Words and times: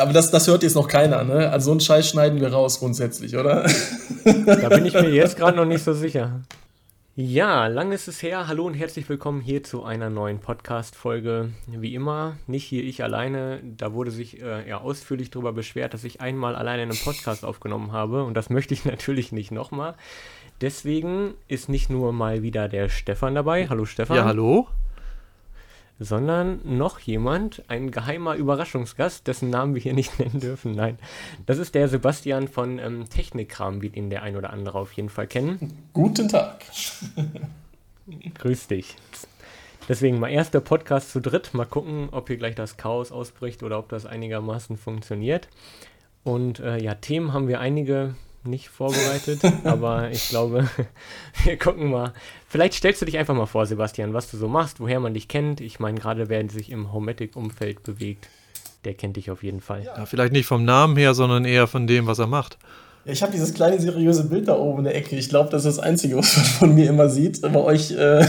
Aber 0.00 0.12
das, 0.12 0.30
das 0.30 0.46
hört 0.48 0.62
jetzt 0.62 0.74
noch 0.74 0.88
keiner, 0.88 1.24
ne? 1.24 1.50
Also 1.50 1.66
so 1.66 1.70
einen 1.72 1.80
Scheiß 1.80 2.08
schneiden 2.08 2.40
wir 2.40 2.52
raus 2.52 2.80
grundsätzlich, 2.80 3.36
oder? 3.36 3.68
Da 4.24 4.68
bin 4.70 4.86
ich 4.86 4.94
mir 4.94 5.10
jetzt 5.10 5.36
gerade 5.36 5.56
noch 5.56 5.66
nicht 5.66 5.84
so 5.84 5.92
sicher. 5.92 6.40
Ja, 7.16 7.66
lang 7.66 7.92
ist 7.92 8.08
es 8.08 8.22
her. 8.22 8.48
Hallo 8.48 8.64
und 8.64 8.74
herzlich 8.74 9.08
willkommen 9.08 9.42
hier 9.42 9.62
zu 9.62 9.84
einer 9.84 10.08
neuen 10.08 10.38
Podcast-Folge. 10.38 11.50
Wie 11.66 11.94
immer, 11.94 12.36
nicht 12.46 12.64
hier 12.64 12.82
ich 12.82 13.02
alleine. 13.02 13.60
Da 13.62 13.92
wurde 13.92 14.10
sich 14.10 14.40
äh, 14.40 14.66
ja 14.66 14.80
ausführlich 14.80 15.30
darüber 15.30 15.52
beschwert, 15.52 15.92
dass 15.92 16.04
ich 16.04 16.22
einmal 16.22 16.56
alleine 16.56 16.82
einen 16.82 16.96
Podcast 16.96 17.44
aufgenommen 17.44 17.92
habe. 17.92 18.24
Und 18.24 18.34
das 18.34 18.48
möchte 18.48 18.72
ich 18.72 18.84
natürlich 18.86 19.32
nicht 19.32 19.50
nochmal. 19.50 19.96
Deswegen 20.62 21.34
ist 21.46 21.68
nicht 21.68 21.90
nur 21.90 22.12
mal 22.12 22.42
wieder 22.42 22.68
der 22.68 22.88
Stefan 22.88 23.34
dabei. 23.34 23.68
Hallo 23.68 23.84
Stefan. 23.84 24.16
Ja, 24.16 24.24
hallo 24.24 24.66
sondern 26.00 26.60
noch 26.64 26.98
jemand, 26.98 27.62
ein 27.68 27.90
geheimer 27.90 28.34
Überraschungsgast, 28.34 29.26
dessen 29.26 29.50
Namen 29.50 29.74
wir 29.74 29.82
hier 29.82 29.92
nicht 29.92 30.18
nennen 30.18 30.40
dürfen. 30.40 30.72
Nein, 30.72 30.98
das 31.46 31.58
ist 31.58 31.74
der 31.74 31.88
Sebastian 31.88 32.48
von 32.48 32.78
ähm, 32.78 33.08
Technikkram, 33.08 33.82
wie 33.82 33.88
ihn 33.88 34.10
der 34.10 34.22
ein 34.22 34.36
oder 34.36 34.50
andere 34.50 34.78
auf 34.78 34.92
jeden 34.94 35.10
Fall 35.10 35.26
kennen. 35.26 35.72
Guten 35.92 36.28
Tag. 36.28 36.64
Grüß 38.34 38.66
dich. 38.68 38.96
Deswegen 39.88 40.18
mal 40.18 40.30
erster 40.30 40.60
Podcast 40.60 41.10
zu 41.10 41.20
dritt. 41.20 41.52
Mal 41.52 41.66
gucken, 41.66 42.08
ob 42.12 42.28
hier 42.28 42.38
gleich 42.38 42.54
das 42.54 42.76
Chaos 42.76 43.12
ausbricht 43.12 43.62
oder 43.62 43.78
ob 43.78 43.88
das 43.90 44.06
einigermaßen 44.06 44.76
funktioniert. 44.76 45.48
Und 46.24 46.60
äh, 46.60 46.82
ja, 46.82 46.94
Themen 46.94 47.32
haben 47.32 47.48
wir 47.48 47.60
einige 47.60 48.14
nicht 48.44 48.68
vorbereitet, 48.68 49.40
aber 49.64 50.10
ich 50.10 50.28
glaube, 50.28 50.68
wir 51.44 51.58
gucken 51.58 51.90
mal. 51.90 52.12
Vielleicht 52.48 52.74
stellst 52.74 53.00
du 53.00 53.06
dich 53.06 53.18
einfach 53.18 53.34
mal 53.34 53.46
vor, 53.46 53.66
Sebastian, 53.66 54.14
was 54.14 54.30
du 54.30 54.36
so 54.36 54.48
machst, 54.48 54.80
woher 54.80 55.00
man 55.00 55.14
dich 55.14 55.28
kennt. 55.28 55.60
Ich 55.60 55.80
meine, 55.80 56.00
gerade 56.00 56.28
wer 56.28 56.48
sich 56.48 56.70
im 56.70 56.92
Hometic-Umfeld 56.92 57.82
bewegt, 57.82 58.28
der 58.84 58.94
kennt 58.94 59.16
dich 59.16 59.30
auf 59.30 59.42
jeden 59.42 59.60
Fall. 59.60 59.84
Ja, 59.84 60.06
vielleicht 60.06 60.32
nicht 60.32 60.46
vom 60.46 60.64
Namen 60.64 60.96
her, 60.96 61.14
sondern 61.14 61.44
eher 61.44 61.66
von 61.66 61.86
dem, 61.86 62.06
was 62.06 62.18
er 62.18 62.26
macht. 62.26 62.58
Ja, 63.04 63.12
ich 63.12 63.22
habe 63.22 63.32
dieses 63.32 63.54
kleine 63.54 63.80
seriöse 63.80 64.24
Bild 64.24 64.48
da 64.48 64.56
oben 64.56 64.78
in 64.78 64.84
der 64.84 64.96
Ecke. 64.96 65.16
Ich 65.16 65.28
glaube, 65.28 65.50
das 65.50 65.64
ist 65.64 65.78
das 65.78 65.84
Einzige, 65.84 66.16
was 66.16 66.36
man 66.36 66.46
von 66.46 66.74
mir 66.74 66.88
immer 66.88 67.08
sieht. 67.08 67.40
Bei 67.40 67.60
euch 67.60 67.92
äh, 67.92 68.24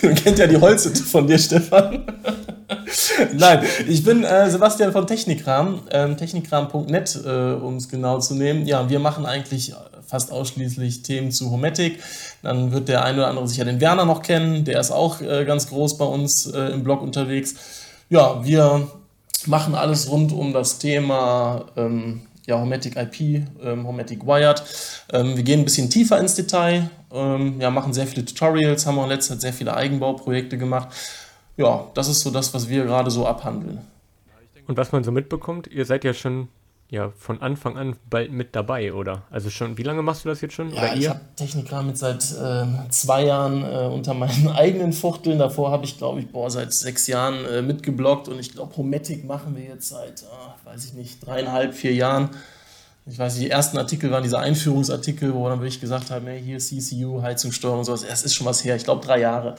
kennt 0.22 0.38
ja 0.38 0.46
die 0.46 0.56
Holzhütte 0.56 1.02
von 1.02 1.26
dir, 1.26 1.38
Stefan. 1.38 2.04
Nein, 3.34 3.64
ich 3.86 4.04
bin 4.04 4.24
äh, 4.24 4.50
Sebastian 4.50 4.92
von 4.92 5.06
Technikram, 5.06 5.82
ähm, 5.90 6.16
technikram.net, 6.16 7.18
äh, 7.24 7.52
um 7.54 7.76
es 7.76 7.88
genau 7.88 8.18
zu 8.18 8.34
nehmen. 8.34 8.66
Ja, 8.66 8.90
wir 8.90 8.98
machen 8.98 9.24
eigentlich 9.24 9.72
fast 10.06 10.32
ausschließlich 10.32 11.02
Themen 11.02 11.30
zu 11.30 11.50
Hometic. 11.50 12.02
Dann 12.42 12.72
wird 12.72 12.88
der 12.88 13.04
eine 13.04 13.18
oder 13.18 13.28
andere 13.28 13.48
sicher 13.48 13.64
den 13.64 13.80
Werner 13.80 14.04
noch 14.04 14.22
kennen, 14.22 14.64
der 14.64 14.80
ist 14.80 14.90
auch 14.90 15.20
äh, 15.20 15.44
ganz 15.44 15.68
groß 15.68 15.98
bei 15.98 16.04
uns 16.04 16.46
äh, 16.46 16.72
im 16.72 16.84
Blog 16.84 17.02
unterwegs. 17.02 17.54
Ja, 18.10 18.44
wir 18.44 18.88
machen 19.46 19.74
alles 19.74 20.10
rund 20.10 20.32
um 20.32 20.52
das 20.52 20.78
Thema 20.78 21.66
ähm, 21.76 22.22
ja, 22.46 22.58
Hometic 22.58 22.96
IP, 22.96 23.46
ähm, 23.62 23.86
Hometic 23.86 24.26
Wired. 24.26 24.62
Ähm, 25.12 25.36
wir 25.36 25.42
gehen 25.42 25.60
ein 25.60 25.64
bisschen 25.64 25.90
tiefer 25.90 26.18
ins 26.18 26.34
Detail, 26.34 26.90
ähm, 27.12 27.60
ja, 27.60 27.70
machen 27.70 27.92
sehr 27.92 28.06
viele 28.06 28.24
Tutorials, 28.24 28.86
haben 28.86 28.98
auch 28.98 29.04
in 29.04 29.10
letzter 29.10 29.34
Zeit 29.34 29.42
sehr 29.42 29.52
viele 29.52 29.74
Eigenbauprojekte 29.74 30.58
gemacht 30.58 30.88
ja, 31.58 31.86
das 31.94 32.08
ist 32.08 32.20
so 32.20 32.30
das, 32.30 32.54
was 32.54 32.68
wir 32.68 32.84
gerade 32.84 33.10
so 33.10 33.26
abhandeln. 33.26 33.80
Und 34.66 34.76
was 34.76 34.92
man 34.92 35.04
so 35.04 35.12
mitbekommt, 35.12 35.66
ihr 35.66 35.84
seid 35.84 36.04
ja 36.04 36.14
schon 36.14 36.48
ja, 36.90 37.12
von 37.18 37.42
Anfang 37.42 37.76
an 37.76 37.96
bald 38.08 38.32
mit 38.32 38.56
dabei, 38.56 38.94
oder? 38.94 39.22
Also 39.30 39.50
schon, 39.50 39.76
wie 39.76 39.82
lange 39.82 40.00
machst 40.00 40.24
du 40.24 40.30
das 40.30 40.40
jetzt 40.40 40.54
schon? 40.54 40.72
Ja, 40.72 40.94
ich 40.94 41.08
habe 41.08 41.20
Techniker 41.36 41.82
mit 41.82 41.98
seit 41.98 42.22
äh, 42.32 42.64
zwei 42.88 43.26
Jahren 43.26 43.62
äh, 43.62 43.92
unter 43.92 44.14
meinen 44.14 44.48
eigenen 44.54 44.94
Fuchteln. 44.94 45.38
Davor 45.38 45.70
habe 45.70 45.84
ich, 45.84 45.98
glaube 45.98 46.20
ich, 46.20 46.28
boah, 46.30 46.50
seit 46.50 46.72
sechs 46.72 47.06
Jahren 47.06 47.44
äh, 47.44 47.60
mitgeblockt 47.60 48.28
und 48.28 48.38
ich 48.38 48.52
glaube, 48.52 48.74
Hometic 48.76 49.26
machen 49.26 49.54
wir 49.54 49.64
jetzt 49.64 49.90
seit, 49.90 50.24
oh, 50.30 50.68
weiß 50.70 50.86
ich 50.86 50.94
nicht, 50.94 51.26
dreieinhalb, 51.26 51.74
vier 51.74 51.92
Jahren. 51.92 52.30
Ich 53.04 53.18
weiß, 53.18 53.36
die 53.36 53.50
ersten 53.50 53.76
Artikel 53.76 54.10
waren 54.10 54.22
diese 54.22 54.38
Einführungsartikel, 54.38 55.34
wo 55.34 55.48
dann 55.48 55.60
wirklich 55.60 55.80
gesagt 55.80 56.10
haben, 56.10 56.26
hey, 56.26 56.42
hier 56.42 56.58
CCU, 56.58 57.20
Heizungssteuerung 57.20 57.80
und 57.80 57.84
sowas. 57.84 58.02
Es 58.02 58.22
ist 58.22 58.34
schon 58.34 58.46
was 58.46 58.64
her, 58.64 58.76
ich 58.76 58.84
glaube 58.84 59.04
drei 59.04 59.20
Jahre. 59.20 59.56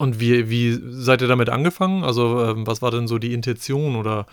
Und 0.00 0.18
wie, 0.18 0.48
wie 0.48 0.80
seid 0.88 1.20
ihr 1.20 1.28
damit 1.28 1.50
angefangen? 1.50 2.04
Also, 2.04 2.42
ähm, 2.42 2.66
was 2.66 2.80
war 2.80 2.90
denn 2.90 3.06
so 3.06 3.18
die 3.18 3.34
Intention? 3.34 3.96
Oder 3.96 4.24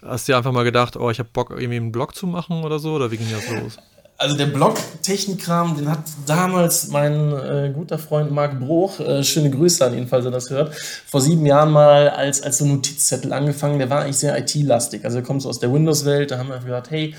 hast 0.00 0.26
du 0.26 0.34
einfach 0.34 0.52
mal 0.52 0.64
gedacht, 0.64 0.96
oh, 0.96 1.10
ich 1.10 1.18
habe 1.18 1.28
Bock, 1.30 1.50
irgendwie 1.50 1.76
einen 1.76 1.92
Blog 1.92 2.14
zu 2.14 2.26
machen 2.26 2.64
oder 2.64 2.78
so? 2.78 2.94
Oder 2.94 3.10
wie 3.10 3.18
ging 3.18 3.26
das 3.30 3.60
los? 3.60 3.76
Also 4.16 4.38
der 4.38 4.46
Blog 4.46 4.78
Technikkram, 5.02 5.76
den 5.76 5.90
hat 5.90 5.98
damals 6.24 6.88
mein 6.88 7.30
äh, 7.30 7.70
guter 7.74 7.98
Freund 7.98 8.30
Marc 8.30 8.58
Bruch, 8.58 9.00
äh, 9.00 9.22
schöne 9.22 9.50
Grüße 9.50 9.84
an 9.84 9.98
ihn, 9.98 10.06
falls 10.08 10.24
er 10.24 10.30
das 10.30 10.48
hört, 10.48 10.74
vor 10.74 11.20
sieben 11.20 11.44
Jahren 11.44 11.72
mal 11.72 12.08
als, 12.08 12.40
als 12.40 12.56
so 12.56 12.64
Notizzettel 12.64 13.34
angefangen. 13.34 13.80
Der 13.80 13.90
war 13.90 14.04
eigentlich 14.04 14.16
sehr 14.16 14.38
IT-lastig. 14.38 15.04
Also 15.04 15.18
er 15.18 15.24
kommt 15.24 15.42
so 15.42 15.50
aus 15.50 15.60
der 15.60 15.70
Windows-Welt. 15.70 16.30
Da 16.30 16.38
haben 16.38 16.48
wir 16.48 16.58
gesagt, 16.58 16.90
hey, 16.90 17.14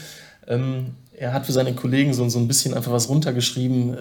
ähm, 0.47 0.95
er 1.15 1.31
hat 1.31 1.45
für 1.45 1.51
seine 1.51 1.75
Kollegen 1.75 2.15
so, 2.15 2.27
so 2.27 2.39
ein 2.39 2.47
bisschen 2.47 2.73
einfach 2.73 2.91
was 2.91 3.07
runtergeschrieben. 3.07 3.93
Äh, 3.93 3.97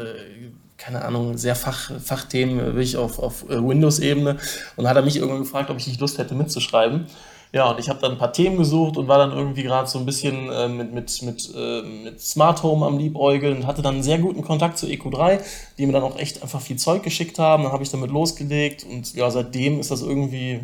keine 0.82 1.04
Ahnung, 1.04 1.38
sehr 1.38 1.54
Fach, 1.54 1.93
Fachthemen 2.00 2.59
wirklich 2.59 2.97
auf, 2.97 3.20
auf 3.20 3.48
äh, 3.48 3.56
Windows-Ebene. 3.56 4.38
Und 4.76 4.88
hat 4.88 4.97
er 4.97 5.03
mich 5.03 5.16
irgendwann 5.16 5.43
gefragt, 5.43 5.70
ob 5.70 5.76
ich 5.76 5.87
nicht 5.87 6.00
Lust 6.00 6.19
hätte 6.19 6.34
mitzuschreiben. 6.34 7.06
Ja, 7.53 7.70
und 7.70 7.78
ich 7.78 7.88
habe 7.88 8.00
dann 8.00 8.12
ein 8.12 8.19
paar 8.19 8.32
Themen 8.32 8.56
gesucht 8.56 8.97
und 8.97 9.09
war 9.09 9.19
dann 9.19 9.31
irgendwie 9.31 9.62
gerade 9.62 9.88
so 9.88 9.98
ein 9.98 10.06
bisschen 10.06 10.50
äh, 10.50 10.69
mit, 10.69 10.93
mit, 10.93 11.22
mit, 11.22 11.53
äh, 11.54 11.82
mit 11.82 12.20
Smart 12.20 12.62
Home 12.62 12.84
am 12.84 12.98
Liebäugeln 12.98 13.59
und 13.59 13.66
hatte 13.66 13.82
dann 13.82 13.94
einen 13.94 14.03
sehr 14.03 14.19
guten 14.19 14.43
Kontakt 14.43 14.78
zu 14.78 14.87
EQ3, 14.87 15.41
die 15.78 15.87
mir 15.87 15.93
dann 15.93 16.03
auch 16.03 16.19
echt 16.19 16.43
einfach 16.43 16.60
viel 16.60 16.76
Zeug 16.76 17.03
geschickt 17.03 17.38
haben. 17.38 17.62
Dann 17.64 17.72
habe 17.72 17.84
ich 17.84 17.91
damit 17.91 18.10
losgelegt 18.10 18.84
und 18.91 19.14
ja, 19.14 19.31
seitdem 19.31 19.78
ist 19.78 19.91
das 19.91 20.03
irgendwie, 20.03 20.60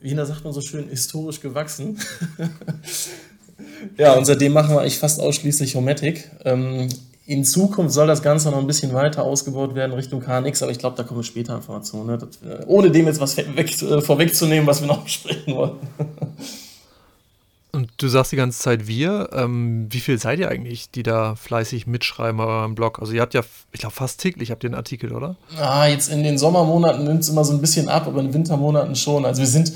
wie 0.00 0.14
da 0.14 0.24
sagt 0.24 0.44
man 0.44 0.52
so 0.52 0.60
schön, 0.60 0.88
historisch 0.88 1.40
gewachsen. 1.40 1.98
ja, 3.98 4.14
und 4.14 4.24
seitdem 4.24 4.52
machen 4.52 4.74
wir 4.74 4.80
eigentlich 4.80 4.98
fast 4.98 5.20
ausschließlich 5.20 5.74
Hometic. 5.74 6.30
Ähm, 6.44 6.88
in 7.32 7.44
Zukunft 7.44 7.94
soll 7.94 8.06
das 8.06 8.22
Ganze 8.22 8.50
noch 8.50 8.58
ein 8.58 8.66
bisschen 8.66 8.92
weiter 8.92 9.22
ausgebaut 9.24 9.74
werden 9.74 9.92
Richtung 9.92 10.20
KNX, 10.20 10.62
aber 10.62 10.70
ich 10.70 10.78
glaube, 10.78 10.96
da 10.96 11.02
kommen 11.02 11.24
später 11.24 11.56
Informationen. 11.56 12.06
Ne? 12.06 12.18
Das, 12.18 12.66
ohne 12.66 12.90
dem 12.90 13.06
jetzt 13.06 13.20
was 13.20 13.36
weg, 13.36 13.82
äh, 13.82 14.00
vorwegzunehmen, 14.00 14.66
was 14.66 14.80
wir 14.80 14.88
noch 14.88 15.02
besprechen 15.04 15.54
wollen. 15.54 15.76
Und 17.74 17.90
du 17.96 18.08
sagst 18.08 18.32
die 18.32 18.36
ganze 18.36 18.58
Zeit 18.58 18.86
wir. 18.86 19.30
Ähm, 19.32 19.86
wie 19.88 20.00
viel 20.00 20.18
seid 20.18 20.38
ihr 20.38 20.50
eigentlich, 20.50 20.90
die 20.90 21.02
da 21.02 21.36
fleißig 21.36 21.86
mitschreiben 21.86 22.36
bei 22.36 22.44
eurem 22.44 22.74
Blog? 22.74 22.98
Also 23.00 23.14
ihr 23.14 23.22
habt 23.22 23.32
ja, 23.32 23.40
ich 23.72 23.80
glaube, 23.80 23.94
fast 23.94 24.20
täglich 24.20 24.50
habt 24.50 24.62
ihr 24.62 24.68
einen 24.68 24.74
Artikel, 24.74 25.12
oder? 25.12 25.36
Ah, 25.58 25.86
jetzt 25.86 26.10
in 26.10 26.22
den 26.22 26.36
Sommermonaten 26.36 27.04
nimmt 27.04 27.20
es 27.20 27.30
immer 27.30 27.44
so 27.44 27.54
ein 27.54 27.62
bisschen 27.62 27.88
ab, 27.88 28.06
aber 28.06 28.20
in 28.20 28.26
den 28.26 28.34
Wintermonaten 28.34 28.94
schon. 28.94 29.24
Also 29.24 29.40
wir 29.40 29.48
sind, 29.48 29.72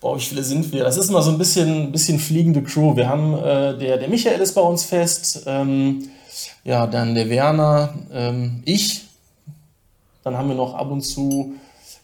boah, 0.00 0.16
wie 0.16 0.22
viele 0.22 0.42
sind 0.42 0.72
wir? 0.72 0.84
Das 0.84 0.96
ist 0.96 1.10
immer 1.10 1.20
so 1.20 1.32
ein 1.32 1.38
bisschen, 1.38 1.92
bisschen 1.92 2.18
fliegende 2.18 2.62
Crew. 2.62 2.96
Wir 2.96 3.10
haben, 3.10 3.34
äh, 3.34 3.76
der, 3.76 3.98
der 3.98 4.08
Michael 4.08 4.40
ist 4.40 4.54
bei 4.54 4.62
uns 4.62 4.84
fest. 4.84 5.42
Ähm, 5.44 6.08
ja, 6.64 6.86
dann 6.86 7.14
der 7.14 7.28
Werner, 7.30 7.94
ähm, 8.12 8.62
ich. 8.64 9.04
Dann 10.22 10.36
haben 10.36 10.48
wir 10.48 10.56
noch 10.56 10.74
ab 10.74 10.90
und 10.90 11.02
zu 11.02 11.54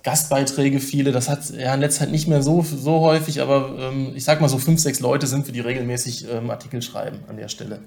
Gastbeiträge, 0.02 0.80
viele. 0.80 1.12
Das 1.12 1.28
hat 1.28 1.50
ja 1.50 1.74
in 1.74 1.80
letzter 1.80 2.00
Zeit 2.00 2.10
nicht 2.10 2.28
mehr 2.28 2.42
so, 2.42 2.62
so 2.62 3.00
häufig, 3.00 3.40
aber 3.40 3.74
ähm, 3.78 4.12
ich 4.14 4.24
sag 4.24 4.40
mal 4.40 4.48
so 4.48 4.58
fünf, 4.58 4.80
sechs 4.80 5.00
Leute 5.00 5.26
sind 5.26 5.46
wir, 5.46 5.54
die 5.54 5.60
regelmäßig 5.60 6.26
ähm, 6.30 6.50
Artikel 6.50 6.82
schreiben 6.82 7.20
an 7.28 7.36
der 7.36 7.48
Stelle. 7.48 7.80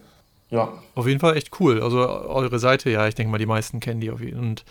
Ja. 0.50 0.74
Auf 0.96 1.08
jeden 1.08 1.20
Fall 1.20 1.38
echt 1.38 1.60
cool. 1.60 1.82
Also 1.82 1.98
eure 2.00 2.60
Seite, 2.60 2.90
ja, 2.90 3.08
ich 3.08 3.16
denke 3.16 3.32
mal, 3.32 3.40
die 3.40 3.46
meisten 3.46 3.80
kennen 3.80 4.02
die 4.02 4.12
auf 4.12 4.22
jeden 4.22 4.38
Fall. 4.38 4.46
Und 4.46 4.66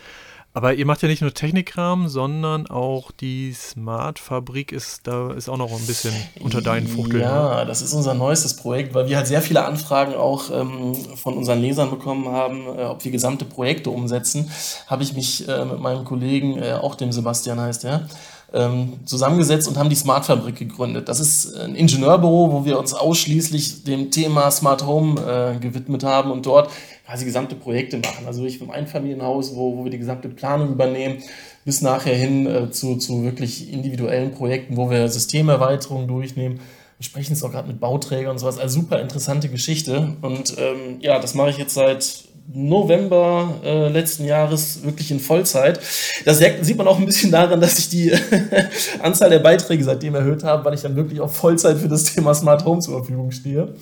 aber 0.53 0.75
ihr 0.75 0.85
macht 0.85 1.01
ja 1.01 1.07
nicht 1.07 1.21
nur 1.21 1.33
Technikkram, 1.33 2.07
sondern 2.07 2.67
auch 2.67 3.11
die 3.11 3.53
Smart-Fabrik 3.53 4.71
ist 4.71 5.07
da 5.07 5.31
ist 5.31 5.49
auch 5.49 5.57
noch 5.57 5.71
ein 5.71 5.85
bisschen 5.87 6.13
unter 6.41 6.61
deinen 6.61 6.87
Fuchteln. 6.87 7.23
Ja, 7.23 7.61
ne? 7.61 7.65
das 7.65 7.81
ist 7.81 7.93
unser 7.93 8.13
neuestes 8.13 8.55
Projekt, 8.55 8.93
weil 8.93 9.07
wir 9.07 9.17
halt 9.17 9.27
sehr 9.27 9.41
viele 9.41 9.65
Anfragen 9.65 10.13
auch 10.13 10.51
ähm, 10.51 10.95
von 11.15 11.35
unseren 11.37 11.59
Lesern 11.59 11.89
bekommen 11.89 12.29
haben, 12.29 12.67
äh, 12.67 12.83
ob 12.83 13.03
wir 13.03 13.11
gesamte 13.11 13.45
Projekte 13.45 13.89
umsetzen. 13.89 14.51
Habe 14.87 15.01
ich 15.01 15.13
mich 15.13 15.47
äh, 15.47 15.65
mit 15.65 15.79
meinem 15.79 16.05
Kollegen, 16.05 16.57
äh, 16.57 16.73
auch 16.73 16.95
dem 16.95 17.11
Sebastian 17.11 17.59
heißt 17.59 17.85
er, 17.85 18.07
ähm, 18.53 18.99
zusammengesetzt 19.05 19.67
und 19.67 19.77
haben 19.77 19.89
die 19.89 19.95
Smart 19.95 20.25
Fabrik 20.25 20.55
gegründet. 20.55 21.09
Das 21.09 21.19
ist 21.19 21.55
ein 21.55 21.75
Ingenieurbüro, 21.75 22.51
wo 22.51 22.65
wir 22.65 22.77
uns 22.77 22.93
ausschließlich 22.93 23.83
dem 23.83 24.11
Thema 24.11 24.51
Smart 24.51 24.85
Home 24.85 25.19
äh, 25.19 25.59
gewidmet 25.59 26.03
haben 26.03 26.31
und 26.31 26.45
dort 26.45 26.69
quasi 27.05 27.25
gesamte 27.25 27.55
Projekte 27.55 27.97
machen. 27.97 28.25
Also 28.25 28.45
ich 28.45 28.59
vom 28.59 28.71
Einfamilienhaus, 28.71 29.55
wo, 29.55 29.77
wo 29.77 29.83
wir 29.83 29.91
die 29.91 29.97
gesamte 29.97 30.29
Planung 30.29 30.71
übernehmen, 30.71 31.17
bis 31.65 31.81
nachher 31.81 32.15
hin 32.15 32.47
äh, 32.47 32.71
zu, 32.71 32.95
zu 32.97 33.23
wirklich 33.23 33.71
individuellen 33.71 34.31
Projekten, 34.31 34.77
wo 34.77 34.89
wir 34.89 35.07
Systemerweiterungen 35.09 36.07
durchnehmen. 36.07 36.59
Wir 36.97 37.05
sprechen 37.05 37.33
jetzt 37.33 37.43
auch 37.43 37.51
gerade 37.51 37.67
mit 37.67 37.79
Bauträgern 37.79 38.31
und 38.31 38.37
sowas. 38.37 38.57
Also 38.57 38.81
super 38.81 39.01
interessante 39.01 39.49
Geschichte. 39.49 40.15
Und 40.21 40.55
ähm, 40.57 40.97
ja, 40.99 41.19
das 41.19 41.33
mache 41.33 41.49
ich 41.49 41.57
jetzt 41.57 41.73
seit 41.73 42.25
November 42.51 43.55
äh, 43.63 43.87
letzten 43.87 44.25
Jahres 44.25 44.83
wirklich 44.83 45.11
in 45.11 45.19
Vollzeit. 45.19 45.79
Das 46.25 46.39
sieht 46.39 46.77
man 46.77 46.87
auch 46.87 46.99
ein 46.99 47.05
bisschen 47.05 47.31
daran, 47.31 47.61
dass 47.61 47.79
ich 47.79 47.89
die 47.89 48.13
Anzahl 49.01 49.29
der 49.29 49.39
Beiträge 49.39 49.83
seitdem 49.83 50.15
erhöht 50.15 50.43
habe, 50.43 50.63
weil 50.65 50.73
ich 50.73 50.81
dann 50.81 50.95
wirklich 50.95 51.19
auf 51.19 51.35
Vollzeit 51.35 51.77
für 51.77 51.87
das 51.87 52.03
Thema 52.03 52.33
Smart 52.33 52.65
Home 52.65 52.81
zur 52.81 52.97
Verfügung 52.97 53.31
stehe. 53.31 53.75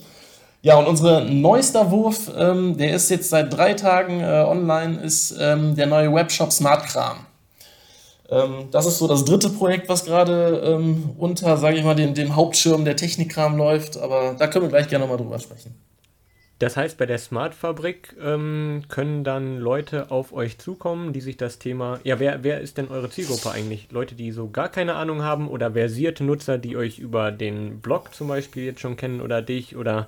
Ja, 0.63 0.77
und 0.77 0.85
unser 0.85 1.21
neuester 1.21 1.89
Wurf, 1.89 2.31
ähm, 2.37 2.77
der 2.77 2.95
ist 2.95 3.09
jetzt 3.09 3.29
seit 3.29 3.51
drei 3.51 3.73
Tagen 3.73 4.19
äh, 4.19 4.45
online, 4.47 5.01
ist 5.01 5.35
ähm, 5.39 5.75
der 5.75 5.87
neue 5.87 6.13
Webshop 6.13 6.51
Smartkram. 6.51 7.25
Ähm, 8.29 8.67
das 8.69 8.85
ist 8.85 8.99
so 8.99 9.07
das 9.07 9.25
dritte 9.25 9.49
Projekt, 9.49 9.89
was 9.89 10.05
gerade 10.05 10.61
ähm, 10.63 11.15
unter, 11.17 11.57
sage 11.57 11.77
ich 11.77 11.83
mal, 11.83 11.95
dem, 11.95 12.13
dem 12.13 12.35
Hauptschirm 12.35 12.85
der 12.85 12.95
Technikkram 12.95 13.57
läuft. 13.57 13.97
Aber 13.97 14.35
da 14.37 14.45
können 14.47 14.65
wir 14.65 14.69
gleich 14.69 14.87
gerne 14.87 15.05
nochmal 15.05 15.17
drüber 15.17 15.39
sprechen. 15.39 15.75
Das 16.59 16.77
heißt, 16.77 16.99
bei 16.99 17.07
der 17.07 17.17
Smart 17.17 17.55
Fabrik 17.55 18.15
ähm, 18.23 18.83
können 18.87 19.23
dann 19.23 19.57
Leute 19.57 20.11
auf 20.11 20.31
euch 20.31 20.59
zukommen, 20.59 21.11
die 21.11 21.21
sich 21.21 21.35
das 21.35 21.57
Thema. 21.57 21.99
Ja, 22.03 22.19
wer, 22.19 22.43
wer 22.43 22.61
ist 22.61 22.77
denn 22.77 22.89
eure 22.89 23.09
Zielgruppe 23.09 23.49
eigentlich? 23.49 23.87
Leute, 23.89 24.13
die 24.13 24.31
so 24.31 24.47
gar 24.47 24.69
keine 24.69 24.93
Ahnung 24.93 25.23
haben 25.23 25.47
oder 25.47 25.71
versierte 25.71 26.23
Nutzer, 26.23 26.59
die 26.59 26.77
euch 26.77 26.99
über 26.99 27.31
den 27.31 27.79
Blog 27.79 28.13
zum 28.13 28.27
Beispiel 28.27 28.63
jetzt 28.65 28.79
schon 28.79 28.95
kennen 28.95 29.21
oder 29.21 29.41
dich 29.41 29.75
oder 29.75 30.07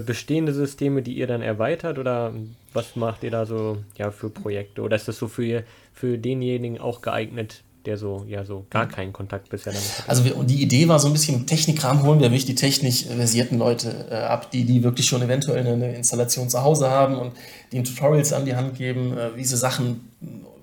bestehende 0.00 0.52
Systeme, 0.52 1.02
die 1.02 1.14
ihr 1.14 1.26
dann 1.26 1.42
erweitert 1.42 1.98
oder 1.98 2.32
was 2.72 2.96
macht 2.96 3.22
ihr 3.22 3.30
da 3.30 3.46
so 3.46 3.78
ja, 3.96 4.10
für 4.10 4.30
Projekte? 4.30 4.82
Oder 4.82 4.96
ist 4.96 5.08
das 5.08 5.18
so 5.18 5.28
für, 5.28 5.64
für 5.92 6.18
denjenigen 6.18 6.80
auch 6.80 7.02
geeignet, 7.02 7.62
der 7.84 7.98
so, 7.98 8.24
ja, 8.28 8.44
so 8.44 8.64
gar 8.70 8.86
keinen 8.86 9.12
Kontakt 9.12 9.48
bisher 9.48 9.72
damit 9.72 9.98
hat. 9.98 10.08
Also 10.08 10.24
wir, 10.24 10.36
und 10.36 10.48
die 10.48 10.62
Idee 10.62 10.88
war 10.88 10.98
so 10.98 11.08
ein 11.08 11.12
bisschen 11.12 11.46
Technikkram 11.46 12.02
holen 12.02 12.20
wir 12.20 12.28
wirklich 12.28 12.46
die 12.46 12.54
technisch 12.54 13.06
versierten 13.06 13.58
Leute 13.58 14.06
äh, 14.10 14.14
ab, 14.14 14.50
die, 14.50 14.64
die 14.64 14.82
wirklich 14.82 15.06
schon 15.06 15.22
eventuell 15.22 15.66
eine, 15.66 15.94
Installation 15.94 16.48
zu 16.48 16.62
Hause 16.62 16.90
haben 16.90 17.18
und 17.18 17.32
die 17.72 17.82
Tutorials 17.82 18.32
an 18.32 18.44
die 18.44 18.54
Hand 18.54 18.76
geben, 18.76 19.16
äh, 19.16 19.36
wie 19.36 19.44
sie 19.44 19.56
Sachen 19.56 20.08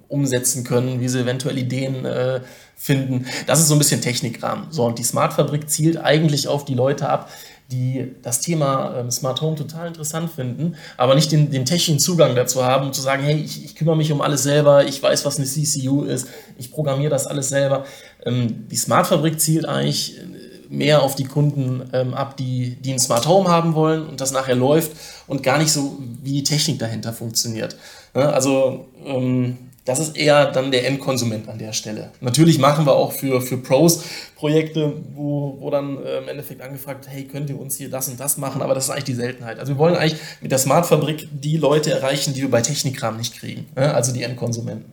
umsetzen 0.07 0.63
können, 0.63 1.01
wie 1.01 1.07
sie 1.07 1.19
eventuell 1.19 1.57
Ideen 1.57 2.05
äh, 2.05 2.41
finden. 2.75 3.25
Das 3.45 3.59
ist 3.59 3.67
so 3.67 3.75
ein 3.75 3.79
bisschen 3.79 4.01
Technikkram. 4.01 4.67
So, 4.71 4.85
und 4.85 4.97
die 4.97 5.03
Smart 5.03 5.33
Fabrik 5.33 5.69
zielt 5.69 5.97
eigentlich 5.97 6.47
auf 6.47 6.65
die 6.65 6.73
Leute 6.73 7.09
ab, 7.09 7.29
die 7.71 8.15
das 8.23 8.41
Thema 8.41 8.95
ähm, 8.97 9.11
Smart 9.11 9.41
Home 9.41 9.55
total 9.55 9.87
interessant 9.87 10.31
finden, 10.31 10.75
aber 10.97 11.13
nicht 11.13 11.31
den, 11.31 11.51
den 11.51 11.65
technischen 11.65 11.99
Zugang 11.99 12.35
dazu 12.35 12.63
haben, 12.63 12.87
um 12.87 12.93
zu 12.93 13.01
sagen, 13.01 13.23
hey, 13.23 13.35
ich, 13.35 13.63
ich, 13.63 13.75
kümmere 13.75 13.95
mich 13.95 14.11
um 14.11 14.21
alles 14.21 14.43
selber, 14.43 14.85
ich 14.85 15.01
weiß, 15.01 15.25
was 15.25 15.37
eine 15.37 15.45
CCU 15.45 16.03
ist, 16.03 16.27
ich 16.57 16.71
programmiere 16.71 17.11
das 17.11 17.27
alles 17.27 17.49
selber. 17.49 17.85
Ähm, 18.25 18.67
die 18.69 18.75
Smart 18.75 19.07
Fabrik 19.07 19.39
zielt 19.39 19.65
eigentlich 19.65 20.17
äh, 20.17 20.23
mehr 20.69 21.03
auf 21.03 21.15
die 21.15 21.25
Kunden 21.25 21.87
ähm, 21.93 22.15
ab, 22.15 22.37
die, 22.37 22.75
die 22.75 22.93
ein 22.93 22.99
Smart 22.99 23.27
Home 23.27 23.49
haben 23.49 23.75
wollen 23.75 24.07
und 24.07 24.19
das 24.19 24.31
nachher 24.31 24.55
läuft 24.55 24.91
und 25.27 25.43
gar 25.43 25.59
nicht 25.59 25.71
so, 25.71 25.99
wie 26.23 26.33
die 26.33 26.43
Technik 26.43 26.79
dahinter 26.79 27.13
funktioniert. 27.13 27.75
Ja, 28.15 28.31
also 28.31 28.87
ähm, 29.05 29.68
das 29.89 29.97
ist 29.97 30.15
eher 30.15 30.51
dann 30.51 30.71
der 30.71 30.85
Endkonsument 30.85 31.49
an 31.49 31.57
der 31.57 31.73
Stelle. 31.73 32.11
Natürlich 32.21 32.59
machen 32.59 32.85
wir 32.85 32.93
auch 32.93 33.11
für, 33.11 33.41
für 33.41 33.57
Pros 33.57 34.03
Projekte, 34.35 34.93
wo, 35.15 35.57
wo 35.59 35.71
dann 35.71 35.97
äh, 36.03 36.19
im 36.19 36.27
Endeffekt 36.27 36.61
angefragt, 36.61 37.07
hey, 37.09 37.23
könnt 37.23 37.49
ihr 37.49 37.59
uns 37.59 37.75
hier 37.75 37.89
das 37.89 38.07
und 38.07 38.19
das 38.19 38.37
machen, 38.37 38.61
aber 38.61 38.75
das 38.75 38.83
ist 38.83 38.89
eigentlich 38.91 39.05
die 39.05 39.13
Seltenheit. 39.15 39.57
Also 39.57 39.73
wir 39.73 39.79
wollen 39.79 39.95
eigentlich 39.95 40.19
mit 40.41 40.51
der 40.51 40.59
Smart 40.59 40.85
Fabrik 40.85 41.27
die 41.31 41.57
Leute 41.57 41.91
erreichen, 41.91 42.35
die 42.35 42.41
wir 42.41 42.51
bei 42.51 42.61
Technikkram 42.61 43.17
nicht 43.17 43.39
kriegen, 43.39 43.65
ne? 43.75 43.91
also 43.91 44.13
die 44.13 44.21
Endkonsumenten. 44.21 44.91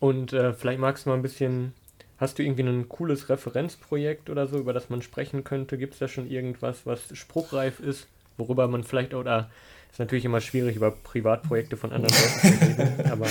Und 0.00 0.32
äh, 0.32 0.52
vielleicht 0.54 0.80
magst 0.80 1.06
du 1.06 1.10
mal 1.10 1.16
ein 1.16 1.22
bisschen, 1.22 1.72
hast 2.18 2.40
du 2.40 2.42
irgendwie 2.42 2.64
ein 2.64 2.88
cooles 2.88 3.28
Referenzprojekt 3.28 4.28
oder 4.28 4.48
so, 4.48 4.58
über 4.58 4.72
das 4.72 4.90
man 4.90 5.02
sprechen 5.02 5.44
könnte? 5.44 5.78
Gibt 5.78 5.92
es 5.92 6.00
da 6.00 6.08
schon 6.08 6.28
irgendwas, 6.28 6.84
was 6.84 6.98
spruchreif 7.12 7.78
ist, 7.78 8.08
worüber 8.36 8.66
man 8.66 8.82
vielleicht 8.82 9.14
oder 9.14 9.48
ist 9.92 9.98
natürlich 9.98 10.24
immer 10.24 10.40
schwierig, 10.40 10.76
über 10.76 10.90
Privatprojekte 10.90 11.76
von 11.76 11.92
anderen 11.92 12.14
Leuten 12.14 12.40
zu 12.40 12.64
reden. 12.64 13.10
Aber 13.12 13.26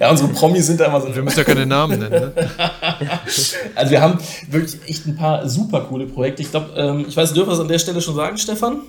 ja, 0.00 0.10
unsere 0.10 0.30
Promis 0.30 0.66
sind 0.66 0.80
da 0.80 0.86
immer 0.86 1.02
so. 1.02 1.14
Wir 1.14 1.22
müssen 1.22 1.38
ja 1.38 1.44
keine 1.44 1.66
Namen 1.66 1.98
nennen. 1.98 2.32
Ne? 2.32 2.32
also, 3.74 3.90
wir 3.90 4.00
haben 4.00 4.18
wirklich 4.48 4.80
echt 4.88 5.06
ein 5.06 5.16
paar 5.16 5.46
super 5.46 5.82
coole 5.82 6.06
Projekte. 6.06 6.40
Ich 6.40 6.50
glaube, 6.50 6.72
ähm, 6.76 7.04
ich 7.06 7.14
weiß, 7.14 7.34
dürfen 7.34 7.50
wir 7.50 7.54
es 7.54 7.60
an 7.60 7.68
der 7.68 7.78
Stelle 7.78 8.00
schon 8.00 8.14
sagen, 8.14 8.38
Stefan? 8.38 8.80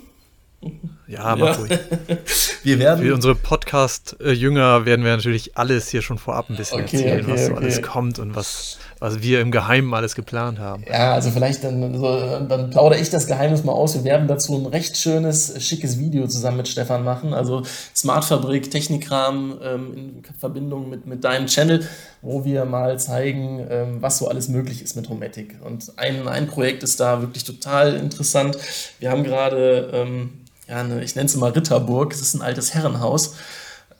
Ja, 1.08 1.36
mach 1.36 1.48
ja. 1.48 1.54
ruhig. 1.54 1.72
Wir 2.64 2.80
werden. 2.80 3.06
Für 3.06 3.14
unsere 3.14 3.36
Podcast-Jünger 3.36 4.86
werden 4.86 5.04
wir 5.04 5.14
natürlich 5.14 5.58
alles 5.58 5.90
hier 5.90 6.02
schon 6.02 6.18
vorab 6.18 6.50
ein 6.50 6.56
bisschen 6.56 6.82
okay, 6.82 6.96
erzählen, 6.96 7.26
okay, 7.26 7.32
was 7.34 7.46
so 7.46 7.52
okay. 7.52 7.62
alles 7.62 7.82
kommt 7.82 8.20
und 8.20 8.36
was, 8.36 8.80
was 9.04 9.22
wir 9.22 9.42
im 9.42 9.52
Geheimen 9.52 9.94
alles 9.94 10.16
geplant 10.16 10.60
haben. 10.60 10.86
Ja, 10.90 11.14
also 11.14 11.30
vielleicht 11.30 11.66
dann, 11.66 12.00
so, 12.00 12.40
dann 12.48 12.70
plaudere 12.70 13.02
ich 13.02 13.10
das 13.10 13.28
Geheimnis 13.28 13.66
mal 13.66 13.74
aus. 13.74 13.96
Wir 13.96 14.06
werden 14.06 14.30
dazu 14.30 14.56
ein 14.56 14.66
recht 14.66 14.96
schönes, 14.96 15.62
schickes 15.62 16.00
Video 16.00 16.26
zusammen 16.26 16.56
mit 16.56 16.70
Stefan 16.70 17.04
machen. 17.04 17.34
Also 17.34 17.64
Smartfabrik, 17.94 18.72
Technikrahmen 18.72 19.56
ähm, 19.62 19.94
in 19.94 20.24
Verbindung 20.40 20.90
mit, 20.90 21.06
mit 21.06 21.26
deinem 21.26 21.48
Channel, 21.48 21.86
wo 22.22 22.46
wir 22.46 22.64
mal 22.64 22.98
zeigen, 22.98 23.68
ähm, 23.70 24.02
was 24.02 24.20
so 24.20 24.30
alles 24.30 24.48
möglich 24.48 24.82
ist 24.82 24.96
mit 24.96 25.10
Hometic. 25.10 25.58
Und 25.66 25.92
ein, 25.98 26.26
ein 26.30 26.48
Projekt 26.48 26.82
ist 26.84 27.02
da 27.02 27.20
wirklich 27.20 27.44
total 27.44 27.96
interessant. 27.96 28.58
Wir 29.02 29.12
haben 29.12 29.26
gerade. 29.26 29.92
Ähm, 29.94 30.30
ja, 30.70 30.78
eine, 30.78 31.04
ich 31.04 31.14
nenne 31.18 31.26
es 31.26 31.36
mal 31.36 31.52
Ritterburg, 31.52 32.14
es 32.14 32.22
ist 32.22 32.36
ein 32.36 32.42
altes 32.42 32.74
Herrenhaus, 32.74 33.36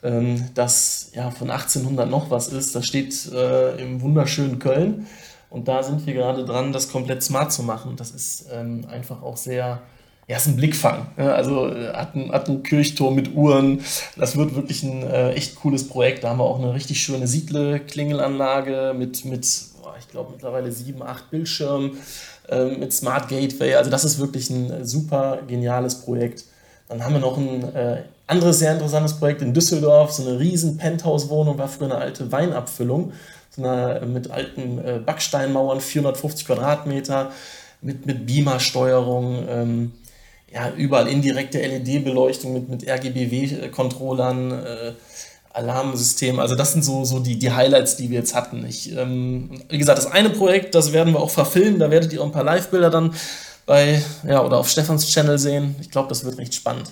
ähm, 0.04 0.50
das 0.54 1.10
ja 1.14 1.30
von 1.30 1.50
1800 1.50 2.08
noch 2.08 2.30
was 2.30 2.48
ist. 2.48 2.74
Das 2.76 2.86
steht 2.86 3.32
äh, 3.32 3.76
im 3.82 4.00
wunderschönen 4.00 4.58
Köln 4.58 5.06
und 5.54 5.68
da 5.68 5.82
sind 5.82 6.04
wir 6.04 6.14
gerade 6.14 6.44
dran, 6.44 6.72
das 6.72 6.90
komplett 6.90 7.22
smart 7.22 7.52
zu 7.52 7.62
machen. 7.62 7.94
Das 7.96 8.10
ist 8.10 8.46
ähm, 8.52 8.86
einfach 8.90 9.22
auch 9.22 9.36
sehr, 9.36 9.82
ja, 10.26 10.36
ist 10.36 10.48
ein 10.48 10.56
Blickfang. 10.56 11.06
Ja, 11.16 11.32
also 11.32 11.68
äh, 11.68 11.92
hat, 11.92 12.14
ein, 12.14 12.32
hat 12.32 12.48
ein 12.48 12.62
Kirchturm 12.62 13.14
mit 13.14 13.34
Uhren. 13.34 13.80
Das 14.16 14.36
wird 14.36 14.54
wirklich 14.54 14.82
ein 14.82 15.02
äh, 15.04 15.30
echt 15.32 15.54
cooles 15.54 15.88
Projekt. 15.88 16.24
Da 16.24 16.30
haben 16.30 16.38
wir 16.38 16.44
auch 16.44 16.58
eine 16.58 16.74
richtig 16.74 17.00
schöne 17.00 17.26
Siedle-Klingelanlage 17.26 18.94
mit, 18.98 19.24
mit 19.24 19.46
oh, 19.82 19.90
ich 19.98 20.08
glaube, 20.08 20.32
mittlerweile 20.32 20.72
sieben, 20.72 21.02
acht 21.02 21.30
Bildschirmen 21.30 21.98
äh, 22.48 22.64
mit 22.64 22.92
Smart 22.92 23.28
Gateway. 23.28 23.76
Also 23.76 23.90
das 23.90 24.04
ist 24.04 24.18
wirklich 24.18 24.50
ein 24.50 24.84
super 24.84 25.38
geniales 25.46 26.00
Projekt. 26.00 26.46
Dann 26.88 27.04
haben 27.04 27.14
wir 27.14 27.20
noch 27.20 27.38
ein 27.38 27.74
äh, 27.74 28.02
anderes 28.26 28.58
sehr 28.58 28.72
interessantes 28.72 29.14
Projekt 29.14 29.42
in 29.42 29.52
Düsseldorf, 29.52 30.12
so 30.12 30.26
eine 30.26 30.38
riesen 30.38 30.76
Penthouse-Wohnung, 30.76 31.58
war 31.58 31.68
früher 31.68 31.86
eine 31.86 31.96
alte 31.96 32.30
Weinabfüllung, 32.32 33.12
so 33.50 33.62
eine, 33.62 34.00
äh, 34.00 34.06
mit 34.06 34.30
alten 34.30 34.78
äh, 34.78 35.00
Backsteinmauern, 35.04 35.80
450 35.80 36.46
Quadratmeter, 36.46 37.30
mit, 37.80 38.06
mit 38.06 38.26
Beamer-Steuerung, 38.26 39.44
ähm, 39.48 39.92
ja, 40.52 40.70
überall 40.70 41.08
indirekte 41.08 41.60
LED-Beleuchtung 41.60 42.52
mit, 42.52 42.68
mit 42.68 42.88
RGBW-Controllern, 42.88 44.52
äh, 44.52 44.92
Alarmsystem. 45.52 46.40
Also 46.40 46.56
das 46.56 46.72
sind 46.72 46.84
so, 46.84 47.04
so 47.04 47.20
die, 47.20 47.38
die 47.38 47.52
Highlights, 47.52 47.96
die 47.96 48.10
wir 48.10 48.18
jetzt 48.18 48.34
hatten. 48.34 48.66
Ich, 48.66 48.92
ähm, 48.96 49.50
wie 49.68 49.78
gesagt, 49.78 49.98
das 49.98 50.10
eine 50.10 50.30
Projekt, 50.30 50.74
das 50.74 50.92
werden 50.92 51.14
wir 51.14 51.20
auch 51.20 51.30
verfilmen, 51.30 51.78
da 51.78 51.90
werdet 51.90 52.12
ihr 52.12 52.20
auch 52.20 52.26
ein 52.26 52.32
paar 52.32 52.44
Live-Bilder 52.44 52.90
dann 52.90 53.14
bei, 53.64 54.02
ja, 54.26 54.44
oder 54.44 54.58
auf 54.58 54.68
Stefans 54.68 55.08
Channel 55.08 55.38
sehen. 55.38 55.76
Ich 55.80 55.90
glaube, 55.90 56.08
das 56.08 56.24
wird 56.24 56.38
recht 56.38 56.54
spannend. 56.54 56.90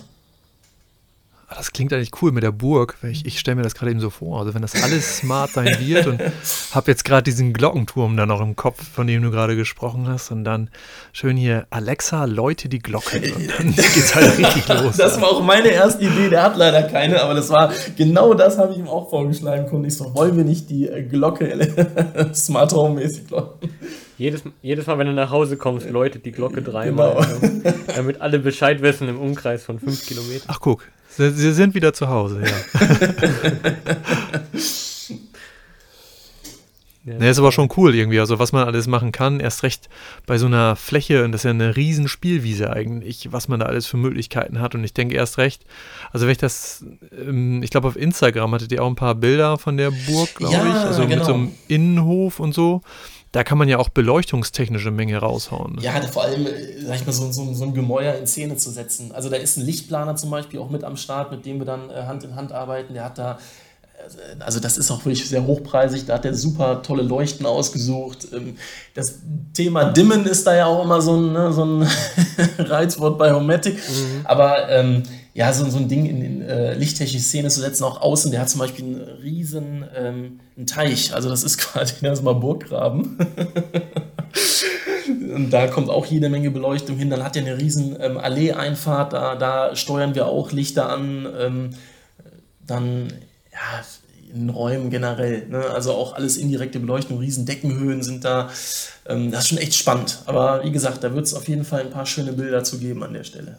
Ah, 1.53 1.57
das 1.57 1.71
klingt 1.71 1.93
eigentlich 1.93 2.09
cool 2.21 2.31
mit 2.31 2.41
der 2.41 2.51
Burg. 2.51 2.97
Ich, 3.03 3.27
ich 3.27 3.39
stelle 3.39 3.57
mir 3.57 3.61
das 3.61 3.75
gerade 3.75 3.91
eben 3.91 3.99
so 3.99 4.09
vor. 4.09 4.39
Also 4.39 4.55
wenn 4.55 4.63
das 4.63 4.81
alles 4.81 5.17
smart 5.17 5.51
sein 5.51 5.77
wird 5.79 6.07
und 6.07 6.19
habe 6.71 6.89
jetzt 6.89 7.05
gerade 7.05 7.21
diesen 7.21 7.53
Glockenturm 7.53 8.17
da 8.17 8.25
noch 8.25 8.41
im 8.41 8.55
Kopf, 8.55 8.83
von 8.83 9.05
dem 9.05 9.21
du 9.21 9.29
gerade 9.29 9.55
gesprochen 9.55 10.07
hast 10.07 10.31
und 10.31 10.45
dann 10.45 10.71
schön 11.11 11.37
hier 11.37 11.67
Alexa, 11.69 12.25
läute 12.25 12.69
die 12.69 12.79
Glocke. 12.79 13.17
Und 13.59 13.59
dann 13.59 13.75
geht's 13.75 14.15
halt 14.15 14.35
richtig 14.39 14.67
los. 14.67 14.97
Das 14.97 15.21
war 15.21 15.29
auch 15.29 15.43
meine 15.43 15.67
erste 15.67 16.03
Idee. 16.03 16.29
Der 16.29 16.41
hat 16.41 16.57
leider 16.57 16.81
keine, 16.83 17.21
aber 17.21 17.35
das 17.35 17.51
war 17.51 17.71
genau 17.95 18.33
das 18.33 18.57
habe 18.57 18.71
ich 18.73 18.79
ihm 18.79 18.87
auch 18.87 19.11
vorgeschlagen. 19.11 19.69
Und 19.69 19.85
ich 19.85 19.95
so, 19.95 20.15
wollen 20.15 20.35
wir 20.35 20.45
nicht 20.45 20.71
die 20.71 20.87
Glocke 21.07 21.53
Smart 22.33 22.73
Home 22.73 22.95
mäßig 22.95 23.29
läuten? 23.29 23.69
Jedes, 24.17 24.41
jedes 24.63 24.87
Mal, 24.87 24.97
wenn 24.97 25.07
du 25.07 25.13
nach 25.13 25.29
Hause 25.29 25.57
kommst, 25.57 25.87
läutet 25.87 26.25
die 26.25 26.31
Glocke 26.31 26.63
dreimal. 26.63 27.27
Genau. 27.39 27.75
damit 27.95 28.21
alle 28.21 28.39
Bescheid 28.39 28.81
wissen 28.81 29.07
im 29.07 29.19
Umkreis 29.19 29.63
von 29.63 29.79
fünf 29.79 30.03
Kilometern. 30.07 30.47
Ach, 30.47 30.59
guck. 30.59 30.83
Sie, 31.15 31.31
sie 31.31 31.53
sind 31.53 31.75
wieder 31.75 31.93
zu 31.93 32.09
Hause, 32.09 32.43
ja. 32.43 33.69
Ja, 37.05 37.15
nee, 37.19 37.29
ist 37.29 37.39
aber 37.39 37.51
schon 37.51 37.67
cool 37.75 37.93
irgendwie, 37.93 38.19
also 38.21 38.39
was 38.39 38.53
man 38.53 38.65
alles 38.65 38.87
machen 38.87 39.11
kann, 39.11 39.41
erst 39.41 39.63
recht 39.63 39.89
bei 40.25 40.37
so 40.37 40.45
einer 40.45 40.77
Fläche, 40.77 41.25
und 41.25 41.33
das 41.33 41.41
ist 41.41 41.45
ja 41.45 41.49
eine 41.49 41.75
riesen 41.75 42.07
Spielwiese 42.07 42.71
eigentlich, 42.71 43.33
was 43.33 43.49
man 43.49 43.59
da 43.59 43.65
alles 43.65 43.87
für 43.87 43.97
Möglichkeiten 43.97 44.61
hat. 44.61 44.73
Und 44.73 44.85
ich 44.85 44.93
denke 44.93 45.15
erst 45.15 45.37
recht, 45.37 45.65
also 46.13 46.25
wenn 46.25 46.31
ich 46.31 46.37
das, 46.37 46.85
ähm, 47.11 47.61
ich 47.61 47.71
glaube 47.71 47.89
auf 47.89 47.97
Instagram 47.97 48.53
hattet 48.53 48.71
ihr 48.71 48.81
auch 48.81 48.87
ein 48.87 48.95
paar 48.95 49.15
Bilder 49.15 49.57
von 49.57 49.75
der 49.75 49.91
Burg, 49.91 50.33
glaube 50.35 50.53
ja, 50.53 50.65
ich, 50.65 50.75
also 50.75 51.01
genau. 51.01 51.15
mit 51.15 51.25
so 51.25 51.33
einem 51.33 51.51
Innenhof 51.67 52.39
und 52.39 52.53
so 52.53 52.81
da 53.33 53.43
kann 53.43 53.57
man 53.57 53.67
ja 53.67 53.79
auch 53.79 53.89
beleuchtungstechnische 53.89 54.91
Menge 54.91 55.17
raushauen. 55.17 55.75
Ne? 55.75 55.81
Ja, 55.81 55.99
vor 56.03 56.23
allem, 56.23 56.47
sag 56.85 56.95
ich 56.97 57.05
mal, 57.05 57.11
so, 57.11 57.31
so, 57.31 57.51
so, 57.53 57.63
ein 57.65 57.73
Gemäuer 57.73 58.13
in 58.15 58.27
Szene 58.27 58.57
zu 58.57 58.69
setzen. 58.69 59.11
Also 59.11 59.27
da 59.27 59.37
ist 59.37 59.57
ein 59.57 59.65
Lichtplaner 59.65 60.15
zum 60.15 60.29
Beispiel 60.29 60.59
auch 60.59 60.69
mit 60.69 60.83
am 60.83 60.97
Start, 60.97 61.31
mit 61.31 61.43
dem 61.43 61.57
wir 61.57 61.65
dann 61.65 61.89
äh, 61.89 62.03
Hand 62.03 62.23
in 62.23 62.35
Hand 62.35 62.51
arbeiten. 62.51 62.93
Der 62.93 63.05
hat 63.05 63.17
da, 63.17 63.39
äh, 63.97 64.43
also 64.43 64.59
das 64.59 64.77
ist 64.77 64.91
auch 64.91 65.03
wirklich 65.03 65.27
sehr 65.27 65.47
hochpreisig, 65.47 66.05
da 66.05 66.13
hat 66.13 66.25
der 66.25 66.35
super 66.35 66.83
tolle 66.83 67.01
Leuchten 67.01 67.47
ausgesucht. 67.47 68.27
Ähm, 68.31 68.55
das 68.93 69.15
Thema 69.55 69.85
Dimmen 69.85 70.27
ist 70.27 70.45
da 70.45 70.55
ja 70.55 70.67
auch 70.67 70.85
immer 70.85 71.01
so 71.01 71.15
ein, 71.15 71.33
ne, 71.33 71.51
so 71.51 71.65
ein 71.65 71.87
Reizwort 72.59 73.17
bei 73.17 73.33
Homatic. 73.33 73.77
Mhm. 73.77 74.21
Aber 74.25 74.69
ähm, 74.69 75.01
ja, 75.33 75.51
so, 75.51 75.67
so 75.69 75.77
ein 75.77 75.87
Ding 75.87 76.05
in, 76.05 76.21
in 76.21 76.41
äh, 76.41 76.75
lichttechnische 76.75 77.23
Szene 77.23 77.49
zu 77.49 77.59
setzen, 77.59 77.83
auch 77.83 78.01
außen, 78.01 78.31
der 78.31 78.41
hat 78.41 78.49
zum 78.49 78.59
Beispiel 78.59 78.85
einen 78.85 79.01
riesen 79.21 79.83
ähm, 79.95 80.39
einen 80.55 80.67
Teich, 80.67 81.13
also 81.13 81.29
das 81.29 81.43
ist 81.43 81.57
quasi 81.59 82.05
erstmal 82.05 82.35
Burggraben. 82.35 83.17
Und 85.35 85.49
da 85.51 85.67
kommt 85.67 85.89
auch 85.89 86.05
jede 86.05 86.29
Menge 86.29 86.51
Beleuchtung 86.51 86.97
hin. 86.97 87.09
Dann 87.09 87.23
hat 87.23 87.35
er 87.35 87.41
eine 87.41 87.57
riesen 87.57 87.97
ähm, 87.99 88.17
Allee-Einfahrt, 88.17 89.13
da, 89.13 89.35
da 89.35 89.75
steuern 89.75 90.15
wir 90.15 90.27
auch 90.27 90.51
Lichter 90.51 90.89
an. 90.89 91.27
Ähm, 91.39 91.69
dann, 92.65 93.11
ja, 93.51 93.83
in 94.33 94.49
Räumen 94.49 94.89
generell. 94.89 95.47
Ne? 95.47 95.65
Also 95.65 95.93
auch 95.93 96.13
alles 96.13 96.37
indirekte 96.37 96.79
Beleuchtung, 96.79 97.19
riesen 97.19 97.45
Deckenhöhen 97.45 98.01
sind 98.01 98.25
da. 98.25 98.49
Ähm, 99.07 99.31
das 99.31 99.41
ist 99.41 99.49
schon 99.49 99.57
echt 99.57 99.75
spannend. 99.75 100.19
Aber 100.25 100.63
wie 100.63 100.71
gesagt, 100.71 101.03
da 101.03 101.13
wird 101.13 101.25
es 101.25 101.33
auf 101.33 101.47
jeden 101.47 101.65
Fall 101.65 101.81
ein 101.81 101.91
paar 101.91 102.05
schöne 102.05 102.33
Bilder 102.33 102.63
zu 102.63 102.79
geben 102.79 103.03
an 103.03 103.13
der 103.13 103.23
Stelle. 103.23 103.57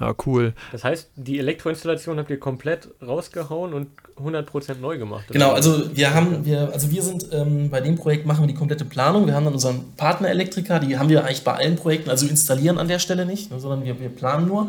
Ja, 0.00 0.14
cool. 0.26 0.54
Das 0.72 0.82
heißt, 0.82 1.10
die 1.14 1.38
Elektroinstallation 1.38 2.18
habt 2.18 2.30
ihr 2.30 2.40
komplett 2.40 2.88
rausgehauen 3.00 3.72
und 3.72 3.88
100% 4.16 4.78
neu 4.80 4.98
gemacht. 4.98 5.26
Genau, 5.30 5.52
also 5.52 5.96
wir 5.96 6.14
haben, 6.14 6.44
wir, 6.44 6.72
also 6.72 6.90
wir 6.90 7.02
sind 7.02 7.28
ähm, 7.32 7.70
bei 7.70 7.80
dem 7.80 7.96
Projekt 7.96 8.26
machen 8.26 8.42
wir 8.42 8.48
die 8.48 8.54
komplette 8.54 8.84
Planung. 8.84 9.26
Wir 9.26 9.34
haben 9.34 9.44
dann 9.44 9.54
unseren 9.54 9.92
Partner-Elektriker, 9.96 10.80
die 10.80 10.98
haben 10.98 11.08
wir 11.08 11.24
eigentlich 11.24 11.44
bei 11.44 11.54
allen 11.54 11.76
Projekten, 11.76 12.10
also 12.10 12.26
installieren 12.26 12.78
an 12.78 12.88
der 12.88 12.98
Stelle 12.98 13.24
nicht, 13.24 13.50
ne, 13.50 13.60
sondern 13.60 13.84
wir, 13.84 14.00
wir 14.00 14.08
planen 14.08 14.48
nur. 14.48 14.68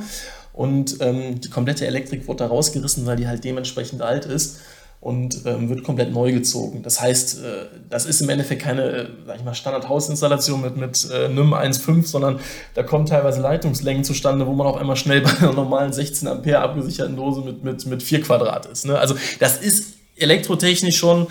Und 0.53 1.01
ähm, 1.01 1.41
die 1.41 1.49
komplette 1.49 1.85
Elektrik 1.85 2.27
wurde 2.27 2.43
da 2.43 2.47
rausgerissen, 2.47 3.05
weil 3.05 3.17
die 3.17 3.27
halt 3.27 3.43
dementsprechend 3.43 4.01
alt 4.01 4.25
ist 4.25 4.59
und 5.05 5.45
ähm, 5.45 5.69
wird 5.69 5.83
komplett 5.83 6.11
neu 6.11 6.31
gezogen. 6.31 6.81
Das 6.81 6.99
heißt, 6.99 7.43
äh, 7.43 7.65
das 7.91 8.07
ist 8.07 8.21
im 8.21 8.29
Endeffekt 8.29 8.63
keine, 8.63 8.81
äh, 8.81 9.07
sag 9.27 9.35
ich 9.35 9.43
mal, 9.43 9.53
Standard-Hausinstallation 9.53 10.61
mit, 10.61 10.77
mit 10.77 11.07
äh, 11.11 11.27
NIM 11.27 11.53
1.5, 11.53 12.07
sondern 12.07 12.39
da 12.73 12.81
kommen 12.81 13.05
teilweise 13.05 13.39
Leitungslängen 13.39 14.03
zustande, 14.03 14.47
wo 14.47 14.53
man 14.53 14.65
auf 14.65 14.77
einmal 14.77 14.95
schnell 14.95 15.21
bei 15.21 15.29
einer 15.37 15.53
normalen 15.53 15.93
16 15.93 16.27
Ampere 16.27 16.57
abgesicherten 16.57 17.15
Dose 17.15 17.41
mit, 17.41 17.63
mit, 17.63 17.85
mit 17.85 18.01
4 18.01 18.21
Quadrat 18.21 18.65
ist. 18.65 18.87
Ne? 18.87 18.97
Also 18.97 19.13
das 19.39 19.57
ist 19.57 19.93
elektrotechnisch 20.15 20.97
schon 20.97 21.27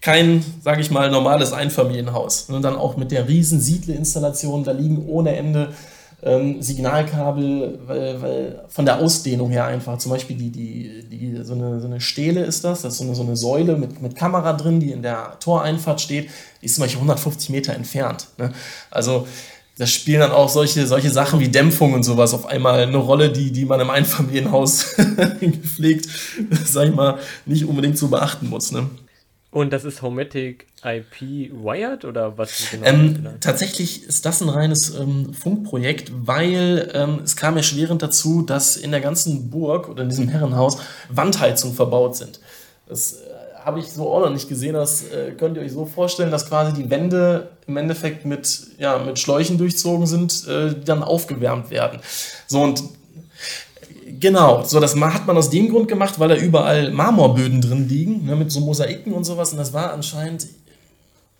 kein, 0.00 0.44
sage 0.62 0.80
ich 0.80 0.92
mal, 0.92 1.10
normales 1.10 1.52
Einfamilienhaus. 1.52 2.50
Und 2.50 2.62
dann 2.62 2.76
auch 2.76 2.96
mit 2.96 3.10
der 3.10 3.26
riesen 3.26 3.60
Siedle-Installation, 3.60 4.62
da 4.62 4.70
liegen 4.70 5.08
ohne 5.08 5.34
Ende 5.34 5.70
ähm, 6.22 6.62
Signalkabel, 6.62 7.80
weil, 7.86 8.22
weil 8.22 8.64
von 8.68 8.84
der 8.84 8.98
Ausdehnung 8.98 9.50
her 9.50 9.64
einfach, 9.64 9.98
zum 9.98 10.12
Beispiel 10.12 10.36
die, 10.36 10.50
die, 10.50 11.04
die, 11.08 11.42
so, 11.42 11.54
eine, 11.54 11.80
so 11.80 11.86
eine 11.86 12.00
Stele 12.00 12.44
ist 12.44 12.64
das, 12.64 12.82
das 12.82 12.92
ist 12.92 12.98
so 12.98 13.04
eine, 13.04 13.14
so 13.14 13.22
eine 13.22 13.36
Säule 13.36 13.76
mit, 13.76 14.00
mit 14.00 14.14
Kamera 14.14 14.52
drin, 14.52 14.78
die 14.78 14.92
in 14.92 15.02
der 15.02 15.38
Toreinfahrt 15.40 16.00
steht, 16.00 16.30
die 16.60 16.66
ist 16.66 16.76
zum 16.76 16.82
Beispiel 16.82 16.98
150 16.98 17.50
Meter 17.50 17.74
entfernt. 17.74 18.28
Ne? 18.38 18.52
Also 18.90 19.26
da 19.78 19.86
spielen 19.86 20.20
dann 20.20 20.32
auch 20.32 20.48
solche, 20.48 20.86
solche 20.86 21.10
Sachen 21.10 21.40
wie 21.40 21.48
Dämpfung 21.48 21.94
und 21.94 22.02
sowas 22.02 22.34
auf 22.34 22.46
einmal 22.46 22.80
eine 22.80 22.98
Rolle, 22.98 23.32
die, 23.32 23.50
die 23.50 23.64
man 23.64 23.80
im 23.80 23.90
Einfamilienhaus 23.90 24.94
gepflegt, 25.40 26.06
sag 26.64 26.88
ich 26.88 26.94
mal, 26.94 27.18
nicht 27.46 27.64
unbedingt 27.64 27.98
so 27.98 28.08
beachten 28.08 28.48
muss. 28.48 28.70
Ne? 28.70 28.88
Und 29.52 29.70
das 29.70 29.84
ist 29.84 30.00
Homatic 30.00 30.66
IP 30.82 31.52
Wired 31.52 32.06
oder 32.06 32.38
was 32.38 32.70
genau? 32.70 32.86
Ähm, 32.86 33.26
tatsächlich 33.38 34.02
ist 34.02 34.24
das 34.24 34.40
ein 34.40 34.48
reines 34.48 34.94
ähm, 34.98 35.34
Funkprojekt, 35.34 36.10
weil 36.26 36.90
ähm, 36.94 37.20
es 37.22 37.36
kam 37.36 37.58
erschwerend 37.58 38.00
dazu, 38.00 38.40
dass 38.40 38.78
in 38.78 38.92
der 38.92 39.02
ganzen 39.02 39.50
Burg 39.50 39.90
oder 39.90 40.04
in 40.04 40.08
diesem 40.08 40.28
Herrenhaus 40.28 40.78
Wandheizungen 41.10 41.76
verbaut 41.76 42.16
sind. 42.16 42.40
Das 42.88 43.12
äh, 43.12 43.26
habe 43.62 43.80
ich 43.80 43.92
so 43.92 44.10
auch 44.10 44.20
noch 44.20 44.30
nicht 44.30 44.48
gesehen. 44.48 44.72
Das 44.72 45.02
äh, 45.10 45.32
könnt 45.32 45.58
ihr 45.58 45.62
euch 45.62 45.72
so 45.72 45.84
vorstellen, 45.84 46.30
dass 46.30 46.48
quasi 46.48 46.72
die 46.72 46.88
Wände 46.88 47.50
im 47.66 47.76
Endeffekt 47.76 48.24
mit, 48.24 48.68
ja, 48.78 48.96
mit 49.00 49.18
Schläuchen 49.18 49.58
durchzogen 49.58 50.06
sind, 50.06 50.48
äh, 50.48 50.70
die 50.70 50.84
dann 50.84 51.02
aufgewärmt 51.02 51.68
werden. 51.68 52.00
So 52.46 52.62
und 52.62 52.82
Genau, 54.22 54.62
so 54.62 54.78
das 54.78 54.94
hat 54.94 55.26
man 55.26 55.36
aus 55.36 55.50
dem 55.50 55.68
Grund 55.68 55.88
gemacht, 55.88 56.20
weil 56.20 56.28
da 56.28 56.36
überall 56.36 56.92
Marmorböden 56.92 57.60
drin 57.60 57.88
liegen, 57.88 58.24
ne, 58.24 58.36
mit 58.36 58.52
so 58.52 58.60
Mosaiken 58.60 59.12
und 59.14 59.24
sowas. 59.24 59.50
Und 59.50 59.58
das 59.58 59.72
war 59.72 59.92
anscheinend, 59.92 60.46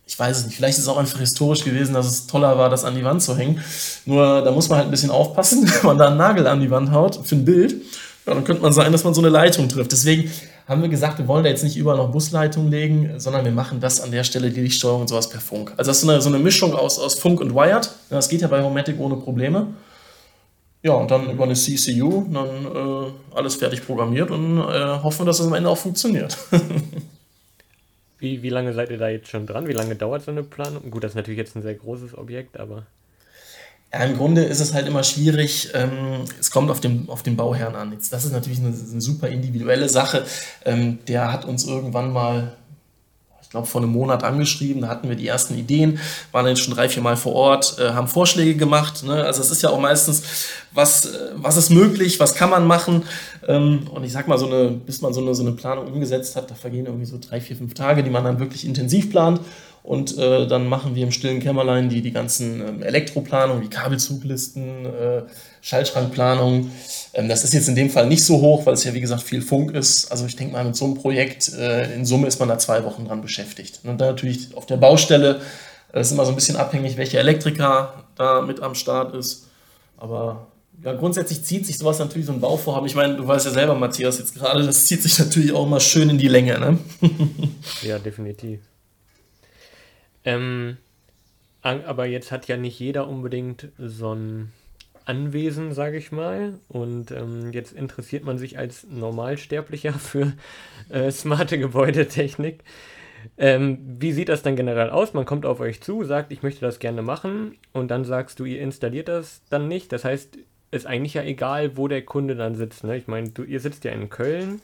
ich 0.05 0.19
weiß 0.19 0.39
es 0.39 0.47
nicht, 0.47 0.57
vielleicht 0.57 0.79
ist 0.79 0.85
es 0.85 0.89
auch 0.89 0.97
einfach 0.97 1.21
historisch 1.21 1.63
gewesen, 1.63 1.95
dass 1.95 2.07
es 2.07 2.27
toller 2.27 2.59
war, 2.59 2.71
das 2.71 2.85
an 2.85 2.97
die 2.97 3.05
Wand 3.05 3.23
zu 3.23 3.37
hängen. 3.37 3.63
Nur 4.05 4.43
da 4.43 4.51
muss 4.51 4.69
man 4.69 4.79
halt 4.79 4.89
ein 4.89 4.91
bisschen 4.91 5.13
aufpassen, 5.13 5.65
wenn 5.75 5.87
man 5.87 5.97
da 5.97 6.09
einen 6.09 6.17
Nagel 6.17 6.45
an 6.49 6.61
die 6.61 6.73
Wand 6.73 6.91
haut 6.91 7.21
für 7.25 7.37
ein 7.37 7.45
Bild. 7.45 7.77
Ja, 8.27 8.35
dann 8.35 8.43
könnte 8.43 8.63
man 8.63 8.73
sein, 8.73 8.91
dass 8.91 9.05
man 9.05 9.15
so 9.15 9.21
eine 9.21 9.31
Leitung 9.31 9.69
trifft. 9.69 9.93
Deswegen 9.93 10.29
haben 10.67 10.83
wir 10.83 10.89
gesagt, 10.89 11.19
wir 11.19 11.29
wollen 11.29 11.45
da 11.45 11.51
jetzt 11.51 11.63
nicht 11.63 11.77
überall 11.77 11.99
noch 11.99 12.11
Busleitungen 12.11 12.69
legen, 12.73 13.13
sondern 13.19 13.45
wir 13.45 13.53
machen 13.53 13.79
das 13.79 14.01
an 14.01 14.11
der 14.11 14.25
Stelle, 14.25 14.51
die 14.51 14.61
Lichtsteuerung 14.61 15.03
und 15.03 15.09
sowas 15.09 15.29
per 15.29 15.41
Funk. 15.41 15.73
Also 15.77 15.91
das 15.91 15.99
ist 15.99 16.03
so 16.03 16.11
eine, 16.11 16.21
so 16.21 16.31
eine 16.31 16.41
Mischung 16.41 16.75
aus, 16.75 16.99
aus 16.99 17.15
Funk 17.15 17.41
und 17.41 17.55
Wired. 17.55 17.89
Das 18.11 18.29
geht 18.29 18.41
ja 18.41 18.49
bei 18.49 18.61
Homatic 18.61 18.99
ohne 18.99 19.15
Probleme. 19.15 19.69
Ja, 20.83 20.95
und 20.95 21.11
dann 21.13 21.31
über 21.31 21.45
eine 21.45 21.55
CCU 21.55 22.27
dann 22.33 22.67
äh, 22.67 23.37
alles 23.37 23.55
fertig 23.55 23.87
programmiert 23.87 24.31
und 24.33 24.59
äh, 24.59 24.99
hoffen, 25.03 25.27
dass 25.27 25.39
es 25.39 25.47
am 25.47 25.55
Ende 25.55 25.71
auch 25.71 25.79
funktioniert. 25.79 26.37
wie, 28.19 28.43
wie 28.43 28.49
lange 28.49 28.73
seid 28.73 28.91
ihr 28.91 28.99
da 28.99 29.09
jetzt 29.09 29.29
schon 29.29 29.47
dran? 29.47 29.69
Wie 29.69 29.73
lange 29.73 29.95
dauert 29.95 30.25
so 30.25 30.33
eine 30.33 30.43
Planung? 30.43 30.91
Gut, 30.91 31.05
das 31.05 31.13
ist 31.13 31.17
natürlich 31.17 31.39
jetzt 31.39 31.55
ein 31.55 31.63
sehr 31.63 31.75
großes 31.75 32.19
Objekt, 32.19 32.59
aber. 32.59 32.87
Ja, 33.93 34.05
im 34.05 34.17
Grunde 34.17 34.43
ist 34.43 34.59
es 34.59 34.75
halt 34.75 34.89
immer 34.89 35.05
schwierig. 35.05 35.71
Ähm, 35.75 36.25
es 36.41 36.51
kommt 36.51 36.71
auf 36.71 36.81
den, 36.81 37.09
auf 37.09 37.23
den 37.23 37.37
Bauherrn 37.37 37.77
an. 37.77 37.93
Jetzt, 37.93 38.13
das 38.13 38.25
ist 38.25 38.33
natürlich 38.33 38.59
eine, 38.59 38.69
eine 38.69 39.01
super 39.01 39.29
individuelle 39.29 39.89
Sache. 39.89 40.25
Ähm, 40.65 40.99
der 41.07 41.33
hat 41.33 41.45
uns 41.45 41.65
irgendwann 41.65 42.13
mal 42.13 42.57
glaube, 43.53 43.67
vor 43.67 43.81
einem 43.81 43.93
Monat 43.93 44.25
angeschrieben. 44.25 44.83
Da 44.83 44.89
hatten 44.89 45.09
wir 45.09 45.15
die 45.15 45.29
ersten 45.29 45.57
Ideen, 45.57 46.01
waren 46.33 46.47
jetzt 46.47 46.61
schon 46.61 46.75
drei, 46.75 46.89
vier 46.89 47.03
Mal 47.03 47.17
vor 47.17 47.35
Ort, 47.35 47.77
äh, 47.79 47.91
haben 47.91 48.09
Vorschläge 48.09 48.57
gemacht. 48.57 49.05
Ne? 49.05 49.25
Also 49.25 49.41
es 49.41 49.51
ist 49.51 49.63
ja 49.63 49.71
auch 49.71 49.81
meistens, 49.81 50.23
was, 50.73 51.05
äh, 51.05 51.31
was 51.37 51.57
ist 51.57 51.71
möglich, 51.71 52.19
was 52.19 52.35
kann 52.35 52.51
man 52.51 52.67
machen. 52.67 53.05
Ähm, 53.47 53.87
und 53.91 54.05
ich 54.05 54.13
sag 54.13 54.27
mal, 54.27 54.39
so 54.39 54.47
eine, 54.47 54.71
bis 54.71 55.01
man 55.01 55.13
so 55.13 55.21
eine, 55.21 55.35
so 55.35 55.43
eine 55.43 55.53
Planung 55.53 55.87
umgesetzt 55.87 56.35
hat, 56.35 56.51
da 56.51 56.55
vergehen 56.55 56.87
irgendwie 56.87 57.05
so 57.05 57.19
drei, 57.21 57.41
vier, 57.41 57.57
fünf 57.57 57.75
Tage, 57.75 58.03
die 58.03 58.11
man 58.11 58.25
dann 58.25 58.41
wirklich 58.41 58.65
intensiv 58.65 59.11
plant. 59.11 59.41
Und 59.83 60.17
äh, 60.17 60.47
dann 60.47 60.69
machen 60.69 60.95
wir 60.95 61.03
im 61.03 61.11
stillen 61.11 61.41
Kämmerlein 61.41 61.89
die, 61.89 62.03
die 62.03 62.13
ganzen 62.13 62.61
ähm, 62.61 62.83
Elektroplanungen, 62.83 63.63
wie 63.65 63.69
Kabelzuglisten, 63.69 64.87
äh, 64.87 65.23
Schaltschrankplanung. 65.61 66.71
Ähm, 67.15 67.29
das 67.29 67.43
ist 67.43 67.53
jetzt 67.53 67.69
in 67.69 67.75
dem 67.75 67.91
Fall 67.91 68.07
nicht 68.07 68.25
so 68.25 68.41
hoch, 68.41 68.65
weil 68.65 68.75
es 68.75 68.85
ja 68.85 68.95
wie 68.95 69.01
gesagt 69.01 69.23
viel 69.23 69.43
Funk 69.43 69.73
ist. 69.73 70.11
Also 70.13 70.27
ich 70.27 70.37
denke 70.37 70.53
mal, 70.53 70.65
mit 70.65 70.77
so 70.77 70.85
einem 70.85 70.95
Projekt 70.95 71.53
äh, 71.55 71.93
in 71.95 72.05
Summe 72.07 72.29
ist 72.29 72.39
man 72.39 72.49
da 72.49 72.59
zwei 72.59 72.85
Wochen 72.85 73.07
dran 73.07 73.23
beschäftigt. 73.23 73.81
Und 73.83 74.01
dann 74.01 74.11
natürlich 74.11 74.57
auf 74.57 74.67
der 74.67 74.77
Baustelle 74.77 75.41
äh, 75.93 76.01
ist 76.01 76.13
immer 76.13 76.25
so 76.25 76.31
ein 76.31 76.37
bisschen 76.37 76.57
abhängig, 76.57 76.97
welcher 76.97 77.19
Elektriker 77.19 78.05
da 78.15 78.41
mit 78.41 78.61
am 78.63 78.77
Start 78.77 79.17
ist. 79.17 79.49
Aber 79.97 80.47
ja, 80.85 80.93
grundsätzlich 80.95 81.45
zieht 81.45 81.67
sich 81.67 81.79
sowas 81.79 81.99
natürlich 81.99 82.27
so 82.27 82.33
ein 82.33 82.41
Bauvorhaben. 82.41 82.87
Ich 82.87 82.95
meine, 82.95 83.17
du 83.17 83.27
weißt 83.27 83.47
ja 83.47 83.53
selber, 83.53 83.75
Matthias, 83.75 84.19
jetzt 84.19 84.35
gerade, 84.35 84.65
das 84.65 84.87
zieht 84.87 85.03
sich 85.03 85.19
natürlich 85.19 85.53
auch 85.53 85.67
mal 85.67 85.81
schön 85.81 86.09
in 86.09 86.19
die 86.19 86.29
Länge. 86.29 86.59
Ne? 86.59 86.79
ja, 87.83 87.99
definitiv. 87.99 88.61
Ähm, 90.25 90.77
aber 91.63 92.07
jetzt 92.07 92.33
hat 92.33 92.49
ja 92.49 92.57
nicht 92.57 92.79
jeder 92.81 93.09
unbedingt 93.09 93.69
so 93.79 94.15
ein 94.15 94.53
Anwesen, 95.05 95.73
sage 95.73 95.97
ich 95.97 96.13
mal. 96.13 96.55
Und 96.69 97.11
ähm, 97.11 97.53
jetzt 97.53 97.73
interessiert 97.73 98.25
man 98.25 98.39
sich 98.39 98.59
als 98.59 98.87
Normalsterblicher 98.89 99.93
für 99.99 100.33
äh, 100.89 101.11
smarte 101.11 101.59
Gebäudetechnik. 101.59 102.65
Ähm, 103.39 103.79
wie 104.01 104.13
sieht 104.13 104.29
das 104.29 104.43
dann 104.43 104.57
generell 104.57 104.91
aus? 104.91 105.15
Man 105.15 105.25
kommt 105.25 105.47
auf 105.47 105.61
euch 105.61 105.81
zu, 105.81 106.03
sagt, 106.03 106.33
ich 106.33 106.43
möchte 106.43 106.61
das 106.61 106.81
gerne 106.81 107.03
machen 107.03 107.57
und 107.73 107.89
dann 107.91 108.05
sagst 108.05 108.41
du, 108.41 108.45
ihr 108.45 108.61
installiert 108.61 109.07
das 109.07 109.43
dann 109.49 109.69
nicht. 109.69 109.93
Das 109.93 110.05
heißt, 110.05 110.39
ist 110.73 110.87
eigentlich 110.87 111.15
ja 111.15 111.23
egal, 111.23 111.77
wo 111.77 111.87
der 111.87 112.03
Kunde 112.03 112.35
dann 112.35 112.57
sitzt. 112.57 112.83
Ne? 112.83 112.97
Ich 112.97 113.07
meine, 113.07 113.31
ihr 113.47 113.61
sitzt 113.61 113.85
ja 113.85 113.93
in 113.93 114.11
Köln 114.11 114.61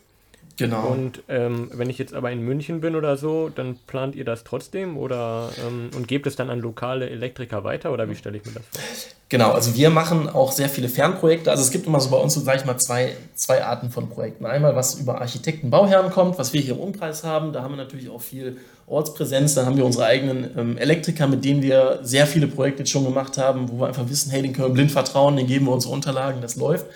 Genau. 0.58 0.88
Und 0.88 1.22
ähm, 1.28 1.70
wenn 1.72 1.88
ich 1.88 1.98
jetzt 1.98 2.14
aber 2.14 2.32
in 2.32 2.40
München 2.40 2.80
bin 2.80 2.96
oder 2.96 3.16
so, 3.16 3.48
dann 3.48 3.76
plant 3.86 4.16
ihr 4.16 4.24
das 4.24 4.42
trotzdem 4.42 4.96
oder 4.96 5.50
ähm, 5.64 5.90
und 5.96 6.08
gebt 6.08 6.26
es 6.26 6.34
dann 6.34 6.50
an 6.50 6.58
lokale 6.58 7.08
Elektriker 7.08 7.62
weiter 7.62 7.92
oder 7.92 8.10
wie 8.10 8.16
stelle 8.16 8.38
ich 8.38 8.44
mir 8.44 8.52
das 8.52 8.64
vor? 8.64 8.80
Genau, 9.28 9.52
also 9.52 9.76
wir 9.76 9.90
machen 9.90 10.28
auch 10.28 10.50
sehr 10.50 10.68
viele 10.68 10.88
Fernprojekte. 10.88 11.48
Also 11.50 11.62
es 11.62 11.70
gibt 11.70 11.86
immer 11.86 12.00
so 12.00 12.10
bei 12.10 12.16
uns 12.16 12.34
so, 12.34 12.40
sage 12.40 12.58
ich 12.58 12.64
mal, 12.64 12.76
zwei, 12.76 13.14
zwei 13.34 13.64
Arten 13.64 13.90
von 13.90 14.08
Projekten. 14.08 14.46
Einmal, 14.46 14.74
was 14.74 14.96
über 14.96 15.20
Architekten, 15.20 15.70
Bauherren 15.70 16.10
kommt, 16.10 16.38
was 16.38 16.52
wir 16.52 16.60
hier 16.60 16.74
im 16.74 16.80
Umkreis 16.80 17.22
haben. 17.22 17.52
Da 17.52 17.62
haben 17.62 17.72
wir 17.72 17.76
natürlich 17.76 18.10
auch 18.10 18.20
viel 18.20 18.56
Ortspräsenz. 18.88 19.54
Dann 19.54 19.66
haben 19.66 19.76
wir 19.76 19.84
unsere 19.84 20.06
eigenen 20.06 20.58
ähm, 20.58 20.76
Elektriker, 20.76 21.28
mit 21.28 21.44
denen 21.44 21.62
wir 21.62 22.00
sehr 22.02 22.26
viele 22.26 22.48
Projekte 22.48 22.80
jetzt 22.80 22.90
schon 22.90 23.04
gemacht 23.04 23.38
haben, 23.38 23.70
wo 23.70 23.78
wir 23.78 23.86
einfach 23.86 24.08
wissen, 24.08 24.32
hey, 24.32 24.42
den 24.42 24.54
können 24.54 24.68
wir 24.68 24.74
blind 24.74 24.90
vertrauen, 24.90 25.36
den 25.36 25.46
geben 25.46 25.66
wir 25.66 25.72
unsere 25.72 25.94
Unterlagen, 25.94 26.40
das 26.40 26.56
läuft. 26.56 26.86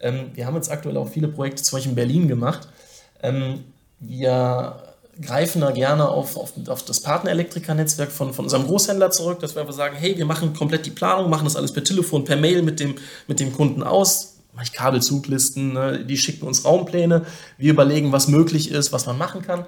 Ähm, 0.00 0.30
wir 0.34 0.46
haben 0.46 0.54
jetzt 0.54 0.70
aktuell 0.70 0.96
auch 0.98 1.08
viele 1.08 1.26
Projekte, 1.26 1.64
zum 1.64 1.78
Beispiel 1.78 1.90
in 1.90 1.96
Berlin 1.96 2.28
gemacht 2.28 2.68
ähm, 3.22 3.64
wir 4.00 4.82
greifen 5.20 5.60
da 5.60 5.70
gerne 5.70 6.08
auf, 6.08 6.36
auf, 6.36 6.52
auf 6.68 6.84
das 6.84 7.00
Partnerelektriker-Netzwerk 7.00 8.10
von, 8.10 8.32
von 8.32 8.46
unserem 8.46 8.66
Großhändler 8.66 9.10
zurück, 9.10 9.40
dass 9.40 9.54
wir 9.54 9.60
einfach 9.60 9.74
sagen, 9.74 9.96
hey, 9.96 10.16
wir 10.16 10.24
machen 10.24 10.54
komplett 10.54 10.86
die 10.86 10.90
Planung, 10.90 11.30
machen 11.30 11.44
das 11.44 11.56
alles 11.56 11.72
per 11.72 11.84
Telefon, 11.84 12.24
per 12.24 12.36
Mail 12.36 12.62
mit 12.62 12.80
dem, 12.80 12.94
mit 13.28 13.38
dem 13.38 13.52
Kunden 13.52 13.82
aus, 13.82 14.38
mache 14.54 14.64
ich 14.64 14.72
Kabelzuglisten, 14.72 15.74
ne? 15.74 16.04
die 16.04 16.16
schicken 16.16 16.46
uns 16.46 16.64
Raumpläne, 16.64 17.26
wir 17.58 17.72
überlegen, 17.72 18.12
was 18.12 18.28
möglich 18.28 18.70
ist, 18.70 18.92
was 18.92 19.06
man 19.06 19.18
machen 19.18 19.42
kann, 19.42 19.66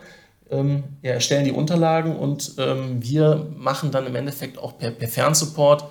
ähm, 0.51 0.85
ja, 1.03 1.13
erstellen 1.13 1.45
die 1.45 1.53
Unterlagen 1.53 2.17
und 2.17 2.55
ähm, 2.59 3.03
wir 3.03 3.47
machen 3.57 3.91
dann 3.91 4.07
im 4.07 4.17
Endeffekt 4.17 4.59
auch 4.59 4.79
per, 4.79 4.91
per 4.91 5.09
Fernsupport 5.09 5.85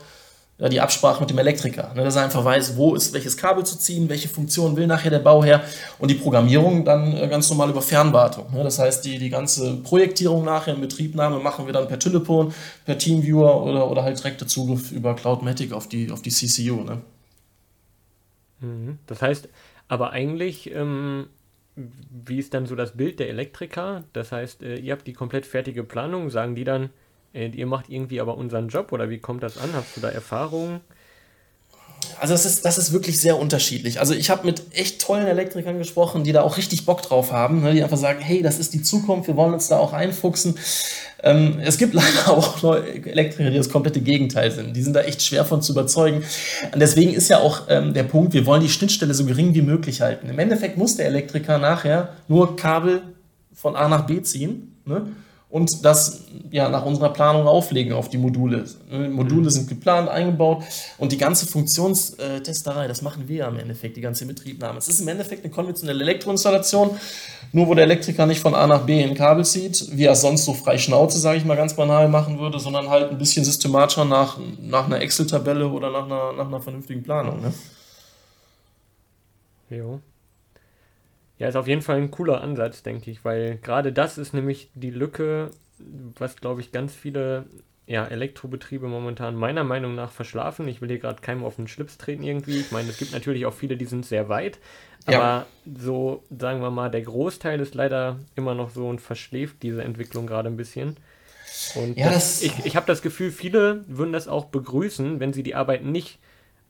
ja, 0.59 0.69
die 0.69 0.79
Absprache 0.79 1.19
mit 1.19 1.29
dem 1.29 1.37
Elektriker, 1.39 1.93
ne, 1.95 2.03
dass 2.03 2.15
er 2.15 2.23
einfach 2.23 2.45
weiß, 2.45 2.77
wo 2.77 2.95
ist 2.95 3.13
welches 3.13 3.35
Kabel 3.37 3.65
zu 3.65 3.77
ziehen, 3.77 4.07
welche 4.07 4.29
Funktion 4.29 4.75
will 4.75 4.87
nachher 4.87 5.09
der 5.09 5.19
Bauherr 5.19 5.63
und 5.99 6.11
die 6.11 6.15
Programmierung 6.15 6.85
dann 6.85 7.17
äh, 7.17 7.27
ganz 7.27 7.49
normal 7.49 7.69
über 7.69 7.81
Fernwartung. 7.81 8.53
Ne, 8.53 8.63
das 8.63 8.79
heißt, 8.79 9.03
die, 9.03 9.17
die 9.17 9.29
ganze 9.29 9.77
Projektierung 9.77 10.45
nachher 10.45 10.75
in 10.75 10.81
Betriebnahme 10.81 11.39
machen 11.39 11.65
wir 11.65 11.73
dann 11.73 11.87
per 11.87 11.99
Telefon, 11.99 12.53
per 12.85 12.97
Teamviewer 12.97 13.63
oder, 13.63 13.89
oder 13.89 14.03
halt 14.03 14.17
direkter 14.19 14.47
Zugriff 14.47 14.91
über 14.91 15.15
Cloudmatic 15.15 15.73
auf 15.73 15.89
die, 15.89 16.11
auf 16.11 16.21
die 16.21 16.31
CCU. 16.31 16.83
Ne? 16.83 17.01
Mhm. 18.59 18.99
Das 19.07 19.21
heißt, 19.21 19.49
aber 19.87 20.11
eigentlich 20.11 20.71
ähm, 20.73 21.27
wie 21.75 22.37
ist 22.37 22.53
dann 22.53 22.65
so 22.65 22.75
das 22.75 22.95
Bild 22.95 23.19
der 23.19 23.29
Elektriker? 23.29 24.03
Das 24.13 24.31
heißt, 24.31 24.61
äh, 24.61 24.75
ihr 24.77 24.93
habt 24.93 25.07
die 25.07 25.13
komplett 25.13 25.45
fertige 25.45 25.83
Planung, 25.83 26.29
sagen 26.29 26.55
die 26.55 26.63
dann, 26.63 26.89
äh, 27.33 27.47
ihr 27.47 27.65
macht 27.65 27.89
irgendwie 27.89 28.21
aber 28.21 28.37
unseren 28.37 28.67
Job 28.67 28.91
oder 28.91 29.09
wie 29.09 29.19
kommt 29.19 29.43
das 29.43 29.57
an? 29.57 29.69
Hast 29.73 29.95
du 29.97 30.01
da 30.01 30.09
Erfahrungen? 30.09 30.81
Also 32.19 32.33
das 32.33 32.45
ist, 32.45 32.65
das 32.65 32.77
ist 32.77 32.91
wirklich 32.91 33.19
sehr 33.19 33.37
unterschiedlich. 33.37 33.99
Also 33.99 34.13
ich 34.13 34.29
habe 34.29 34.45
mit 34.45 34.61
echt 34.71 35.01
tollen 35.01 35.25
Elektrikern 35.25 35.77
gesprochen, 35.77 36.23
die 36.23 36.31
da 36.31 36.41
auch 36.41 36.57
richtig 36.57 36.85
Bock 36.85 37.01
drauf 37.01 37.31
haben, 37.31 37.61
ne, 37.61 37.73
die 37.73 37.83
einfach 37.83 37.97
sagen, 37.97 38.19
hey, 38.19 38.41
das 38.41 38.59
ist 38.59 38.73
die 38.73 38.81
Zukunft, 38.81 39.27
wir 39.27 39.35
wollen 39.35 39.53
uns 39.53 39.67
da 39.67 39.77
auch 39.77 39.93
einfuchsen. 39.93 40.55
Ähm, 41.23 41.59
es 41.63 41.77
gibt 41.77 41.93
leider 41.93 42.29
auch 42.29 42.63
Elektriker, 42.63 43.49
die 43.49 43.57
das 43.57 43.69
komplette 43.69 44.01
Gegenteil 44.01 44.51
sind. 44.51 44.75
Die 44.75 44.83
sind 44.83 44.95
da 44.95 45.01
echt 45.01 45.21
schwer 45.21 45.45
von 45.45 45.61
zu 45.61 45.71
überzeugen. 45.71 46.23
Und 46.71 46.79
deswegen 46.79 47.13
ist 47.13 47.29
ja 47.29 47.39
auch 47.39 47.63
ähm, 47.69 47.93
der 47.93 48.03
Punkt, 48.03 48.33
wir 48.33 48.45
wollen 48.45 48.61
die 48.61 48.69
Schnittstelle 48.69 49.13
so 49.13 49.25
gering 49.25 49.53
wie 49.53 49.61
möglich 49.61 50.01
halten. 50.01 50.29
Im 50.29 50.39
Endeffekt 50.39 50.77
muss 50.77 50.97
der 50.97 51.07
Elektriker 51.07 51.57
nachher 51.57 52.09
nur 52.27 52.55
Kabel 52.55 53.01
von 53.53 53.75
A 53.75 53.87
nach 53.87 54.05
B 54.05 54.21
ziehen. 54.21 54.75
Ne? 54.85 55.07
Und 55.53 55.85
das 55.85 56.23
ja 56.49 56.67
nach 56.67 56.83
unserer 56.83 57.13
Planung 57.13 57.45
auflegen 57.45 57.93
auf 57.93 58.09
die 58.09 58.17
Module. 58.17 58.65
Module 58.89 59.51
sind 59.51 59.69
geplant, 59.69 60.09
eingebaut 60.09 60.63
und 60.97 61.11
die 61.11 61.17
ganze 61.19 61.45
Funktionstesterei, 61.45 62.87
das 62.87 63.03
machen 63.03 63.27
wir 63.27 63.47
am 63.47 63.59
Endeffekt, 63.59 63.95
die 63.95 64.01
ganze 64.01 64.25
Betriebnahme. 64.25 64.79
Es 64.79 64.87
ist 64.87 64.99
im 64.99 65.07
Endeffekt 65.09 65.43
eine 65.43 65.53
konventionelle 65.53 66.01
Elektroinstallation, 66.01 66.97
nur 67.51 67.67
wo 67.67 67.75
der 67.75 67.83
Elektriker 67.83 68.25
nicht 68.25 68.39
von 68.39 68.55
A 68.55 68.65
nach 68.65 68.81
B 68.81 69.03
ein 69.03 69.13
Kabel 69.13 69.45
zieht, 69.45 69.95
wie 69.95 70.05
er 70.05 70.13
es 70.13 70.21
sonst 70.21 70.43
so 70.43 70.55
frei 70.55 70.79
Schnauze, 70.79 71.19
sage 71.19 71.37
ich 71.37 71.45
mal 71.45 71.55
ganz 71.55 71.75
banal, 71.75 72.09
machen 72.09 72.39
würde, 72.39 72.57
sondern 72.57 72.89
halt 72.89 73.11
ein 73.11 73.19
bisschen 73.19 73.45
systematischer 73.45 74.05
nach, 74.05 74.39
nach 74.59 74.87
einer 74.87 75.01
Excel-Tabelle 75.01 75.67
oder 75.69 75.91
nach 75.91 76.05
einer, 76.05 76.33
nach 76.33 76.47
einer 76.47 76.61
vernünftigen 76.61 77.03
Planung. 77.03 77.41
Ne? 77.41 77.53
Jo. 79.69 80.01
Ja, 81.43 81.49
ist 81.49 81.57
auf 81.57 81.67
jeden 81.67 81.81
Fall 81.81 81.97
ein 81.97 82.09
cooler 82.09 82.39
Ansatz, 82.39 82.83
denke 82.83 83.11
ich, 83.11 83.25
weil 83.25 83.57
gerade 83.57 83.91
das 83.91 84.17
ist 84.17 84.33
nämlich 84.33 84.69
die 84.75 84.91
Lücke, 84.91 85.51
was, 86.17 86.37
glaube 86.37 86.61
ich, 86.61 86.71
ganz 86.71 86.95
viele 86.95 87.45
ja, 87.85 88.05
Elektrobetriebe 88.05 88.87
momentan 88.87 89.35
meiner 89.35 89.65
Meinung 89.65 89.93
nach 89.93 90.09
verschlafen. 90.09 90.69
Ich 90.69 90.79
will 90.79 90.87
hier 90.87 90.99
gerade 90.99 91.21
keinem 91.21 91.43
auf 91.43 91.57
den 91.57 91.67
Schlips 91.67 91.97
treten 91.97 92.23
irgendwie. 92.23 92.61
Ich 92.61 92.71
meine, 92.71 92.89
es 92.89 92.97
gibt 92.97 93.11
natürlich 93.11 93.45
auch 93.45 93.53
viele, 93.53 93.75
die 93.75 93.83
sind 93.83 94.05
sehr 94.05 94.29
weit, 94.29 94.57
aber 95.05 95.15
ja. 95.17 95.45
so, 95.77 96.23
sagen 96.39 96.61
wir 96.61 96.71
mal, 96.71 96.89
der 96.89 97.01
Großteil 97.01 97.59
ist 97.59 97.75
leider 97.75 98.19
immer 98.37 98.55
noch 98.55 98.69
so 98.69 98.87
und 98.87 99.01
verschläft 99.01 99.63
diese 99.63 99.83
Entwicklung 99.83 100.25
gerade 100.25 100.47
ein 100.47 100.55
bisschen. 100.55 100.95
Und 101.75 101.97
ja, 101.97 102.09
das, 102.09 102.41
ich, 102.41 102.65
ich 102.65 102.77
habe 102.77 102.87
das 102.87 103.01
Gefühl, 103.01 103.31
viele 103.31 103.83
würden 103.87 104.13
das 104.13 104.29
auch 104.29 104.45
begrüßen, 104.45 105.19
wenn 105.19 105.33
sie 105.33 105.43
die 105.43 105.55
Arbeit 105.55 105.83
nicht 105.83 106.19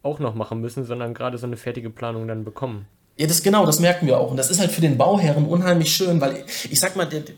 auch 0.02 0.18
noch 0.18 0.34
machen 0.34 0.62
müssen, 0.62 0.84
sondern 0.84 1.14
gerade 1.14 1.38
so 1.38 1.46
eine 1.46 1.58
fertige 1.58 1.92
Planung 1.92 2.28
dann 2.28 2.44
bekommen. 2.44 2.88
Ja, 3.16 3.28
das 3.28 3.44
genau, 3.44 3.66
das 3.66 3.80
merken 3.80 4.08
wir 4.08 4.20
auch. 4.20 4.32
Und 4.32 4.38
das 4.38 4.50
ist 4.50 4.60
halt 4.60 4.72
für 4.72 4.82
den 4.82 4.98
Bauherren 4.98 5.46
unheimlich 5.46 5.96
schön, 5.96 6.20
weil 6.20 6.44
ich, 6.70 6.80
sag 6.80 6.96
mal, 6.96 7.06
der, 7.06 7.20
der, 7.22 7.36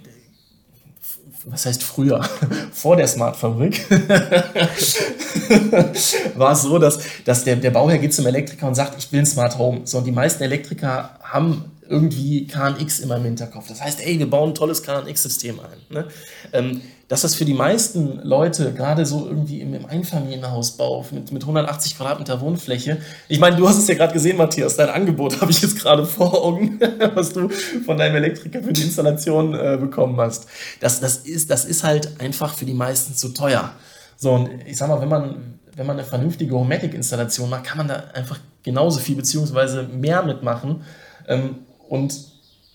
was 1.46 1.66
heißt 1.66 1.84
früher, 1.84 2.24
vor 2.72 2.96
der 2.96 3.08
Smart-Fabrik, 3.08 3.90
war 6.36 6.54
es 6.54 6.62
so, 6.62 6.80
dass, 6.80 7.00
dass 7.26 7.44
der, 7.44 7.58
der 7.58 7.72
Bauherr 7.72 7.98
geht 7.98 8.14
zum 8.14 8.26
Elektriker 8.26 8.68
und 8.68 8.76
sagt, 8.76 8.98
ich 8.98 9.12
will 9.12 9.20
ein 9.20 9.26
Smart 9.26 9.58
Home. 9.58 9.82
So, 9.84 9.98
und 9.98 10.06
die 10.06 10.12
meisten 10.12 10.44
Elektriker 10.44 11.20
haben 11.22 11.72
irgendwie 11.88 12.48
KNX 12.48 13.00
immer 13.00 13.18
im 13.18 13.26
Hinterkopf. 13.26 13.68
Das 13.68 13.82
heißt, 13.82 14.02
ey, 14.02 14.18
wir 14.18 14.30
bauen 14.30 14.52
ein 14.52 14.56
tolles 14.56 14.82
KNX-System 14.82 15.60
ein. 15.60 15.78
Ne? 15.90 16.08
Ähm, 16.54 16.82
dass 17.08 17.22
das 17.22 17.36
für 17.36 17.46
die 17.46 17.54
meisten 17.54 18.20
Leute, 18.24 18.74
gerade 18.74 19.06
so 19.06 19.28
irgendwie 19.28 19.62
im, 19.62 19.86
Einfamilienhausbau 19.86 21.06
mit, 21.12 21.32
mit 21.32 21.44
180 21.44 21.98
Quadratmeter 21.98 22.42
Wohnfläche, 22.42 22.98
ich 23.28 23.40
meine, 23.40 23.56
du 23.56 23.68
hast 23.68 23.78
es 23.78 23.88
ja 23.88 23.96
gerade 23.96 24.14
gesehen, 24.14 24.38
Matthias, 24.38 24.76
dein 24.76 24.90
Angebot 24.90 25.40
habe 25.42 25.52
ich 25.52 25.62
jetzt 25.62 25.78
gerade 25.78 26.06
vor 26.06 26.44
Augen, 26.44 26.80
was 27.14 27.34
du 27.34 27.50
von 27.86 27.98
deinem 27.98 28.16
Elektriker 28.16 28.64
für 28.64 28.74
die 28.74 28.82
Installation 28.82 29.54
äh, 29.54 29.78
bekommen 29.80 30.20
hast. 30.20 30.48
Das, 30.80 31.00
das, 31.00 31.18
ist, 31.18 31.52
das 31.52 31.66
ist 31.66 31.84
halt 31.84 32.20
einfach 32.20 32.54
für 32.54 32.66
die 32.66 32.74
meisten 32.74 33.16
zu 33.16 33.30
teuer. 33.30 33.72
So, 34.18 34.32
und 34.32 34.50
ich 34.66 34.78
sag 34.78 34.88
mal, 34.90 35.00
wenn 35.00 35.10
man, 35.10 35.60
wenn 35.76 35.86
man 35.86 35.98
eine 35.98 36.08
vernünftige 36.08 36.56
Homatic-Installation 36.56 37.50
macht, 37.50 37.66
kann 37.66 37.78
man 37.78 37.88
da 37.88 38.06
einfach 38.14 38.40
genauso 38.64 39.00
viel 39.00 39.16
beziehungsweise 39.16 39.84
mehr 39.84 40.24
mitmachen. 40.24 40.84
Ähm, 41.28 41.58
und 41.88 42.16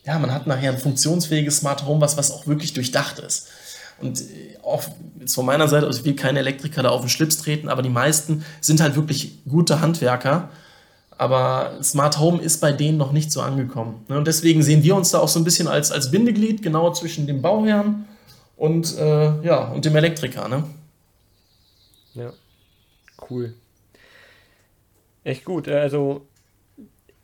ja, 0.05 0.19
man 0.19 0.33
hat 0.33 0.47
nachher 0.47 0.71
ein 0.71 0.79
funktionsfähiges 0.79 1.59
Smart 1.59 1.85
Home, 1.87 2.01
was, 2.01 2.17
was 2.17 2.31
auch 2.31 2.47
wirklich 2.47 2.73
durchdacht 2.73 3.19
ist. 3.19 3.49
Und 4.01 4.21
äh, 4.21 4.57
auch 4.63 4.85
jetzt 5.19 5.35
von 5.35 5.47
meiner 5.47 5.69
Seite, 5.69 5.89
ich 5.91 6.05
will 6.05 6.17
keine 6.17 6.41
Elektriker 6.41 6.83
da 6.83 6.91
auf 6.91 7.01
den 7.01 7.11
Schlips 7.11 7.39
treten, 7.39 7.69
aber 7.69 7.83
die 7.83 7.91
meisten 7.91 8.45
sind 8.61 8.81
halt 8.81 8.97
wirklich 8.97 9.39
gute 9.49 9.81
Handwerker. 9.81 10.49
Aber 11.19 11.79
Smart 11.83 12.19
Home 12.19 12.41
ist 12.41 12.61
bei 12.63 12.73
denen 12.73 12.97
noch 12.97 13.13
nicht 13.13 13.31
so 13.31 13.43
angekommen. 13.43 14.07
Ne? 14.09 14.17
Und 14.17 14.27
deswegen 14.27 14.63
sehen 14.63 14.83
wir 14.83 14.97
uns 14.97 15.11
da 15.11 15.19
auch 15.19 15.29
so 15.29 15.39
ein 15.39 15.45
bisschen 15.45 15.69
als, 15.69 15.93
als 15.93 16.11
Bindeglied, 16.11 16.63
genau 16.63 16.93
zwischen 16.93 17.27
dem 17.27 17.43
Bauherrn 17.43 18.07
und, 18.57 18.97
äh, 18.97 19.43
ja, 19.43 19.69
und 19.69 19.85
dem 19.85 19.97
Elektriker. 19.97 20.49
Ne? 20.49 20.65
Ja, 22.15 22.33
cool. 23.29 23.55
Echt 25.23 25.45
gut. 25.45 25.69
Also 25.69 26.27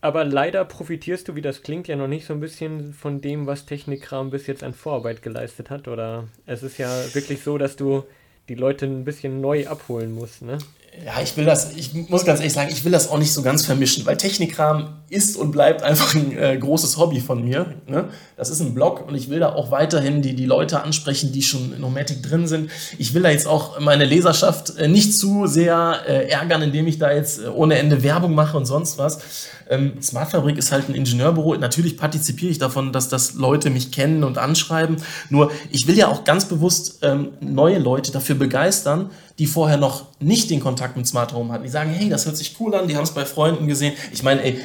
aber 0.07 0.25
leider 0.25 0.65
profitierst 0.65 1.27
du, 1.27 1.35
wie 1.35 1.43
das 1.43 1.63
klingt, 1.63 1.89
ja 1.89 1.97
noch 1.97 2.07
nicht 2.07 2.27
so 2.27 2.33
ein 2.33 2.39
bisschen 2.39 2.95
von 2.95 3.21
dem, 3.21 3.47
was 3.47 3.67
Technikkram 3.67 4.31
bis 4.31 4.47
jetzt 4.47 4.63
an 4.63 4.73
Vorarbeit 4.73 5.21
geleistet 5.21 5.69
hat. 5.69 5.89
Oder 5.89 6.29
es 6.47 6.63
ist 6.63 6.79
ja 6.79 6.89
wirklich 7.13 7.43
so, 7.43 7.59
dass 7.59 7.75
du 7.75 8.05
die 8.49 8.55
Leute 8.55 8.87
ein 8.87 9.05
bisschen 9.05 9.41
neu 9.41 9.67
abholen 9.67 10.15
musst, 10.15 10.43
ne? 10.43 10.59
ja, 11.05 11.21
ich 11.23 11.37
will 11.37 11.45
das, 11.45 11.73
ich 11.77 11.93
muss 12.09 12.25
ganz 12.25 12.41
ehrlich 12.41 12.53
sagen, 12.53 12.71
ich 12.71 12.85
will 12.85 12.93
das 12.93 13.11
auch 13.11 13.19
nicht 13.19 13.33
so 13.33 13.43
ganz 13.43 13.65
vermischen, 13.65 14.07
weil 14.07 14.17
Technikkram 14.17 14.95
ist 15.09 15.37
und 15.37 15.53
bleibt 15.53 15.83
einfach 15.83 16.15
ein 16.15 16.37
äh, 16.37 16.57
großes 16.57 16.97
Hobby 16.97 17.21
von 17.21 17.45
mir. 17.45 17.75
Ne? 17.87 18.09
Das 18.37 18.51
ist 18.51 18.61
ein 18.61 18.75
Blog 18.75 19.07
und 19.07 19.15
ich 19.15 19.31
will 19.31 19.39
da 19.39 19.53
auch 19.55 19.71
weiterhin 19.71 20.21
die, 20.21 20.35
die 20.35 20.47
Leute 20.47 20.83
ansprechen, 20.83 21.31
die 21.33 21.43
schon 21.43 21.73
in 21.75 21.81
Nomatic 21.81 22.23
drin 22.23 22.49
sind. 22.49 22.71
Ich 22.99 23.15
will 23.15 23.23
da 23.23 23.31
jetzt 23.31 23.47
auch 23.47 23.79
meine 23.79 24.05
Leserschaft 24.05 24.77
äh, 24.77 24.89
nicht 24.89 25.17
zu 25.17 25.47
sehr 25.47 26.01
äh, 26.09 26.29
ärgern, 26.29 26.63
indem 26.63 26.89
ich 26.89 26.99
da 26.99 27.13
jetzt 27.13 27.41
äh, 27.41 27.47
ohne 27.49 27.79
Ende 27.79 28.03
Werbung 28.03 28.35
mache 28.35 28.57
und 28.57 28.67
sonst 28.67 28.99
was. 28.99 29.49
Ähm, 29.69 30.01
Smartfabrik 30.03 30.59
ist 30.59 30.73
halt 30.73 30.89
ein 30.89 30.95
Ingenieurbüro. 30.95 31.55
Natürlich 31.55 31.97
partizipiere 31.97 32.51
ich 32.51 32.59
davon, 32.59 32.93
dass 32.93 33.09
das 33.09 33.35
Leute 33.35 33.71
mich 33.71 33.93
kennen 33.93 34.25
und 34.25 34.39
anschreiben. 34.39 34.97
Nur 35.31 35.53
ich 35.71 35.87
will 35.87 35.97
ja 35.97 36.09
auch 36.09 36.25
ganz 36.25 36.47
bewusst 36.47 36.99
ähm, 37.03 37.29
neue 37.41 37.79
Leute 37.79 38.11
dafür 38.11 38.35
begeistern, 38.35 39.11
die 39.39 39.47
vorher 39.47 39.77
noch 39.77 40.07
nicht 40.19 40.51
den 40.51 40.61
Kontakt 40.61 40.97
mit 40.97 41.07
Smart 41.07 41.33
Home 41.33 41.53
hatten. 41.53 41.65
Die 41.65 41.71
sagen, 41.71 41.91
hey, 41.91 42.09
das 42.09 42.27
hört 42.27 42.37
sich 42.37 42.57
cool 42.61 42.75
an, 42.75 42.89
die 42.89 42.97
haben 42.97 43.05
es 43.05 43.13
bei 43.13 43.25
Freunden 43.25 43.67
gesehen. 43.67 43.95
Ich 44.13 44.23
meine, 44.23 44.43
ey, 44.43 44.59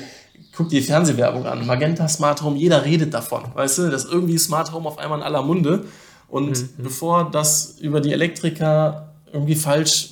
guck 0.61 0.69
dir 0.69 0.79
die 0.79 0.85
Fernsehwerbung 0.85 1.47
an. 1.47 1.65
Magenta 1.65 2.07
Smart 2.07 2.43
Home, 2.43 2.57
jeder 2.57 2.85
redet 2.85 3.13
davon. 3.13 3.43
Weißt 3.55 3.79
du, 3.79 3.89
das 3.89 4.05
ist 4.05 4.11
irgendwie 4.11 4.37
Smart 4.37 4.71
Home 4.71 4.87
auf 4.87 4.99
einmal 4.99 5.19
in 5.19 5.25
aller 5.25 5.41
Munde. 5.41 5.85
Und 6.27 6.49
mhm. 6.51 6.69
bevor 6.77 7.31
das 7.31 7.77
über 7.79 7.99
die 7.99 8.13
Elektriker 8.13 9.13
irgendwie 9.33 9.55
falsch 9.55 10.11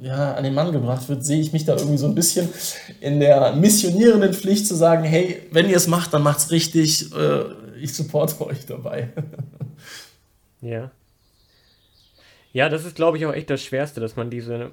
ja, 0.00 0.34
an 0.34 0.44
den 0.44 0.54
Mann 0.54 0.72
gebracht 0.72 1.08
wird, 1.08 1.24
sehe 1.24 1.40
ich 1.40 1.52
mich 1.52 1.64
da 1.64 1.76
irgendwie 1.76 1.98
so 1.98 2.06
ein 2.06 2.14
bisschen 2.14 2.48
in 3.00 3.18
der 3.20 3.54
missionierenden 3.54 4.34
Pflicht 4.34 4.66
zu 4.66 4.74
sagen, 4.74 5.04
hey, 5.04 5.42
wenn 5.50 5.68
ihr 5.68 5.76
es 5.76 5.88
macht, 5.88 6.14
dann 6.14 6.22
macht 6.22 6.38
es 6.38 6.50
richtig. 6.50 7.12
Äh, 7.14 7.44
ich 7.80 7.92
supporte 7.94 8.46
euch 8.46 8.66
dabei. 8.66 9.08
Ja. 10.64 10.92
Ja, 12.52 12.68
das 12.68 12.84
ist, 12.84 12.94
glaube 12.94 13.18
ich, 13.18 13.26
auch 13.26 13.32
echt 13.32 13.50
das 13.50 13.60
Schwerste, 13.60 13.98
dass 13.98 14.14
man 14.14 14.30
diese 14.30 14.70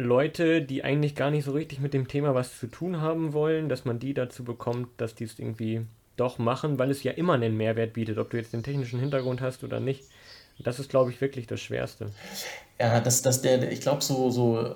Leute, 0.00 0.62
die 0.62 0.84
eigentlich 0.84 1.16
gar 1.16 1.32
nicht 1.32 1.44
so 1.44 1.50
richtig 1.50 1.80
mit 1.80 1.92
dem 1.92 2.06
Thema 2.06 2.32
was 2.32 2.56
zu 2.56 2.68
tun 2.68 3.00
haben 3.00 3.32
wollen, 3.32 3.68
dass 3.68 3.84
man 3.84 3.98
die 3.98 4.14
dazu 4.14 4.44
bekommt, 4.44 4.88
dass 4.96 5.16
die 5.16 5.24
es 5.24 5.40
irgendwie 5.40 5.86
doch 6.16 6.38
machen, 6.38 6.78
weil 6.78 6.90
es 6.92 7.02
ja 7.02 7.12
immer 7.12 7.34
einen 7.34 7.56
Mehrwert 7.56 7.94
bietet, 7.94 8.16
ob 8.18 8.30
du 8.30 8.36
jetzt 8.36 8.52
den 8.52 8.62
technischen 8.62 9.00
Hintergrund 9.00 9.40
hast 9.40 9.64
oder 9.64 9.80
nicht. 9.80 10.04
Das 10.60 10.80
ist, 10.80 10.90
glaube 10.90 11.10
ich, 11.10 11.20
wirklich 11.20 11.46
das 11.46 11.60
Schwerste. 11.60 12.06
Ja, 12.80 13.00
dass 13.00 13.22
das 13.22 13.42
der, 13.42 13.72
ich 13.72 13.80
glaube, 13.80 14.02
so, 14.02 14.30
so 14.30 14.60
äh, 14.60 14.72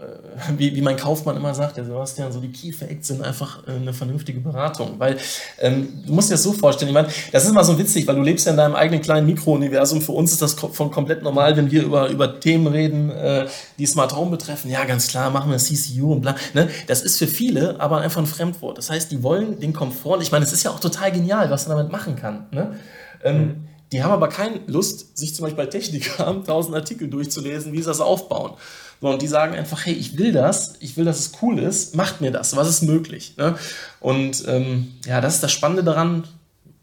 wie, 0.56 0.74
wie 0.74 0.80
mein 0.80 0.96
Kaufmann 0.96 1.36
immer 1.36 1.54
sagt, 1.54 1.76
der 1.76 1.84
Sebastian, 1.84 2.32
so 2.32 2.40
die 2.40 2.50
Key 2.50 2.72
Facts 2.72 3.08
sind 3.08 3.22
einfach 3.22 3.66
äh, 3.66 3.72
eine 3.72 3.92
vernünftige 3.92 4.40
Beratung. 4.40 4.94
Weil 4.98 5.18
ähm, 5.60 6.02
du 6.04 6.12
musst 6.12 6.28
dir 6.28 6.34
das 6.34 6.42
so 6.42 6.52
vorstellen, 6.52 6.88
ich 6.88 6.94
meine, 6.94 7.08
das 7.30 7.44
ist 7.44 7.50
immer 7.50 7.62
so 7.62 7.78
witzig, 7.78 8.06
weil 8.08 8.16
du 8.16 8.22
lebst 8.22 8.46
ja 8.46 8.52
in 8.52 8.58
deinem 8.58 8.74
eigenen 8.74 9.02
kleinen 9.02 9.26
Mikrouniversum. 9.26 10.02
Für 10.02 10.12
uns 10.12 10.32
ist 10.32 10.42
das 10.42 10.54
von 10.54 10.90
komplett 10.90 11.22
normal, 11.22 11.56
wenn 11.56 11.70
wir 11.70 11.84
über, 11.84 12.08
über 12.08 12.40
Themen 12.40 12.66
reden, 12.66 13.10
äh, 13.10 13.46
die 13.78 13.86
Smart 13.86 14.16
Home 14.16 14.32
betreffen. 14.32 14.68
Ja, 14.68 14.84
ganz 14.84 15.06
klar, 15.08 15.30
machen 15.30 15.52
wir 15.52 15.58
CCU 15.58 16.12
und 16.12 16.22
bla. 16.22 16.34
Ne? 16.54 16.68
Das 16.88 17.02
ist 17.02 17.18
für 17.18 17.28
viele 17.28 17.80
aber 17.80 18.00
einfach 18.00 18.20
ein 18.20 18.26
Fremdwort. 18.26 18.78
Das 18.78 18.90
heißt, 18.90 19.12
die 19.12 19.22
wollen 19.22 19.60
den 19.60 19.72
Komfort. 19.72 20.22
Ich 20.22 20.32
meine, 20.32 20.44
es 20.44 20.52
ist 20.52 20.64
ja 20.64 20.72
auch 20.72 20.80
total 20.80 21.12
genial, 21.12 21.50
was 21.50 21.68
man 21.68 21.76
damit 21.76 21.92
machen 21.92 22.16
kann. 22.16 22.46
Ne? 22.50 22.76
Ähm, 23.22 23.38
mhm 23.38 23.71
die 23.92 24.02
haben 24.02 24.10
aber 24.10 24.28
keine 24.28 24.60
Lust, 24.66 25.18
sich 25.18 25.34
zum 25.34 25.44
Beispiel 25.44 25.64
bei 25.64 25.70
Technikern 25.70 26.44
tausend 26.44 26.74
Artikel 26.74 27.08
durchzulesen, 27.08 27.72
wie 27.72 27.78
sie 27.78 27.86
das 27.86 28.00
aufbauen. 28.00 28.54
und 29.00 29.20
die 29.20 29.28
sagen 29.28 29.54
einfach, 29.54 29.84
hey, 29.84 29.92
ich 29.92 30.16
will 30.16 30.32
das, 30.32 30.76
ich 30.80 30.96
will, 30.96 31.04
dass 31.04 31.18
es 31.18 31.32
cool 31.42 31.58
ist, 31.58 31.94
macht 31.94 32.22
mir 32.22 32.30
das, 32.30 32.56
was 32.56 32.68
ist 32.68 32.82
möglich. 32.82 33.34
Ne? 33.36 33.56
Und 34.00 34.44
ähm, 34.48 34.94
ja, 35.04 35.20
das 35.20 35.34
ist 35.34 35.42
das 35.42 35.52
Spannende 35.52 35.84
daran, 35.84 36.26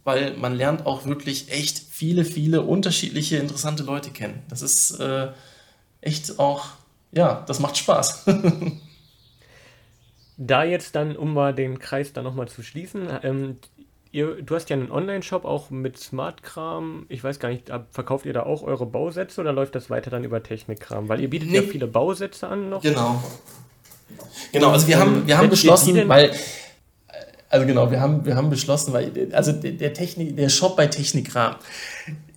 weil 0.03 0.37
man 0.37 0.55
lernt 0.55 0.85
auch 0.85 1.05
wirklich 1.05 1.51
echt 1.51 1.81
viele, 1.89 2.25
viele 2.25 2.61
unterschiedliche, 2.61 3.37
interessante 3.37 3.83
Leute 3.83 4.11
kennen. 4.11 4.43
Das 4.47 4.61
ist 4.61 4.99
äh, 4.99 5.29
echt 6.01 6.37
auch, 6.37 6.67
ja, 7.11 7.43
das 7.47 7.59
macht 7.59 7.77
Spaß. 7.77 8.25
da 10.37 10.63
jetzt 10.63 10.95
dann, 10.95 11.15
um 11.15 11.33
mal 11.33 11.53
den 11.53 11.79
Kreis 11.79 12.13
dann 12.13 12.23
nochmal 12.23 12.47
zu 12.47 12.63
schließen, 12.63 13.09
ähm, 13.23 13.57
ihr, 14.11 14.41
du 14.41 14.55
hast 14.55 14.69
ja 14.69 14.75
einen 14.75 14.91
Online-Shop 14.91 15.45
auch 15.45 15.69
mit 15.69 15.97
Smart-Kram. 15.97 17.05
Ich 17.09 17.23
weiß 17.23 17.39
gar 17.39 17.49
nicht, 17.49 17.71
verkauft 17.91 18.25
ihr 18.25 18.33
da 18.33 18.43
auch 18.43 18.63
eure 18.63 18.85
Bausätze 18.85 19.41
oder 19.41 19.53
läuft 19.53 19.75
das 19.75 19.89
weiter 19.89 20.09
dann 20.09 20.23
über 20.23 20.41
Technik-Kram? 20.43 21.09
Weil 21.09 21.21
ihr 21.21 21.29
bietet 21.29 21.49
nee. 21.49 21.57
ja 21.57 21.61
viele 21.61 21.87
Bausätze 21.87 22.47
an 22.47 22.69
noch. 22.69 22.81
Genau. 22.81 23.23
Genau, 24.51 24.71
also 24.71 24.87
wir 24.87 24.99
haben, 24.99 25.27
wir 25.27 25.37
haben 25.37 25.49
beschlossen, 25.49 26.07
weil 26.07 26.33
also 27.49 27.65
genau, 27.65 27.89
wir 27.89 27.99
haben, 27.99 28.25
wir 28.25 28.35
haben 28.35 28.49
beschlossen, 28.49 28.93
weil, 28.93 29.29
also 29.33 29.51
der 29.51 29.93
Technik, 29.93 30.37
der 30.37 30.49
Shop 30.49 30.77
bei 30.77 30.85
Technikram, 30.85 31.55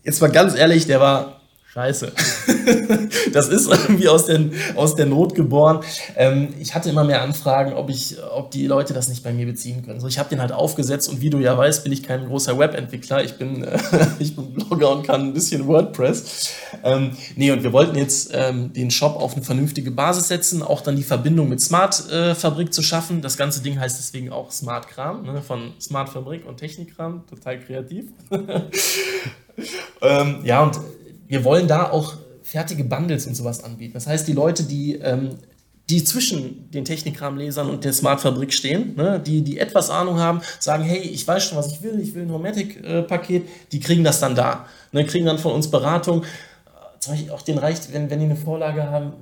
jetzt 0.05 0.23
mal 0.23 0.31
ganz 0.31 0.55
ehrlich, 0.55 0.87
der 0.87 1.01
war 1.01 1.42
Scheiße. 1.73 2.13
das 3.33 3.49
ist 3.49 3.67
irgendwie 3.71 4.07
aus, 4.07 4.27
den, 4.27 4.53
aus 4.75 4.95
der 4.95 5.07
Not 5.07 5.35
geboren. 5.35 5.81
Ähm, 6.17 6.49
ich 6.59 6.75
hatte 6.75 6.91
immer 6.91 7.03
mehr 7.03 7.23
Anfragen, 7.23 7.73
ob, 7.73 7.89
ich, 7.89 8.19
ob 8.23 8.51
die 8.51 8.67
Leute 8.67 8.93
das 8.93 9.09
nicht 9.09 9.23
bei 9.23 9.33
mir 9.33 9.47
beziehen 9.47 9.83
können. 9.83 9.99
So, 9.99 10.07
ich 10.07 10.19
habe 10.19 10.29
den 10.29 10.43
halt 10.43 10.53
aufgesetzt 10.53 11.09
und 11.09 11.23
wie 11.23 11.31
du 11.31 11.39
ja 11.39 11.57
weißt, 11.57 11.83
bin 11.83 11.91
ich 11.95 12.03
kein 12.03 12.27
großer 12.27 12.59
Webentwickler. 12.59 13.25
Ich 13.25 13.39
bin, 13.39 13.65
äh, 13.65 13.79
ich 14.19 14.37
bin 14.37 14.53
Blogger 14.53 14.91
und 14.91 15.07
kann 15.07 15.23
ein 15.23 15.33
bisschen 15.33 15.67
WordPress. 15.67 16.51
Ähm, 16.85 17.13
nee, 17.37 17.51
und 17.51 17.63
wir 17.63 17.73
wollten 17.73 17.97
jetzt 17.97 18.33
ähm, 18.35 18.75
den 18.75 18.91
Shop 18.91 19.17
auf 19.17 19.33
eine 19.33 19.43
vernünftige 19.43 19.93
Basis 19.93 20.29
setzen, 20.29 20.63
auch 20.63 20.83
dann 20.83 20.97
die 20.97 21.03
Verbindung 21.03 21.49
mit 21.49 21.63
Smart 21.63 22.07
äh, 22.11 22.35
Fabrik 22.35 22.75
zu 22.75 22.83
schaffen. 22.83 23.23
Das 23.23 23.39
ganze 23.39 23.63
Ding 23.63 23.81
heißt 23.81 23.99
deswegen 23.99 24.31
auch 24.31 24.51
Smart 24.51 24.89
Kram, 24.89 25.23
ne, 25.23 25.41
von 25.41 25.73
Smart 25.81 26.11
Fabrik 26.11 26.47
und 26.47 26.59
Technikkram. 26.59 27.25
Total 27.31 27.59
kreativ. 27.59 28.11
ähm, 30.03 30.41
ja, 30.45 30.65
und 30.65 30.79
wir 31.33 31.45
wollen 31.45 31.67
da 31.67 31.91
auch 31.91 32.13
fertige 32.43 32.85
Bundles 32.85 33.27
und 33.27 33.35
sowas 33.35 33.65
anbieten. 33.65 33.95
Das 33.95 34.07
heißt, 34.07 34.29
die 34.29 34.35
Leute, 34.35 34.65
die, 34.65 34.97
ähm, 34.97 35.31
die 35.89 36.05
zwischen 36.05 36.71
den 36.71 36.85
Technikrahmen-Lesern 36.85 37.71
und 37.71 37.85
der 37.85 37.95
Smart-Fabrik 37.95 38.53
stehen, 38.53 38.95
ne, 38.97 39.19
die, 39.19 39.41
die 39.41 39.59
etwas 39.59 39.89
Ahnung 39.89 40.19
haben, 40.19 40.43
sagen, 40.61 40.85
hey, 40.85 40.99
ich 40.99 41.27
weiß 41.27 41.43
schon, 41.43 41.57
was 41.57 41.73
ich 41.73 41.83
will, 41.83 41.99
ich 42.01 42.15
will 42.15 42.25
ein 42.25 42.33
Homatic-Paket, 42.33 43.49
die 43.73 43.81
kriegen 43.81 44.05
das 44.05 44.21
dann 44.21 44.35
da. 44.35 44.67
Ne, 44.93 45.07
kriegen 45.07 45.25
dann 45.25 45.39
von 45.39 45.53
uns 45.53 45.71
Beratung. 45.71 46.25
Zum 46.99 47.15
Beispiel 47.15 47.31
auch 47.31 47.41
den 47.41 47.57
reicht, 47.57 47.91
wenn, 47.95 48.11
wenn 48.11 48.19
die 48.19 48.27
eine 48.27 48.37
Vorlage 48.37 48.91
haben, 48.91 49.15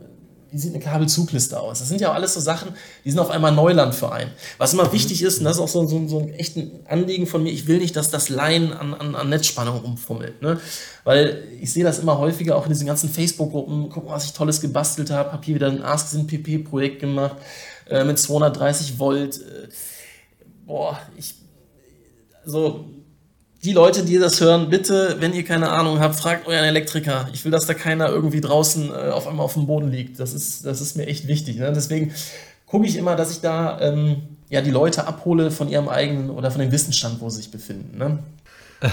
wie 0.53 0.59
sieht 0.59 0.75
eine 0.75 0.83
Kabelzugliste 0.83 1.59
aus? 1.61 1.79
Das 1.79 1.89
sind 1.89 2.01
ja 2.01 2.11
auch 2.11 2.15
alles 2.15 2.35
so 2.35 2.41
Sachen, 2.41 2.75
die 3.05 3.11
sind 3.11 3.21
auf 3.21 3.31
einmal 3.31 3.53
Neuland 3.53 3.95
für 3.95 4.11
einen. 4.11 4.31
Was 4.59 4.73
immer 4.73 4.93
wichtig 4.93 5.23
ist, 5.23 5.39
und 5.39 5.45
das 5.45 5.57
ist 5.57 5.63
auch 5.63 5.69
so, 5.69 5.87
so, 5.87 6.07
so 6.09 6.19
ein 6.21 6.31
echtes 6.35 6.65
Anliegen 6.89 7.27
von 7.27 7.43
mir, 7.43 7.51
ich 7.51 7.67
will 7.67 7.79
nicht, 7.79 7.95
dass 7.97 8.11
das 8.11 8.29
Laien 8.29 8.73
an, 8.73 8.95
an, 8.95 9.15
an 9.15 9.29
Netzspannung 9.29 9.79
rumfummelt. 9.79 10.43
Ne? 10.43 10.61
Weil 11.05 11.45
ich 11.61 11.73
sehe 11.73 11.85
das 11.85 11.99
immer 11.99 12.19
häufiger 12.19 12.57
auch 12.57 12.65
in 12.65 12.73
diesen 12.73 12.87
ganzen 12.87 13.09
Facebook-Gruppen. 13.09 13.91
Guck 13.91 14.07
mal, 14.07 14.13
was 14.13 14.25
ich 14.25 14.33
Tolles 14.33 14.61
gebastelt 14.61 15.11
habe. 15.11 15.33
Habe 15.33 15.45
hier 15.45 15.55
wieder 15.55 15.69
ein 15.69 15.83
Ask 15.83 16.09
PP-Projekt 16.27 17.01
gemacht 17.01 17.37
äh, 17.89 18.05
mit 18.05 18.19
230 18.19 18.99
Volt. 18.99 19.39
Äh, 19.39 19.69
boah, 20.67 20.99
ich. 21.17 21.35
So, 22.45 22.87
die 23.63 23.73
Leute, 23.73 24.05
die 24.05 24.19
das 24.19 24.41
hören, 24.41 24.71
bitte, 24.71 25.17
wenn 25.21 25.35
ihr 25.35 25.45
keine 25.45 25.69
Ahnung 25.69 26.01
habt, 26.01 26.17
fragt 26.17 26.47
euren 26.47 26.65
Elektriker. 26.65 27.29
Ich 27.33 27.45
will, 27.45 27.53
dass 27.53 27.67
da 27.67 27.75
keiner 27.75 28.09
irgendwie 28.09 28.41
draußen 28.41 28.91
äh, 28.91 29.11
auf 29.11 29.27
einmal 29.27 29.45
auf 29.45 29.55
dem 29.55 29.67
Boden 29.67 29.91
liegt. 29.91 30.19
Das 30.19 30.33
ist, 30.33 30.65
das 30.65 30.81
ist 30.81 30.97
mir 30.97 31.07
echt 31.07 31.29
wichtig. 31.29 31.59
Ne? 31.59 31.71
Deswegen 31.75 32.15
gucke 32.67 32.87
ich 32.87 32.97
immer, 32.97 33.17
dass 33.17 33.33
ich 33.33 33.41
da 33.41 33.79
ähm, 33.81 34.23
ja, 34.49 34.63
die 34.63 34.71
Leute 34.71 35.07
abhole 35.07 35.51
von 35.51 35.69
ihrem 35.69 35.89
eigenen 35.89 36.31
oder 36.31 36.51
von 36.51 36.61
dem 36.61 36.73
Wissensstand, 36.73 37.21
wo 37.21 37.29
sie 37.29 37.39
sich 37.39 37.51
befinden. 37.51 37.99
Ne? 37.99 38.19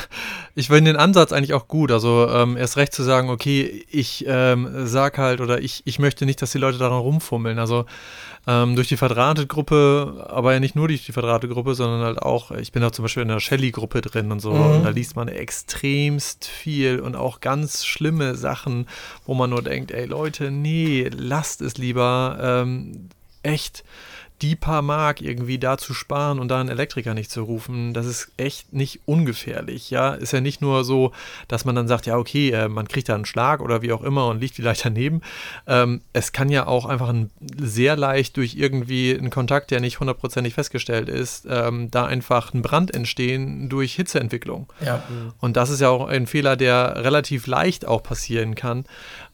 Ich 0.55 0.69
finde 0.69 0.91
den 0.91 0.99
Ansatz 0.99 1.31
eigentlich 1.31 1.53
auch 1.53 1.67
gut. 1.67 1.91
Also 1.91 2.27
ähm, 2.31 2.57
erst 2.57 2.77
recht 2.77 2.91
zu 2.91 3.03
sagen, 3.03 3.29
okay, 3.29 3.85
ich 3.91 4.25
ähm, 4.27 4.87
sag 4.87 5.19
halt 5.19 5.39
oder 5.39 5.61
ich, 5.61 5.83
ich 5.85 5.99
möchte 5.99 6.25
nicht, 6.25 6.41
dass 6.41 6.51
die 6.51 6.57
Leute 6.57 6.79
daran 6.79 6.99
rumfummeln. 6.99 7.59
Also 7.59 7.85
ähm, 8.47 8.75
durch 8.75 8.87
die 8.87 8.95
Verdrahtet-Gruppe, 8.95 10.25
aber 10.29 10.53
ja 10.53 10.61
nicht 10.61 10.75
nur 10.75 10.87
durch 10.87 11.05
die 11.05 11.11
Verdrahtet-Gruppe, 11.11 11.75
sondern 11.75 12.01
halt 12.01 12.21
auch, 12.21 12.51
ich 12.51 12.71
bin 12.71 12.81
auch 12.83 12.91
zum 12.91 13.03
Beispiel 13.03 13.23
in 13.23 13.29
der 13.29 13.41
Shelly-Gruppe 13.41 13.99
drin 13.99 14.31
und 14.31 14.39
so. 14.39 14.53
Mhm. 14.53 14.75
Und 14.77 14.83
da 14.83 14.89
liest 14.89 15.17
man 15.17 15.27
extremst 15.27 16.45
viel 16.45 17.01
und 17.01 17.15
auch 17.15 17.41
ganz 17.41 17.85
schlimme 17.85 18.35
Sachen, 18.35 18.87
wo 19.25 19.33
man 19.33 19.49
nur 19.49 19.61
denkt, 19.61 19.91
ey 19.91 20.05
Leute, 20.05 20.49
nee, 20.49 21.09
lasst 21.13 21.61
es 21.61 21.77
lieber. 21.77 22.37
Ähm, 22.41 23.09
echt 23.43 23.83
die 24.41 24.55
paar 24.55 24.81
Mark 24.81 25.21
irgendwie 25.21 25.57
da 25.57 25.77
zu 25.77 25.93
sparen 25.93 26.39
und 26.39 26.49
da 26.49 26.59
einen 26.59 26.69
Elektriker 26.69 27.13
nicht 27.13 27.31
zu 27.31 27.41
rufen, 27.41 27.93
das 27.93 28.05
ist 28.05 28.31
echt 28.37 28.71
nicht 28.71 29.01
ungefährlich. 29.05 29.89
Ja, 29.89 30.13
ist 30.13 30.33
ja 30.33 30.41
nicht 30.41 30.61
nur 30.61 30.83
so, 30.83 31.11
dass 31.47 31.65
man 31.65 31.75
dann 31.75 31.87
sagt, 31.87 32.05
ja, 32.05 32.17
okay, 32.17 32.51
äh, 32.51 32.67
man 32.67 32.87
kriegt 32.87 33.09
da 33.09 33.15
einen 33.15 33.25
Schlag 33.25 33.61
oder 33.61 33.81
wie 33.81 33.91
auch 33.91 34.03
immer 34.03 34.27
und 34.27 34.39
liegt 34.39 34.55
vielleicht 34.55 34.85
daneben. 34.85 35.21
Ähm, 35.65 36.01
es 36.13 36.31
kann 36.31 36.49
ja 36.49 36.67
auch 36.67 36.85
einfach 36.85 37.09
ein, 37.09 37.31
sehr 37.57 37.95
leicht 37.95 38.37
durch 38.37 38.55
irgendwie 38.55 39.17
einen 39.17 39.31
Kontakt, 39.31 39.71
der 39.71 39.79
nicht 39.79 39.99
hundertprozentig 39.99 40.53
festgestellt 40.53 41.09
ist, 41.09 41.47
ähm, 41.49 41.89
da 41.89 42.05
einfach 42.05 42.53
ein 42.53 42.61
Brand 42.61 42.93
entstehen 42.93 43.69
durch 43.69 43.95
Hitzeentwicklung. 43.95 44.71
Ja. 44.85 45.03
Und 45.39 45.57
das 45.57 45.69
ist 45.69 45.81
ja 45.81 45.89
auch 45.89 46.07
ein 46.07 46.27
Fehler, 46.27 46.55
der 46.55 47.03
relativ 47.03 47.47
leicht 47.47 47.87
auch 47.87 48.03
passieren 48.03 48.55
kann. 48.55 48.85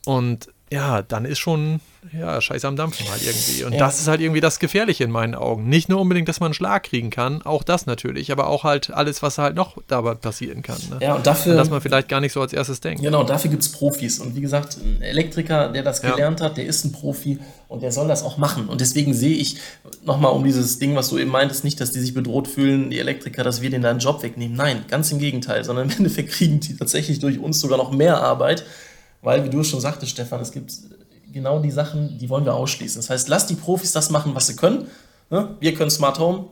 Und 0.06 0.50
ja, 0.74 1.04
dann 1.04 1.26
ist 1.26 1.38
schon, 1.38 1.82
ja, 2.20 2.42
scheiße 2.42 2.68
am 2.68 2.76
Dampfen 2.76 3.08
halt 3.08 3.22
irgendwie. 3.22 3.64
Und 3.64 3.74
ja. 3.74 3.80
das 3.80 4.00
ist 4.00 4.08
halt 4.08 4.22
irgendwie 4.22 4.42
das 4.42 4.58
Gefährliche 4.58 5.04
in 5.04 5.12
meinen 5.12 5.36
Augen. 5.36 5.70
Nicht 5.70 5.88
nur 5.88 6.02
unbedingt, 6.02 6.28
dass 6.28 6.40
man 6.40 6.48
einen 6.48 6.54
Schlag 6.56 6.84
kriegen 6.84 7.12
kann, 7.12 7.44
auch 7.44 7.62
das 7.62 7.86
natürlich, 7.86 8.32
aber 8.32 8.48
auch 8.48 8.64
halt 8.64 8.90
alles, 8.90 9.22
was 9.22 9.38
halt 9.38 9.56
noch 9.56 9.78
dabei 9.88 10.16
passieren 10.16 10.64
kann. 10.64 10.80
Ne? 10.90 10.98
Ja, 11.00 11.14
und 11.14 11.28
dafür. 11.28 11.52
Und 11.52 11.60
dass 11.60 11.70
man 11.70 11.80
vielleicht 11.80 12.10
gar 12.10 12.22
nicht 12.22 12.34
so 12.34 12.42
als 12.42 12.54
erstes 12.54 12.82
denkt. 12.82 13.04
Genau, 13.04 13.24
dafür 13.24 13.52
gibt 13.52 13.62
es 13.62 13.72
Profis. 13.72 14.18
Und 14.18 14.36
wie 14.36 14.42
gesagt, 14.42 14.78
ein 14.78 15.04
Elektriker, 15.04 15.70
der 15.70 15.84
das 15.84 16.02
gelernt 16.02 16.40
ja. 16.40 16.48
hat, 16.48 16.58
der 16.58 16.66
ist 16.66 16.84
ein 16.86 16.92
Profi 16.92 17.38
und 17.68 17.84
der 17.84 17.92
soll 17.92 18.08
das 18.08 18.24
auch 18.24 18.38
machen. 18.38 18.68
Und 18.68 18.82
deswegen 18.82 19.14
sehe 19.14 19.36
ich 19.36 19.58
nochmal 20.04 20.32
um 20.32 20.44
dieses 20.44 20.80
Ding, 20.80 20.96
was 20.96 21.10
du 21.10 21.20
eben 21.20 21.30
meintest, 21.30 21.64
nicht, 21.64 21.80
dass 21.80 21.92
die 21.92 22.00
sich 22.00 22.16
bedroht 22.16 22.48
fühlen, 22.48 22.90
die 22.90 22.98
Elektriker, 22.98 23.44
dass 23.44 23.62
wir 23.62 23.70
denen 23.70 23.84
da 23.84 23.92
einen 23.92 24.00
Job 24.00 24.24
wegnehmen. 24.24 24.58
Nein, 24.58 24.86
ganz 24.90 25.12
im 25.12 25.20
Gegenteil, 25.20 25.64
sondern 25.64 25.88
im 25.88 25.96
Endeffekt 25.96 26.30
kriegen 26.32 26.60
die 26.60 26.76
tatsächlich 26.76 27.20
durch 27.20 27.38
uns 27.38 27.60
sogar 27.60 27.78
noch 27.78 27.92
mehr 27.92 28.20
Arbeit. 28.20 28.66
Weil, 29.24 29.44
wie 29.44 29.50
du 29.50 29.64
schon 29.64 29.82
sagtest, 29.82 30.12
Stefan, 30.12 30.42
es 30.42 30.52
gibt 30.52 30.74
genau 31.32 31.60
die 31.60 31.72
Sachen, 31.72 32.18
die 32.18 32.30
wollen 32.30 32.46
wir 32.46 32.54
ausschließen. 32.54 33.02
Das 33.02 33.10
heißt, 33.10 33.28
lass 33.30 33.48
die 33.48 33.56
Profis 33.56 33.92
das 33.92 34.10
machen, 34.10 34.36
was 34.36 34.48
sie 34.48 34.56
können. 34.56 34.88
Ne? 35.30 35.56
Wir 35.60 35.74
können 35.74 35.90
Smart 35.90 36.20
Home, 36.20 36.46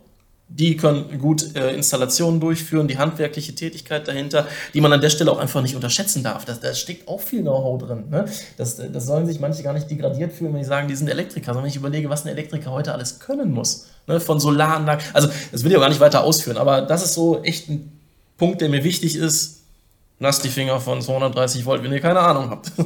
die 0.48 0.76
können 0.76 1.20
gut 1.20 1.56
äh, 1.56 1.74
Installationen 1.74 2.40
durchführen, 2.40 2.88
die 2.88 2.98
handwerkliche 2.98 3.56
Tätigkeit 3.56 4.08
dahinter, 4.08 4.48
die 4.74 4.82
man 4.82 4.92
an 4.92 5.00
der 5.00 5.10
Stelle 5.10 5.32
auch 5.32 5.38
einfach 5.38 5.62
nicht 5.62 5.76
unterschätzen 5.76 6.24
darf. 6.24 6.46
Da, 6.46 6.74
steckt 6.74 7.08
auch 7.08 7.22
viel 7.22 7.42
Know-how 7.42 7.82
drin. 7.82 8.10
Ne? 8.10 8.26
Das, 8.58 8.76
das 8.76 9.06
sollen 9.06 9.28
sich 9.28 9.40
manche 9.40 9.64
gar 9.64 9.74
nicht 9.74 9.90
degradiert 9.90 10.34
fühlen, 10.34 10.54
wenn 10.54 10.62
die 10.62 10.68
sagen, 10.68 10.88
die 10.88 10.96
sind 10.96 11.08
Elektriker, 11.08 11.48
sondern 11.48 11.64
wenn 11.64 11.70
ich 11.70 11.78
überlege, 11.78 12.10
was 12.10 12.26
ein 12.26 12.30
Elektriker 12.30 12.72
heute 12.72 12.94
alles 12.94 13.20
können 13.20 13.52
muss. 13.52 13.88
Ne? 14.08 14.20
Von 14.20 14.40
Solaranlagen. 14.40 15.06
Also, 15.14 15.30
das 15.52 15.64
will 15.64 15.72
ich 15.72 15.78
auch 15.78 15.82
gar 15.82 15.90
nicht 15.90 16.02
weiter 16.02 16.24
ausführen, 16.24 16.58
aber 16.58 16.82
das 16.82 17.04
ist 17.04 17.14
so 17.14 17.42
echt 17.44 17.70
ein 17.70 17.92
Punkt, 18.38 18.60
der 18.62 18.70
mir 18.70 18.84
wichtig 18.84 19.16
ist. 19.16 19.61
Lasst 20.22 20.44
die 20.44 20.50
Finger 20.50 20.80
von 20.80 21.02
230 21.02 21.66
Volt, 21.66 21.84
wenn 21.84 21.92
ihr 21.92 22.00
keine 22.00 22.20
Ahnung 22.20 22.52
habt. 22.52 22.72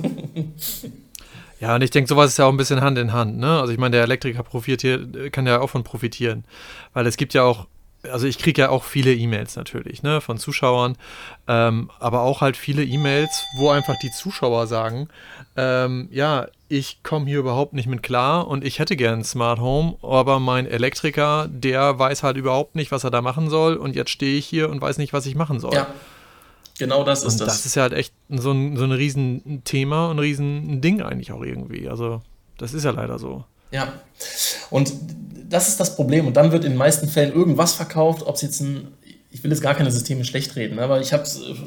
Ja, 1.61 1.73
und 1.73 1.81
ich 1.81 1.89
denke, 1.89 2.09
sowas 2.09 2.31
ist 2.31 2.37
ja 2.37 2.45
auch 2.45 2.51
ein 2.51 2.57
bisschen 2.57 2.81
Hand 2.81 2.97
in 2.97 3.13
Hand. 3.13 3.37
Ne? 3.37 3.59
Also 3.61 3.71
ich 3.71 3.79
meine, 3.79 3.95
der 3.95 4.03
Elektriker 4.03 4.43
profitiert, 4.43 5.31
kann 5.31 5.47
ja 5.47 5.61
auch 5.61 5.69
von 5.69 5.85
profitieren. 5.85 6.43
Weil 6.93 7.07
es 7.07 7.15
gibt 7.15 7.33
ja 7.33 7.43
auch, 7.43 7.67
also 8.03 8.27
ich 8.27 8.37
kriege 8.37 8.61
ja 8.61 8.69
auch 8.69 8.83
viele 8.83 9.13
E-Mails 9.13 9.55
natürlich, 9.55 10.03
ne, 10.03 10.19
von 10.19 10.37
Zuschauern, 10.37 10.97
ähm, 11.47 11.89
aber 11.97 12.21
auch 12.21 12.41
halt 12.41 12.57
viele 12.57 12.83
E-Mails, 12.83 13.45
wo 13.55 13.69
einfach 13.69 13.95
die 13.97 14.11
Zuschauer 14.11 14.67
sagen, 14.67 15.07
ähm, 15.55 16.09
ja, 16.11 16.47
ich 16.67 17.01
komme 17.03 17.25
hier 17.25 17.39
überhaupt 17.39 17.71
nicht 17.71 17.87
mit 17.87 18.03
klar 18.03 18.47
und 18.49 18.65
ich 18.65 18.79
hätte 18.79 18.97
gern 18.97 19.19
ein 19.19 19.23
Smart 19.23 19.61
Home, 19.61 19.95
aber 20.03 20.41
mein 20.41 20.67
Elektriker, 20.67 21.47
der 21.49 21.97
weiß 21.97 22.21
halt 22.21 22.35
überhaupt 22.35 22.75
nicht, 22.75 22.91
was 22.91 23.05
er 23.05 23.11
da 23.11 23.21
machen 23.21 23.49
soll 23.49 23.77
und 23.77 23.95
jetzt 23.95 24.11
stehe 24.11 24.37
ich 24.37 24.45
hier 24.45 24.69
und 24.69 24.81
weiß 24.81 24.97
nicht, 24.97 25.13
was 25.13 25.25
ich 25.25 25.35
machen 25.35 25.61
soll. 25.61 25.73
Ja. 25.73 25.87
Genau 26.77 27.03
das 27.03 27.23
ist 27.23 27.33
und 27.33 27.41
das. 27.41 27.57
Das 27.57 27.65
ist 27.65 27.75
ja 27.75 27.83
halt 27.83 27.93
echt 27.93 28.13
so 28.29 28.51
ein, 28.51 28.75
so 28.75 28.83
ein 28.83 28.91
Riesenthema 28.91 30.07
und 30.07 30.17
ein 30.17 30.19
Riesending 30.19 31.01
eigentlich 31.01 31.31
auch 31.31 31.43
irgendwie. 31.43 31.87
Also, 31.87 32.21
das 32.57 32.73
ist 32.73 32.83
ja 32.83 32.91
leider 32.91 33.17
so. 33.17 33.45
Ja. 33.71 33.93
Und 34.69 34.93
das 35.49 35.69
ist 35.69 35.79
das 35.79 35.95
Problem. 35.95 36.27
Und 36.27 36.37
dann 36.37 36.51
wird 36.51 36.65
in 36.65 36.71
den 36.71 36.77
meisten 36.77 37.07
Fällen 37.07 37.33
irgendwas 37.33 37.73
verkauft, 37.73 38.23
ob 38.23 38.35
es 38.35 38.41
jetzt 38.41 38.61
ein, 38.61 38.87
ich 39.31 39.43
will 39.43 39.51
jetzt 39.51 39.61
gar 39.61 39.75
keine 39.75 39.91
Systeme 39.91 40.25
schlecht 40.25 40.55
reden, 40.55 40.79
aber 40.79 40.99
ich 41.01 41.13
habe 41.13 41.25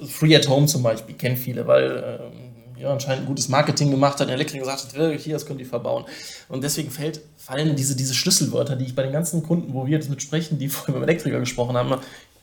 Free 0.08 0.34
at 0.34 0.48
Home 0.48 0.66
zum 0.66 0.82
Beispiel, 0.82 1.14
kennen 1.14 1.36
viele, 1.36 1.66
weil 1.66 2.30
äh, 2.76 2.82
ja, 2.82 2.92
anscheinend 2.92 3.24
ein 3.24 3.26
gutes 3.26 3.48
Marketing 3.48 3.90
gemacht 3.90 4.20
hat, 4.20 4.28
der 4.28 4.34
Elektriker 4.34 4.64
gesagt 4.64 4.96
hat, 4.96 5.20
hier, 5.20 5.34
das 5.34 5.46
können 5.46 5.58
die 5.58 5.64
verbauen. 5.64 6.04
Und 6.48 6.64
deswegen 6.64 6.90
fällt, 6.90 7.20
fallen 7.36 7.76
diese, 7.76 7.96
diese 7.96 8.14
Schlüsselwörter, 8.14 8.76
die 8.76 8.86
ich 8.86 8.94
bei 8.94 9.02
den 9.02 9.12
ganzen 9.12 9.42
Kunden, 9.42 9.74
wo 9.74 9.86
wir 9.86 9.92
jetzt 9.92 10.10
mit 10.10 10.22
sprechen, 10.22 10.58
die 10.58 10.68
vorhin 10.68 10.94
mit 10.94 11.02
dem 11.02 11.08
Elektriker 11.08 11.40
gesprochen 11.40 11.76
haben, 11.76 11.94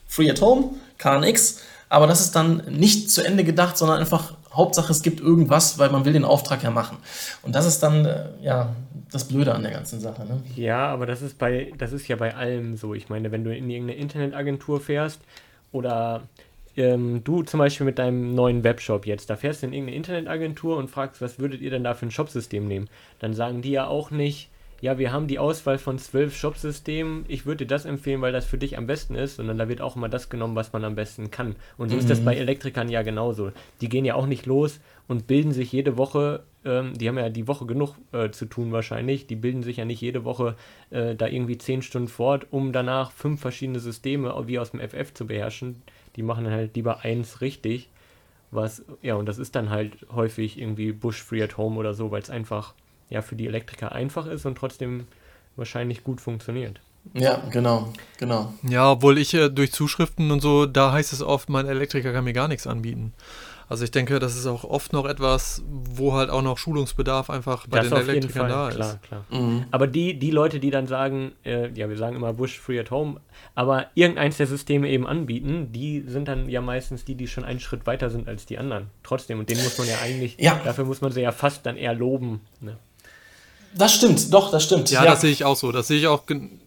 Free 0.06 0.30
at 0.30 0.40
Home, 0.40 0.74
KNX, 0.98 1.60
aber 1.88 2.06
das 2.06 2.20
ist 2.20 2.34
dann 2.34 2.62
nicht 2.68 3.10
zu 3.10 3.22
Ende 3.22 3.44
gedacht, 3.44 3.76
sondern 3.76 3.98
einfach 3.98 4.34
Hauptsache, 4.52 4.90
es 4.90 5.02
gibt 5.02 5.20
irgendwas, 5.20 5.78
weil 5.78 5.90
man 5.90 6.04
will 6.04 6.12
den 6.12 6.24
Auftrag 6.24 6.62
ja 6.62 6.70
machen. 6.70 6.96
Und 7.42 7.54
das 7.54 7.66
ist 7.66 7.82
dann 7.82 8.06
äh, 8.06 8.28
ja 8.40 8.74
das 9.12 9.28
Blöde 9.28 9.54
an 9.54 9.62
der 9.62 9.72
ganzen 9.72 10.00
Sache. 10.00 10.24
Ne? 10.24 10.42
Ja, 10.56 10.88
aber 10.88 11.06
das 11.06 11.22
ist 11.22 11.38
bei, 11.38 11.72
das 11.78 11.92
ist 11.92 12.08
ja 12.08 12.16
bei 12.16 12.34
allem 12.34 12.76
so. 12.76 12.94
Ich 12.94 13.08
meine, 13.08 13.30
wenn 13.30 13.44
du 13.44 13.54
in 13.54 13.70
irgendeine 13.70 14.00
Internetagentur 14.00 14.80
fährst 14.80 15.20
oder 15.72 16.22
ähm, 16.76 17.22
du 17.22 17.42
zum 17.42 17.58
Beispiel 17.58 17.86
mit 17.86 17.98
deinem 17.98 18.34
neuen 18.34 18.64
Webshop 18.64 19.06
jetzt, 19.06 19.30
da 19.30 19.36
fährst 19.36 19.62
du 19.62 19.66
in 19.66 19.72
irgendeine 19.72 19.96
Internetagentur 19.96 20.76
und 20.76 20.90
fragst, 20.90 21.20
was 21.20 21.38
würdet 21.38 21.60
ihr 21.60 21.70
denn 21.70 21.84
da 21.84 21.94
für 21.94 22.06
ein 22.06 22.10
Shopsystem 22.10 22.66
nehmen? 22.66 22.88
Dann 23.20 23.34
sagen 23.34 23.62
die 23.62 23.70
ja 23.70 23.86
auch 23.86 24.10
nicht, 24.10 24.48
ja, 24.80 24.98
wir 24.98 25.12
haben 25.12 25.26
die 25.26 25.38
Auswahl 25.38 25.78
von 25.78 25.98
zwölf 25.98 26.36
Shop-Systemen, 26.36 27.24
ich 27.28 27.46
würde 27.46 27.64
dir 27.64 27.68
das 27.68 27.84
empfehlen, 27.84 28.20
weil 28.20 28.32
das 28.32 28.44
für 28.44 28.58
dich 28.58 28.76
am 28.76 28.86
besten 28.86 29.14
ist, 29.14 29.36
sondern 29.36 29.58
da 29.58 29.68
wird 29.68 29.80
auch 29.80 29.96
immer 29.96 30.08
das 30.08 30.28
genommen, 30.28 30.54
was 30.54 30.72
man 30.72 30.84
am 30.84 30.94
besten 30.94 31.30
kann. 31.30 31.56
Und 31.78 31.88
so 31.88 31.94
mhm. 31.94 32.00
ist 32.00 32.10
das 32.10 32.20
mhm. 32.20 32.24
bei 32.26 32.36
Elektrikern 32.36 32.88
ja 32.88 33.02
genauso. 33.02 33.52
Die 33.80 33.88
gehen 33.88 34.04
ja 34.04 34.14
auch 34.14 34.26
nicht 34.26 34.46
los 34.46 34.80
und 35.08 35.26
bilden 35.26 35.52
sich 35.52 35.72
jede 35.72 35.96
Woche, 35.96 36.42
ähm, 36.64 36.92
die 36.94 37.08
haben 37.08 37.16
ja 37.16 37.30
die 37.30 37.48
Woche 37.48 37.64
genug 37.64 37.94
äh, 38.12 38.30
zu 38.30 38.46
tun 38.46 38.72
wahrscheinlich, 38.72 39.26
die 39.26 39.36
bilden 39.36 39.62
sich 39.62 39.78
ja 39.78 39.84
nicht 39.84 40.00
jede 40.00 40.24
Woche 40.24 40.56
äh, 40.90 41.14
da 41.14 41.26
irgendwie 41.26 41.58
zehn 41.58 41.80
Stunden 41.80 42.08
fort, 42.08 42.46
um 42.50 42.72
danach 42.72 43.12
fünf 43.12 43.40
verschiedene 43.40 43.80
Systeme 43.80 44.34
wie 44.46 44.58
aus 44.58 44.72
dem 44.72 44.80
FF 44.80 45.14
zu 45.14 45.26
beherrschen. 45.26 45.82
Die 46.16 46.22
machen 46.22 46.44
dann 46.44 46.52
halt 46.52 46.76
lieber 46.76 47.00
eins 47.00 47.40
richtig. 47.40 47.88
Was, 48.50 48.84
ja, 49.02 49.16
und 49.16 49.26
das 49.26 49.38
ist 49.38 49.56
dann 49.56 49.70
halt 49.70 50.06
häufig 50.14 50.58
irgendwie 50.58 50.92
Bush 50.92 51.22
Free 51.22 51.42
at 51.42 51.56
Home 51.56 51.78
oder 51.78 51.94
so, 51.94 52.10
weil 52.10 52.22
es 52.22 52.30
einfach 52.30 52.74
ja 53.08 53.22
für 53.22 53.36
die 53.36 53.46
Elektriker 53.46 53.92
einfach 53.92 54.26
ist 54.26 54.46
und 54.46 54.56
trotzdem 54.56 55.06
wahrscheinlich 55.56 56.04
gut 56.04 56.20
funktioniert. 56.20 56.80
Ja, 57.14 57.42
genau, 57.50 57.92
genau. 58.18 58.52
Ja, 58.68 58.92
obwohl 58.92 59.18
ich 59.18 59.32
äh, 59.34 59.48
durch 59.48 59.72
Zuschriften 59.72 60.30
und 60.30 60.40
so, 60.40 60.66
da 60.66 60.92
heißt 60.92 61.12
es 61.12 61.22
oft, 61.22 61.48
mein 61.48 61.66
Elektriker 61.66 62.12
kann 62.12 62.24
mir 62.24 62.32
gar 62.32 62.48
nichts 62.48 62.66
anbieten. 62.66 63.12
Also 63.68 63.82
ich 63.82 63.90
denke, 63.90 64.20
das 64.20 64.36
ist 64.36 64.46
auch 64.46 64.62
oft 64.62 64.92
noch 64.92 65.06
etwas, 65.06 65.64
wo 65.66 66.12
halt 66.12 66.30
auch 66.30 66.42
noch 66.42 66.56
Schulungsbedarf 66.56 67.30
einfach 67.30 67.66
bei 67.66 67.78
das 67.78 67.88
den 67.88 67.98
Elektrikern 67.98 68.48
da 68.48 68.68
ist. 68.68 68.76
Klar, 68.76 68.98
klar. 69.02 69.24
Mhm. 69.30 69.64
Aber 69.72 69.88
die, 69.88 70.18
die 70.18 70.30
Leute, 70.30 70.60
die 70.60 70.70
dann 70.70 70.86
sagen, 70.86 71.32
äh, 71.44 71.70
ja, 71.72 71.88
wir 71.88 71.96
sagen 71.96 72.14
immer 72.14 72.32
Bush 72.32 72.60
Free 72.60 72.78
at 72.78 72.92
Home, 72.92 73.20
aber 73.56 73.86
irgendeins 73.94 74.36
der 74.36 74.46
Systeme 74.46 74.88
eben 74.88 75.04
anbieten, 75.04 75.72
die 75.72 76.04
sind 76.06 76.28
dann 76.28 76.48
ja 76.48 76.60
meistens 76.60 77.04
die, 77.04 77.16
die 77.16 77.26
schon 77.26 77.44
einen 77.44 77.58
Schritt 77.58 77.86
weiter 77.86 78.08
sind 78.08 78.28
als 78.28 78.46
die 78.46 78.56
anderen. 78.56 78.86
Trotzdem, 79.02 79.40
und 79.40 79.50
den 79.50 79.58
muss 79.58 79.78
man 79.78 79.88
ja 79.88 79.96
eigentlich, 80.00 80.36
ja. 80.38 80.60
dafür 80.64 80.84
muss 80.84 81.00
man 81.00 81.10
sie 81.10 81.22
ja 81.22 81.32
fast 81.32 81.66
dann 81.66 81.76
eher 81.76 81.94
loben. 81.94 82.42
Ne? 82.60 82.76
Das 83.76 83.94
stimmt, 83.94 84.32
doch, 84.32 84.50
das 84.50 84.64
stimmt. 84.64 84.90
Ja, 84.90 85.04
ja, 85.04 85.10
das 85.10 85.20
sehe 85.20 85.30
ich 85.30 85.44
auch 85.44 85.56
so. 85.56 85.70
Das 85.70 85.88
sehe 85.88 85.98
ich 85.98 86.06
auch, 86.06 86.22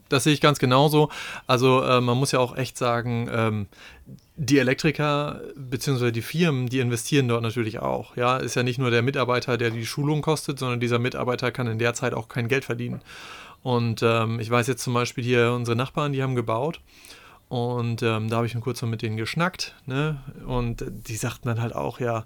das 0.10 0.24
sehe 0.24 0.34
ich 0.34 0.42
ganz 0.42 0.60
genauso. 0.60 1.10
Also 1.48 1.82
äh, 1.84 2.02
man 2.02 2.18
muss 2.18 2.32
ja 2.32 2.40
auch 2.40 2.56
echt 2.56 2.78
sagen, 2.78 3.30
ähm, 3.34 3.68
die 4.36 4.60
Elektriker 4.60 5.42
bzw. 5.56 6.12
die 6.12 6.22
Firmen, 6.22 6.68
die 6.68 6.80
investieren 6.80 7.28
dort 7.28 7.42
natürlich 7.42 7.80
auch. 7.80 8.16
Ja, 8.16 8.38
ist 8.38 8.56
ja 8.56 8.64
nicht 8.64 8.80
nur 8.80 8.92
der 8.92 9.02
Mitarbeiter, 9.02 9.58
der 9.58 9.72
die 9.72 9.86
Schulung 9.86 10.22
kostet, 10.22 10.60
sondern 10.60 10.80
dieser 10.80 11.00
Mitarbeiter 11.00 11.52
kann 11.52 11.68
in 11.68 11.80
der 11.80 11.94
Zeit 11.94 12.14
auch 12.14 12.28
kein 12.28 12.48
Geld 12.48 12.64
verdienen. 12.64 13.02
Und 13.64 14.02
ähm, 14.04 14.40
ich 14.40 14.50
weiß 14.50 14.68
jetzt 14.68 14.84
zum 14.84 14.94
Beispiel 14.94 15.24
hier 15.24 15.52
unsere 15.52 15.76
Nachbarn, 15.76 16.14
die 16.14 16.24
haben 16.24 16.36
gebaut. 16.36 16.80
Und 17.50 18.04
ähm, 18.04 18.30
da 18.30 18.38
habe 18.38 18.46
ich 18.46 18.56
kurz 18.62 18.82
mal 18.82 18.88
mit 18.88 19.02
denen 19.02 19.18
geschnackt. 19.18 19.76
Ne? 19.88 20.22
Und 20.46 20.86
die 20.88 21.16
sagten 21.16 21.48
dann 21.48 21.62
halt 21.62 21.76
auch, 21.76 22.00
ja, 22.00 22.26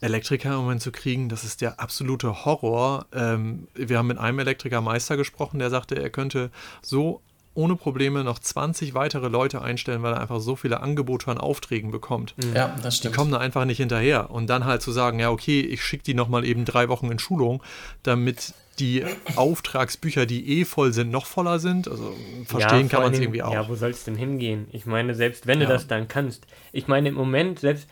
Elektriker 0.00 0.50
im 0.50 0.60
Moment 0.60 0.82
zu 0.82 0.92
kriegen, 0.92 1.28
das 1.28 1.44
ist 1.44 1.60
der 1.60 1.80
absolute 1.80 2.44
Horror. 2.44 3.06
Ähm, 3.12 3.68
wir 3.74 3.98
haben 3.98 4.06
mit 4.06 4.18
einem 4.18 4.38
Elektrikermeister 4.38 5.16
gesprochen, 5.16 5.58
der 5.58 5.70
sagte, 5.70 6.00
er 6.00 6.10
könnte 6.10 6.50
so 6.82 7.20
ohne 7.58 7.74
Probleme 7.74 8.22
noch 8.22 8.38
20 8.38 8.94
weitere 8.94 9.26
Leute 9.26 9.60
einstellen, 9.60 10.04
weil 10.04 10.12
er 10.12 10.20
einfach 10.20 10.38
so 10.38 10.54
viele 10.54 10.80
Angebote 10.80 11.28
an 11.28 11.38
Aufträgen 11.38 11.90
bekommt. 11.90 12.36
Mhm. 12.36 12.54
Ja, 12.54 12.76
das 12.84 12.98
stimmt. 12.98 13.14
Die 13.14 13.18
kommen 13.18 13.32
da 13.32 13.38
einfach 13.38 13.64
nicht 13.64 13.78
hinterher. 13.78 14.30
Und 14.30 14.48
dann 14.48 14.64
halt 14.64 14.80
zu 14.80 14.92
sagen, 14.92 15.18
ja, 15.18 15.30
okay, 15.30 15.60
ich 15.60 15.82
schicke 15.82 16.04
die 16.04 16.14
nochmal 16.14 16.44
eben 16.44 16.64
drei 16.64 16.88
Wochen 16.88 17.10
in 17.10 17.18
Schulung, 17.18 17.60
damit 18.04 18.54
die 18.78 19.04
Auftragsbücher, 19.34 20.24
die 20.24 20.60
eh 20.60 20.64
voll 20.64 20.92
sind, 20.92 21.10
noch 21.10 21.26
voller 21.26 21.58
sind. 21.58 21.88
Also 21.88 22.14
verstehen 22.44 22.82
ja, 22.82 22.88
kann 22.88 23.02
man 23.02 23.12
es 23.12 23.18
irgendwie 23.18 23.42
auch. 23.42 23.52
Ja, 23.52 23.68
wo 23.68 23.74
soll 23.74 23.90
es 23.90 24.04
denn 24.04 24.14
hingehen? 24.14 24.68
Ich 24.70 24.86
meine, 24.86 25.16
selbst 25.16 25.48
wenn 25.48 25.60
ja. 25.60 25.66
du 25.66 25.72
das 25.72 25.88
dann 25.88 26.06
kannst. 26.06 26.46
Ich 26.72 26.86
meine, 26.86 27.08
im 27.08 27.16
Moment, 27.16 27.58
selbst 27.58 27.88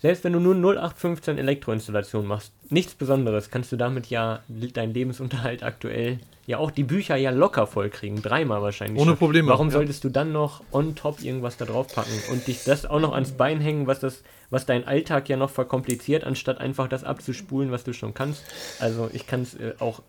selbst 0.00 0.24
wenn 0.24 0.32
du 0.32 0.40
nur 0.40 0.54
0815 0.54 1.38
Elektroinstallation 1.38 2.26
machst, 2.26 2.52
nichts 2.70 2.94
Besonderes, 2.94 3.50
kannst 3.50 3.72
du 3.72 3.76
damit 3.76 4.06
ja 4.06 4.40
deinen 4.48 4.94
Lebensunterhalt 4.94 5.62
aktuell, 5.62 6.20
ja 6.46 6.58
auch 6.58 6.70
die 6.70 6.84
Bücher 6.84 7.16
ja 7.16 7.30
locker 7.30 7.66
vollkriegen, 7.66 8.22
dreimal 8.22 8.62
wahrscheinlich. 8.62 9.00
Ohne 9.00 9.16
Probleme. 9.16 9.48
Warum 9.48 9.68
ja. 9.68 9.74
solltest 9.74 10.04
du 10.04 10.08
dann 10.08 10.32
noch 10.32 10.62
on 10.72 10.94
top 10.94 11.22
irgendwas 11.22 11.56
da 11.56 11.64
drauf 11.64 11.88
packen 11.94 12.16
und 12.30 12.46
dich 12.46 12.64
das 12.64 12.86
auch 12.86 13.00
noch 13.00 13.12
ans 13.12 13.32
Bein 13.32 13.60
hängen, 13.60 13.86
was 13.86 14.00
das, 14.00 14.22
was 14.50 14.64
deinen 14.64 14.84
Alltag 14.84 15.28
ja 15.28 15.36
noch 15.36 15.50
verkompliziert, 15.50 16.24
anstatt 16.24 16.58
einfach 16.58 16.88
das 16.88 17.04
abzuspulen, 17.04 17.70
was 17.70 17.84
du 17.84 17.92
schon 17.92 18.14
kannst? 18.14 18.44
Also 18.80 19.10
ich 19.12 19.26
kann 19.26 19.42
es 19.42 19.54
äh, 19.54 19.74
auch 19.78 20.00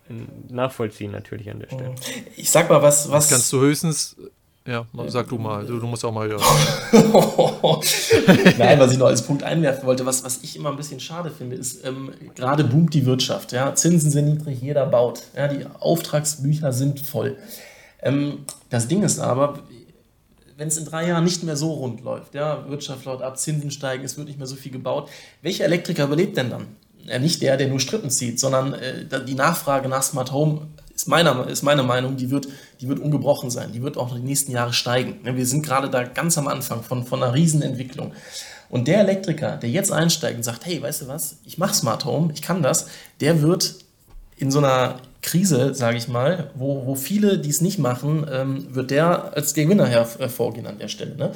nachvollziehen 0.48 1.10
natürlich 1.10 1.50
an 1.50 1.58
der 1.58 1.66
Stelle. 1.66 1.94
Ich 2.36 2.50
sag 2.50 2.70
mal, 2.70 2.80
was, 2.80 3.10
was. 3.10 3.28
Das 3.28 3.30
kannst 3.30 3.52
du 3.52 3.60
höchstens 3.60 4.16
ja, 4.66 4.86
sag 5.06 5.28
du 5.28 5.38
mal, 5.38 5.64
du, 5.64 5.78
du 5.78 5.86
musst 5.86 6.04
auch 6.04 6.12
mal 6.12 6.28
hören. 6.28 6.42
Nein, 8.58 8.78
was 8.78 8.92
ich 8.92 8.98
noch 8.98 9.06
als 9.06 9.22
Punkt 9.22 9.42
einwerfen 9.42 9.86
wollte, 9.86 10.04
was, 10.04 10.22
was 10.22 10.42
ich 10.42 10.54
immer 10.54 10.70
ein 10.70 10.76
bisschen 10.76 11.00
schade 11.00 11.30
finde, 11.30 11.56
ist, 11.56 11.84
ähm, 11.84 12.12
gerade 12.34 12.64
boomt 12.64 12.92
die 12.92 13.06
Wirtschaft. 13.06 13.52
Ja? 13.52 13.74
Zinsen 13.74 14.10
sind 14.10 14.26
niedrig, 14.26 14.60
jeder 14.60 14.84
baut. 14.86 15.22
Ja? 15.34 15.48
Die 15.48 15.64
Auftragsbücher 15.78 16.72
sind 16.72 17.00
voll. 17.00 17.38
Ähm, 18.02 18.44
das 18.68 18.86
Ding 18.86 19.02
ist 19.02 19.18
aber, 19.18 19.60
wenn 20.58 20.68
es 20.68 20.76
in 20.76 20.84
drei 20.84 21.08
Jahren 21.08 21.24
nicht 21.24 21.42
mehr 21.42 21.56
so 21.56 21.72
rund 21.72 22.02
läuft, 22.02 22.34
ja, 22.34 22.68
Wirtschaft 22.68 23.06
laut 23.06 23.22
ab, 23.22 23.38
Zinsen 23.38 23.70
steigen, 23.70 24.04
es 24.04 24.18
wird 24.18 24.28
nicht 24.28 24.38
mehr 24.38 24.46
so 24.46 24.56
viel 24.56 24.72
gebaut, 24.72 25.08
welcher 25.40 25.64
Elektriker 25.64 26.04
überlebt 26.04 26.36
denn 26.36 26.50
dann? 26.50 26.66
Ja, 27.06 27.18
nicht 27.18 27.42
der, 27.42 27.56
der 27.56 27.68
nur 27.68 27.80
Strippen 27.80 28.10
zieht, 28.10 28.38
sondern 28.38 28.74
äh, 28.74 29.24
die 29.26 29.34
Nachfrage 29.34 29.88
nach 29.88 30.02
Smart 30.02 30.32
Home 30.32 30.68
ist, 30.94 31.08
meiner, 31.08 31.46
ist 31.48 31.62
meine 31.62 31.82
Meinung, 31.82 32.16
die 32.16 32.30
wird, 32.30 32.48
die 32.80 32.88
wird 32.88 32.98
ungebrochen 32.98 33.50
sein. 33.50 33.72
Die 33.72 33.82
wird 33.82 33.96
auch 33.96 34.14
die 34.14 34.20
nächsten 34.20 34.52
Jahre 34.52 34.72
steigen. 34.72 35.18
Wir 35.22 35.46
sind 35.46 35.64
gerade 35.64 35.88
da 35.88 36.04
ganz 36.04 36.36
am 36.36 36.46
Anfang 36.46 36.82
von, 36.82 37.06
von 37.06 37.22
einer 37.22 37.34
Riesenentwicklung. 37.34 38.12
Und 38.68 38.86
der 38.86 39.00
Elektriker, 39.00 39.56
der 39.56 39.70
jetzt 39.70 39.90
einsteigt 39.90 40.36
und 40.36 40.42
sagt, 40.42 40.66
hey, 40.66 40.80
weißt 40.80 41.02
du 41.02 41.08
was, 41.08 41.36
ich 41.44 41.58
mache 41.58 41.74
Smart 41.74 42.04
Home, 42.04 42.32
ich 42.34 42.42
kann 42.42 42.62
das, 42.62 42.86
der 43.20 43.42
wird 43.42 43.76
in 44.36 44.50
so 44.50 44.58
einer 44.58 44.96
Krise, 45.22 45.74
sage 45.74 45.96
ich 45.96 46.08
mal, 46.08 46.50
wo, 46.54 46.86
wo 46.86 46.94
viele 46.94 47.38
dies 47.38 47.60
nicht 47.60 47.78
machen, 47.78 48.26
ähm, 48.30 48.74
wird 48.74 48.90
der 48.90 49.36
als 49.36 49.54
Gewinner 49.54 49.86
hervorgehen 49.86 50.66
an 50.66 50.78
der 50.78 50.88
Stelle. 50.88 51.16
Ne? 51.16 51.32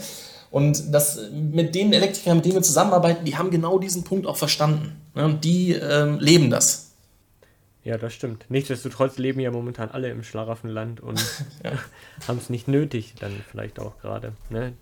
Und 0.55 0.95
das 0.95 1.19
mit 1.33 1.75
den 1.75 1.93
Elektrikern, 1.93 2.37
mit 2.37 2.45
denen 2.45 2.55
wir 2.55 2.63
zusammenarbeiten, 2.63 3.25
die 3.25 3.37
haben 3.37 3.51
genau 3.51 3.81
diesen 3.81 4.05
Punkt 4.05 4.25
auch 4.25 4.37
verstanden. 4.37 4.93
Ne? 5.13 5.25
Und 5.25 5.43
die 5.43 5.73
ähm, 5.73 6.21
leben 6.21 6.49
das. 6.49 6.93
Ja, 7.83 7.99
das 7.99 8.15
stimmt. 8.15 8.45
Nichtsdestotrotz 8.51 9.19
leben 9.19 9.41
ja 9.41 9.51
momentan 9.51 9.91
alle 9.91 10.11
im 10.11 10.23
Schlaraffenland 10.23 11.01
und 11.01 11.21
ja. 11.65 11.73
haben 12.29 12.39
es 12.39 12.51
nicht 12.51 12.69
nötig, 12.69 13.15
dann 13.19 13.33
vielleicht 13.51 13.81
auch 13.81 13.99
gerade. 13.99 14.35
Ne? 14.49 14.75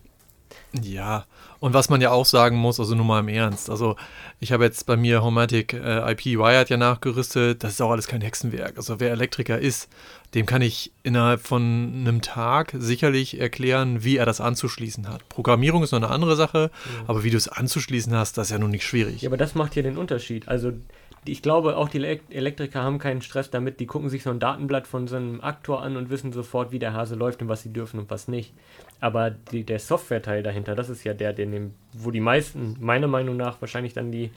Ja, 0.82 1.24
und 1.58 1.72
was 1.72 1.88
man 1.88 2.02
ja 2.02 2.10
auch 2.10 2.26
sagen 2.26 2.58
muss, 2.58 2.78
also 2.78 2.94
nur 2.94 3.06
mal 3.06 3.20
im 3.20 3.28
Ernst, 3.28 3.70
also 3.70 3.96
ich 4.40 4.52
habe 4.52 4.64
jetzt 4.64 4.84
bei 4.84 4.98
mir 4.98 5.22
Homatic 5.22 5.72
äh, 5.72 6.12
IP 6.12 6.38
Wired 6.38 6.68
ja 6.68 6.76
nachgerüstet, 6.76 7.64
das 7.64 7.72
ist 7.72 7.80
auch 7.80 7.92
alles 7.92 8.08
kein 8.08 8.20
Hexenwerk. 8.20 8.76
Also 8.76 9.00
wer 9.00 9.10
Elektriker 9.10 9.58
ist, 9.58 9.88
dem 10.34 10.46
kann 10.46 10.62
ich 10.62 10.92
innerhalb 11.02 11.40
von 11.40 11.92
einem 11.94 12.22
Tag 12.22 12.74
sicherlich 12.78 13.38
erklären, 13.38 14.02
wie 14.02 14.16
er 14.16 14.24
das 14.24 14.40
anzuschließen 14.40 15.08
hat. 15.08 15.28
Programmierung 15.28 15.82
ist 15.82 15.92
noch 15.92 15.98
eine 15.98 16.10
andere 16.10 16.36
Sache, 16.36 16.70
ja. 16.72 17.04
aber 17.06 17.22
wie 17.22 17.30
du 17.30 17.36
es 17.36 17.48
anzuschließen 17.48 18.14
hast, 18.14 18.38
das 18.38 18.48
ist 18.48 18.52
ja 18.52 18.58
nun 18.58 18.70
nicht 18.70 18.84
schwierig. 18.84 19.22
Ja, 19.22 19.28
aber 19.28 19.36
das 19.36 19.54
macht 19.54 19.76
ja 19.76 19.82
den 19.82 19.98
Unterschied. 19.98 20.48
Also 20.48 20.72
ich 21.24 21.40
glaube, 21.40 21.76
auch 21.76 21.88
die 21.88 22.02
Elektriker 22.30 22.82
haben 22.82 22.98
keinen 22.98 23.22
Stress 23.22 23.50
damit. 23.50 23.78
Die 23.78 23.86
gucken 23.86 24.08
sich 24.08 24.24
so 24.24 24.30
ein 24.30 24.40
Datenblatt 24.40 24.88
von 24.88 25.06
so 25.06 25.16
einem 25.16 25.40
Aktor 25.40 25.82
an 25.82 25.96
und 25.96 26.10
wissen 26.10 26.32
sofort, 26.32 26.72
wie 26.72 26.80
der 26.80 26.94
Hase 26.94 27.14
läuft 27.14 27.42
und 27.42 27.48
was 27.48 27.62
sie 27.62 27.72
dürfen 27.72 28.00
und 28.00 28.10
was 28.10 28.26
nicht. 28.26 28.52
Aber 29.00 29.30
die, 29.30 29.64
der 29.64 29.78
Software-Teil 29.78 30.42
dahinter, 30.42 30.74
das 30.74 30.88
ist 30.88 31.04
ja 31.04 31.14
der, 31.14 31.32
den, 31.32 31.74
wo 31.92 32.10
die 32.10 32.20
meisten, 32.20 32.76
meiner 32.80 33.06
Meinung 33.06 33.36
nach, 33.36 33.60
wahrscheinlich 33.60 33.92
dann 33.92 34.10
die, 34.10 34.30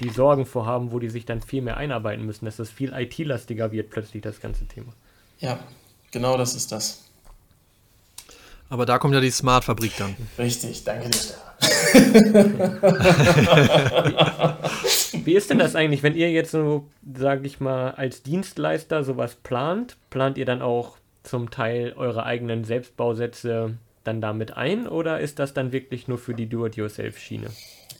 die 0.00 0.08
Sorgen 0.08 0.46
vorhaben, 0.46 0.90
wo 0.90 0.98
die 0.98 1.10
sich 1.10 1.26
dann 1.26 1.42
viel 1.42 1.60
mehr 1.60 1.76
einarbeiten 1.76 2.24
müssen, 2.24 2.46
dass 2.46 2.56
das 2.56 2.70
viel 2.70 2.94
IT-lastiger 2.94 3.70
wird, 3.70 3.90
plötzlich 3.90 4.22
das 4.22 4.40
ganze 4.40 4.66
Thema. 4.66 4.92
Ja, 5.42 5.58
genau 6.12 6.38
das 6.38 6.54
ist 6.54 6.72
das. 6.72 7.02
Aber 8.70 8.86
da 8.86 8.98
kommt 8.98 9.12
ja 9.12 9.20
die 9.20 9.30
Smart-Fabrik 9.30 9.92
dann. 9.98 10.16
Richtig, 10.38 10.84
danke 10.84 11.10
dir, 11.10 11.18
Stefan. 11.18 11.42
Wie 15.24 15.34
ist 15.34 15.50
denn 15.50 15.58
das 15.58 15.76
eigentlich, 15.76 16.02
wenn 16.02 16.14
ihr 16.14 16.30
jetzt 16.30 16.52
so, 16.52 16.86
sage 17.14 17.46
ich 17.46 17.60
mal, 17.60 17.90
als 17.90 18.22
Dienstleister 18.22 19.04
sowas 19.04 19.34
plant? 19.34 19.98
Plant 20.08 20.38
ihr 20.38 20.46
dann 20.46 20.62
auch 20.62 20.96
zum 21.22 21.50
Teil 21.50 21.92
eure 21.96 22.24
eigenen 22.24 22.64
Selbstbausätze 22.64 23.76
dann 24.04 24.20
damit 24.20 24.56
ein 24.56 24.88
oder 24.88 25.20
ist 25.20 25.38
das 25.38 25.54
dann 25.54 25.70
wirklich 25.72 26.08
nur 26.08 26.18
für 26.18 26.34
die 26.34 26.48
Do-it-yourself-Schiene? 26.48 27.48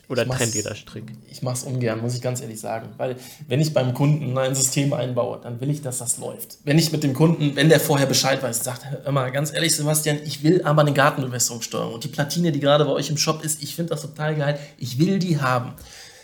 Oder 0.09 0.27
trennt 0.27 0.53
ihr 0.53 0.63
das 0.63 0.79
strikt? 0.79 1.11
Ich 1.31 1.41
mache 1.41 1.55
es 1.55 1.63
ungern, 1.63 2.01
muss 2.01 2.13
ich 2.15 2.21
ganz 2.21 2.41
ehrlich 2.41 2.59
sagen. 2.59 2.89
Weil 2.97 3.15
wenn 3.47 3.61
ich 3.61 3.73
beim 3.73 3.93
Kunden 3.93 4.37
ein 4.37 4.53
System 4.53 4.91
einbaue, 4.93 5.39
dann 5.41 5.61
will 5.61 5.69
ich, 5.69 5.81
dass 5.81 5.99
das 5.99 6.17
läuft. 6.17 6.57
Wenn 6.65 6.77
ich 6.77 6.91
mit 6.91 7.03
dem 7.03 7.13
Kunden, 7.13 7.55
wenn 7.55 7.69
der 7.69 7.79
vorher 7.79 8.05
Bescheid 8.05 8.43
weiß, 8.43 8.63
sagt, 8.63 8.85
immer 9.07 9.31
ganz 9.31 9.53
ehrlich, 9.53 9.75
Sebastian, 9.75 10.19
ich 10.25 10.43
will 10.43 10.61
aber 10.63 10.81
eine 10.81 10.93
Gartenbewässerungssteuerung. 10.93 11.93
Und 11.93 12.03
die 12.03 12.09
Platine, 12.09 12.51
die 12.51 12.59
gerade 12.59 12.83
bei 12.85 12.91
euch 12.91 13.09
im 13.09 13.17
Shop 13.17 13.43
ist, 13.43 13.63
ich 13.63 13.75
finde 13.75 13.91
das 13.91 14.01
total 14.01 14.35
geil, 14.35 14.59
ich 14.77 14.99
will 14.99 15.19
die 15.19 15.39
haben 15.39 15.73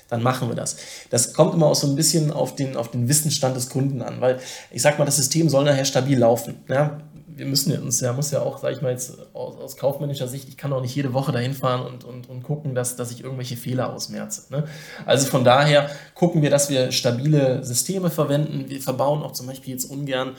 dann 0.09 0.23
machen 0.23 0.49
wir 0.49 0.55
das. 0.55 0.75
Das 1.11 1.33
kommt 1.33 1.53
immer 1.53 1.67
auch 1.67 1.75
so 1.75 1.87
ein 1.87 1.95
bisschen 1.95 2.31
auf 2.31 2.55
den, 2.55 2.75
auf 2.75 2.91
den 2.91 3.07
Wissensstand 3.07 3.55
des 3.55 3.69
Kunden 3.69 4.01
an, 4.01 4.19
weil 4.21 4.39
ich 4.71 4.81
sag 4.81 4.97
mal, 4.97 5.05
das 5.05 5.17
System 5.17 5.49
soll 5.49 5.65
nachher 5.65 5.85
stabil 5.85 6.17
laufen. 6.17 6.63
Ja? 6.67 7.01
Wir 7.39 7.45
müssen 7.45 7.81
uns 7.81 8.01
ja, 8.01 8.13
muss 8.13 8.31
ja 8.31 8.41
auch, 8.41 8.59
sag 8.59 8.73
ich 8.73 8.81
mal 8.81 8.91
jetzt 8.91 9.17
aus, 9.33 9.57
aus, 9.57 9.77
kaufmännischer 9.77 10.27
Sicht, 10.27 10.49
ich 10.49 10.57
kann 10.57 10.73
auch 10.73 10.81
nicht 10.81 10.93
jede 10.93 11.13
Woche 11.13 11.31
dahin 11.31 11.53
fahren 11.53 11.85
und, 11.85 12.03
und, 12.03 12.29
und 12.29 12.43
gucken, 12.43 12.75
dass, 12.75 12.97
dass 12.97 13.11
ich 13.11 13.23
irgendwelche 13.23 13.55
Fehler 13.55 13.93
ausmerze. 13.93 14.53
Ne? 14.53 14.65
Also 15.05 15.25
von 15.27 15.43
daher 15.43 15.89
gucken 16.15 16.41
wir, 16.41 16.49
dass 16.49 16.69
wir 16.69 16.91
stabile 16.91 17.63
Systeme 17.63 18.09
verwenden. 18.09 18.69
Wir 18.69 18.81
verbauen 18.81 19.23
auch 19.23 19.31
zum 19.31 19.47
Beispiel 19.47 19.73
jetzt 19.73 19.85
ungern 19.85 20.35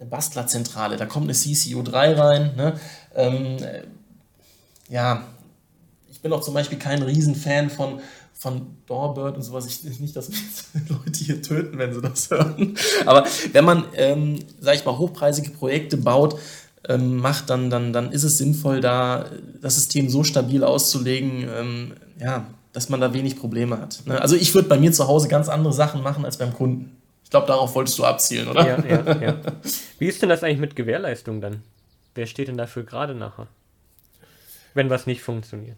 eine 0.00 0.08
Bastlerzentrale, 0.08 0.96
da 0.96 1.06
kommt 1.06 1.24
eine 1.24 1.32
CCU3 1.32 2.18
rein. 2.18 2.56
Ne? 2.56 2.74
Ähm, 3.14 3.56
ja, 4.88 5.24
ich 6.08 6.20
bin 6.20 6.32
auch 6.32 6.40
zum 6.40 6.54
Beispiel 6.54 6.78
kein 6.78 7.02
Riesenfan 7.02 7.70
von, 7.70 8.00
von 8.38 8.76
Doorbird 8.86 9.36
und 9.36 9.42
sowas. 9.42 9.66
Ich 9.66 10.00
nicht, 10.00 10.14
dass 10.14 10.30
Leute 10.88 11.24
hier 11.24 11.42
töten, 11.42 11.76
wenn 11.76 11.92
sie 11.92 12.00
das 12.00 12.30
hören. 12.30 12.78
Aber 13.04 13.26
wenn 13.52 13.64
man, 13.64 13.84
ähm, 13.94 14.38
sag 14.60 14.76
ich 14.76 14.84
mal, 14.84 14.96
hochpreisige 14.96 15.50
Projekte 15.50 15.96
baut, 15.96 16.38
ähm, 16.88 17.16
macht, 17.16 17.50
dann, 17.50 17.68
dann, 17.68 17.92
dann 17.92 18.12
ist 18.12 18.22
es 18.22 18.38
sinnvoll, 18.38 18.80
da 18.80 19.26
das 19.60 19.74
System 19.74 20.08
so 20.08 20.22
stabil 20.22 20.62
auszulegen, 20.62 21.48
ähm, 21.52 21.92
ja, 22.20 22.46
dass 22.72 22.88
man 22.88 23.00
da 23.00 23.12
wenig 23.12 23.36
Probleme 23.36 23.80
hat. 23.80 24.02
Ne? 24.06 24.20
Also 24.20 24.36
ich 24.36 24.54
würde 24.54 24.68
bei 24.68 24.78
mir 24.78 24.92
zu 24.92 25.08
Hause 25.08 25.26
ganz 25.26 25.48
andere 25.48 25.72
Sachen 25.72 26.02
machen 26.02 26.24
als 26.24 26.36
beim 26.36 26.54
Kunden. 26.54 26.96
Ich 27.24 27.30
glaube, 27.30 27.48
darauf 27.48 27.74
wolltest 27.74 27.98
du 27.98 28.04
abzielen, 28.04 28.48
oder? 28.48 28.66
Ja, 28.66 28.84
ja, 28.86 29.20
ja. 29.20 29.36
Wie 29.98 30.06
ist 30.06 30.22
denn 30.22 30.28
das 30.28 30.44
eigentlich 30.44 30.60
mit 30.60 30.76
Gewährleistung 30.76 31.40
dann? 31.40 31.62
Wer 32.14 32.26
steht 32.26 32.48
denn 32.48 32.56
dafür 32.56 32.84
gerade 32.84 33.14
nachher? 33.14 33.48
Wenn 34.74 34.90
was 34.90 35.06
nicht 35.06 35.22
funktioniert. 35.22 35.76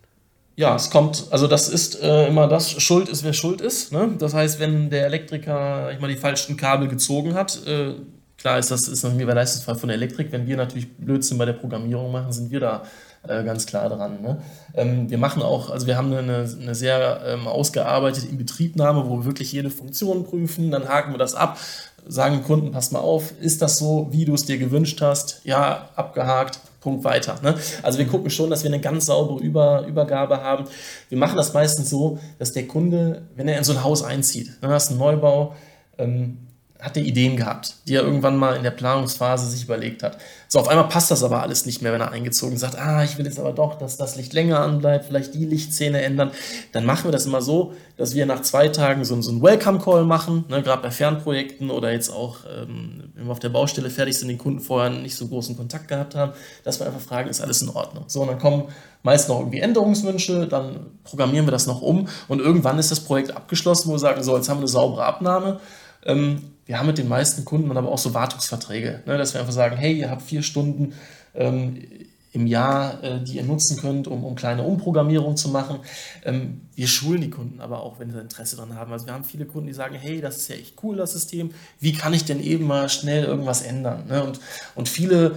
Ja, 0.57 0.77
es 0.77 0.91
kommt, 0.91 1.27
also 1.31 1.47
das 1.47 1.69
ist 1.69 2.01
äh, 2.03 2.29
immer 2.29 2.47
das, 2.47 2.83
Schuld 2.83 3.09
ist, 3.09 3.25
wer 3.25 3.33
schuld 3.33 3.61
ist. 3.61 3.93
Ne? 3.93 4.11
Das 4.19 4.35
heißt, 4.35 4.61
wenn 4.61 4.91
der 4.91 5.07
Elektriker, 5.07 5.91
ich 5.93 6.01
mal, 6.01 6.09
die 6.09 6.17
falschen 6.17 6.57
Kabel 6.57 6.89
gezogen 6.89 7.35
hat, 7.35 7.67
äh, 7.67 7.95
klar 8.37 8.59
ist 8.59 8.71
das 8.71 8.89
ist 8.89 9.05
ein 9.05 9.19
Gewährleistungsfall 9.19 9.77
von 9.77 9.89
der 9.89 9.97
Elektrik. 9.97 10.33
Wenn 10.33 10.47
wir 10.47 10.57
natürlich 10.57 10.97
Blödsinn 10.97 11.39
bei 11.39 11.47
der 11.47 11.55
Programmierung 11.55 12.13
machen, 12.13 12.33
sind 12.33 12.51
wir 12.51 12.61
da 12.61 12.83
äh, 13.27 13.45
ganz 13.45 13.67
klar 13.67 13.89
dran. 13.89 14.23
Ne? 14.23 14.43
Ähm, 14.75 15.11
wir 15.11 15.19
machen 15.19 15.43
auch, 15.43 15.71
also 15.71 15.87
wir 15.87 15.97
haben 15.97 16.13
eine, 16.13 16.49
eine 16.61 16.75
sehr 16.75 17.21
ähm, 17.27 17.47
ausgearbeitete 17.47 18.27
Inbetriebnahme, 18.27 19.09
wo 19.09 19.19
wir 19.19 19.25
wirklich 19.25 19.53
jede 19.53 19.71
Funktion 19.71 20.25
prüfen, 20.25 20.71
dann 20.71 20.89
haken 20.89 21.13
wir 21.13 21.19
das 21.19 21.35
ab, 21.35 21.59
sagen 22.07 22.37
dem 22.37 22.45
Kunden, 22.45 22.73
pass 22.73 22.93
mal 22.93 23.01
auf, 23.01 23.33
ist 23.41 23.63
das 23.63 23.79
so, 23.79 24.09
wie 24.11 24.25
du 24.25 24.35
es 24.35 24.47
dir 24.47 24.59
gewünscht 24.59 25.01
hast? 25.03 25.41
Ja, 25.45 25.89
abgehakt, 25.97 26.61
Punkt 26.81 27.05
weiter. 27.05 27.39
Ne? 27.43 27.55
Also 27.83 27.99
wir 27.99 28.07
gucken 28.07 28.31
schon, 28.31 28.51
dass 28.51 28.65
wir 28.65 28.71
eine 28.71 28.81
ganz 28.81 29.07
saubere 29.07 29.39
Über 29.39 29.87
Übergabe 29.87 30.43
haben. 30.43 30.65
Wir 31.09 31.19
machen 31.19 31.37
das 31.37 31.53
meistens 31.53 31.91
so, 31.91 32.19
dass 32.39 32.53
der 32.53 32.67
Kunde, 32.67 33.29
wenn 33.37 33.49
er 33.49 33.59
in 33.59 33.65
so 33.65 33.73
ein 33.73 33.85
Haus 33.85 34.03
einzieht, 34.03 34.63
ne, 34.63 34.69
das 34.69 34.85
ist 34.85 34.91
ein 34.93 34.99
Neubau, 34.99 35.55
ähm, 35.99 36.39
hat 36.81 36.97
er 36.97 37.03
Ideen 37.03 37.37
gehabt, 37.37 37.75
die 37.87 37.95
er 37.95 38.03
irgendwann 38.03 38.37
mal 38.37 38.57
in 38.57 38.63
der 38.63 38.71
Planungsphase 38.71 39.49
sich 39.49 39.65
überlegt 39.65 40.03
hat. 40.03 40.19
So, 40.49 40.59
auf 40.59 40.69
einmal 40.69 40.89
passt 40.89 41.11
das 41.11 41.23
aber 41.23 41.43
alles 41.43 41.67
nicht 41.67 41.83
mehr, 41.83 41.93
wenn 41.93 42.01
er 42.01 42.11
eingezogen 42.11 42.57
sagt, 42.57 42.77
ah, 42.79 43.05
ich 43.05 43.19
will 43.19 43.25
jetzt 43.25 43.39
aber 43.39 43.53
doch, 43.53 43.79
dass 43.79 43.97
das 43.97 44.17
Licht 44.17 44.33
länger 44.33 44.61
anbleibt, 44.61 45.05
vielleicht 45.05 45.35
die 45.35 45.45
Lichtszene 45.45 46.03
ändern. 46.03 46.31
Dann 46.73 46.85
machen 46.85 47.05
wir 47.05 47.13
das 47.13 47.27
immer 47.27 47.43
so, 47.43 47.75
dass 47.97 48.15
wir 48.15 48.27
nach 48.27 48.43
zwei 48.43 48.69
Tagen 48.69 49.05
so, 49.05 49.21
so 49.21 49.31
einen 49.31 49.43
Welcome-Call 49.43 50.05
machen, 50.05 50.45
ne, 50.49 50.63
gerade 50.63 50.83
bei 50.83 50.91
Fernprojekten 50.91 51.71
oder 51.71 51.93
jetzt 51.93 52.11
auch, 52.11 52.39
ähm, 52.45 53.13
wenn 53.15 53.27
wir 53.27 53.33
auf 53.33 53.39
der 53.39 53.51
Baustelle 53.51 53.91
fertig 53.91 54.19
sind, 54.19 54.29
den 54.29 54.39
Kunden 54.39 54.61
vorher 54.61 54.91
nicht 54.91 55.17
so 55.17 55.29
großen 55.29 55.57
Kontakt 55.57 55.89
gehabt 55.89 56.15
haben, 56.15 56.33
dass 56.65 56.81
wir 56.81 56.87
einfach 56.87 57.01
fragen, 57.01 57.29
ist 57.29 57.41
alles 57.41 57.63
in 57.63 57.69
Ordnung? 57.69 58.05
So, 58.09 58.23
und 58.23 58.29
dann 58.29 58.39
kommen 58.39 58.65
meist 59.03 59.29
noch 59.29 59.39
irgendwie 59.39 59.61
Änderungswünsche, 59.61 60.47
dann 60.47 60.87
programmieren 61.05 61.47
wir 61.47 61.53
das 61.53 61.67
noch 61.67 61.81
um 61.81 62.09
und 62.29 62.41
irgendwann 62.41 62.79
ist 62.79 62.91
das 62.91 63.01
Projekt 63.01 63.35
abgeschlossen, 63.35 63.89
wo 63.89 63.93
wir 63.93 63.99
sagen, 63.99 64.23
so, 64.23 64.37
jetzt 64.37 64.49
haben 64.49 64.59
wir 64.59 64.63
eine 64.63 64.69
saubere 64.69 65.05
Abnahme. 65.05 65.61
Ähm, 66.05 66.43
wir 66.71 66.79
haben 66.79 66.87
mit 66.87 66.99
den 66.99 67.09
meisten 67.09 67.45
Kunden 67.45 67.67
dann 67.67 67.79
aber 67.79 67.91
auch 67.91 67.99
so 67.99 68.15
Wartungsverträge, 68.15 69.03
ne, 69.05 69.19
dass 69.19 69.35
wir 69.35 69.41
einfach 69.41 69.53
sagen, 69.53 69.77
hey, 69.77 69.93
ihr 69.93 70.09
habt 70.09 70.23
vier 70.23 70.41
Stunden 70.45 70.93
ähm, 71.35 71.83
im 72.31 72.47
Jahr, 72.47 73.03
äh, 73.03 73.25
die 73.25 73.39
ihr 73.39 73.43
nutzen 73.43 73.77
könnt, 73.77 74.07
um, 74.07 74.23
um 74.23 74.37
kleine 74.37 74.63
Umprogrammierung 74.63 75.37
zu 75.37 75.49
machen. 75.49 75.81
Ähm, 76.25 76.61
wir 76.77 76.87
schulen 76.87 77.23
die 77.23 77.31
Kunden 77.31 77.61
aber 77.61 77.83
auch, 77.83 77.99
wenn 77.99 78.13
sie 78.13 78.21
Interesse 78.21 78.55
daran 78.55 78.77
haben. 78.77 78.93
Also 78.93 79.07
wir 79.07 79.15
haben 79.15 79.25
viele 79.25 79.47
Kunden, 79.47 79.67
die 79.67 79.73
sagen, 79.73 79.97
hey, 79.97 80.21
das 80.21 80.37
ist 80.37 80.47
ja 80.47 80.55
echt 80.55 80.77
cool, 80.85 80.97
das 80.97 81.11
System. 81.11 81.51
Wie 81.81 81.93
kann 81.93 82.15
ich 82.15 82.25
denn 82.25 82.39
eben 82.39 82.69
mal 82.69 82.89
schnell 82.89 83.25
irgendwas 83.25 83.63
ändern? 83.63 84.07
Ne? 84.07 84.23
Und, 84.23 84.39
und 84.77 84.89
viele 84.89 85.35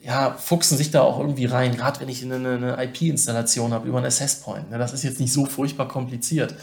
ja, 0.00 0.30
fuchsen 0.38 0.78
sich 0.78 0.90
da 0.90 1.02
auch 1.02 1.18
irgendwie 1.18 1.44
rein, 1.44 1.76
gerade 1.76 2.00
wenn 2.00 2.08
ich 2.08 2.24
eine, 2.24 2.36
eine 2.36 2.82
IP-Installation 2.82 3.74
habe 3.74 3.86
über 3.86 3.98
einen 3.98 4.06
Access 4.06 4.36
Point. 4.36 4.70
Ne? 4.70 4.78
Das 4.78 4.94
ist 4.94 5.02
jetzt 5.02 5.20
nicht 5.20 5.34
so 5.34 5.44
furchtbar 5.44 5.86
kompliziert. 5.86 6.54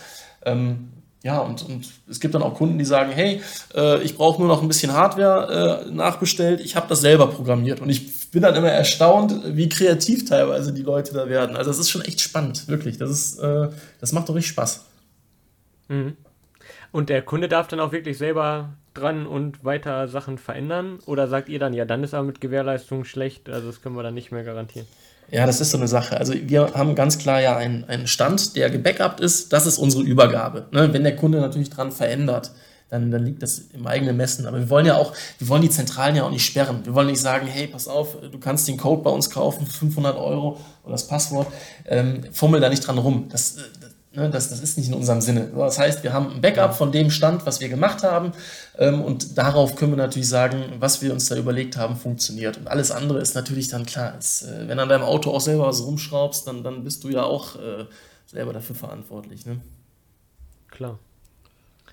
Ähm, 0.45 0.89
ja, 1.23 1.39
und, 1.39 1.63
und 1.63 1.87
es 2.09 2.19
gibt 2.19 2.33
dann 2.33 2.41
auch 2.41 2.55
Kunden, 2.55 2.79
die 2.79 2.85
sagen, 2.85 3.11
hey, 3.11 3.41
äh, 3.75 4.01
ich 4.01 4.17
brauche 4.17 4.41
nur 4.41 4.47
noch 4.47 4.61
ein 4.61 4.67
bisschen 4.67 4.93
Hardware 4.93 5.85
äh, 5.85 5.91
nachbestellt, 5.91 6.61
ich 6.61 6.75
habe 6.75 6.87
das 6.87 7.01
selber 7.01 7.27
programmiert. 7.27 7.79
Und 7.79 7.89
ich 7.89 8.31
bin 8.31 8.41
dann 8.41 8.55
immer 8.55 8.69
erstaunt, 8.69 9.35
wie 9.45 9.69
kreativ 9.69 10.25
teilweise 10.25 10.73
die 10.73 10.81
Leute 10.81 11.13
da 11.13 11.29
werden. 11.29 11.55
Also 11.55 11.69
das 11.69 11.79
ist 11.79 11.91
schon 11.91 12.01
echt 12.01 12.21
spannend, 12.21 12.67
wirklich. 12.67 12.97
Das, 12.97 13.11
ist, 13.11 13.39
äh, 13.39 13.69
das 13.99 14.13
macht 14.13 14.29
doch 14.29 14.35
richtig 14.35 14.51
Spaß. 14.51 14.85
Mhm. 15.89 16.17
Und 16.91 17.09
der 17.09 17.21
Kunde 17.21 17.47
darf 17.47 17.67
dann 17.67 17.79
auch 17.79 17.91
wirklich 17.91 18.17
selber 18.17 18.73
dran 18.93 19.27
und 19.27 19.63
weiter 19.63 20.07
Sachen 20.07 20.37
verändern? 20.37 20.99
Oder 21.05 21.27
sagt 21.27 21.49
ihr 21.49 21.59
dann, 21.59 21.73
ja, 21.73 21.85
dann 21.85 22.03
ist 22.03 22.13
er 22.13 22.23
mit 22.23 22.41
Gewährleistung 22.41 23.05
schlecht, 23.05 23.49
also 23.49 23.67
das 23.67 23.81
können 23.81 23.95
wir 23.95 24.03
dann 24.03 24.13
nicht 24.13 24.31
mehr 24.31 24.43
garantieren? 24.43 24.87
Ja, 25.31 25.45
das 25.45 25.61
ist 25.61 25.71
so 25.71 25.77
eine 25.77 25.87
Sache. 25.87 26.17
Also 26.17 26.33
wir 26.33 26.73
haben 26.73 26.93
ganz 26.93 27.17
klar 27.17 27.41
ja 27.41 27.55
einen, 27.55 27.85
einen 27.85 28.05
Stand, 28.05 28.55
der 28.57 28.69
gebackupt 28.69 29.21
ist. 29.21 29.53
Das 29.53 29.65
ist 29.65 29.77
unsere 29.77 30.03
Übergabe. 30.03 30.67
Ne? 30.71 30.91
Wenn 30.93 31.03
der 31.03 31.15
Kunde 31.15 31.39
natürlich 31.39 31.69
dran 31.69 31.91
verändert, 31.93 32.51
dann, 32.89 33.09
dann 33.09 33.23
liegt 33.23 33.41
das 33.41 33.59
im 33.71 33.87
eigenen 33.87 34.17
Messen. 34.17 34.45
Aber 34.45 34.59
wir 34.59 34.69
wollen 34.69 34.85
ja 34.85 34.97
auch, 34.97 35.13
wir 35.39 35.47
wollen 35.47 35.61
die 35.61 35.69
Zentralen 35.69 36.17
ja 36.17 36.23
auch 36.23 36.31
nicht 36.31 36.45
sperren. 36.45 36.81
Wir 36.83 36.93
wollen 36.93 37.07
nicht 37.07 37.21
sagen, 37.21 37.47
hey, 37.47 37.67
pass 37.67 37.87
auf, 37.87 38.17
du 38.29 38.37
kannst 38.39 38.67
den 38.67 38.75
Code 38.75 39.01
bei 39.03 39.09
uns 39.09 39.29
kaufen, 39.29 39.65
500 39.65 40.17
Euro 40.17 40.59
oder 40.83 40.91
das 40.91 41.07
Passwort, 41.07 41.47
ähm, 41.85 42.25
fummel 42.33 42.59
da 42.59 42.67
nicht 42.67 42.85
dran 42.85 42.97
rum. 42.97 43.29
Das, 43.31 43.55
Ne, 43.55 43.63
das, 44.13 44.49
das 44.49 44.59
ist 44.59 44.77
nicht 44.77 44.89
in 44.89 44.93
unserem 44.93 45.21
Sinne. 45.21 45.51
Das 45.55 45.79
heißt, 45.79 46.03
wir 46.03 46.11
haben 46.11 46.33
ein 46.33 46.41
Backup 46.41 46.75
von 46.75 46.91
dem 46.91 47.09
Stand, 47.09 47.45
was 47.45 47.61
wir 47.61 47.69
gemacht 47.69 48.03
haben. 48.03 48.33
Ähm, 48.77 49.01
und 49.01 49.37
darauf 49.37 49.75
können 49.75 49.93
wir 49.93 49.97
natürlich 49.97 50.27
sagen, 50.27 50.73
was 50.79 51.01
wir 51.01 51.13
uns 51.13 51.29
da 51.29 51.37
überlegt 51.37 51.77
haben, 51.77 51.95
funktioniert. 51.95 52.57
Und 52.57 52.67
alles 52.67 52.91
andere 52.91 53.19
ist 53.19 53.35
natürlich 53.35 53.69
dann 53.69 53.85
klar. 53.85 54.17
Ist, 54.17 54.41
äh, 54.41 54.67
wenn 54.67 54.79
an 54.79 54.89
deinem 54.89 55.03
Auto 55.03 55.31
auch 55.31 55.39
selber 55.39 55.65
was 55.67 55.83
rumschraubst, 55.83 56.45
dann, 56.45 56.61
dann 56.61 56.83
bist 56.83 57.05
du 57.05 57.09
ja 57.09 57.23
auch 57.23 57.55
äh, 57.55 57.85
selber 58.25 58.51
dafür 58.51 58.75
verantwortlich. 58.75 59.45
Ne? 59.45 59.61
Klar. 60.69 60.99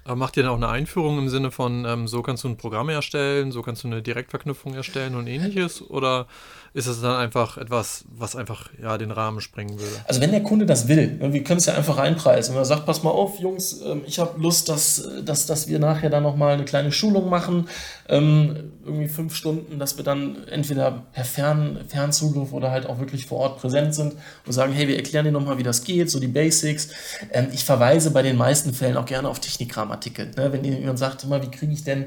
Aber 0.09 0.17
macht 0.17 0.39
ihr 0.39 0.43
dann 0.43 0.53
auch 0.53 0.57
eine 0.57 0.71
Einführung 0.71 1.19
im 1.19 1.29
Sinne 1.29 1.51
von, 1.51 1.85
ähm, 1.85 2.09
so 2.09 2.23
kannst 2.23 2.43
du 2.43 2.49
ein 2.49 2.57
Programm 2.57 2.89
erstellen, 2.89 3.53
so 3.53 3.61
kannst 3.61 3.85
du 3.85 3.89
eine 3.89 4.01
Direktverknüpfung 4.01 4.73
erstellen 4.73 5.15
und 5.15 5.27
ähnliches? 5.27 5.83
Oder 5.83 6.27
ist 6.73 6.87
es 6.87 7.03
dann 7.03 7.17
einfach 7.17 7.59
etwas, 7.59 8.05
was 8.11 8.35
einfach 8.35 8.71
ja, 8.81 8.97
den 8.97 9.11
Rahmen 9.11 9.43
sprengen 9.43 9.79
würde? 9.79 9.93
Also 10.07 10.23
wenn 10.23 10.31
der 10.31 10.43
Kunde 10.43 10.65
das 10.65 10.89
will, 10.89 11.19
wir 11.21 11.45
können 11.45 11.59
es 11.59 11.67
ja 11.67 11.75
einfach 11.75 11.99
reinpreisen. 11.99 12.55
Wenn 12.55 12.63
er 12.63 12.65
sagt, 12.65 12.87
pass 12.87 13.03
mal 13.03 13.11
auf, 13.11 13.39
Jungs, 13.39 13.83
ähm, 13.83 14.01
ich 14.07 14.19
habe 14.19 14.41
Lust, 14.41 14.71
dass, 14.71 15.07
dass, 15.25 15.45
dass 15.45 15.69
wir 15.69 15.79
nachher 15.79 16.09
dann 16.09 16.23
nochmal 16.23 16.55
eine 16.55 16.65
kleine 16.65 16.91
Schulung 16.91 17.29
machen, 17.29 17.69
ähm, 18.09 18.73
irgendwie 18.87 19.09
fünf 19.09 19.35
Stunden, 19.35 19.79
dass 19.79 19.99
wir 19.99 20.05
dann 20.05 20.49
entweder 20.49 21.05
per 21.13 21.25
Fern, 21.25 21.81
Fernzugriff 21.87 22.53
oder 22.53 22.71
halt 22.71 22.87
auch 22.87 22.99
wirklich 22.99 23.27
vor 23.27 23.41
Ort 23.41 23.61
präsent 23.61 23.95
sind 23.95 24.15
und 24.47 24.53
sagen, 24.53 24.73
hey, 24.73 24.89
wir 24.89 24.97
erklären 24.97 25.27
dir 25.27 25.33
nochmal, 25.33 25.59
wie 25.59 25.63
das 25.63 25.85
geht, 25.85 26.11
so 26.11 26.19
die 26.19 26.29
Basics. 26.29 26.89
Ähm, 27.33 27.49
ich 27.53 27.65
verweise 27.65 28.11
bei 28.11 28.23
den 28.23 28.37
meisten 28.37 28.73
Fällen 28.73 28.97
auch 28.97 29.07
gerne 29.07 29.29
auf 29.29 29.41
Technikram 29.41 29.91
Artikel. 29.99 30.31
Ne? 30.37 30.53
Wenn 30.53 30.65
jemand 30.65 30.99
sagt, 30.99 31.25
immer, 31.25 31.43
wie 31.43 31.51
kriege 31.51 31.73
ich 31.73 31.83
denn, 31.83 32.07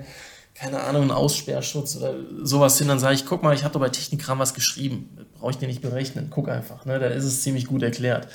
keine 0.53 0.81
Ahnung, 0.81 1.03
einen 1.03 1.11
Aussperrschutz 1.11 1.97
oder 1.97 2.15
sowas 2.43 2.77
hin, 2.77 2.87
dann 2.87 2.99
sage 2.99 3.15
ich, 3.15 3.25
guck 3.25 3.43
mal, 3.43 3.53
ich 3.53 3.63
habe 3.63 3.73
doch 3.73 3.79
bei 3.79 3.89
Technikram 3.89 4.39
was 4.39 4.53
geschrieben. 4.53 5.09
Brauche 5.39 5.51
ich 5.51 5.57
dir 5.57 5.67
nicht 5.67 5.81
berechnen. 5.81 6.27
Guck 6.29 6.49
einfach. 6.49 6.85
Ne? 6.85 6.99
Da 6.99 7.07
ist 7.07 7.23
es 7.23 7.41
ziemlich 7.41 7.65
gut 7.65 7.83
erklärt. 7.83 8.27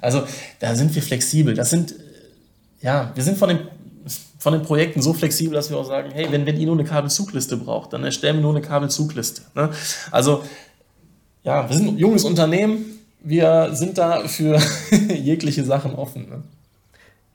Also 0.00 0.22
da 0.60 0.74
sind 0.74 0.94
wir 0.94 1.02
flexibel. 1.02 1.54
Das 1.54 1.70
sind, 1.70 1.94
ja, 2.80 3.12
wir 3.14 3.22
sind 3.22 3.36
von 3.36 3.48
den, 3.48 3.58
von 4.38 4.52
den 4.52 4.62
Projekten 4.62 5.02
so 5.02 5.12
flexibel, 5.12 5.54
dass 5.54 5.70
wir 5.70 5.76
auch 5.76 5.86
sagen, 5.86 6.10
hey, 6.12 6.26
wenn, 6.30 6.46
wenn 6.46 6.58
ihr 6.58 6.66
nur 6.66 6.76
eine 6.76 6.84
Kabelzugliste 6.84 7.56
braucht, 7.56 7.92
dann 7.92 8.04
erstellen 8.04 8.36
wir 8.36 8.42
nur 8.42 8.52
eine 8.52 8.62
Kabelzugliste. 8.62 9.42
Ne? 9.54 9.70
Also, 10.10 10.44
ja, 11.44 11.68
wir 11.68 11.76
sind 11.76 11.88
ein 11.88 11.98
junges 11.98 12.24
Unternehmen. 12.24 12.84
Wir 13.20 13.70
sind 13.72 13.98
da 13.98 14.26
für 14.26 14.60
jegliche 15.14 15.64
Sachen 15.64 15.94
offen. 15.94 16.28
Ne? 16.28 16.42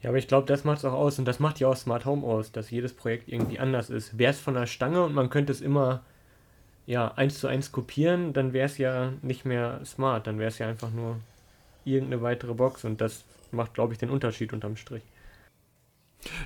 Ja, 0.01 0.09
aber 0.09 0.17
ich 0.17 0.27
glaube, 0.27 0.47
das 0.47 0.63
macht 0.63 0.79
es 0.79 0.85
auch 0.85 0.93
aus 0.93 1.17
und 1.19 1.25
das 1.25 1.39
macht 1.39 1.59
ja 1.59 1.67
auch 1.67 1.75
Smart 1.75 2.05
Home 2.05 2.25
aus, 2.25 2.51
dass 2.51 2.69
jedes 2.69 2.93
Projekt 2.93 3.29
irgendwie 3.29 3.59
anders 3.59 3.89
ist. 3.89 4.17
Wäre 4.17 4.31
es 4.31 4.39
von 4.39 4.53
der 4.53 4.67
Stange 4.67 5.03
und 5.03 5.13
man 5.13 5.29
könnte 5.29 5.51
es 5.51 5.61
immer 5.61 6.01
ja, 6.87 7.11
eins 7.15 7.39
zu 7.39 7.47
eins 7.47 7.71
kopieren, 7.71 8.33
dann 8.33 8.53
wäre 8.53 8.65
es 8.65 8.77
ja 8.77 9.11
nicht 9.21 9.45
mehr 9.45 9.81
smart, 9.85 10.25
dann 10.25 10.39
wäre 10.39 10.47
es 10.47 10.57
ja 10.57 10.67
einfach 10.67 10.89
nur 10.89 11.17
irgendeine 11.83 12.21
weitere 12.21 12.53
Box 12.53 12.85
und 12.85 13.01
das 13.01 13.25
macht, 13.51 13.73
glaube 13.73 13.93
ich, 13.93 13.99
den 13.99 14.09
Unterschied 14.09 14.53
unterm 14.53 14.77
Strich. 14.77 15.03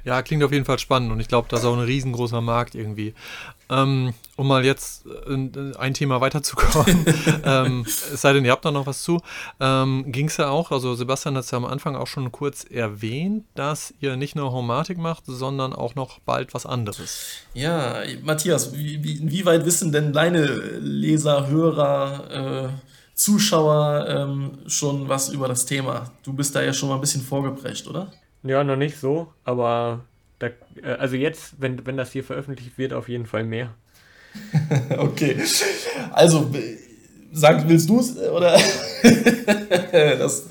Ja, 0.04 0.22
klingt 0.22 0.44
auf 0.44 0.52
jeden 0.52 0.66
Fall 0.66 0.80
spannend 0.80 1.12
und 1.12 1.20
ich 1.20 1.28
glaube, 1.28 1.48
das 1.50 1.62
ist 1.62 1.66
auch 1.66 1.78
ein 1.78 1.84
riesengroßer 1.84 2.42
Markt 2.42 2.76
irgendwie. 2.76 3.14
Ähm, 3.72 4.14
um 4.36 4.48
mal 4.48 4.66
jetzt 4.66 5.06
äh, 5.06 5.76
ein 5.78 5.94
Thema 5.94 6.20
weiterzukommen, 6.20 7.06
ähm, 7.46 7.84
es 7.86 8.22
sei 8.22 8.34
denn, 8.34 8.44
ihr 8.44 8.52
habt 8.52 8.66
da 8.66 8.72
noch 8.72 8.86
was 8.86 9.02
zu, 9.02 9.22
ähm, 9.62 10.12
ging 10.12 10.28
es 10.28 10.38
ja 10.38 10.50
auch, 10.50 10.72
also 10.72 10.94
Sebastian 10.94 11.38
hat 11.38 11.46
es 11.46 11.52
ja 11.52 11.58
am 11.58 11.66
Anfang 11.66 11.96
auch 11.96 12.08
schon 12.08 12.32
kurz 12.32 12.66
erwähnt, 12.66 13.46
dass 13.56 13.94
ihr 14.02 14.18
nicht 14.18 14.36
nur 14.36 14.52
Homatik 14.52 14.98
macht, 14.98 15.24
sondern 15.26 15.72
auch 15.74 15.96
noch 15.96 16.20
bald 16.20 16.54
was 16.54 16.66
anderes. 16.66 17.38
Ja, 17.54 18.04
Matthias, 18.24 18.76
wie, 18.76 19.02
wie, 19.04 19.18
inwieweit 19.20 19.66
wissen 19.66 19.94
denn 19.94 20.12
deine 20.12 20.46
Leser, 20.46 21.48
Hörer, 21.48 22.66
äh, 22.66 22.70
Zuschauer 23.14 24.06
ähm, 24.10 24.58
schon 24.68 25.08
was 25.08 25.30
über 25.30 25.48
das 25.48 25.66
Thema? 25.66 26.12
Du 26.24 26.34
bist 26.34 26.56
da 26.56 26.62
ja 26.62 26.74
schon 26.74 26.90
mal 26.90 26.96
ein 26.96 27.02
bisschen 27.02 27.22
vorgeprescht, 27.22 27.88
oder? 27.88 28.12
Ja, 28.44 28.64
noch 28.64 28.76
nicht 28.76 29.00
so, 29.00 29.32
aber 29.44 30.02
also 30.98 31.16
jetzt, 31.16 31.54
wenn, 31.60 31.86
wenn 31.86 31.98
das 31.98 32.12
hier 32.12 32.24
veröffentlicht 32.24 32.78
wird, 32.78 32.94
auf 32.94 33.10
jeden 33.10 33.26
Fall 33.26 33.44
mehr. 33.44 33.74
okay. 34.98 35.38
Also, 36.12 36.50
sag, 37.32 37.68
willst 37.68 37.90
du 37.90 38.00
es 38.00 38.18
oder? 38.18 38.58
das 39.92 40.48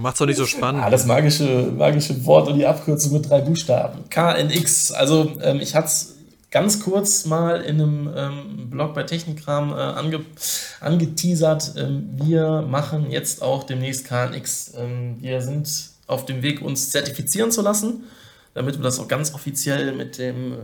macht's 0.00 0.18
doch 0.18 0.26
nicht 0.26 0.36
so 0.36 0.46
spannend. 0.46 0.82
Ah, 0.84 0.90
das 0.90 1.06
magische, 1.06 1.72
magische 1.76 2.24
Wort 2.24 2.48
und 2.48 2.58
die 2.58 2.66
Abkürzung 2.66 3.12
mit 3.12 3.28
drei 3.28 3.40
Buchstaben. 3.40 4.08
KNX. 4.10 4.92
Also, 4.92 5.32
ähm, 5.42 5.60
ich 5.60 5.74
hatte 5.74 5.88
es 5.88 6.14
ganz 6.50 6.80
kurz 6.80 7.24
mal 7.24 7.62
in 7.62 7.80
einem 7.80 8.10
ähm, 8.16 8.70
Blog 8.70 8.94
bei 8.94 9.02
Technikram 9.02 9.70
äh, 9.70 9.74
ange, 9.74 10.20
angeteasert. 10.80 11.74
Ähm, 11.76 12.10
wir 12.14 12.62
machen 12.62 13.10
jetzt 13.10 13.42
auch 13.42 13.64
demnächst 13.64 14.06
KNX. 14.06 14.72
Ähm, 14.76 15.16
wir 15.20 15.40
sind 15.40 15.68
auf 16.06 16.26
dem 16.26 16.42
Weg, 16.42 16.62
uns 16.62 16.90
zertifizieren 16.90 17.50
zu 17.50 17.62
lassen 17.62 18.04
damit 18.54 18.78
wir 18.78 18.82
das 18.82 19.00
auch 19.00 19.08
ganz 19.08 19.34
offiziell 19.34 19.92
mit 19.92 20.16
dem, 20.18 20.54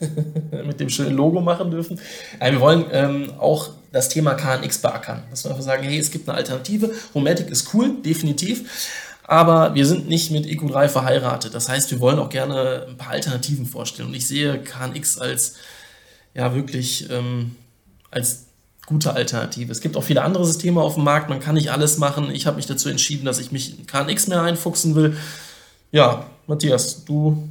äh, 0.00 0.62
mit 0.64 0.80
dem 0.80 0.90
schönen 0.90 1.16
Logo 1.16 1.40
machen 1.40 1.70
dürfen. 1.70 1.98
Äh, 2.38 2.52
wir 2.52 2.60
wollen 2.60 2.84
ähm, 2.92 3.32
auch 3.38 3.70
das 3.90 4.10
Thema 4.10 4.34
KNX 4.34 4.78
beackern. 4.78 5.24
Dass 5.30 5.44
wir 5.44 5.50
einfach 5.50 5.64
sagen, 5.64 5.82
hey, 5.82 5.98
es 5.98 6.10
gibt 6.10 6.28
eine 6.28 6.36
Alternative. 6.36 6.90
Homatic 7.14 7.48
ist 7.48 7.72
cool, 7.74 7.96
definitiv. 8.04 9.08
Aber 9.24 9.74
wir 9.74 9.86
sind 9.86 10.08
nicht 10.08 10.30
mit 10.30 10.46
EQ3 10.46 10.88
verheiratet. 10.88 11.54
Das 11.54 11.68
heißt, 11.68 11.90
wir 11.90 12.00
wollen 12.00 12.18
auch 12.18 12.28
gerne 12.28 12.86
ein 12.88 12.96
paar 12.96 13.12
Alternativen 13.12 13.66
vorstellen. 13.66 14.08
Und 14.08 14.14
ich 14.14 14.26
sehe 14.26 14.58
KNX 14.62 15.18
als, 15.18 15.56
ja, 16.34 16.54
wirklich 16.54 17.10
ähm, 17.10 17.56
als 18.10 18.44
gute 18.86 19.12
Alternative. 19.12 19.70
Es 19.70 19.82
gibt 19.82 19.96
auch 19.96 20.04
viele 20.04 20.22
andere 20.22 20.46
Systeme 20.46 20.80
auf 20.80 20.94
dem 20.94 21.04
Markt. 21.04 21.28
Man 21.28 21.40
kann 21.40 21.54
nicht 21.54 21.70
alles 21.70 21.98
machen. 21.98 22.30
Ich 22.30 22.46
habe 22.46 22.56
mich 22.56 22.66
dazu 22.66 22.88
entschieden, 22.88 23.26
dass 23.26 23.38
ich 23.38 23.52
mich 23.52 23.78
in 23.78 23.86
KNX 23.86 24.28
mehr 24.28 24.42
einfuchsen 24.42 24.94
will. 24.94 25.16
Ja, 25.92 26.26
Matthias, 26.48 27.04
du 27.04 27.48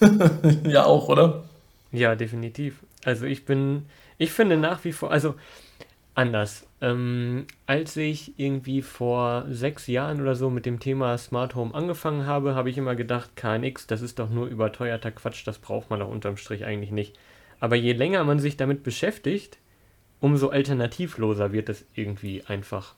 ja 0.64 0.84
auch, 0.84 1.08
oder? 1.08 1.44
Ja, 1.92 2.16
definitiv. 2.16 2.82
Also 3.04 3.26
ich 3.26 3.44
bin, 3.44 3.84
ich 4.16 4.32
finde 4.32 4.56
nach 4.56 4.84
wie 4.84 4.92
vor, 4.92 5.10
also 5.10 5.34
anders. 6.14 6.66
Ähm, 6.80 7.46
als 7.66 7.96
ich 7.96 8.38
irgendwie 8.38 8.80
vor 8.80 9.44
sechs 9.50 9.86
Jahren 9.86 10.20
oder 10.20 10.34
so 10.34 10.48
mit 10.48 10.64
dem 10.64 10.80
Thema 10.80 11.16
Smart 11.18 11.54
Home 11.54 11.74
angefangen 11.74 12.26
habe, 12.26 12.54
habe 12.54 12.70
ich 12.70 12.78
immer 12.78 12.96
gedacht, 12.96 13.36
KNX, 13.36 13.86
das 13.86 14.00
ist 14.00 14.18
doch 14.18 14.30
nur 14.30 14.46
überteuerter 14.46 15.10
Quatsch, 15.10 15.46
das 15.46 15.58
braucht 15.58 15.90
man 15.90 16.00
doch 16.00 16.08
unterm 16.08 16.38
Strich 16.38 16.64
eigentlich 16.64 16.90
nicht. 16.90 17.18
Aber 17.60 17.76
je 17.76 17.92
länger 17.92 18.24
man 18.24 18.38
sich 18.38 18.56
damit 18.56 18.82
beschäftigt, 18.82 19.58
umso 20.20 20.48
alternativloser 20.48 21.52
wird 21.52 21.68
es 21.68 21.84
irgendwie 21.94 22.42
einfach. 22.44 22.94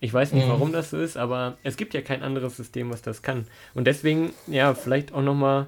Ich 0.00 0.12
weiß 0.12 0.32
nicht, 0.32 0.46
mhm. 0.46 0.50
warum 0.50 0.72
das 0.72 0.90
so 0.90 0.98
ist, 0.98 1.16
aber 1.16 1.58
es 1.64 1.76
gibt 1.76 1.94
ja 1.94 2.02
kein 2.02 2.22
anderes 2.22 2.56
System, 2.56 2.90
was 2.90 3.02
das 3.02 3.22
kann. 3.22 3.46
Und 3.74 3.86
deswegen, 3.86 4.30
ja, 4.46 4.74
vielleicht 4.74 5.12
auch 5.12 5.22
nochmal 5.22 5.66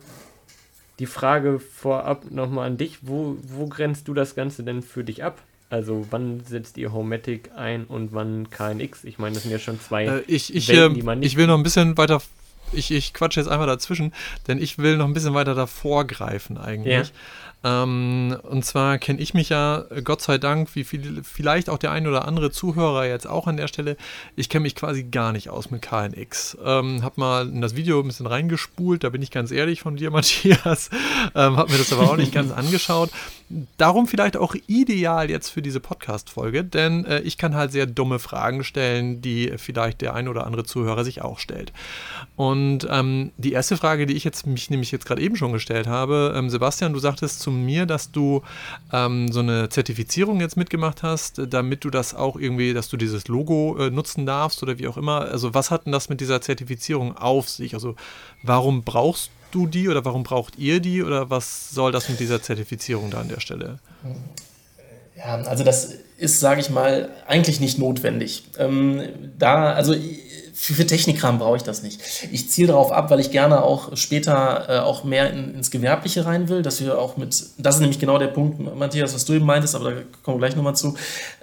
die 1.01 1.07
Frage 1.07 1.59
vorab 1.59 2.31
nochmal 2.31 2.67
an 2.67 2.77
dich. 2.77 2.99
Wo, 3.03 3.37
wo 3.43 3.67
grenzt 3.67 4.07
du 4.07 4.15
das 4.15 4.35
Ganze 4.35 4.63
denn 4.63 4.83
für 4.83 5.03
dich 5.03 5.25
ab? 5.25 5.39
Also 5.69 6.07
wann 6.11 6.41
setzt 6.45 6.77
ihr 6.79 6.93
Homematic 6.93 7.51
ein 7.57 7.85
und 7.85 8.13
wann 8.13 8.51
KNX? 8.51 9.05
Ich 9.05 9.19
meine, 9.19 9.35
das 9.35 9.45
sind 9.45 9.53
ja 9.53 9.59
schon 9.59 9.81
zwei 9.81 10.05
äh, 10.05 10.23
ich, 10.27 10.55
ich, 10.55 10.69
Welten, 10.69 10.95
die 10.95 11.03
man 11.03 11.21
nicht... 11.21 11.33
Ich 11.33 11.37
will 11.37 11.47
noch 11.47 11.57
ein 11.57 11.63
bisschen 11.63 11.97
weiter 11.97 12.21
ich, 12.73 12.91
ich 12.91 13.13
quatsche 13.13 13.41
jetzt 13.41 13.49
einmal 13.49 13.67
dazwischen, 13.67 14.13
denn 14.47 14.61
ich 14.61 14.79
will 14.79 14.97
noch 14.97 15.07
ein 15.07 15.13
bisschen 15.13 15.35
weiter 15.35 15.55
davor 15.55 16.07
greifen 16.07 16.59
eigentlich. 16.59 17.09
Ja. 17.09 17.15
Ähm, 17.63 18.37
und 18.43 18.65
zwar 18.65 18.99
kenne 18.99 19.21
ich 19.21 19.35
mich 19.35 19.51
ja, 19.51 19.85
Gott 20.03 20.23
sei 20.23 20.39
Dank, 20.39 20.75
wie 20.75 20.85
viel, 20.85 21.23
vielleicht 21.23 21.69
auch 21.69 21.79
der 21.79 21.93
ein 21.93 22.07
oder 22.07 22.27
andere 22.27 22.51
Zuhörer 22.51 23.07
jetzt 23.07 23.27
auch 23.27 23.47
an 23.47 23.59
der 23.59 23.69
Stelle, 23.69 23.97
ich 24.35 24.49
kenne 24.49 24.63
mich 24.63 24.75
quasi 24.75 25.03
gar 25.05 25.33
nicht 25.33 25.51
aus 25.51 25.71
mit 25.71 25.83
KNX. 25.83 26.57
Ähm, 26.65 27.03
hab 27.03 27.19
mal 27.19 27.49
in 27.49 27.61
das 27.61 27.77
Video 27.77 28.01
ein 28.01 28.07
bisschen 28.07 28.27
reingespult, 28.27 29.05
da 29.05 29.11
bin 29.11 29.21
ich 29.21 29.31
ganz 29.31 29.51
ehrlich 29.51 29.83
von 29.83 29.97
dir, 29.97 30.11
Matthias. 30.21 30.91
Ähm, 31.35 31.57
hab 31.57 31.69
mir 31.69 31.79
das 31.79 31.93
aber 31.93 32.11
auch 32.11 32.17
nicht 32.17 32.33
ganz 32.33 32.51
angeschaut. 32.51 33.11
Darum 33.77 34.07
vielleicht 34.07 34.37
auch 34.37 34.55
ideal 34.69 35.29
jetzt 35.29 35.51
für 35.51 35.61
diese 35.61 35.81
Podcast-Folge, 35.81 36.65
denn 36.65 37.05
äh, 37.05 37.21
ich 37.21 37.37
kann 37.37 37.55
halt 37.55 37.73
sehr 37.73 37.87
dumme 37.87 38.21
Fragen 38.21 38.65
stellen, 38.65 39.21
die 39.21 39.53
vielleicht 39.57 40.01
der 40.01 40.15
ein 40.15 40.29
oder 40.29 40.47
andere 40.47 40.65
Zuhörer 40.65 41.05
sich 41.05 41.21
auch 41.23 41.39
stellt. 41.39 41.73
Und 42.37 42.87
ähm, 42.89 43.33
die 43.37 43.53
erste 43.53 43.77
Frage, 43.77 44.07
die 44.07 44.15
ich 44.15 44.25
jetzt 44.25 44.47
mich 44.47 44.71
nämlich 44.71 44.93
jetzt 44.93 45.05
gerade 45.05 45.21
eben 45.21 45.37
schon 45.37 45.53
gestellt 45.53 45.89
habe, 45.89 46.33
ähm, 46.37 46.49
Sebastian, 46.49 46.93
du 46.93 47.01
sagtest 47.01 47.41
zu 47.41 47.50
mir, 47.51 47.87
dass 47.87 48.13
du 48.13 48.43
ähm, 48.93 49.31
so 49.31 49.41
eine 49.41 49.69
Zertifizierung 49.69 50.41
jetzt 50.41 50.57
mitgemacht 50.57 51.03
hast, 51.03 51.41
damit 51.49 51.85
du 51.85 51.91
das 51.91 52.15
auch 52.15 52.37
irgendwie, 52.37 52.73
dass 52.73 52.89
du 52.89 52.97
dieses 52.97 53.29
Logo 53.29 53.77
äh, 53.79 53.91
nutzen 53.91 54.27
darfst 54.27 54.63
oder 54.63 54.79
wie 54.79 54.89
auch 54.89 54.97
immer. 54.97 55.23
Also 55.23 55.55
was 55.55 55.71
hat 55.71 55.87
denn 55.87 55.93
das 55.93 56.09
mit 56.09 56.21
dieser 56.21 56.41
Zertifizierung 56.41 57.17
auf 57.17 57.49
sich? 57.49 57.75
Also 57.75 57.97
warum 58.43 58.83
brauchst 58.83 59.31
du 59.51 59.67
die 59.67 59.89
oder 59.89 60.05
warum 60.05 60.23
braucht 60.23 60.59
ihr 60.59 60.81
die 60.81 61.03
oder 61.03 61.31
was 61.31 61.71
soll 61.71 61.93
das 61.93 62.09
mit 62.09 62.21
dieser 62.21 62.43
Zertifizierung 62.43 63.11
da 63.11 63.21
an 63.21 63.29
der 63.29 63.41
Stelle? 63.41 63.79
Ja, 65.17 65.37
also 65.43 65.65
das 65.65 65.95
ist, 66.17 66.41
sage 66.41 66.61
ich 66.61 66.71
mal, 66.71 67.11
eigentlich 67.27 67.61
nicht 67.61 67.79
notwendig. 67.79 68.45
Ähm, 68.59 69.03
da, 69.39 69.73
also 69.73 69.95
für, 70.61 70.75
für 70.75 70.87
Technikkram 70.87 71.39
brauche 71.39 71.57
ich 71.57 71.63
das 71.63 71.83
nicht. 71.83 72.03
Ich 72.31 72.51
ziele 72.51 72.69
darauf 72.69 72.93
ab, 72.93 73.11
weil 73.11 73.19
ich 73.19 73.31
gerne 73.31 73.63
auch 73.63 73.97
später 73.97 74.67
äh, 74.69 74.79
auch 74.81 75.05
mehr 75.05 75.33
in, 75.33 75.55
ins 75.55 75.71
Gewerbliche 75.71 76.27
rein 76.27 76.51
will, 76.51 76.61
dass 76.61 76.83
wir 76.83 76.99
auch 76.99 77.17
mit, 77.17 77.31
das 77.57 77.77
ist 77.77 77.81
nämlich 77.81 77.99
genau 77.99 78.19
der 78.19 78.27
Punkt, 78.27 78.61
Matthias, 78.77 79.15
was 79.15 79.25
du 79.25 79.33
eben 79.33 79.47
meintest, 79.47 79.75
aber 79.75 79.91
da 79.91 79.97
kommen 80.23 80.37
wir 80.37 80.47
gleich 80.47 80.57
nochmal 80.57 80.77
zu. 80.77 80.97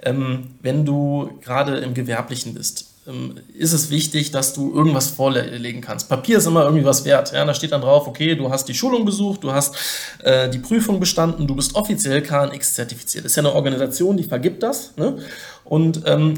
Ähm, 0.04 0.50
wenn 0.62 0.84
du 0.84 1.30
gerade 1.42 1.78
im 1.78 1.94
Gewerblichen 1.94 2.54
bist, 2.54 2.86
ähm, 3.08 3.34
ist 3.54 3.72
es 3.72 3.90
wichtig, 3.90 4.30
dass 4.30 4.52
du 4.52 4.72
irgendwas 4.72 5.08
vorlegen 5.08 5.80
kannst. 5.80 6.08
Papier 6.08 6.38
ist 6.38 6.46
immer 6.46 6.62
irgendwie 6.62 6.84
was 6.84 7.04
wert. 7.04 7.32
Ja? 7.32 7.44
Da 7.44 7.54
steht 7.54 7.72
dann 7.72 7.80
drauf, 7.80 8.06
okay, 8.06 8.36
du 8.36 8.50
hast 8.50 8.68
die 8.68 8.74
Schulung 8.74 9.04
besucht, 9.04 9.42
du 9.42 9.50
hast 9.50 9.74
äh, 10.22 10.48
die 10.48 10.60
Prüfung 10.60 11.00
bestanden, 11.00 11.48
du 11.48 11.56
bist 11.56 11.74
offiziell 11.74 12.22
KNX 12.22 12.74
zertifiziert. 12.74 13.24
Das 13.24 13.32
ist 13.32 13.36
ja 13.36 13.42
eine 13.42 13.52
Organisation, 13.52 14.16
die 14.16 14.24
vergibt 14.24 14.62
das. 14.62 14.96
Ne? 14.96 15.16
Und 15.64 16.02
ähm, 16.06 16.34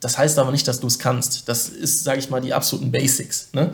das 0.00 0.18
heißt 0.18 0.38
aber 0.38 0.50
nicht, 0.50 0.66
dass 0.66 0.80
du 0.80 0.86
es 0.86 0.98
kannst. 0.98 1.48
Das 1.48 1.68
ist, 1.68 2.04
sage 2.04 2.18
ich 2.18 2.30
mal, 2.30 2.40
die 2.40 2.54
absoluten 2.54 2.90
Basics. 2.90 3.50
Ne? 3.52 3.72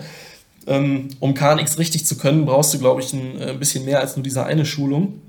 Ähm, 0.67 1.09
um 1.21 1.35
KNX 1.35 1.79
richtig 1.79 2.07
zu 2.07 2.17
können, 2.19 2.45
brauchst 2.45 2.75
du, 2.75 2.79
glaube 2.79 3.01
ich, 3.01 3.13
ein, 3.13 3.41
äh, 3.41 3.55
bisschen 3.55 3.85
mehr 3.85 4.01
als 4.01 4.17
nur 4.17 4.25
diese 4.25 4.45
eine 4.45 4.67
Schulung. 4.67 5.23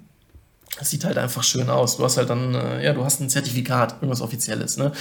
Das 0.79 0.89
sieht 0.89 1.05
halt 1.05 1.17
einfach 1.17 1.43
schön 1.43 1.69
aus. 1.69 1.97
Du 1.97 2.03
hast 2.03 2.17
halt 2.17 2.29
dann, 2.29 2.55
äh, 2.55 2.83
ja, 2.83 2.93
du 2.93 3.03
hast 3.03 3.19
ein 3.19 3.29
Zertifikat, 3.29 3.93
irgendwas 3.93 4.21
Offizielles. 4.21 4.77
Ne? 4.77 4.91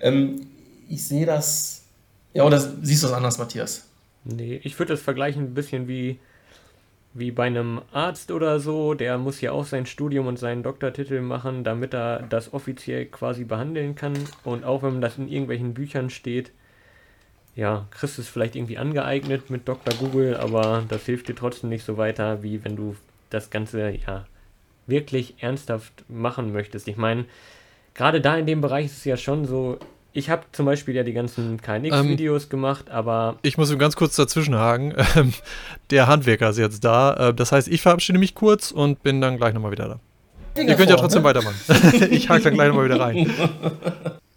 Ähm, 0.00 0.46
ich 0.88 1.04
sehe 1.04 1.26
das. 1.26 1.82
Ja, 2.34 2.44
oder 2.44 2.60
siehst 2.82 3.02
du 3.02 3.08
das 3.08 3.16
anders, 3.16 3.38
Matthias? 3.38 3.84
Nee, 4.24 4.60
ich 4.64 4.78
würde 4.78 4.92
das 4.92 5.02
vergleichen 5.02 5.42
ein 5.42 5.54
bisschen 5.54 5.88
wie 5.88 6.18
wie 7.18 7.30
bei 7.30 7.44
einem 7.44 7.80
Arzt 7.92 8.30
oder 8.30 8.60
so, 8.60 8.94
der 8.94 9.16
muss 9.16 9.40
ja 9.40 9.52
auch 9.52 9.64
sein 9.64 9.86
Studium 9.86 10.26
und 10.26 10.38
seinen 10.38 10.62
Doktortitel 10.62 11.20
machen, 11.20 11.64
damit 11.64 11.94
er 11.94 12.22
das 12.22 12.52
offiziell 12.52 13.06
quasi 13.06 13.44
behandeln 13.44 13.94
kann. 13.94 14.14
Und 14.44 14.64
auch 14.64 14.82
wenn 14.82 15.00
das 15.00 15.16
in 15.16 15.28
irgendwelchen 15.28 15.72
Büchern 15.72 16.10
steht, 16.10 16.52
ja, 17.54 17.86
kriegst 17.90 18.18
du 18.18 18.22
es 18.22 18.28
vielleicht 18.28 18.54
irgendwie 18.54 18.76
angeeignet 18.76 19.48
mit 19.48 19.66
Dr. 19.66 19.94
Google, 19.94 20.36
aber 20.36 20.84
das 20.88 21.06
hilft 21.06 21.28
dir 21.28 21.34
trotzdem 21.34 21.70
nicht 21.70 21.84
so 21.84 21.96
weiter, 21.96 22.42
wie 22.42 22.62
wenn 22.64 22.76
du 22.76 22.96
das 23.30 23.48
Ganze, 23.48 23.90
ja, 23.90 24.26
wirklich 24.86 25.42
ernsthaft 25.42 26.04
machen 26.08 26.52
möchtest. 26.52 26.86
Ich 26.86 26.98
meine, 26.98 27.24
gerade 27.94 28.20
da 28.20 28.36
in 28.36 28.46
dem 28.46 28.60
Bereich 28.60 28.86
ist 28.86 28.98
es 28.98 29.04
ja 29.04 29.16
schon 29.16 29.46
so, 29.46 29.78
ich 30.16 30.30
habe 30.30 30.44
zum 30.52 30.64
Beispiel 30.64 30.94
ja 30.94 31.02
die 31.02 31.12
ganzen 31.12 31.60
KNX-Videos 31.60 32.44
ähm, 32.44 32.48
gemacht, 32.48 32.90
aber. 32.90 33.36
Ich 33.42 33.58
muss 33.58 33.76
ganz 33.78 33.96
kurz 33.96 34.16
dazwischenhaken. 34.16 34.94
Ähm, 35.16 35.32
der 35.90 36.08
Handwerker 36.08 36.50
ist 36.50 36.58
jetzt 36.58 36.84
da. 36.84 37.28
Äh, 37.28 37.34
das 37.34 37.52
heißt, 37.52 37.68
ich 37.68 37.80
verabschiede 37.80 38.18
mich 38.18 38.34
kurz 38.34 38.70
und 38.70 39.02
bin 39.02 39.20
dann 39.20 39.36
gleich 39.36 39.54
nochmal 39.54 39.70
wieder 39.70 39.88
da. 39.88 40.60
Ihr 40.60 40.74
könnt 40.74 40.90
ja 40.90 40.96
trotzdem 40.96 41.22
ne? 41.22 41.28
weitermachen. 41.28 41.56
ich 42.10 42.28
hake 42.28 42.42
dann 42.42 42.54
gleich 42.54 42.68
nochmal 42.68 42.86
wieder 42.86 43.00
rein. 43.00 43.30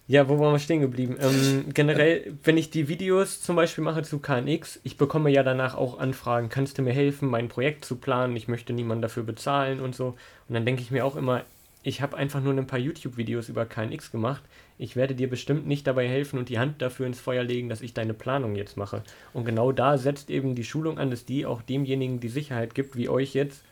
Ja, 0.08 0.28
wo 0.28 0.40
waren 0.40 0.54
wir 0.54 0.60
stehen 0.60 0.82
geblieben? 0.82 1.18
Ähm, 1.22 1.66
generell, 1.72 2.34
wenn 2.44 2.58
ich 2.58 2.72
die 2.72 2.88
Videos 2.88 3.44
zum 3.44 3.56
Beispiel 3.56 3.84
mache 3.84 4.02
zu 4.02 4.18
KNX, 4.18 4.80
ich 4.82 4.98
bekomme 4.98 5.30
ja 5.30 5.44
danach 5.44 5.76
auch 5.76 6.00
Anfragen, 6.00 6.50
kannst 6.50 6.80
du 6.80 6.82
mir 6.82 6.94
helfen, 6.94 7.30
mein 7.30 7.48
Projekt 7.48 7.86
zu 7.86 7.96
planen? 7.96 8.36
Ich 8.36 8.48
möchte 8.48 8.74
niemanden 8.74 9.04
dafür 9.04 9.22
bezahlen 9.22 9.80
und 9.80 9.94
so. 9.94 10.16
Und 10.48 10.56
dann 10.56 10.66
denke 10.66 10.82
ich 10.82 10.90
mir 10.90 11.06
auch 11.06 11.16
immer, 11.16 11.44
ich 11.84 12.02
habe 12.02 12.18
einfach 12.18 12.42
nur 12.42 12.54
ein 12.54 12.66
paar 12.66 12.80
YouTube-Videos 12.80 13.50
über 13.50 13.66
KNX 13.66 14.12
gemacht 14.12 14.42
ich 14.80 14.96
werde 14.96 15.14
dir 15.14 15.30
bestimmt 15.30 15.68
nicht 15.68 15.86
dabei 15.86 16.08
helfen 16.08 16.40
und 16.40 16.48
die 16.48 16.58
Hand 16.58 16.82
dafür 16.82 17.06
ins 17.06 17.20
Feuer 17.20 17.44
legen, 17.44 17.68
dass 17.68 17.82
ich 17.82 17.94
deine 17.94 18.14
Planung 18.14 18.56
jetzt 18.56 18.78
mache. 18.78 19.04
Und 19.34 19.44
genau 19.44 19.74
da 19.74 19.98
setzt 19.98 20.30
eben 20.30 20.56
die 20.56 20.64
Schulung 20.64 20.98
an, 20.98 21.12
dass 21.12 21.26
die 21.26 21.46
auch 21.46 21.62
demjenigen 21.62 22.22
die 22.22 22.30
Sicherheit 22.30 22.74
gibt, 22.74 22.96
wie 22.96 23.10
euch 23.10 23.34
jetzt, 23.34 23.66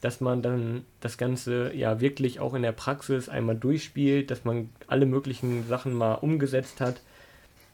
dass 0.00 0.20
man 0.20 0.42
dann 0.42 0.84
das 0.98 1.16
Ganze 1.16 1.72
ja 1.74 2.00
wirklich 2.00 2.40
auch 2.40 2.54
in 2.54 2.62
der 2.62 2.72
Praxis 2.72 3.28
einmal 3.28 3.54
durchspielt, 3.54 4.32
dass 4.32 4.44
man 4.44 4.68
alle 4.88 5.06
möglichen 5.06 5.64
Sachen 5.68 5.94
mal 5.94 6.14
umgesetzt 6.14 6.80
hat 6.80 7.02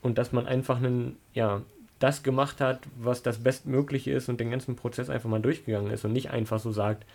und 0.02 0.18
dass 0.18 0.32
man 0.32 0.46
einfach 0.46 0.76
einen, 0.76 1.16
ja, 1.32 1.62
das 2.00 2.22
gemacht 2.22 2.60
hat, 2.60 2.80
was 2.98 3.22
das 3.22 3.38
Bestmögliche 3.42 4.12
ist 4.12 4.28
und 4.28 4.40
den 4.40 4.50
ganzen 4.50 4.76
Prozess 4.76 5.08
einfach 5.08 5.30
mal 5.30 5.40
durchgegangen 5.40 5.90
ist 5.90 6.04
und 6.04 6.12
nicht 6.12 6.30
einfach 6.30 6.60
so 6.60 6.70
sagt, 6.70 7.06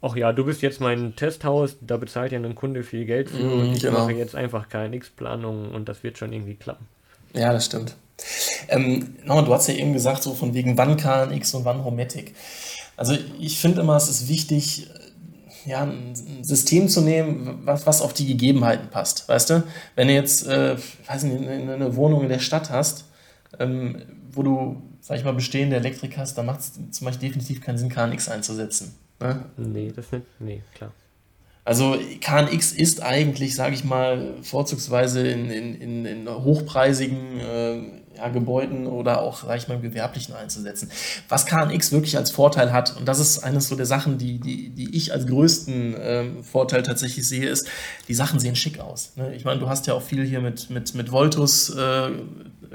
ach 0.00 0.16
ja, 0.16 0.32
du 0.32 0.44
bist 0.44 0.62
jetzt 0.62 0.80
mein 0.80 1.16
Testhaus, 1.16 1.76
da 1.80 1.96
bezahlt 1.96 2.32
ja 2.32 2.38
ein 2.38 2.54
Kunde 2.54 2.82
viel 2.82 3.04
Geld 3.04 3.30
für 3.30 3.42
mm, 3.42 3.60
und 3.60 3.72
ich 3.74 3.82
genau. 3.82 4.00
mache 4.00 4.12
jetzt 4.12 4.34
einfach 4.34 4.68
KNX-Planungen 4.68 5.70
und 5.72 5.88
das 5.88 6.02
wird 6.02 6.18
schon 6.18 6.32
irgendwie 6.32 6.54
klappen. 6.54 6.86
Ja, 7.34 7.52
das 7.52 7.66
stimmt. 7.66 7.96
Ähm, 8.68 9.16
nochmal, 9.24 9.44
du 9.44 9.54
hast 9.54 9.68
ja 9.68 9.74
eben 9.74 9.92
gesagt, 9.92 10.22
so 10.22 10.34
von 10.34 10.54
wegen 10.54 10.76
wann 10.76 10.96
KNX 10.96 11.54
und 11.54 11.64
wann 11.64 11.84
Hometic. 11.84 12.34
Also 12.96 13.16
ich 13.38 13.60
finde 13.60 13.80
immer, 13.80 13.96
es 13.96 14.08
ist 14.08 14.28
wichtig, 14.28 14.88
ja, 15.64 15.82
ein 15.82 16.14
System 16.42 16.88
zu 16.88 17.00
nehmen, 17.00 17.60
was, 17.64 17.86
was 17.86 18.02
auf 18.02 18.12
die 18.12 18.26
Gegebenheiten 18.26 18.88
passt. 18.88 19.28
Weißt 19.28 19.50
du, 19.50 19.62
wenn 19.94 20.08
du 20.08 20.14
jetzt, 20.14 20.46
äh, 20.46 20.76
weiß 21.06 21.24
nicht, 21.24 21.48
eine, 21.48 21.74
eine 21.74 21.96
Wohnung 21.96 22.22
in 22.22 22.28
der 22.28 22.38
Stadt 22.38 22.70
hast, 22.70 23.04
ähm, 23.58 24.02
wo 24.32 24.42
du, 24.42 24.82
sag 25.00 25.18
ich 25.18 25.24
mal, 25.24 25.34
bestehende 25.34 25.76
Elektrik 25.76 26.16
hast, 26.16 26.38
dann 26.38 26.46
macht 26.46 26.60
es 26.60 26.72
zum 26.90 27.04
Beispiel 27.04 27.28
definitiv 27.28 27.60
keinen 27.60 27.78
Sinn, 27.78 27.88
KNX 27.88 28.28
einzusetzen. 28.28 28.94
Ne? 29.20 29.44
Nee, 29.56 29.92
das 29.94 30.10
nicht, 30.12 30.26
nee, 30.38 30.62
klar. 30.74 30.92
Also 31.68 31.98
KNX 32.22 32.72
ist 32.72 33.02
eigentlich, 33.02 33.54
sage 33.54 33.74
ich 33.74 33.84
mal, 33.84 34.36
vorzugsweise 34.42 35.28
in, 35.28 35.50
in, 35.50 36.06
in, 36.06 36.26
hochpreisigen 36.26 37.40
äh, 37.40 37.82
ja, 38.16 38.28
Gebäuden 38.28 38.86
oder 38.86 39.20
auch, 39.20 39.42
sage 39.42 39.58
ich 39.58 39.68
mal, 39.68 39.74
im 39.74 39.82
gewerblichen 39.82 40.34
einzusetzen. 40.34 40.90
Was 41.28 41.44
KNX 41.44 41.92
wirklich 41.92 42.16
als 42.16 42.30
Vorteil 42.30 42.72
hat, 42.72 42.96
und 42.96 43.06
das 43.06 43.18
ist 43.18 43.40
eines 43.40 43.68
so 43.68 43.76
der 43.76 43.84
Sachen, 43.84 44.16
die, 44.16 44.38
die, 44.38 44.70
die 44.70 44.96
ich 44.96 45.12
als 45.12 45.26
größten 45.26 45.94
ähm, 46.00 46.42
Vorteil 46.42 46.82
tatsächlich 46.82 47.28
sehe, 47.28 47.46
ist, 47.46 47.68
die 48.08 48.14
Sachen 48.14 48.40
sehen 48.40 48.56
schick 48.56 48.80
aus. 48.80 49.12
Ne? 49.16 49.34
Ich 49.34 49.44
meine, 49.44 49.60
du 49.60 49.68
hast 49.68 49.86
ja 49.86 49.92
auch 49.92 50.02
viel 50.02 50.24
hier 50.24 50.40
mit, 50.40 50.70
mit, 50.70 50.94
mit 50.94 51.12
Voltus 51.12 51.68
äh, 51.76 52.10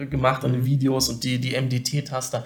gemacht 0.05 0.45
an 0.45 0.53
den 0.53 0.65
Videos 0.65 1.09
und 1.09 1.23
die, 1.23 1.39
die 1.39 1.59
MDT-Taster 1.59 2.45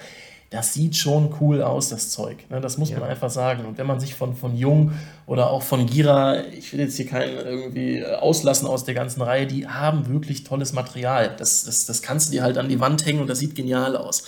das 0.49 0.73
sieht 0.73 0.95
schon 0.95 1.33
cool 1.41 1.61
aus, 1.61 1.89
das 1.89 2.09
Zeug. 2.09 2.49
Ne? 2.49 2.61
Das 2.61 2.77
muss 2.77 2.89
ja. 2.89 2.99
man 2.99 3.09
einfach 3.09 3.29
sagen. 3.29 3.65
Und 3.65 3.77
wenn 3.77 3.87
man 3.87 3.99
sich 3.99 4.15
von, 4.15 4.35
von 4.35 4.55
Jung 4.55 4.93
oder 5.25 5.49
auch 5.49 5.61
von 5.61 5.85
Gira, 5.85 6.45
ich 6.45 6.71
will 6.71 6.79
jetzt 6.79 6.95
hier 6.95 7.05
keinen 7.05 7.35
irgendwie 7.35 8.05
auslassen 8.05 8.65
aus 8.65 8.85
der 8.85 8.93
ganzen 8.93 9.21
Reihe, 9.21 9.45
die 9.45 9.67
haben 9.67 10.07
wirklich 10.07 10.45
tolles 10.45 10.71
Material. 10.71 11.35
Das, 11.37 11.65
das, 11.65 11.85
das 11.85 12.01
kannst 12.01 12.29
du 12.29 12.31
dir 12.31 12.43
halt 12.43 12.57
an 12.57 12.69
die 12.69 12.79
Wand 12.79 13.05
hängen 13.05 13.19
und 13.19 13.27
das 13.27 13.39
sieht 13.39 13.55
genial 13.55 13.97
aus. 13.97 14.23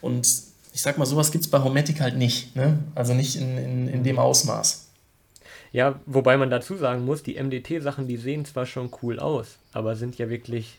Und 0.00 0.26
ich 0.72 0.82
sag 0.82 0.98
mal, 0.98 1.06
sowas 1.06 1.32
gibt 1.32 1.44
es 1.44 1.50
bei 1.50 1.58
Homatic 1.58 2.00
halt 2.00 2.16
nicht. 2.16 2.54
Ne? 2.54 2.78
Also 2.94 3.12
nicht 3.14 3.34
in, 3.34 3.58
in, 3.58 3.88
in 3.88 4.04
dem 4.04 4.20
Ausmaß. 4.20 4.86
Ja, 5.72 6.00
wobei 6.06 6.36
man 6.36 6.48
dazu 6.48 6.76
sagen 6.76 7.04
muss, 7.04 7.24
die 7.24 7.42
MDT-Sachen, 7.42 8.06
die 8.06 8.16
sehen 8.16 8.44
zwar 8.44 8.66
schon 8.66 8.90
cool 9.02 9.18
aus, 9.18 9.58
aber 9.72 9.96
sind 9.96 10.16
ja 10.16 10.30
wirklich 10.30 10.78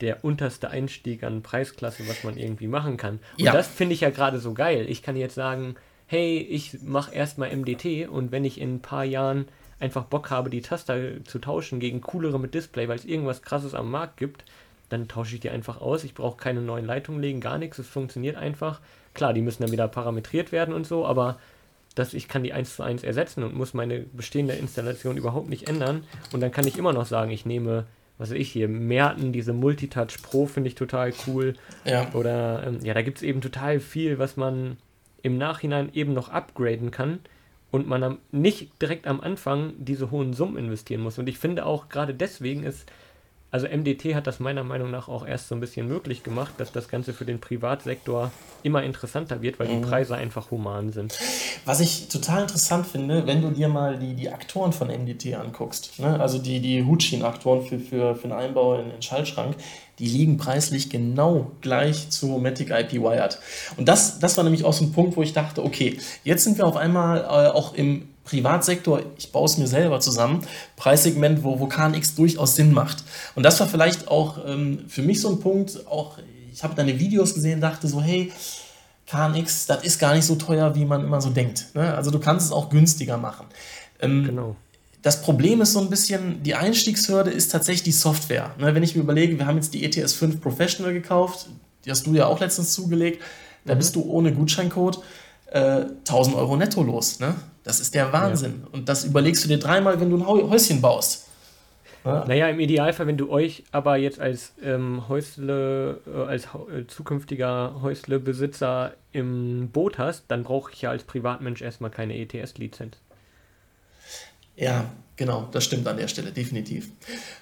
der 0.00 0.24
unterste 0.24 0.70
Einstieg 0.70 1.22
an 1.22 1.42
Preisklasse, 1.42 2.08
was 2.08 2.24
man 2.24 2.36
irgendwie 2.36 2.66
machen 2.66 2.96
kann. 2.96 3.20
Und 3.38 3.44
ja. 3.44 3.52
das 3.52 3.68
finde 3.68 3.94
ich 3.94 4.00
ja 4.00 4.10
gerade 4.10 4.38
so 4.38 4.52
geil. 4.54 4.86
Ich 4.88 5.02
kann 5.02 5.16
jetzt 5.16 5.34
sagen, 5.34 5.76
hey, 6.06 6.38
ich 6.38 6.82
mache 6.82 7.14
erstmal 7.14 7.54
MDT 7.54 8.08
und 8.08 8.32
wenn 8.32 8.44
ich 8.44 8.60
in 8.60 8.76
ein 8.76 8.80
paar 8.80 9.04
Jahren 9.04 9.46
einfach 9.80 10.04
Bock 10.04 10.30
habe, 10.30 10.50
die 10.50 10.62
Taster 10.62 11.24
zu 11.24 11.38
tauschen 11.38 11.80
gegen 11.80 12.00
coolere 12.00 12.38
mit 12.38 12.54
Display, 12.54 12.88
weil 12.88 12.98
es 12.98 13.04
irgendwas 13.04 13.42
krasses 13.42 13.74
am 13.74 13.90
Markt 13.90 14.16
gibt, 14.16 14.44
dann 14.88 15.08
tausche 15.08 15.34
ich 15.34 15.40
die 15.40 15.50
einfach 15.50 15.80
aus. 15.80 16.04
Ich 16.04 16.14
brauche 16.14 16.36
keine 16.36 16.60
neuen 16.60 16.84
Leitungen 16.84 17.20
legen, 17.20 17.40
gar 17.40 17.58
nichts. 17.58 17.78
Es 17.78 17.88
funktioniert 17.88 18.36
einfach. 18.36 18.80
Klar, 19.14 19.32
die 19.32 19.42
müssen 19.42 19.62
dann 19.62 19.72
wieder 19.72 19.88
parametriert 19.88 20.52
werden 20.52 20.74
und 20.74 20.86
so, 20.86 21.06
aber 21.06 21.38
dass 21.94 22.14
ich 22.14 22.28
kann 22.28 22.42
die 22.42 22.52
eins 22.52 22.76
zu 22.76 22.82
eins 22.82 23.04
ersetzen 23.04 23.44
und 23.44 23.54
muss 23.54 23.72
meine 23.72 24.00
bestehende 24.00 24.54
Installation 24.54 25.16
überhaupt 25.16 25.48
nicht 25.48 25.68
ändern. 25.68 26.04
Und 26.32 26.40
dann 26.40 26.50
kann 26.50 26.66
ich 26.66 26.76
immer 26.76 26.92
noch 26.92 27.06
sagen, 27.06 27.30
ich 27.30 27.46
nehme 27.46 27.86
was 28.18 28.30
weiß 28.30 28.38
ich 28.38 28.50
hier, 28.50 28.68
Merten, 28.68 29.32
diese 29.32 29.52
Multitouch 29.52 30.22
Pro 30.22 30.46
finde 30.46 30.68
ich 30.68 30.74
total 30.74 31.12
cool. 31.26 31.54
Ja. 31.84 32.12
Oder 32.14 32.66
ähm, 32.66 32.78
ja, 32.82 32.94
da 32.94 33.02
gibt 33.02 33.18
es 33.18 33.22
eben 33.22 33.40
total 33.40 33.80
viel, 33.80 34.18
was 34.18 34.36
man 34.36 34.76
im 35.22 35.38
Nachhinein 35.38 35.90
eben 35.94 36.12
noch 36.12 36.28
upgraden 36.28 36.90
kann 36.90 37.20
und 37.70 37.88
man 37.88 38.04
am, 38.04 38.18
nicht 38.30 38.80
direkt 38.80 39.06
am 39.06 39.20
Anfang 39.20 39.72
diese 39.78 40.10
hohen 40.10 40.32
Summen 40.32 40.56
investieren 40.56 41.00
muss. 41.00 41.18
Und 41.18 41.28
ich 41.28 41.38
finde 41.38 41.66
auch 41.66 41.88
gerade 41.88 42.14
deswegen 42.14 42.62
ist 42.62 42.86
also 43.54 43.68
MDT 43.68 44.16
hat 44.16 44.26
das 44.26 44.40
meiner 44.40 44.64
Meinung 44.64 44.90
nach 44.90 45.06
auch 45.06 45.24
erst 45.24 45.46
so 45.46 45.54
ein 45.54 45.60
bisschen 45.60 45.86
möglich 45.86 46.24
gemacht, 46.24 46.54
dass 46.58 46.72
das 46.72 46.88
Ganze 46.88 47.12
für 47.12 47.24
den 47.24 47.38
Privatsektor 47.38 48.32
immer 48.64 48.82
interessanter 48.82 49.42
wird, 49.42 49.60
weil 49.60 49.68
mhm. 49.68 49.82
die 49.82 49.88
Preise 49.88 50.16
einfach 50.16 50.50
human 50.50 50.90
sind. 50.90 51.16
Was 51.64 51.78
ich 51.78 52.08
total 52.08 52.42
interessant 52.42 52.84
finde, 52.84 53.28
wenn 53.28 53.42
du 53.42 53.50
dir 53.50 53.68
mal 53.68 53.96
die, 53.96 54.14
die 54.14 54.28
Aktoren 54.28 54.72
von 54.72 54.88
MDT 54.88 55.34
anguckst, 55.34 56.00
ne? 56.00 56.18
also 56.18 56.38
die, 56.38 56.58
die 56.58 56.82
Hutschin-Aktoren 56.82 57.62
für, 57.64 57.78
für, 57.78 58.16
für 58.16 58.22
den 58.26 58.32
Einbau 58.32 58.76
in 58.80 58.90
den 58.90 59.00
Schaltschrank, 59.00 59.54
die 60.00 60.06
liegen 60.08 60.36
preislich 60.36 60.90
genau 60.90 61.52
gleich 61.60 62.10
zu 62.10 62.26
Matic 62.38 62.70
IP 62.70 62.94
Wired. 62.94 63.38
Und 63.76 63.88
das, 63.88 64.18
das 64.18 64.36
war 64.36 64.42
nämlich 64.42 64.64
auch 64.64 64.72
so 64.72 64.84
ein 64.84 64.90
Punkt, 64.92 65.16
wo 65.16 65.22
ich 65.22 65.32
dachte, 65.32 65.64
okay, 65.64 65.96
jetzt 66.24 66.42
sind 66.42 66.58
wir 66.58 66.66
auf 66.66 66.76
einmal 66.76 67.20
äh, 67.20 67.50
auch 67.56 67.74
im 67.74 68.08
Privatsektor, 68.24 69.02
ich 69.18 69.32
baue 69.32 69.46
es 69.46 69.58
mir 69.58 69.66
selber 69.66 70.00
zusammen, 70.00 70.46
Preissegment, 70.76 71.44
wo, 71.44 71.66
KNX 71.66 72.14
durchaus 72.14 72.56
Sinn 72.56 72.72
macht. 72.72 73.04
Und 73.34 73.42
das 73.42 73.60
war 73.60 73.66
vielleicht 73.66 74.08
auch 74.08 74.38
ähm, 74.46 74.84
für 74.88 75.02
mich 75.02 75.20
so 75.20 75.30
ein 75.30 75.40
Punkt, 75.40 75.86
auch 75.86 76.18
ich 76.52 76.62
habe 76.62 76.74
deine 76.74 76.98
Videos 76.98 77.34
gesehen, 77.34 77.60
dachte 77.60 77.88
so, 77.88 78.00
hey, 78.00 78.32
KNX, 79.06 79.66
das 79.66 79.84
ist 79.84 79.98
gar 79.98 80.14
nicht 80.14 80.24
so 80.24 80.36
teuer, 80.36 80.74
wie 80.74 80.84
man 80.84 81.04
immer 81.04 81.20
so 81.20 81.30
denkt. 81.30 81.66
Ne? 81.74 81.94
Also 81.94 82.10
du 82.10 82.18
kannst 82.18 82.46
es 82.46 82.52
auch 82.52 82.70
günstiger 82.70 83.18
machen. 83.18 83.46
Ähm, 84.00 84.24
genau. 84.24 84.56
Das 85.02 85.20
Problem 85.20 85.60
ist 85.60 85.72
so 85.72 85.80
ein 85.80 85.90
bisschen, 85.90 86.42
die 86.42 86.54
Einstiegshürde 86.54 87.30
ist 87.30 87.52
tatsächlich 87.52 87.82
die 87.82 87.92
Software. 87.92 88.54
Ne? 88.58 88.74
Wenn 88.74 88.82
ich 88.82 88.96
mir 88.96 89.02
überlege, 89.02 89.38
wir 89.38 89.46
haben 89.46 89.56
jetzt 89.56 89.74
die 89.74 89.84
ETS 89.84 90.14
5 90.14 90.40
Professional 90.40 90.94
gekauft, 90.94 91.48
die 91.84 91.90
hast 91.90 92.06
du 92.06 92.14
ja 92.14 92.26
auch 92.26 92.40
letztens 92.40 92.72
zugelegt, 92.72 93.22
da 93.66 93.74
mhm. 93.74 93.78
bist 93.78 93.96
du 93.96 94.02
ohne 94.02 94.32
Gutscheincode 94.32 95.00
äh, 95.50 95.84
1000 96.08 96.36
Euro 96.36 96.56
netto 96.56 96.82
los. 96.82 97.20
Ne? 97.20 97.34
Das 97.64 97.80
ist 97.80 97.94
der 97.94 98.12
Wahnsinn. 98.12 98.62
Ja. 98.62 98.68
Und 98.72 98.88
das 98.88 99.04
überlegst 99.04 99.44
du 99.44 99.48
dir 99.48 99.58
dreimal, 99.58 99.98
wenn 100.00 100.10
du 100.10 100.16
ein 100.16 100.26
Häuschen 100.26 100.80
baust. 100.80 101.28
Ja? 102.04 102.24
Naja, 102.28 102.48
im 102.48 102.60
Idealfall, 102.60 103.06
wenn 103.06 103.16
du 103.16 103.30
euch 103.30 103.64
aber 103.72 103.96
jetzt 103.96 104.20
als 104.20 104.52
ähm, 104.62 105.08
Häusle, 105.08 106.00
äh, 106.06 106.28
als 106.28 106.44
äh, 106.44 106.86
zukünftiger 106.86 107.80
Häuslebesitzer 107.80 108.92
im 109.12 109.70
Boot 109.72 109.98
hast, 109.98 110.24
dann 110.28 110.44
brauche 110.44 110.70
ich 110.72 110.82
ja 110.82 110.90
als 110.90 111.04
Privatmensch 111.04 111.62
erstmal 111.62 111.90
keine 111.90 112.16
ETS-Lizenz. 112.18 112.98
Ja, 114.56 114.84
genau, 115.16 115.48
das 115.50 115.64
stimmt 115.64 115.88
an 115.88 115.96
der 115.96 116.06
Stelle, 116.06 116.30
definitiv. 116.30 116.90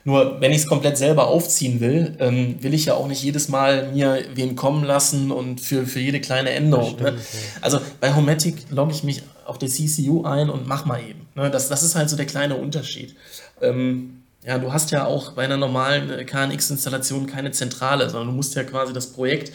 Nur, 0.04 0.40
wenn 0.40 0.50
ich 0.50 0.58
es 0.58 0.66
komplett 0.66 0.96
selber 0.96 1.26
aufziehen 1.26 1.80
will, 1.80 2.16
ähm, 2.20 2.62
will 2.62 2.72
ich 2.72 2.86
ja 2.86 2.94
auch 2.94 3.06
nicht 3.06 3.22
jedes 3.22 3.48
Mal 3.48 3.92
mir 3.92 4.24
wen 4.34 4.56
kommen 4.56 4.84
lassen 4.84 5.30
und 5.30 5.60
für, 5.60 5.86
für 5.86 6.00
jede 6.00 6.20
kleine 6.20 6.50
Änderung. 6.50 6.94
Stimmt, 6.94 7.02
ne? 7.02 7.16
ja. 7.16 7.40
Also 7.60 7.80
bei 8.00 8.14
Homatic 8.14 8.70
logge 8.70 8.92
ich 8.92 9.02
mich 9.02 9.22
auf 9.46 9.58
der 9.58 9.68
CCU 9.68 10.24
ein 10.24 10.50
und 10.50 10.66
mach 10.66 10.84
mal 10.84 11.00
eben. 11.00 11.26
Ne? 11.34 11.50
Das, 11.50 11.68
das 11.68 11.82
ist 11.82 11.94
halt 11.94 12.10
so 12.10 12.16
der 12.16 12.26
kleine 12.26 12.56
Unterschied. 12.56 13.16
Ähm, 13.60 14.22
ja, 14.44 14.58
du 14.58 14.72
hast 14.72 14.90
ja 14.90 15.06
auch 15.06 15.32
bei 15.32 15.44
einer 15.44 15.56
normalen 15.56 16.10
äh, 16.10 16.24
KNX-Installation 16.24 17.26
keine 17.26 17.52
Zentrale, 17.52 18.10
sondern 18.10 18.28
du 18.28 18.34
musst 18.34 18.54
ja 18.54 18.64
quasi 18.64 18.92
das 18.92 19.12
Projekt 19.12 19.52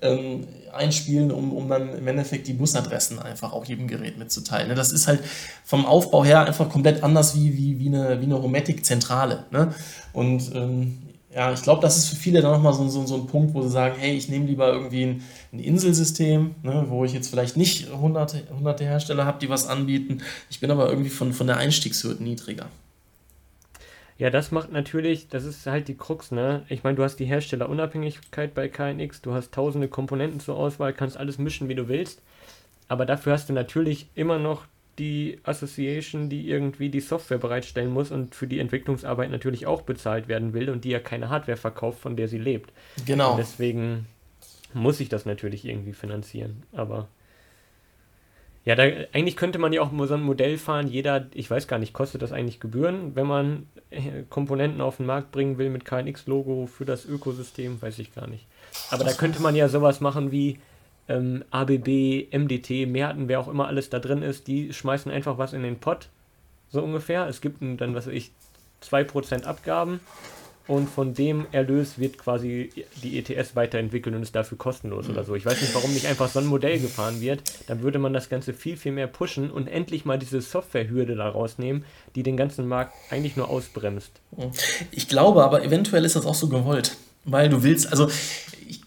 ähm, 0.00 0.46
einspielen, 0.72 1.32
um, 1.32 1.52
um 1.52 1.68
dann 1.68 1.96
im 1.96 2.06
Endeffekt 2.06 2.46
die 2.46 2.52
Busadressen 2.52 3.18
einfach 3.18 3.52
auch 3.52 3.64
jedem 3.64 3.88
Gerät 3.88 4.16
mitzuteilen. 4.16 4.68
Ne? 4.68 4.74
Das 4.74 4.92
ist 4.92 5.08
halt 5.08 5.20
vom 5.64 5.86
Aufbau 5.86 6.24
her 6.24 6.44
einfach 6.44 6.68
komplett 6.68 7.02
anders 7.02 7.34
wie, 7.34 7.56
wie, 7.56 7.80
wie 7.80 7.88
eine, 7.88 8.20
wie 8.20 8.26
eine 8.26 8.40
Homatic-Zentrale. 8.40 9.44
Ne? 9.50 9.74
Und 10.12 10.54
ähm, 10.54 10.98
ja, 11.34 11.52
ich 11.52 11.62
glaube, 11.62 11.82
das 11.82 11.98
ist 11.98 12.08
für 12.08 12.16
viele 12.16 12.40
dann 12.40 12.52
nochmal 12.52 12.72
so, 12.72 12.88
so, 12.88 13.04
so 13.04 13.16
ein 13.16 13.26
Punkt, 13.26 13.52
wo 13.54 13.62
sie 13.62 13.68
sagen, 13.68 13.96
hey, 13.98 14.16
ich 14.16 14.28
nehme 14.28 14.46
lieber 14.46 14.72
irgendwie 14.72 15.04
ein, 15.04 15.22
ein 15.52 15.58
Inselsystem, 15.58 16.54
ne, 16.62 16.86
wo 16.88 17.04
ich 17.04 17.12
jetzt 17.12 17.28
vielleicht 17.28 17.56
nicht 17.56 17.92
hunderte, 17.92 18.44
hunderte 18.50 18.84
Hersteller 18.84 19.26
habe, 19.26 19.38
die 19.38 19.50
was 19.50 19.68
anbieten. 19.68 20.22
Ich 20.48 20.60
bin 20.60 20.70
aber 20.70 20.88
irgendwie 20.88 21.10
von, 21.10 21.32
von 21.34 21.46
der 21.46 21.58
Einstiegshürde 21.58 22.22
niedriger. 22.22 22.66
Ja, 24.16 24.30
das 24.30 24.50
macht 24.50 24.72
natürlich, 24.72 25.28
das 25.28 25.44
ist 25.44 25.66
halt 25.66 25.86
die 25.86 25.96
Krux, 25.96 26.32
ne? 26.32 26.64
Ich 26.68 26.82
meine, 26.82 26.96
du 26.96 27.04
hast 27.04 27.16
die 27.16 27.26
Herstellerunabhängigkeit 27.26 28.52
bei 28.52 28.68
KNX, 28.68 29.20
du 29.22 29.32
hast 29.32 29.52
tausende 29.52 29.86
Komponenten 29.86 30.40
zur 30.40 30.56
Auswahl, 30.56 30.92
kannst 30.92 31.16
alles 31.16 31.38
mischen, 31.38 31.68
wie 31.68 31.76
du 31.76 31.86
willst. 31.88 32.20
Aber 32.88 33.06
dafür 33.06 33.34
hast 33.34 33.48
du 33.48 33.52
natürlich 33.52 34.08
immer 34.16 34.38
noch 34.38 34.64
die 34.98 35.38
Association, 35.44 36.28
die 36.28 36.48
irgendwie 36.48 36.88
die 36.88 37.00
Software 37.00 37.38
bereitstellen 37.38 37.90
muss 37.92 38.10
und 38.10 38.34
für 38.34 38.46
die 38.46 38.58
Entwicklungsarbeit 38.58 39.30
natürlich 39.30 39.66
auch 39.66 39.82
bezahlt 39.82 40.28
werden 40.28 40.52
will 40.52 40.70
und 40.70 40.84
die 40.84 40.90
ja 40.90 41.00
keine 41.00 41.28
Hardware 41.28 41.56
verkauft, 41.56 42.00
von 42.00 42.16
der 42.16 42.28
sie 42.28 42.38
lebt. 42.38 42.72
Genau. 43.06 43.32
Und 43.32 43.38
deswegen 43.38 44.06
muss 44.74 45.00
ich 45.00 45.08
das 45.08 45.24
natürlich 45.26 45.64
irgendwie 45.64 45.92
finanzieren. 45.92 46.64
Aber 46.72 47.08
ja, 48.64 48.74
da, 48.74 48.82
eigentlich 48.82 49.36
könnte 49.36 49.58
man 49.58 49.72
ja 49.72 49.80
auch 49.80 49.90
so 50.06 50.14
ein 50.14 50.22
Modell 50.22 50.58
fahren. 50.58 50.88
Jeder, 50.88 51.26
ich 51.32 51.50
weiß 51.50 51.68
gar 51.68 51.78
nicht, 51.78 51.94
kostet 51.94 52.20
das 52.20 52.32
eigentlich 52.32 52.60
Gebühren, 52.60 53.14
wenn 53.16 53.26
man 53.26 53.66
äh, 53.90 54.24
Komponenten 54.28 54.80
auf 54.80 54.98
den 54.98 55.06
Markt 55.06 55.32
bringen 55.32 55.56
will 55.56 55.70
mit 55.70 55.84
KNX-Logo 55.84 56.66
für 56.66 56.84
das 56.84 57.06
Ökosystem? 57.06 57.80
Weiß 57.80 57.98
ich 57.98 58.14
gar 58.14 58.26
nicht. 58.26 58.46
Aber 58.90 59.04
da 59.04 59.12
könnte 59.14 59.40
man 59.40 59.56
ja 59.56 59.68
sowas 59.68 60.00
machen 60.00 60.32
wie 60.32 60.58
ähm, 61.08 61.44
ABB, 61.50 62.28
MDT, 62.32 62.86
Merten, 62.86 63.28
wer 63.28 63.40
auch 63.40 63.48
immer 63.48 63.66
alles 63.66 63.90
da 63.90 63.98
drin 63.98 64.22
ist, 64.22 64.46
die 64.46 64.72
schmeißen 64.72 65.10
einfach 65.10 65.38
was 65.38 65.52
in 65.52 65.62
den 65.62 65.78
Pott, 65.78 66.08
so 66.70 66.82
ungefähr. 66.82 67.26
Es 67.26 67.40
gibt 67.40 67.62
dann, 67.62 67.94
was 67.94 68.06
weiß 68.06 68.14
ich, 68.14 68.32
2% 68.82 69.44
Abgaben 69.44 70.00
und 70.68 70.88
von 70.88 71.14
dem 71.14 71.46
Erlös 71.50 71.98
wird 71.98 72.18
quasi 72.18 72.70
die 73.02 73.18
ETS 73.18 73.56
weiterentwickelt 73.56 74.14
und 74.14 74.22
ist 74.22 74.36
dafür 74.36 74.58
kostenlos 74.58 75.08
oder 75.08 75.24
so. 75.24 75.34
Ich 75.34 75.46
weiß 75.46 75.60
nicht, 75.62 75.74
warum 75.74 75.94
nicht 75.94 76.04
einfach 76.06 76.28
so 76.28 76.40
ein 76.40 76.46
Modell 76.46 76.78
gefahren 76.78 77.22
wird. 77.22 77.42
Dann 77.68 77.80
würde 77.80 77.98
man 77.98 78.12
das 78.12 78.28
Ganze 78.28 78.52
viel, 78.52 78.76
viel 78.76 78.92
mehr 78.92 79.06
pushen 79.06 79.50
und 79.50 79.66
endlich 79.66 80.04
mal 80.04 80.18
diese 80.18 80.42
Softwarehürde 80.42 81.16
da 81.16 81.30
rausnehmen, 81.30 81.86
die 82.14 82.22
den 82.22 82.36
ganzen 82.36 82.68
Markt 82.68 82.92
eigentlich 83.08 83.34
nur 83.34 83.48
ausbremst. 83.48 84.12
Ich 84.90 85.08
glaube 85.08 85.42
aber, 85.42 85.64
eventuell 85.64 86.04
ist 86.04 86.16
das 86.16 86.26
auch 86.26 86.34
so 86.34 86.50
gewollt, 86.50 86.96
weil 87.24 87.48
du 87.48 87.62
willst, 87.62 87.90
also 87.90 88.10
ich, 88.68 88.82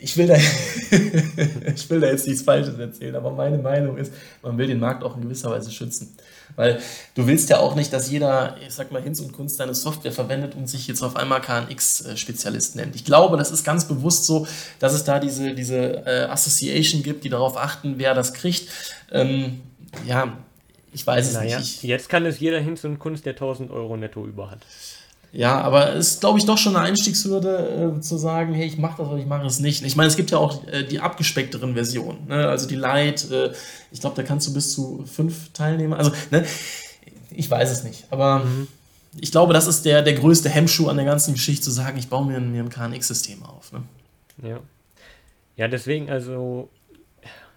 ich 0.00 0.16
will, 0.16 0.26
da, 0.26 0.36
ich 1.74 1.90
will 1.90 2.00
da 2.00 2.06
jetzt 2.08 2.26
nichts 2.26 2.42
Falsches 2.42 2.78
erzählen, 2.78 3.16
aber 3.16 3.30
meine 3.30 3.58
Meinung 3.58 3.96
ist, 3.96 4.12
man 4.42 4.56
will 4.56 4.66
den 4.66 4.80
Markt 4.80 5.02
auch 5.02 5.16
in 5.16 5.22
gewisser 5.22 5.50
Weise 5.50 5.70
schützen. 5.70 6.16
Weil 6.56 6.80
du 7.14 7.26
willst 7.26 7.50
ja 7.50 7.58
auch 7.58 7.74
nicht, 7.74 7.92
dass 7.92 8.10
jeder, 8.10 8.56
ich 8.66 8.74
sag 8.74 8.90
mal, 8.90 9.02
Hinz 9.02 9.20
und 9.20 9.32
Kunst 9.32 9.60
deine 9.60 9.74
Software 9.74 10.12
verwendet 10.12 10.54
und 10.54 10.68
sich 10.68 10.88
jetzt 10.88 11.02
auf 11.02 11.16
einmal 11.16 11.40
KNX-Spezialist 11.40 12.76
nennt. 12.76 12.96
Ich 12.96 13.04
glaube, 13.04 13.36
das 13.36 13.50
ist 13.50 13.64
ganz 13.64 13.86
bewusst 13.86 14.26
so, 14.26 14.46
dass 14.78 14.92
es 14.92 15.04
da 15.04 15.20
diese, 15.20 15.54
diese 15.54 16.04
äh, 16.06 16.24
Association 16.24 17.02
gibt, 17.02 17.24
die 17.24 17.28
darauf 17.28 17.56
achten, 17.56 17.94
wer 17.98 18.14
das 18.14 18.34
kriegt. 18.34 18.68
Ähm, 19.12 19.60
ja, 20.06 20.36
ich 20.92 21.06
weiß 21.06 21.28
es 21.28 21.34
naja, 21.34 21.58
nicht. 21.58 21.76
Ich, 21.76 21.82
jetzt 21.84 22.08
kann 22.08 22.26
es 22.26 22.40
jeder 22.40 22.60
Hinz 22.60 22.84
und 22.84 22.98
Kunst, 22.98 23.26
der 23.26 23.34
1000 23.34 23.70
Euro 23.70 23.96
netto 23.96 24.26
über 24.26 24.50
hat. 24.50 24.60
Ja, 25.32 25.60
aber 25.60 25.94
es 25.94 26.12
ist, 26.12 26.20
glaube 26.20 26.38
ich, 26.38 26.46
doch 26.46 26.56
schon 26.56 26.74
eine 26.74 26.86
Einstiegshürde 26.86 27.96
äh, 27.98 28.00
zu 28.00 28.16
sagen, 28.16 28.54
hey, 28.54 28.66
ich 28.66 28.78
mache 28.78 29.02
das 29.02 29.08
oder 29.08 29.18
ich 29.18 29.26
mache 29.26 29.46
es 29.46 29.60
nicht. 29.60 29.84
Ich 29.84 29.94
meine, 29.94 30.08
es 30.08 30.16
gibt 30.16 30.30
ja 30.30 30.38
auch 30.38 30.66
äh, 30.68 30.84
die 30.84 31.00
abgespeckteren 31.00 31.74
Versionen, 31.74 32.26
ne? 32.28 32.48
also 32.48 32.66
die 32.66 32.76
Light, 32.76 33.30
äh, 33.30 33.52
ich 33.90 34.00
glaube, 34.00 34.16
da 34.16 34.22
kannst 34.22 34.48
du 34.48 34.54
bis 34.54 34.72
zu 34.72 35.04
fünf 35.06 35.52
Teilnehmer, 35.52 35.98
also, 35.98 36.12
ne? 36.30 36.46
ich 37.30 37.50
weiß 37.50 37.70
es 37.70 37.84
nicht, 37.84 38.06
aber 38.10 38.40
mhm. 38.40 38.68
ich 39.20 39.30
glaube, 39.30 39.52
das 39.52 39.66
ist 39.66 39.84
der, 39.84 40.00
der 40.00 40.14
größte 40.14 40.48
Hemmschuh 40.48 40.88
an 40.88 40.96
der 40.96 41.04
ganzen 41.04 41.34
Geschichte, 41.34 41.62
zu 41.62 41.70
sagen, 41.70 41.98
ich 41.98 42.08
baue 42.08 42.24
mir, 42.24 42.40
mir 42.40 42.62
ein 42.62 42.70
KNX-System 42.70 43.42
auf. 43.42 43.72
Ne? 43.72 43.82
Ja. 44.42 44.60
Ja, 45.56 45.68
deswegen, 45.68 46.08
also, 46.08 46.70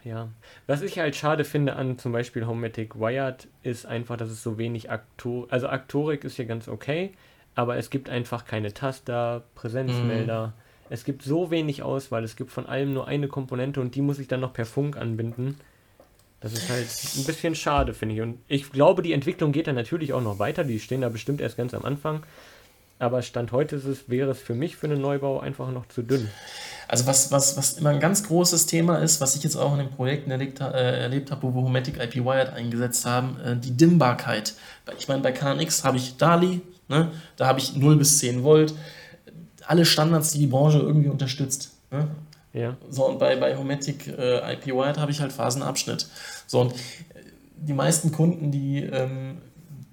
ja. 0.03 0.27
Was 0.67 0.81
ich 0.81 0.99
halt 0.99 1.15
schade 1.15 1.45
finde 1.45 1.75
an 1.75 1.99
zum 1.99 2.11
Beispiel 2.11 2.45
Homematic 2.47 2.99
Wired, 2.99 3.47
ist 3.63 3.85
einfach, 3.85 4.17
dass 4.17 4.29
es 4.29 4.43
so 4.43 4.57
wenig 4.57 4.89
Aktor, 4.89 5.47
also 5.49 5.67
Aktorik 5.67 6.23
ist 6.23 6.37
ja 6.37 6.45
ganz 6.45 6.67
okay, 6.67 7.13
aber 7.55 7.77
es 7.77 7.89
gibt 7.89 8.09
einfach 8.09 8.45
keine 8.45 8.73
Taster, 8.73 9.43
Präsenzmelder. 9.55 10.47
Mhm. 10.47 10.53
Es 10.89 11.03
gibt 11.05 11.23
so 11.23 11.51
wenig 11.51 11.83
Auswahl, 11.83 12.23
es 12.23 12.35
gibt 12.35 12.51
von 12.51 12.65
allem 12.65 12.93
nur 12.93 13.07
eine 13.07 13.27
Komponente 13.27 13.79
und 13.79 13.95
die 13.95 14.01
muss 14.01 14.19
ich 14.19 14.27
dann 14.27 14.41
noch 14.41 14.53
per 14.53 14.65
Funk 14.65 14.97
anbinden. 14.97 15.57
Das 16.41 16.53
ist 16.53 16.69
halt 16.69 16.87
ein 17.17 17.23
bisschen 17.23 17.53
schade, 17.55 17.93
finde 17.93 18.15
ich. 18.15 18.21
Und 18.21 18.39
ich 18.47 18.71
glaube, 18.71 19.03
die 19.03 19.13
Entwicklung 19.13 19.51
geht 19.51 19.67
dann 19.67 19.75
natürlich 19.75 20.11
auch 20.11 20.23
noch 20.23 20.39
weiter. 20.39 20.63
Die 20.63 20.79
stehen 20.79 21.01
da 21.01 21.09
bestimmt 21.09 21.39
erst 21.39 21.55
ganz 21.55 21.73
am 21.73 21.85
Anfang. 21.85 22.23
Aber 22.97 23.21
Stand 23.21 23.51
heute 23.51 23.77
ist 23.77 23.85
es, 23.85 24.09
wäre 24.09 24.31
es 24.31 24.39
für 24.39 24.53
mich 24.53 24.75
für 24.75 24.87
einen 24.87 25.01
Neubau 25.01 25.39
einfach 25.39 25.71
noch 25.71 25.87
zu 25.87 26.03
dünn. 26.03 26.29
Also 26.87 27.07
was, 27.07 27.31
was, 27.31 27.57
was 27.57 27.73
immer 27.73 27.89
ein 27.89 27.99
ganz 27.99 28.27
großes 28.27 28.65
Thema 28.67 28.97
ist, 28.97 29.21
was 29.21 29.35
ich 29.35 29.43
jetzt 29.43 29.55
auch 29.55 29.71
in 29.73 29.79
den 29.79 29.89
Projekten 29.89 30.29
erlebt, 30.29 30.61
äh, 30.61 31.01
erlebt 31.01 31.31
habe, 31.31 31.43
wo 31.43 31.55
wir 31.55 31.63
Homatic 31.63 31.97
IP 31.97 32.23
Wired 32.25 32.53
eingesetzt 32.53 33.05
haben, 33.05 33.39
äh, 33.39 33.55
die 33.55 33.71
Dimmbarkeit. 33.71 34.53
Ich 34.99 35.07
meine, 35.07 35.21
bei 35.21 35.31
KNX 35.31 35.83
habe 35.83 35.97
ich 35.97 36.17
DALI, 36.17 36.61
Ne? 36.91 37.09
Da 37.37 37.47
habe 37.47 37.59
ich 37.59 37.75
0 37.75 37.95
bis 37.95 38.19
10 38.19 38.43
Volt. 38.43 38.73
Alle 39.65 39.85
Standards, 39.85 40.31
die 40.33 40.39
die 40.39 40.47
Branche 40.47 40.79
irgendwie 40.79 41.07
unterstützt. 41.07 41.71
Ne? 41.89 42.09
Ja. 42.51 42.75
So, 42.89 43.07
und 43.07 43.17
bei, 43.17 43.37
bei 43.37 43.55
Homatic 43.55 44.07
äh, 44.07 44.53
IP 44.53 44.67
Wired 44.67 44.97
habe 44.97 45.09
ich 45.09 45.21
halt 45.21 45.31
Phasenabschnitt. 45.31 46.07
So, 46.47 46.59
und 46.59 46.73
äh, 46.73 46.75
die 47.55 47.71
meisten 47.71 48.11
Kunden, 48.11 48.51
die, 48.51 48.83
ähm, 48.83 49.37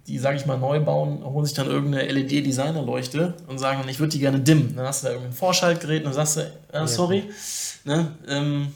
die 0.09 0.19
sage 0.19 0.39
ich 0.39 0.47
mal, 0.47 0.59
neu 0.59 0.81
bauen, 0.81 1.25
holen 1.25 1.47
sich 1.47 1.55
dann 1.55 1.69
irgendeine 1.69 2.11
LED-Designer-Leuchte 2.11 3.35
und 3.47 3.59
sagen, 3.59 3.89
ich 3.89 4.01
würde 4.01 4.11
die 4.11 4.19
gerne 4.19 4.41
dimmen. 4.41 4.75
Dann 4.75 4.87
hast 4.87 5.05
du 5.05 5.07
da 5.07 5.13
irgendein 5.13 5.37
Vorschaltgerät 5.37 6.01
und 6.01 6.07
dann 6.07 6.27
sagst 6.27 6.39
du, 6.39 6.77
äh, 6.77 6.89
sorry, 6.89 7.23
ja. 7.85 7.97
ne, 7.97 8.13
ähm, 8.27 8.75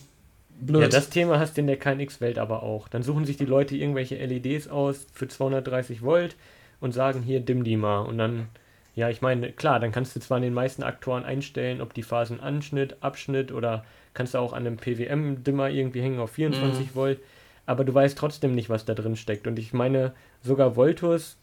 blöd. 0.61 0.83
Ja, 0.83 0.89
das 0.89 1.09
Thema 1.09 1.41
hast 1.41 1.57
du 1.57 1.63
in 1.63 1.67
der 1.67 1.77
KNX-Welt 1.77 2.39
aber 2.39 2.63
auch. 2.63 2.87
Dann 2.87 3.03
suchen 3.03 3.25
sich 3.25 3.37
die 3.37 3.47
Leute 3.47 3.77
irgendwelche 3.77 4.15
LEDs 4.15 4.69
aus 4.69 5.07
für 5.13 5.27
230 5.27 6.03
Volt 6.03 6.37
und 6.83 6.93
sagen, 6.93 7.23
hier 7.23 7.41
dimm 7.41 7.65
die 7.65 7.77
mal. 7.77 8.01
Und 8.01 8.19
dann, 8.19 8.49
ja, 8.95 9.09
ich 9.09 9.23
meine, 9.23 9.53
klar, 9.53 9.81
dann 9.81 9.93
kannst 9.93 10.15
du 10.17 10.21
zwar 10.21 10.39
in 10.39 10.43
den 10.43 10.53
meisten 10.53 10.83
Aktoren 10.83 11.25
einstellen, 11.25 11.81
ob 11.81 11.95
die 11.95 12.03
Phasen 12.03 12.41
Anschnitt, 12.41 12.97
Abschnitt 13.01 13.53
oder 13.53 13.85
kannst 14.15 14.35
du 14.35 14.39
auch 14.39 14.53
an 14.53 14.67
einem 14.67 14.77
PWM-Dimmer 14.77 15.71
irgendwie 15.71 16.03
hängen 16.03 16.19
auf 16.19 16.33
24 16.33 16.89
mhm. 16.89 16.95
Volt, 16.95 17.21
aber 17.65 17.85
du 17.85 17.95
weißt 17.95 18.19
trotzdem 18.19 18.55
nicht, 18.55 18.69
was 18.69 18.85
da 18.85 18.95
drin 18.95 19.17
steckt. 19.17 19.47
Und 19.47 19.59
ich 19.61 19.73
meine, 19.73 20.13
sogar 20.43 20.77
Voltus 20.77 21.39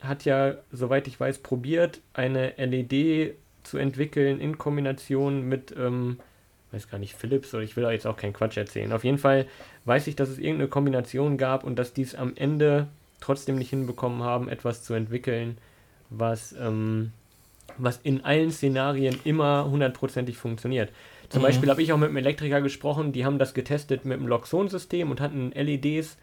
hat 0.00 0.24
ja, 0.24 0.54
soweit 0.72 1.06
ich 1.06 1.20
weiß, 1.20 1.40
probiert, 1.40 2.00
eine 2.14 2.54
LED 2.56 3.34
zu 3.62 3.76
entwickeln 3.76 4.40
in 4.40 4.56
Kombination 4.56 5.46
mit, 5.46 5.74
ähm, 5.76 6.18
weiß 6.72 6.88
gar 6.88 6.98
nicht, 6.98 7.14
Philips 7.14 7.52
oder 7.52 7.62
ich 7.62 7.76
will 7.76 7.84
da 7.84 7.90
jetzt 7.90 8.06
auch 8.06 8.16
keinen 8.16 8.32
Quatsch 8.32 8.56
erzählen. 8.56 8.92
Auf 8.92 9.04
jeden 9.04 9.18
Fall 9.18 9.46
weiß 9.84 10.06
ich, 10.06 10.16
dass 10.16 10.30
es 10.30 10.38
irgendeine 10.38 10.68
Kombination 10.68 11.36
gab 11.36 11.62
und 11.62 11.78
dass 11.78 11.92
dies 11.92 12.14
am 12.14 12.32
Ende 12.36 12.88
trotzdem 13.20 13.56
nicht 13.56 13.70
hinbekommen 13.70 14.22
haben, 14.22 14.48
etwas 14.48 14.82
zu 14.82 14.94
entwickeln, 14.94 15.58
was, 16.10 16.54
ähm, 16.58 17.12
was 17.76 17.98
in 18.02 18.24
allen 18.24 18.50
Szenarien 18.50 19.18
immer 19.24 19.68
hundertprozentig 19.70 20.36
funktioniert. 20.36 20.90
Zum 21.28 21.42
mhm. 21.42 21.46
Beispiel 21.46 21.70
habe 21.70 21.82
ich 21.82 21.92
auch 21.92 21.98
mit 21.98 22.08
einem 22.08 22.16
Elektriker 22.16 22.60
gesprochen, 22.60 23.12
die 23.12 23.24
haben 23.24 23.38
das 23.38 23.54
getestet 23.54 24.04
mit 24.04 24.18
dem 24.18 24.26
Loxon-System 24.26 25.10
und 25.10 25.20
hatten 25.20 25.52
LEDs 25.52 26.16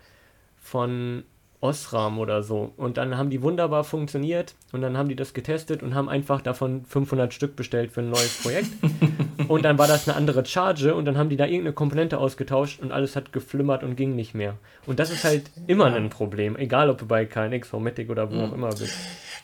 von 0.58 1.24
Osram 1.62 2.20
oder 2.20 2.44
so. 2.44 2.74
Und 2.78 2.98
dann 2.98 3.18
haben 3.18 3.30
die 3.30 3.42
wunderbar 3.42 3.84
funktioniert 3.84 4.56
und 4.72 4.82
dann 4.82 4.98
haben 4.98 5.10
die 5.10 5.16
das 5.16 5.34
getestet 5.34 5.84
und 5.84 5.96
haben 5.96 6.10
einfach 6.10 6.42
davon 6.42 6.86
500 6.86 7.34
Stück 7.34 7.56
bestellt 7.56 7.92
für 7.92 8.02
ein 8.02 8.10
neues 8.10 8.42
Projekt. 8.42 8.70
und 9.48 9.64
dann 9.64 9.78
war 9.78 9.88
das 9.88 10.08
eine 10.08 10.18
andere 10.18 10.46
Charge 10.46 10.96
und 10.96 11.06
dann 11.06 11.18
haben 11.18 11.30
die 11.30 11.38
da 11.38 11.46
irgendeine 11.46 11.74
Komponente 11.74 12.18
ausgetauscht 12.18 12.82
und 12.82 12.92
alles 12.92 13.16
hat 13.16 13.32
geflimmert 13.34 13.84
und 13.84 13.96
ging 13.96 14.16
nicht 14.16 14.34
mehr. 14.34 14.56
Und 14.86 15.00
das 15.00 15.12
ist 15.12 15.24
halt 15.24 15.44
immer 15.68 15.86
ein 15.86 16.10
Problem, 16.10 16.56
egal 16.56 16.90
ob 16.90 16.98
du 16.98 17.06
bei 17.06 17.26
KNX, 17.26 17.68
Formatic 17.68 18.10
oder 18.10 18.32
wo 18.32 18.36
mhm. 18.36 18.44
auch 18.44 18.54
immer 18.54 18.70
bist. 18.70 18.94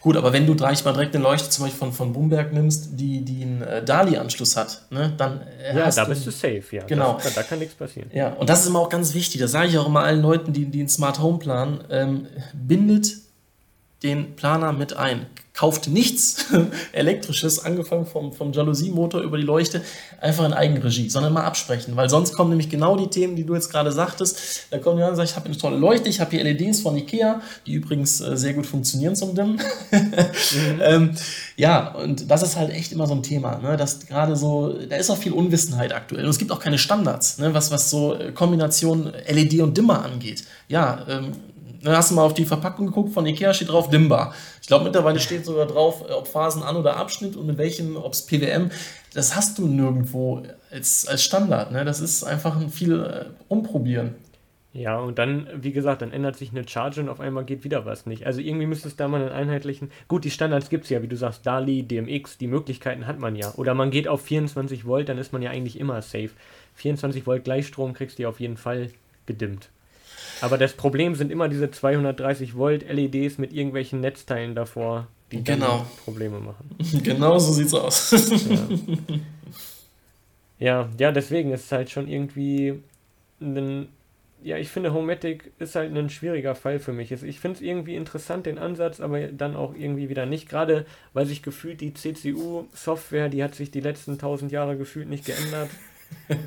Gut, 0.01 0.17
aber 0.17 0.33
wenn 0.33 0.47
du 0.47 0.55
gleich 0.55 0.83
mal 0.83 0.93
direkt 0.93 1.13
eine 1.13 1.23
Leuchte 1.23 1.49
zum 1.49 1.65
Beispiel 1.65 1.79
von, 1.79 1.91
von 1.93 2.11
Bumberg 2.11 2.51
nimmst, 2.51 2.99
die, 2.99 3.23
die 3.23 3.43
einen 3.43 3.61
äh, 3.61 3.85
DALI-Anschluss 3.85 4.57
hat, 4.57 4.81
ne, 4.89 5.13
dann 5.15 5.41
äh, 5.41 5.77
Ja, 5.77 5.91
da 5.91 6.03
du, 6.03 6.09
bist 6.09 6.25
du 6.25 6.31
safe, 6.31 6.63
ja. 6.71 6.83
Genau. 6.85 7.19
Das, 7.21 7.35
da 7.35 7.43
kann 7.43 7.59
nichts 7.59 7.75
passieren. 7.75 8.09
Ja, 8.11 8.29
und 8.29 8.49
das 8.49 8.61
ist 8.61 8.67
immer 8.67 8.79
auch 8.79 8.89
ganz 8.89 9.13
wichtig. 9.13 9.39
Das 9.41 9.51
sage 9.51 9.67
ich 9.67 9.77
auch 9.77 9.85
immer 9.85 10.01
allen 10.01 10.23
Leuten, 10.23 10.53
die, 10.53 10.65
die 10.65 10.79
einen 10.79 10.89
Smart 10.89 11.19
Home 11.19 11.37
planen. 11.37 11.83
Ähm, 11.91 12.25
bindet 12.53 13.11
den 14.03 14.35
Planer 14.35 14.73
mit 14.73 14.93
ein 14.93 15.27
kauft 15.53 15.87
nichts 15.87 16.45
Elektrisches, 16.91 17.63
angefangen 17.63 18.05
vom, 18.05 18.31
vom 18.33 18.53
Jalousie-Motor 18.53 19.21
über 19.21 19.37
die 19.37 19.43
Leuchte, 19.43 19.81
einfach 20.19 20.45
in 20.45 20.53
Eigenregie, 20.53 21.09
sondern 21.09 21.33
mal 21.33 21.43
absprechen, 21.43 21.95
weil 21.95 22.09
sonst 22.09 22.33
kommen 22.33 22.49
nämlich 22.51 22.69
genau 22.69 22.95
die 22.95 23.07
Themen, 23.07 23.35
die 23.35 23.45
du 23.45 23.53
jetzt 23.53 23.69
gerade 23.69 23.91
sagtest. 23.91 24.67
Da 24.71 24.79
kommen 24.79 24.97
die 24.97 25.03
an 25.03 25.11
und 25.11 25.17
sagen, 25.17 25.29
ich 25.29 25.35
habe 25.35 25.47
eine 25.47 25.57
tolle 25.57 25.77
Leuchte, 25.77 26.09
ich 26.09 26.19
habe 26.19 26.31
hier 26.31 26.43
LEDs 26.43 26.79
von 26.81 26.97
Ikea, 26.97 27.41
die 27.65 27.73
übrigens 27.73 28.21
äh, 28.21 28.37
sehr 28.37 28.53
gut 28.53 28.65
funktionieren 28.65 29.15
zum 29.15 29.35
Dimmen. 29.35 29.61
mhm. 29.91 30.13
ähm, 30.81 31.11
ja, 31.57 31.93
und 31.95 32.31
das 32.31 32.43
ist 32.43 32.55
halt 32.55 32.71
echt 32.71 32.91
immer 32.93 33.05
so 33.05 33.13
ein 33.13 33.23
Thema, 33.23 33.57
ne? 33.57 33.75
dass 33.75 33.99
gerade 33.99 34.35
so, 34.35 34.73
da 34.89 34.95
ist 34.95 35.09
auch 35.09 35.17
viel 35.17 35.33
Unwissenheit 35.33 35.93
aktuell 35.93 36.23
und 36.23 36.29
es 36.29 36.39
gibt 36.39 36.51
auch 36.51 36.59
keine 36.59 36.77
Standards, 36.77 37.37
ne? 37.39 37.53
was, 37.53 37.71
was 37.71 37.89
so 37.89 38.15
äh, 38.15 38.31
Kombination 38.31 39.11
LED 39.27 39.59
und 39.59 39.77
Dimmer 39.77 40.03
angeht. 40.03 40.43
Ja, 40.69 41.05
ähm, 41.09 41.33
dann 41.83 41.95
hast 41.95 42.11
du 42.11 42.15
mal 42.15 42.23
auf 42.23 42.33
die 42.33 42.45
Verpackung 42.45 42.87
geguckt, 42.87 43.13
von 43.13 43.25
Ikea 43.25 43.53
steht 43.53 43.69
drauf 43.69 43.89
dimmbar. 43.89 44.33
Ich 44.61 44.67
glaube, 44.67 44.85
mittlerweile 44.85 45.19
steht 45.19 45.45
sogar 45.45 45.65
drauf, 45.65 46.03
ob 46.09 46.27
Phasen 46.27 46.63
an 46.63 46.75
oder 46.75 46.97
Abschnitt 46.97 47.35
und 47.35 47.47
mit 47.47 47.57
welchem, 47.57 47.95
ob 47.97 48.13
es 48.13 48.25
PWM. 48.25 48.69
Das 49.13 49.35
hast 49.35 49.57
du 49.57 49.67
nirgendwo 49.67 50.43
als, 50.71 51.07
als 51.07 51.23
Standard. 51.23 51.71
Ne? 51.71 51.83
Das 51.83 51.99
ist 51.99 52.23
einfach 52.23 52.55
ein 52.55 52.69
viel 52.69 53.01
äh, 53.01 53.25
Umprobieren. 53.47 54.15
Ja, 54.73 54.99
und 54.99 55.19
dann, 55.19 55.47
wie 55.53 55.73
gesagt, 55.73 56.01
dann 56.01 56.13
ändert 56.13 56.37
sich 56.37 56.51
eine 56.51 56.65
Charge 56.65 57.01
und 57.01 57.09
auf 57.09 57.19
einmal 57.19 57.43
geht 57.43 57.65
wieder 57.65 57.85
was 57.85 58.05
nicht. 58.05 58.25
Also 58.25 58.39
irgendwie 58.39 58.67
müsste 58.67 58.87
es 58.87 58.95
da 58.95 59.09
mal 59.09 59.21
einen 59.21 59.31
einheitlichen. 59.31 59.91
Gut, 60.07 60.23
die 60.23 60.31
Standards 60.31 60.69
gibt 60.69 60.85
es 60.85 60.89
ja, 60.89 61.01
wie 61.01 61.09
du 61.09 61.17
sagst, 61.17 61.45
DALI, 61.45 61.83
DMX, 61.83 62.37
die 62.37 62.47
Möglichkeiten 62.47 63.05
hat 63.05 63.19
man 63.19 63.35
ja. 63.35 63.53
Oder 63.57 63.73
man 63.73 63.91
geht 63.91 64.07
auf 64.07 64.21
24 64.21 64.85
Volt, 64.85 65.09
dann 65.09 65.17
ist 65.17 65.33
man 65.33 65.41
ja 65.41 65.49
eigentlich 65.49 65.77
immer 65.77 66.01
safe. 66.01 66.29
24 66.75 67.27
Volt 67.27 67.43
Gleichstrom 67.43 67.93
kriegst 67.93 68.17
du 68.17 68.23
ja 68.23 68.29
auf 68.29 68.39
jeden 68.39 68.55
Fall 68.55 68.91
gedimmt. 69.25 69.69
Aber 70.41 70.57
das 70.57 70.73
Problem 70.73 71.15
sind 71.15 71.31
immer 71.31 71.47
diese 71.47 71.71
230 71.71 72.55
Volt 72.55 72.91
LEDs 72.91 73.37
mit 73.37 73.53
irgendwelchen 73.53 74.01
Netzteilen 74.01 74.55
davor, 74.55 75.07
die 75.31 75.43
genau. 75.43 75.85
Probleme 76.03 76.39
machen. 76.39 76.75
Genau 77.03 77.37
so 77.39 77.53
sieht's 77.53 77.73
aus. 77.73 78.11
ja. 78.11 78.67
ja, 80.59 80.89
ja, 80.97 81.11
deswegen 81.11 81.51
ist 81.51 81.65
es 81.65 81.71
halt 81.71 81.89
schon 81.89 82.07
irgendwie 82.07 82.81
ein 83.39 83.87
ja, 84.43 84.57
ich 84.57 84.69
finde, 84.69 84.93
Homematic 84.93 85.51
ist 85.59 85.75
halt 85.75 85.95
ein 85.95 86.09
schwieriger 86.09 86.55
Fall 86.55 86.79
für 86.79 86.93
mich. 86.93 87.11
Ich 87.11 87.39
finde 87.39 87.57
es 87.57 87.61
irgendwie 87.61 87.95
interessant, 87.95 88.47
den 88.47 88.57
Ansatz, 88.57 88.99
aber 88.99 89.27
dann 89.27 89.55
auch 89.55 89.75
irgendwie 89.75 90.09
wieder 90.09 90.25
nicht. 90.25 90.49
Gerade 90.49 90.85
weil 91.13 91.27
sich 91.27 91.43
gefühlt 91.43 91.79
die 91.79 91.93
CCU-Software, 91.93 93.29
die 93.29 93.43
hat 93.43 93.53
sich 93.53 93.69
die 93.69 93.81
letzten 93.81 94.17
tausend 94.17 94.51
Jahre 94.51 94.77
gefühlt 94.77 95.09
nicht 95.09 95.25
geändert. 95.25 95.69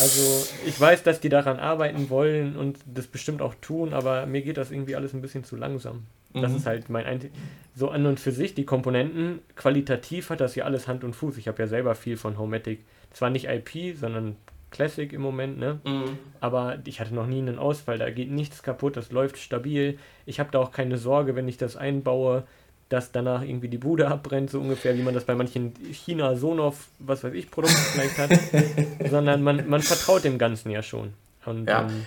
Also 0.00 0.46
ich 0.66 0.80
weiß, 0.80 1.02
dass 1.02 1.20
die 1.20 1.28
daran 1.28 1.58
arbeiten 1.58 2.10
wollen 2.10 2.56
und 2.56 2.78
das 2.86 3.06
bestimmt 3.06 3.40
auch 3.40 3.54
tun, 3.60 3.94
aber 3.94 4.26
mir 4.26 4.42
geht 4.42 4.56
das 4.56 4.70
irgendwie 4.70 4.96
alles 4.96 5.14
ein 5.14 5.22
bisschen 5.22 5.44
zu 5.44 5.56
langsam. 5.56 6.04
Das 6.34 6.50
mhm. 6.50 6.56
ist 6.58 6.66
halt 6.66 6.90
mein 6.90 7.06
Einzig. 7.06 7.32
So 7.74 7.88
an 7.90 8.04
und 8.06 8.20
für 8.20 8.32
sich, 8.32 8.54
die 8.54 8.64
Komponenten, 8.64 9.40
qualitativ 9.54 10.30
hat 10.30 10.40
das 10.40 10.54
ja 10.54 10.64
alles 10.64 10.86
Hand 10.86 11.02
und 11.04 11.14
Fuß. 11.14 11.38
Ich 11.38 11.48
habe 11.48 11.62
ja 11.62 11.66
selber 11.66 11.94
viel 11.94 12.16
von 12.16 12.38
Homematic. 12.38 12.80
Zwar 13.12 13.30
nicht 13.30 13.46
IP, 13.48 13.96
sondern 13.96 14.36
Classic 14.70 15.10
im 15.12 15.22
Moment, 15.22 15.58
ne? 15.58 15.80
Mhm. 15.84 16.18
Aber 16.40 16.78
ich 16.84 17.00
hatte 17.00 17.14
noch 17.14 17.26
nie 17.26 17.38
einen 17.38 17.58
Ausfall, 17.58 17.98
da 17.98 18.10
geht 18.10 18.30
nichts 18.30 18.62
kaputt, 18.62 18.96
das 18.96 19.12
läuft 19.12 19.38
stabil. 19.38 19.98
Ich 20.26 20.38
habe 20.40 20.50
da 20.50 20.58
auch 20.58 20.72
keine 20.72 20.98
Sorge, 20.98 21.34
wenn 21.36 21.48
ich 21.48 21.56
das 21.56 21.76
einbaue, 21.76 22.44
dass 22.88 23.10
danach 23.10 23.42
irgendwie 23.42 23.68
die 23.68 23.78
Bude 23.78 24.08
abbrennt, 24.08 24.50
so 24.50 24.60
ungefähr, 24.60 24.96
wie 24.96 25.02
man 25.02 25.14
das 25.14 25.24
bei 25.24 25.34
manchen 25.34 25.72
China 25.92 26.36
Sonoff, 26.36 26.88
was 26.98 27.24
weiß 27.24 27.34
ich, 27.34 27.50
Produkten 27.50 27.76
vielleicht 27.76 28.18
hat, 28.18 28.30
sondern 29.10 29.42
man, 29.42 29.68
man 29.68 29.82
vertraut 29.82 30.24
dem 30.24 30.38
Ganzen 30.38 30.70
ja 30.70 30.82
schon. 30.82 31.12
Und, 31.44 31.68
ja. 31.68 31.82
Ähm, 31.82 32.06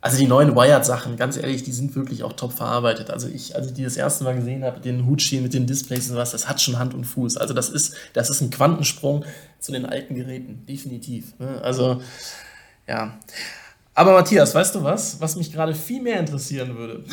also 0.00 0.18
die 0.18 0.26
neuen 0.26 0.54
Wired-Sachen, 0.54 1.16
ganz 1.16 1.38
ehrlich, 1.38 1.62
die 1.62 1.72
sind 1.72 1.94
wirklich 1.96 2.24
auch 2.24 2.34
top 2.34 2.52
verarbeitet. 2.52 3.10
Also 3.10 3.26
ich, 3.26 3.56
als 3.56 3.68
ich 3.68 3.72
die 3.74 3.84
das 3.84 3.96
erste 3.96 4.24
Mal 4.24 4.34
gesehen 4.34 4.62
habe, 4.62 4.80
den 4.80 5.06
Hutschi 5.06 5.40
mit 5.40 5.54
den 5.54 5.66
Displays 5.66 6.10
und 6.10 6.16
was, 6.16 6.32
das 6.32 6.46
hat 6.46 6.60
schon 6.60 6.78
Hand 6.78 6.92
und 6.92 7.04
Fuß. 7.04 7.38
Also 7.38 7.54
das 7.54 7.70
ist, 7.70 7.96
das 8.12 8.28
ist 8.28 8.42
ein 8.42 8.50
Quantensprung 8.50 9.24
zu 9.60 9.72
den 9.72 9.86
alten 9.86 10.14
Geräten, 10.14 10.66
definitiv. 10.66 11.38
Ne? 11.38 11.58
Also 11.62 12.02
ja. 12.86 13.18
Aber 13.96 14.12
Matthias, 14.12 14.52
weißt 14.52 14.74
du 14.74 14.82
was, 14.82 15.20
was 15.20 15.36
mich 15.36 15.52
gerade 15.52 15.72
viel 15.72 16.02
mehr 16.02 16.18
interessieren 16.18 16.76
würde? 16.76 17.04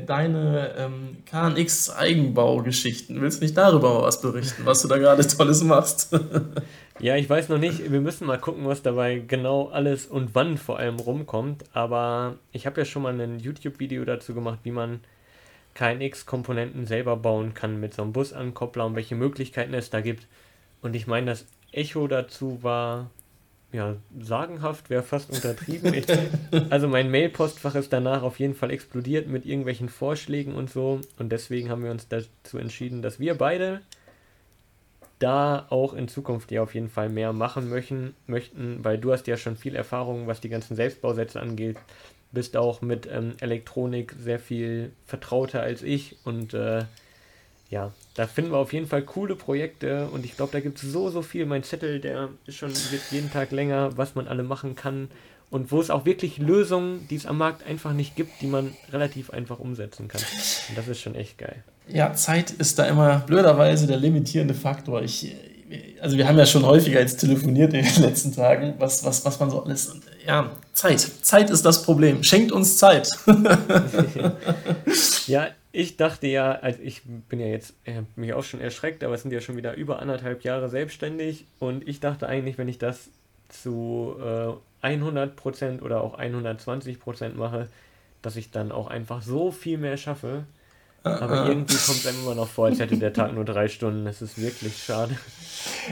Deine 0.06 0.74
ähm, 0.76 1.16
KNX-Eigenbaugeschichten. 1.24 3.22
Willst 3.22 3.40
du 3.40 3.44
nicht 3.44 3.56
darüber 3.56 3.94
mal 3.94 4.02
was 4.02 4.20
berichten, 4.20 4.66
was 4.66 4.82
du 4.82 4.88
da 4.88 4.98
gerade 4.98 5.26
Tolles 5.26 5.64
machst? 5.64 6.14
ja, 6.98 7.16
ich 7.16 7.30
weiß 7.30 7.48
noch 7.48 7.56
nicht. 7.56 7.90
Wir 7.90 8.02
müssen 8.02 8.26
mal 8.26 8.38
gucken, 8.38 8.66
was 8.66 8.82
dabei 8.82 9.22
genau 9.26 9.68
alles 9.68 10.04
und 10.04 10.34
wann 10.34 10.58
vor 10.58 10.78
allem 10.78 10.96
rumkommt. 10.96 11.64
Aber 11.72 12.36
ich 12.52 12.66
habe 12.66 12.82
ja 12.82 12.84
schon 12.84 13.02
mal 13.02 13.18
ein 13.18 13.38
YouTube-Video 13.38 14.04
dazu 14.04 14.34
gemacht, 14.34 14.58
wie 14.62 14.72
man 14.72 15.00
KNX-Komponenten 15.72 16.84
selber 16.84 17.16
bauen 17.16 17.54
kann 17.54 17.80
mit 17.80 17.94
so 17.94 18.02
einem 18.02 18.12
Busankoppler 18.12 18.84
und 18.84 18.94
welche 18.94 19.14
Möglichkeiten 19.14 19.72
es 19.72 19.88
da 19.88 20.02
gibt. 20.02 20.26
Und 20.82 20.94
ich 20.94 21.06
meine, 21.06 21.30
das 21.30 21.46
Echo 21.72 22.06
dazu 22.08 22.62
war 22.62 23.10
ja, 23.74 23.96
sagenhaft 24.20 24.88
wäre 24.88 25.02
fast 25.02 25.30
untertrieben. 25.30 25.92
Ich, 25.94 26.06
also 26.70 26.86
mein 26.86 27.10
Mailpostfach 27.10 27.74
ist 27.74 27.92
danach 27.92 28.22
auf 28.22 28.38
jeden 28.38 28.54
Fall 28.54 28.70
explodiert 28.70 29.26
mit 29.26 29.44
irgendwelchen 29.44 29.88
Vorschlägen 29.88 30.54
und 30.54 30.70
so. 30.70 31.00
Und 31.18 31.32
deswegen 31.32 31.70
haben 31.70 31.82
wir 31.82 31.90
uns 31.90 32.06
dazu 32.06 32.58
entschieden, 32.58 33.02
dass 33.02 33.18
wir 33.18 33.36
beide 33.36 33.80
da 35.18 35.66
auch 35.70 35.92
in 35.92 36.06
Zukunft 36.06 36.52
ja 36.52 36.62
auf 36.62 36.74
jeden 36.74 36.88
Fall 36.88 37.08
mehr 37.08 37.32
machen 37.32 37.68
möchten, 37.68 38.14
möchten, 38.28 38.84
weil 38.84 38.96
du 38.96 39.12
hast 39.12 39.26
ja 39.26 39.36
schon 39.36 39.56
viel 39.56 39.74
Erfahrung, 39.74 40.28
was 40.28 40.40
die 40.40 40.50
ganzen 40.50 40.76
Selbstbausätze 40.76 41.40
angeht, 41.40 41.76
bist 42.30 42.56
auch 42.56 42.80
mit 42.80 43.08
ähm, 43.10 43.32
Elektronik 43.40 44.14
sehr 44.20 44.38
viel 44.38 44.92
vertrauter 45.04 45.62
als 45.62 45.82
ich 45.82 46.16
und 46.24 46.54
äh, 46.54 46.84
ja, 47.70 47.92
da 48.14 48.28
finden 48.28 48.52
wir 48.52 48.58
auf 48.58 48.72
jeden 48.72 48.86
Fall 48.86 49.02
coole 49.02 49.34
Projekte 49.34 50.08
und 50.12 50.24
ich 50.24 50.36
glaube, 50.36 50.52
da 50.52 50.60
gibt 50.60 50.82
es 50.82 50.90
so, 50.90 51.10
so 51.10 51.20
viel. 51.20 51.46
Mein 51.46 51.64
Zettel, 51.64 52.00
der 52.00 52.28
ist 52.46 52.56
schon 52.56 52.70
wird 52.70 53.02
jeden 53.10 53.30
Tag 53.30 53.50
länger, 53.50 53.96
was 53.96 54.14
man 54.14 54.28
alle 54.28 54.44
machen 54.44 54.76
kann 54.76 55.08
und 55.50 55.72
wo 55.72 55.80
es 55.80 55.90
auch 55.90 56.04
wirklich 56.04 56.38
Lösungen, 56.38 57.06
die 57.10 57.16
es 57.16 57.26
am 57.26 57.38
Markt 57.38 57.66
einfach 57.66 57.92
nicht 57.92 58.14
gibt, 58.14 58.40
die 58.40 58.46
man 58.46 58.72
relativ 58.92 59.30
einfach 59.30 59.58
umsetzen 59.58 60.06
kann. 60.06 60.22
Und 60.68 60.78
das 60.78 60.86
ist 60.86 61.00
schon 61.00 61.16
echt 61.16 61.38
geil. 61.38 61.64
Ja, 61.88 62.14
Zeit 62.14 62.52
ist 62.52 62.78
da 62.78 62.86
immer 62.86 63.18
blöderweise 63.18 63.88
der 63.88 63.96
limitierende 63.96 64.54
Faktor. 64.54 65.02
Ich, 65.02 65.34
also 66.00 66.16
wir 66.16 66.28
haben 66.28 66.38
ja 66.38 66.46
schon 66.46 66.64
häufiger 66.64 67.00
jetzt 67.00 67.16
telefoniert 67.16 67.74
in 67.74 67.84
den 67.84 68.02
letzten 68.02 68.32
Tagen, 68.32 68.74
was, 68.78 69.04
was, 69.04 69.24
was 69.24 69.40
man 69.40 69.50
so 69.50 69.64
alles. 69.64 69.92
Ja, 70.24 70.52
Zeit. 70.72 71.00
Zeit 71.00 71.50
ist 71.50 71.64
das 71.64 71.82
Problem. 71.82 72.22
Schenkt 72.22 72.52
uns 72.52 72.78
Zeit. 72.78 73.08
ja, 75.26 75.48
ich 75.74 75.96
dachte 75.96 76.28
ja, 76.28 76.52
also 76.52 76.80
ich 76.82 77.02
bin 77.04 77.40
ja 77.40 77.46
jetzt 77.46 77.74
äh, 77.84 78.02
mich 78.14 78.32
auch 78.32 78.44
schon 78.44 78.60
erschreckt, 78.60 79.02
aber 79.02 79.14
es 79.14 79.22
sind 79.22 79.32
ja 79.32 79.40
schon 79.40 79.56
wieder 79.56 79.74
über 79.74 79.98
anderthalb 79.98 80.44
Jahre 80.44 80.68
selbstständig 80.68 81.46
und 81.58 81.86
ich 81.88 81.98
dachte 81.98 82.28
eigentlich, 82.28 82.58
wenn 82.58 82.68
ich 82.68 82.78
das 82.78 83.10
zu 83.48 84.14
äh, 84.20 84.86
100% 84.86 85.82
oder 85.82 86.00
auch 86.00 86.16
120% 86.16 87.34
mache, 87.34 87.68
dass 88.22 88.36
ich 88.36 88.52
dann 88.52 88.70
auch 88.70 88.86
einfach 88.86 89.22
so 89.22 89.50
viel 89.50 89.76
mehr 89.78 89.96
schaffe. 89.96 90.44
Aber 91.04 91.46
irgendwie 91.48 91.76
kommt 91.76 91.98
es 91.98 92.06
einem 92.06 92.20
immer 92.20 92.34
noch 92.34 92.48
vor, 92.48 92.66
als 92.66 92.78
hätte 92.78 92.96
der 92.96 93.12
Tag 93.12 93.34
nur 93.34 93.44
drei 93.44 93.68
Stunden. 93.68 94.06
Das 94.06 94.22
ist 94.22 94.40
wirklich 94.40 94.82
schade. 94.82 95.14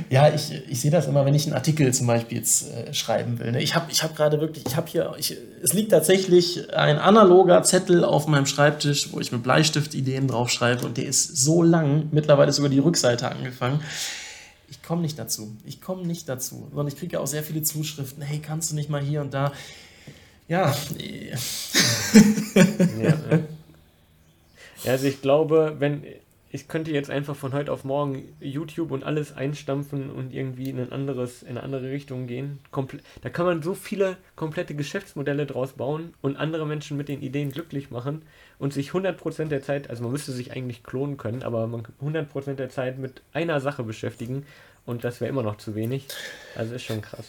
Ja, 0.09 0.33
ich, 0.33 0.53
ich 0.69 0.81
sehe 0.81 0.91
das 0.91 1.07
immer, 1.07 1.27
wenn 1.27 1.35
ich 1.35 1.45
einen 1.45 1.55
Artikel 1.55 1.93
zum 1.93 2.07
Beispiel 2.07 2.39
jetzt 2.39 2.71
äh, 2.73 2.95
schreiben 2.95 3.39
will. 3.39 3.53
Ne? 3.53 3.63
Ich 3.63 3.75
habe 3.75 3.93
ich 3.93 4.03
hab 4.03 4.17
gerade 4.17 4.41
wirklich, 4.41 4.65
ich 4.67 4.75
habe 4.75 4.89
hier, 4.89 5.15
ich, 5.19 5.37
es 5.63 5.75
liegt 5.75 5.91
tatsächlich 5.91 6.75
ein 6.75 6.99
analoger 6.99 7.63
Zettel 7.63 8.05
auf 8.05 8.27
meinem 8.27 8.47
Schreibtisch, 8.47 9.13
wo 9.13 9.21
ich 9.21 9.33
mit 9.33 9.43
Bleistift 9.43 9.95
Ideen 9.95 10.29
draufschreibe 10.29 10.87
und 10.87 10.97
der 10.97 11.07
ist 11.07 11.37
so 11.37 11.63
lang, 11.63 12.09
mittlerweile 12.11 12.53
sogar 12.53 12.71
die 12.71 12.79
Rückseite 12.79 13.31
angefangen. 13.31 13.81
Ich 14.71 14.83
komme 14.83 15.03
nicht 15.03 15.19
dazu. 15.19 15.55
Ich 15.67 15.83
komme 15.83 16.07
nicht 16.07 16.27
dazu. 16.27 16.69
Sondern 16.71 16.89
ich 16.89 16.97
kriege 16.97 17.15
ja 17.15 17.21
auch 17.21 17.27
sehr 17.27 17.43
viele 17.43 17.63
Zuschriften. 17.63 18.23
Hey, 18.23 18.39
kannst 18.39 18.71
du 18.71 18.75
nicht 18.75 18.89
mal 18.89 19.03
hier 19.03 19.21
und 19.21 19.35
da? 19.35 19.53
Ja. 20.49 20.75
ja 20.99 21.39
ja, 23.03 23.15
also 24.87 25.07
ich 25.07 25.23
glaube, 25.23 25.77
wenn 25.79 26.05
ich 26.55 26.69
könnte 26.69 26.91
jetzt 26.91 27.09
einfach 27.09 27.35
von 27.35 27.55
heute 27.55 27.73
auf 27.73 27.83
morgen 27.83 28.37
YouTube 28.39 28.91
und 28.91 29.05
alles 29.05 29.35
einstampfen 29.35 30.11
und 30.11 30.35
irgendwie 30.35 30.69
in 30.69 30.79
ein 30.79 30.93
anderes, 30.93 31.43
in 31.43 31.51
eine 31.51 31.63
andere 31.63 31.91
Richtung 31.91 32.27
gehen. 32.27 32.59
Komple 32.71 33.01
da 33.23 33.31
kann 33.31 33.47
man 33.47 33.63
so 33.63 33.73
viele 33.73 34.19
komplette 34.37 34.75
Geschäftsmodelle 34.75 35.47
draus 35.47 35.73
bauen 35.73 36.13
und 36.21 36.37
andere 36.37 36.67
Menschen 36.67 36.99
mit 36.99 37.09
den 37.09 37.23
Ideen 37.23 37.53
glücklich 37.53 37.91
machen 37.91 38.23
und 38.59 38.75
sich 38.75 38.91
100% 38.91 39.47
der 39.47 39.63
Zeit, 39.63 39.89
also 39.89 40.03
man 40.03 40.13
müsste 40.13 40.33
sich 40.33 40.53
eigentlich 40.53 40.83
klonen 40.83 41.17
können, 41.17 41.43
aber 41.43 41.67
man 41.67 41.85
100% 42.03 42.55
der 42.55 42.69
Zeit 42.69 42.99
mit 42.99 43.23
einer 43.33 43.61
Sache 43.61 43.83
beschäftigen 43.83 44.45
und 44.85 45.05
das 45.05 45.21
wäre 45.21 45.31
immer 45.31 45.43
noch 45.43 45.59
zu 45.59 45.75
wenig. 45.75 46.07
Also 46.57 46.75
ist 46.75 46.83
schon 46.83 47.03
krass. 47.03 47.27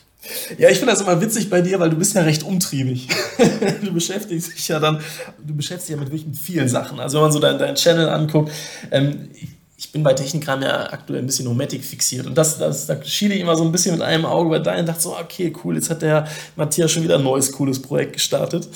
Ja, 0.58 0.70
ich 0.70 0.80
finde 0.80 0.94
das 0.94 1.02
immer 1.02 1.22
witzig 1.22 1.50
bei 1.50 1.62
dir, 1.62 1.80
weil 1.80 1.90
du 1.90 1.98
bist 1.98 2.16
ja 2.16 2.22
recht 2.22 2.44
umtriebig. 2.44 3.08
du 3.84 3.94
beschäftigst 3.94 4.56
dich 4.56 4.68
ja 4.68 4.80
dann, 4.80 5.02
du 5.46 5.56
beschäftigst 5.56 5.90
dich 5.90 5.96
ja 5.96 6.02
mit 6.02 6.12
wirklich 6.12 6.38
vielen 6.40 6.68
Sachen. 6.68 7.00
Also 7.00 7.18
wenn 7.18 7.24
man 7.24 7.32
so 7.32 7.40
deinen 7.40 7.60
dein 7.60 7.76
Channel 7.76 8.10
anguckt, 8.10 8.52
ähm, 8.92 9.30
ich 9.78 9.92
bin 9.92 10.02
bei 10.02 10.14
Technikkram 10.14 10.62
ja 10.62 10.92
aktuell 10.92 11.20
ein 11.20 11.26
bisschen 11.26 11.46
Nomatic 11.46 11.84
fixiert. 11.84 12.26
Und 12.26 12.38
das, 12.38 12.58
das, 12.58 12.88
da 12.88 13.04
schiele 13.04 13.36
ich 13.36 13.42
immer 13.42 13.56
so 13.56 13.64
ein 13.66 13.72
bisschen 13.72 13.94
mit 13.94 14.02
einem 14.02 14.26
Auge 14.26 14.50
bei 14.50 14.60
deinen 14.60 14.82
und 14.82 14.86
dachte 14.88 15.02
so, 15.02 15.18
okay, 15.18 15.54
cool, 15.64 15.76
jetzt 15.76 15.90
hat 15.90 16.02
der 16.02 16.26
Matthias 16.56 16.92
schon 16.92 17.04
wieder 17.04 17.18
ein 17.18 17.24
neues, 17.24 17.52
cooles 17.52 17.82
Projekt 17.82 18.14
gestartet. 18.14 18.68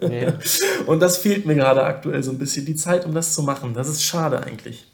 Ja. 0.00 0.34
und 0.86 1.00
das 1.00 1.18
fehlt 1.18 1.46
mir 1.46 1.56
gerade 1.56 1.82
aktuell 1.82 2.22
so 2.22 2.30
ein 2.30 2.38
bisschen, 2.38 2.64
die 2.64 2.76
Zeit, 2.76 3.04
um 3.04 3.12
das 3.12 3.34
zu 3.34 3.42
machen. 3.42 3.74
Das 3.74 3.88
ist 3.88 4.02
schade 4.02 4.42
eigentlich. 4.42 4.86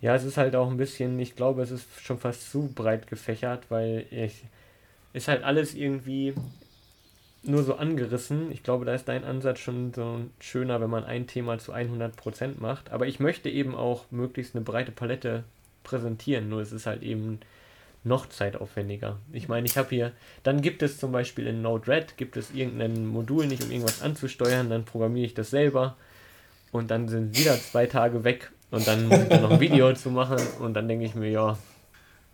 Ja, 0.00 0.14
es 0.14 0.24
ist 0.24 0.36
halt 0.36 0.54
auch 0.54 0.70
ein 0.70 0.76
bisschen, 0.76 1.18
ich 1.18 1.34
glaube, 1.34 1.62
es 1.62 1.70
ist 1.70 1.86
schon 2.00 2.18
fast 2.18 2.50
zu 2.50 2.68
breit 2.74 3.08
gefächert, 3.08 3.64
weil 3.68 4.06
ich, 4.10 4.44
ist 5.12 5.28
halt 5.28 5.42
alles 5.42 5.74
irgendwie 5.74 6.34
nur 7.42 7.64
so 7.64 7.74
angerissen. 7.74 8.52
Ich 8.52 8.62
glaube, 8.62 8.84
da 8.84 8.94
ist 8.94 9.08
dein 9.08 9.24
Ansatz 9.24 9.58
schon 9.58 9.92
so 9.92 10.20
schöner, 10.38 10.80
wenn 10.80 10.90
man 10.90 11.04
ein 11.04 11.26
Thema 11.26 11.58
zu 11.58 11.72
100% 11.72 12.60
macht. 12.60 12.90
Aber 12.90 13.06
ich 13.06 13.18
möchte 13.18 13.48
eben 13.48 13.74
auch 13.74 14.04
möglichst 14.10 14.54
eine 14.54 14.64
breite 14.64 14.92
Palette 14.92 15.44
präsentieren, 15.82 16.48
nur 16.48 16.60
es 16.60 16.72
ist 16.72 16.86
halt 16.86 17.02
eben 17.02 17.40
noch 18.04 18.28
zeitaufwendiger. 18.28 19.18
Ich 19.32 19.48
meine, 19.48 19.66
ich 19.66 19.76
habe 19.76 19.88
hier, 19.90 20.12
dann 20.42 20.62
gibt 20.62 20.82
es 20.82 20.98
zum 20.98 21.10
Beispiel 21.10 21.46
in 21.46 21.62
Node-RED, 21.62 22.16
gibt 22.16 22.36
es 22.36 22.52
irgendein 22.52 23.06
Modul 23.06 23.46
nicht, 23.46 23.64
um 23.64 23.70
irgendwas 23.70 24.02
anzusteuern, 24.02 24.70
dann 24.70 24.84
programmiere 24.84 25.26
ich 25.26 25.34
das 25.34 25.50
selber 25.50 25.96
und 26.70 26.90
dann 26.90 27.08
sind 27.08 27.36
wieder 27.36 27.54
zwei 27.54 27.86
Tage 27.86 28.22
weg 28.22 28.52
und 28.70 28.86
dann 28.86 29.08
muss 29.08 29.20
ich 29.20 29.28
da 29.28 29.40
noch 29.40 29.50
ein 29.50 29.60
Video 29.60 29.92
zu 29.94 30.10
machen 30.10 30.36
und 30.60 30.74
dann 30.74 30.88
denke 30.88 31.04
ich 31.04 31.14
mir, 31.14 31.30
ja, 31.30 31.58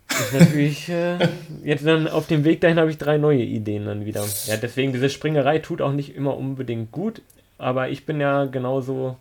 ist 0.09 0.33
natürlich, 0.33 0.89
äh, 0.89 1.17
jetzt 1.63 1.85
dann 1.85 2.07
auf 2.07 2.27
dem 2.27 2.43
Weg 2.43 2.61
dahin 2.61 2.77
habe 2.79 2.91
ich 2.91 2.97
drei 2.97 3.17
neue 3.17 3.41
Ideen 3.41 3.85
dann 3.85 4.05
wieder. 4.05 4.23
Ja, 4.45 4.57
deswegen, 4.57 4.93
diese 4.93 5.09
Springerei 5.09 5.59
tut 5.59 5.81
auch 5.81 5.91
nicht 5.91 6.15
immer 6.15 6.37
unbedingt 6.37 6.91
gut, 6.91 7.21
aber 7.57 7.89
ich 7.89 8.05
bin 8.05 8.19
ja 8.19 8.45
genauso 8.45 9.17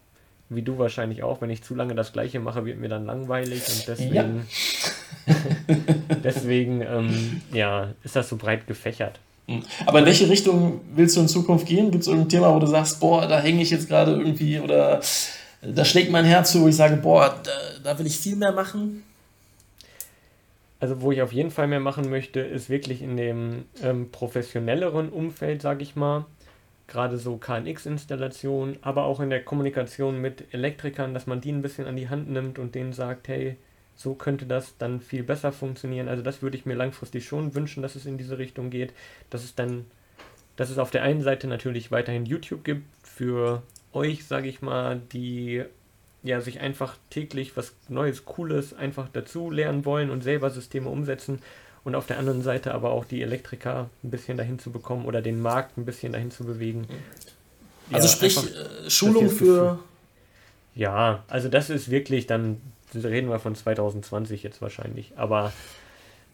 wie 0.51 0.63
du 0.63 0.79
wahrscheinlich 0.79 1.23
auch. 1.23 1.41
Wenn 1.41 1.51
ich 1.51 1.63
zu 1.63 1.75
lange 1.75 1.95
das 1.95 2.13
Gleiche 2.13 2.39
mache, 2.39 2.65
wird 2.65 2.79
mir 2.79 2.89
dann 2.89 3.07
langweilig 3.07 3.63
und 3.69 3.89
deswegen, 3.89 4.47
ja. 5.27 5.35
deswegen, 6.25 6.83
ähm, 6.83 7.41
ja, 7.53 7.91
ist 8.03 8.17
das 8.17 8.29
so 8.29 8.37
breit 8.37 8.67
gefächert. 8.67 9.19
Hm. 9.47 9.63
Aber 9.87 10.01
in 10.01 10.07
welche 10.07 10.29
Richtung 10.29 10.81
willst 10.95 11.17
du 11.17 11.21
in 11.21 11.29
Zukunft 11.29 11.67
gehen? 11.67 11.91
Gibt 11.91 12.03
es 12.03 12.09
irgendein 12.09 12.29
Thema, 12.29 12.55
wo 12.55 12.59
du 12.59 12.67
sagst, 12.67 13.01
boah, 13.01 13.27
da 13.27 13.41
hänge 13.41 13.63
ich 13.63 13.71
jetzt 13.71 13.89
gerade 13.89 14.13
irgendwie 14.13 14.61
oder 14.61 15.01
da 15.67 15.85
schlägt 15.85 16.11
mein 16.11 16.25
Herz 16.25 16.53
zu, 16.53 16.63
wo 16.63 16.69
ich 16.69 16.77
sage, 16.77 16.97
boah, 16.97 17.41
da, 17.43 17.51
da 17.83 17.99
will 17.99 18.07
ich 18.07 18.19
viel 18.19 18.37
mehr 18.37 18.53
machen? 18.53 19.03
Also 20.81 21.01
wo 21.01 21.13
ich 21.13 21.23
auf 21.23 21.33
jeden 21.33 21.51
Fall 21.51 21.67
mehr 21.67 21.81
machen 21.81 22.11
möchte, 22.11 22.41
ist 22.41 22.69
wirklich 22.69 23.01
in 23.01 23.17
dem 23.17 23.65
ähm, 23.83 24.11
professionelleren 24.11 25.09
Umfeld, 25.09 25.63
sage 25.63 25.83
ich 25.83 25.97
mal. 25.97 26.27
Gerade 26.87 27.17
so 27.17 27.39
KNX-Installationen, 27.39 28.77
aber 28.83 29.05
auch 29.05 29.21
in 29.21 29.31
der 29.31 29.43
Kommunikation 29.43 30.21
mit 30.21 30.53
Elektrikern, 30.53 31.15
dass 31.15 31.27
man 31.27 31.41
die 31.41 31.53
ein 31.53 31.63
bisschen 31.63 31.87
an 31.87 31.97
die 31.97 32.11
Hand 32.11 32.29
nimmt 32.29 32.59
und 32.59 32.75
denen 32.75 32.93
sagt, 32.93 33.29
hey, 33.29 33.57
so 33.97 34.15
könnte 34.15 34.45
das 34.45 34.77
dann 34.77 35.01
viel 35.01 35.23
besser 35.23 35.53
funktionieren. 35.53 36.09
Also 36.09 36.23
das 36.23 36.43
würde 36.43 36.59
ich 36.59 36.67
mir 36.67 36.75
langfristig 36.75 37.25
schon 37.25 37.55
wünschen, 37.55 37.83
dass 37.83 37.95
es 37.95 38.05
in 38.05 38.19
diese 38.19 38.37
Richtung 38.39 38.69
geht. 38.69 38.93
Dass 39.31 39.45
es 39.45 39.55
dann, 39.55 39.87
dass 40.57 40.69
es 40.69 40.79
auf 40.79 40.91
der 40.91 41.03
einen 41.03 41.23
Seite 41.23 41.47
natürlich 41.47 41.91
weiterhin 41.91 42.27
YouTube 42.27 42.65
gibt 42.65 42.85
für 43.03 43.63
euch, 43.95 44.27
sage 44.27 44.49
ich 44.49 44.63
mal, 44.63 45.01
die 45.13 45.65
ja 46.23 46.41
sich 46.41 46.61
einfach 46.61 46.97
täglich 47.11 47.57
was 47.57 47.75
Neues, 47.89 48.25
Cooles 48.25 48.75
einfach 48.75 49.09
dazu 49.13 49.51
lernen 49.51 49.85
wollen 49.85 50.11
und 50.11 50.23
selber 50.23 50.51
Systeme 50.51 50.89
umsetzen 50.89 51.41
und 51.85 51.95
auf 51.95 52.07
der 52.07 52.19
anderen 52.19 52.43
Seite 52.43 52.75
aber 52.75 52.91
auch 52.91 53.05
die 53.05 53.23
Elektriker 53.23 53.91
ein 54.03 54.11
bisschen 54.11 54.39
dahin 54.39 54.59
zu 54.59 54.71
bekommen 54.71 55.05
oder 55.05 55.21
den 55.23 55.41
Markt 55.41 55.77
ein 55.77 55.85
bisschen 55.85 56.13
dahin 56.13 56.31
zu 56.31 56.45
bewegen. 56.45 56.87
Also 57.93 58.09
ja, 58.09 58.15
sprich 58.15 58.39
einfach, 58.39 58.87
äh, 58.87 58.91
Schulung 58.91 59.31
für 59.31 59.79
Ja, 60.75 61.23
also 61.29 61.49
das 61.49 61.69
ist 61.69 61.91
wirklich, 61.91 62.27
dann 62.27 62.61
reden 62.95 63.29
wir 63.29 63.39
von 63.39 63.55
2020 63.55 64.43
jetzt 64.43 64.63
wahrscheinlich. 64.63 65.13
Aber 65.17 65.53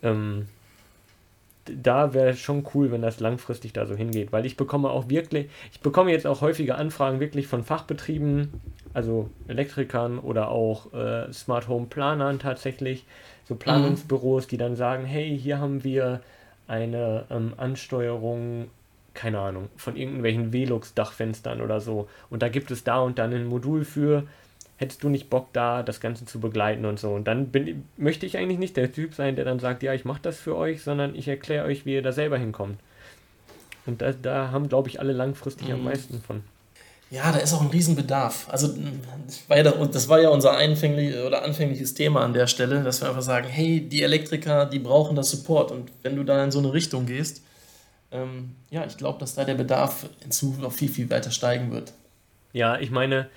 ähm, 0.03 0.47
da 1.77 2.15
wäre 2.15 2.35
schon 2.35 2.67
cool, 2.75 2.91
wenn 2.91 3.03
das 3.03 3.21
langfristig 3.21 3.73
da 3.73 3.87
so 3.87 3.95
hingeht, 3.95 4.33
weil 4.33 4.47
ich 4.47 4.57
bekomme 4.57 4.91
auch 4.91 5.09
wirklich, 5.09 5.49
ich 5.73 5.81
bekomme 5.81 6.11
jetzt 6.11 6.27
auch 6.27 6.41
häufige 6.41 6.75
Anfragen 6.75 7.21
wirklich 7.21 7.47
von 7.47 7.65
Fachbetrieben, 7.65 8.53
also 8.95 9.31
Elektrikern 9.49 10.19
oder 10.19 10.51
auch 10.51 10.93
äh, 10.93 11.33
Smart 11.33 11.69
Home 11.69 11.87
Planern 11.87 12.39
tatsächlich, 12.39 13.05
so 13.45 13.55
Planungsbüros, 13.55 14.47
die 14.47 14.57
dann 14.57 14.77
sagen, 14.77 15.05
hey, 15.05 15.39
hier 15.39 15.59
haben 15.59 15.85
wir 15.85 16.21
eine 16.69 17.25
ähm, 17.31 17.55
Ansteuerung, 17.57 18.69
keine 19.15 19.41
Ahnung, 19.41 19.69
von 19.77 19.97
irgendwelchen 19.97 20.53
Velux-Dachfenstern 20.53 21.61
oder 21.61 21.81
so. 21.81 22.09
Und 22.31 22.43
da 22.43 22.49
gibt 22.49 22.71
es 22.71 22.85
da 22.85 23.01
und 23.01 23.19
dann 23.19 23.33
ein 23.33 23.47
Modul 23.47 23.85
für, 23.85 24.25
hättest 24.81 25.05
du 25.05 25.11
nicht 25.11 25.29
Bock 25.29 25.49
da, 25.53 25.83
das 25.83 26.01
Ganze 26.01 26.25
zu 26.25 26.41
begleiten 26.41 26.87
und 26.87 26.99
so. 26.99 27.11
Und 27.11 27.25
dann 27.29 27.49
bin, 27.49 27.85
möchte 27.99 28.25
ich 28.25 28.39
eigentlich 28.39 28.59
nicht 28.59 28.79
der 28.79 28.91
Typ 28.91 29.15
sein, 29.15 29.37
der 29.37 29.45
dann 29.45 29.61
sagt, 29.61 29.83
ja, 29.83 29.93
ich 29.93 30.07
mache 30.07 30.23
das 30.23 30.39
für 30.39 30.57
euch, 30.57 30.83
sondern 30.83 31.15
ich 31.15 31.29
erkläre 31.29 31.67
euch, 31.67 31.85
wie 31.85 31.95
ihr 31.95 32.03
da 32.03 32.13
selber 32.13 32.39
hinkommt. 32.39 32.81
Und 33.85 34.01
da, 34.01 34.13
da 34.13 34.51
haben, 34.53 34.71
glaube 34.71 34.89
ich, 34.89 34.99
alle 34.99 35.13
langfristig 35.13 35.69
mhm. 35.69 35.75
am 35.75 35.85
meisten 35.85 36.23
von. 36.23 36.43
Ja, 37.11 37.31
da 37.31 37.41
ist 37.41 37.53
auch 37.53 37.61
ein 37.61 37.67
Riesenbedarf. 37.67 38.47
Also 38.49 38.73
das 39.93 40.09
war, 40.09 40.19
ja, 40.19 40.31
unser 40.31 40.57
einfänglich, 40.57 41.15
oder 41.15 41.45
anfängliches 41.45 41.93
Thema 41.93 42.23
an 42.23 42.33
der 42.33 42.47
Stelle, 42.47 42.83
dass 42.83 43.03
wir 43.03 43.09
einfach 43.09 43.21
sagen, 43.21 43.49
hey, 43.49 43.87
die 43.87 44.03
Elektriker, 44.03 44.65
die 44.65 44.79
brauchen 44.79 45.15
das 45.15 45.31
Support. 45.31 45.73
Und 45.73 45.93
wenn 46.03 46.17
du 46.17 46.25
da 46.25 46.43
in 46.43 46.51
so 46.51 46.61
eine 46.61 46.73
Richtung 46.73 47.05
gehst, 47.05 47.43
ähm, 48.13 48.55
ja, 48.71 48.87
ich 48.87 48.97
glaube, 48.97 49.19
dass 49.19 49.35
da 49.35 49.45
der 49.45 49.57
Bedarf 49.57 50.07
in 50.25 50.31
Zukunft 50.31 50.63
noch 50.63 50.73
viel, 50.73 50.89
viel 50.89 51.11
weiter 51.11 51.33
steigen 51.33 51.71
wird. 51.71 51.93
Ja, 52.55 52.79
ich 52.79 52.91
meine, 52.91 53.29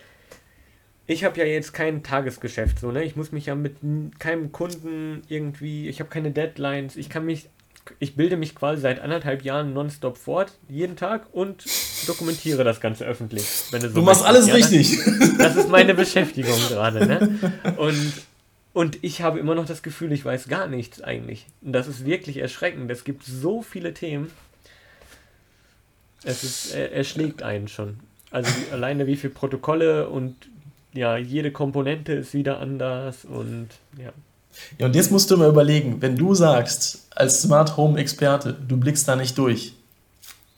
ich 1.05 1.23
habe 1.23 1.37
ja 1.39 1.45
jetzt 1.45 1.73
kein 1.73 2.03
Tagesgeschäft, 2.03 2.79
so, 2.79 2.91
ne? 2.91 3.03
Ich 3.03 3.15
muss 3.15 3.31
mich 3.31 3.47
ja 3.47 3.55
mit 3.55 3.77
keinem 4.19 4.51
Kunden 4.51 5.21
irgendwie, 5.27 5.89
ich 5.89 5.99
habe 5.99 6.09
keine 6.09 6.31
Deadlines, 6.31 6.95
ich 6.95 7.09
kann 7.09 7.25
mich 7.25 7.49
ich 7.99 8.15
bilde 8.15 8.37
mich 8.37 8.55
quasi 8.55 8.81
seit 8.81 8.99
anderthalb 8.99 9.43
Jahren 9.43 9.73
nonstop 9.73 10.17
fort, 10.17 10.53
jeden 10.69 10.95
Tag 10.95 11.25
und 11.31 11.65
dokumentiere 12.07 12.63
das 12.63 12.79
Ganze 12.79 13.05
öffentlich. 13.05 13.43
So 13.43 13.77
du 13.77 14.01
machst 14.01 14.23
alles 14.23 14.47
ja, 14.47 14.53
richtig. 14.53 14.99
Das, 15.05 15.37
das, 15.37 15.55
ist 15.57 15.69
meine 15.69 15.93
Beschäftigung 15.93 16.57
gerade. 16.69 17.05
Ne? 17.05 17.39
Und, 17.77 18.13
und 18.73 19.03
ich 19.03 19.21
habe 19.21 19.39
immer 19.39 19.55
noch 19.55 19.65
das 19.65 19.83
Gefühl, 19.83 20.11
ich 20.11 20.23
weiß 20.23 20.47
gar 20.47 20.67
nichts 20.67 21.01
eigentlich. 21.01 21.45
Und 21.61 21.73
das 21.73 21.87
ist 21.87 22.05
wirklich 22.05 22.37
erschreckend. 22.37 22.89
Es 22.89 23.03
gibt 23.03 23.23
so 23.23 23.61
viele 23.61 23.93
Themen. 23.93 24.31
Es 26.23 26.43
ist, 26.43 26.73
er, 26.73 26.91
er 26.91 27.03
schlägt 27.03 27.43
einen 27.43 27.67
schon. 27.67 27.99
Also 28.31 28.49
wie, 28.49 28.71
alleine 28.71 29.07
wie 29.07 29.17
viele 29.17 29.33
Protokolle 29.33 30.09
und 30.09 30.35
ja, 30.93 31.17
jede 31.17 31.51
Komponente 31.51 32.13
ist 32.13 32.33
wieder 32.33 32.59
anders 32.59 33.25
und 33.25 33.69
ja. 33.97 34.11
Ja, 34.77 34.85
und 34.85 34.95
jetzt 34.95 35.11
musst 35.11 35.31
du 35.31 35.37
mal 35.37 35.49
überlegen, 35.49 36.01
wenn 36.01 36.15
du 36.15 36.35
sagst, 36.35 37.07
als 37.15 37.41
Smart 37.41 37.75
Home 37.75 37.99
Experte, 37.99 38.53
du 38.53 38.77
blickst 38.77 39.07
da 39.07 39.15
nicht 39.15 39.35
durch, 39.37 39.73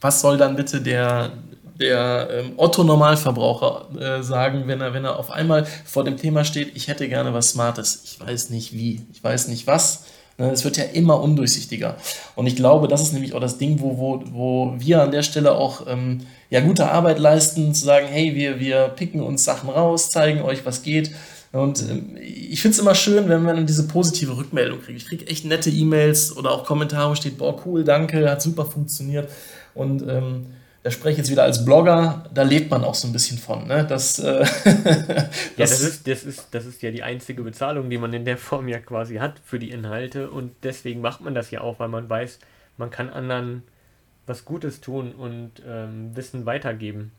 was 0.00 0.20
soll 0.20 0.36
dann 0.36 0.54
bitte 0.54 0.80
der, 0.82 1.32
der 1.80 2.28
ähm, 2.30 2.52
Otto 2.56 2.84
Normalverbraucher 2.84 3.86
äh, 3.98 4.22
sagen, 4.22 4.64
wenn 4.66 4.80
er, 4.80 4.92
wenn 4.92 5.04
er 5.04 5.18
auf 5.18 5.30
einmal 5.30 5.64
vor 5.84 6.04
dem 6.04 6.16
Thema 6.16 6.44
steht, 6.44 6.76
ich 6.76 6.88
hätte 6.88 7.08
gerne 7.08 7.32
was 7.32 7.50
Smartes. 7.50 8.02
Ich 8.04 8.20
weiß 8.20 8.50
nicht 8.50 8.72
wie, 8.72 9.06
ich 9.12 9.22
weiß 9.24 9.48
nicht 9.48 9.66
was. 9.66 10.04
Ne, 10.38 10.50
es 10.50 10.64
wird 10.64 10.76
ja 10.76 10.84
immer 10.84 11.20
undurchsichtiger. 11.20 11.96
Und 12.34 12.46
ich 12.46 12.56
glaube, 12.56 12.88
das 12.88 13.02
ist 13.02 13.12
nämlich 13.12 13.34
auch 13.34 13.40
das 13.40 13.58
Ding, 13.58 13.80
wo, 13.80 13.96
wo, 13.98 14.22
wo 14.32 14.74
wir 14.76 15.02
an 15.02 15.10
der 15.10 15.22
Stelle 15.22 15.52
auch 15.52 15.86
ähm, 15.86 16.20
ja, 16.50 16.60
gute 16.60 16.90
Arbeit 16.90 17.18
leisten, 17.18 17.74
zu 17.74 17.84
sagen, 17.84 18.06
hey, 18.06 18.34
wir, 18.34 18.60
wir 18.60 18.88
picken 18.88 19.22
uns 19.22 19.44
Sachen 19.44 19.70
raus, 19.70 20.10
zeigen 20.10 20.42
euch, 20.42 20.66
was 20.66 20.82
geht 20.82 21.12
und 21.56 21.82
ähm, 21.88 22.16
ich 22.20 22.60
finde 22.60 22.74
es 22.74 22.78
immer 22.80 22.94
schön, 22.94 23.28
wenn 23.28 23.42
man 23.42 23.66
diese 23.66 23.86
positive 23.86 24.36
Rückmeldung 24.36 24.80
kriegt. 24.82 24.98
Ich 24.98 25.06
kriege 25.06 25.26
echt 25.26 25.44
nette 25.44 25.70
E-Mails 25.70 26.36
oder 26.36 26.50
auch 26.50 26.64
Kommentare, 26.64 27.10
wo 27.10 27.14
steht, 27.14 27.38
boah, 27.38 27.56
cool, 27.64 27.84
danke, 27.84 28.28
hat 28.30 28.42
super 28.42 28.66
funktioniert. 28.66 29.30
Und 29.74 30.02
ähm, 30.02 30.46
da 30.86 30.92
spreche 30.92 31.14
ich 31.14 31.18
jetzt 31.18 31.30
wieder 31.32 31.42
als 31.42 31.64
Blogger, 31.64 32.22
da 32.32 32.44
lebt 32.44 32.70
man 32.70 32.84
auch 32.84 32.94
so 32.94 33.08
ein 33.08 33.12
bisschen 33.12 33.38
von. 33.38 33.66
Ne? 33.66 33.84
Das, 33.84 34.20
äh, 34.20 34.38
das, 34.64 34.64
ja, 34.64 35.26
das 35.56 35.80
ist, 35.80 36.06
das, 36.06 36.22
ist, 36.22 36.46
das 36.52 36.64
ist 36.64 36.80
ja 36.80 36.92
die 36.92 37.02
einzige 37.02 37.42
Bezahlung, 37.42 37.90
die 37.90 37.98
man 37.98 38.12
in 38.12 38.24
der 38.24 38.38
Form 38.38 38.68
ja 38.68 38.78
quasi 38.78 39.16
hat 39.16 39.40
für 39.44 39.58
die 39.58 39.70
Inhalte. 39.70 40.30
Und 40.30 40.52
deswegen 40.62 41.00
macht 41.00 41.22
man 41.22 41.34
das 41.34 41.50
ja 41.50 41.60
auch, 41.60 41.80
weil 41.80 41.88
man 41.88 42.08
weiß, 42.08 42.38
man 42.76 42.90
kann 42.90 43.10
anderen 43.10 43.64
was 44.28 44.44
Gutes 44.44 44.80
tun 44.80 45.10
und 45.10 45.60
ähm, 45.66 46.14
Wissen 46.14 46.46
weitergeben. 46.46 47.10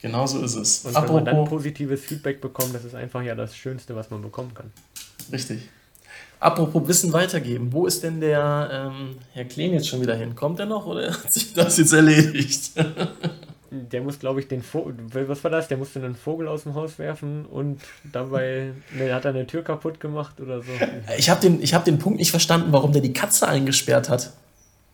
Genau 0.00 0.26
so 0.26 0.42
ist 0.42 0.54
es. 0.54 0.86
Und 0.86 0.96
Apropos, 0.96 1.08
wenn 1.08 1.24
man 1.24 1.36
dann 1.36 1.44
positives 1.44 2.02
Feedback 2.06 2.40
bekommt, 2.40 2.74
das 2.74 2.84
ist 2.84 2.94
einfach 2.94 3.20
ja 3.20 3.34
das 3.34 3.54
Schönste, 3.54 3.94
was 3.96 4.08
man 4.08 4.22
bekommen 4.22 4.54
kann. 4.54 4.72
Richtig. 5.30 5.68
Apropos 6.40 6.86
Wissen 6.86 7.12
weitergeben, 7.12 7.72
wo 7.72 7.86
ist 7.86 8.02
denn 8.04 8.20
der 8.20 8.92
ähm, 8.92 9.16
Herr 9.32 9.44
Kleen 9.44 9.72
jetzt 9.72 9.88
schon 9.88 10.00
wieder 10.00 10.14
hin? 10.14 10.36
Kommt 10.36 10.60
er 10.60 10.66
noch 10.66 10.86
oder 10.86 11.10
hat 11.24 11.32
sich 11.32 11.52
das 11.52 11.78
jetzt 11.78 11.92
erledigt? 11.92 12.72
der 13.70 14.00
muss, 14.02 14.18
glaube 14.18 14.40
ich, 14.40 14.48
den 14.48 14.62
Vogel, 14.62 14.94
was 15.12 15.42
war 15.42 15.50
das? 15.50 15.68
Der 15.68 15.76
musste 15.76 15.98
einen 15.98 16.14
Vogel 16.14 16.48
aus 16.48 16.62
dem 16.62 16.74
Haus 16.74 16.98
werfen 16.98 17.44
und 17.44 17.80
dabei 18.12 18.72
ne, 18.96 19.12
hat 19.12 19.24
er 19.24 19.30
eine 19.30 19.46
Tür 19.46 19.62
kaputt 19.62 20.00
gemacht 20.00 20.40
oder 20.40 20.60
so. 20.60 20.70
Ich 21.18 21.28
habe 21.28 21.40
den, 21.40 21.60
hab 21.60 21.84
den 21.84 21.98
Punkt 21.98 22.18
nicht 22.18 22.30
verstanden, 22.30 22.68
warum 22.70 22.92
der 22.92 23.02
die 23.02 23.12
Katze 23.12 23.48
eingesperrt 23.48 24.08
hat. 24.08 24.32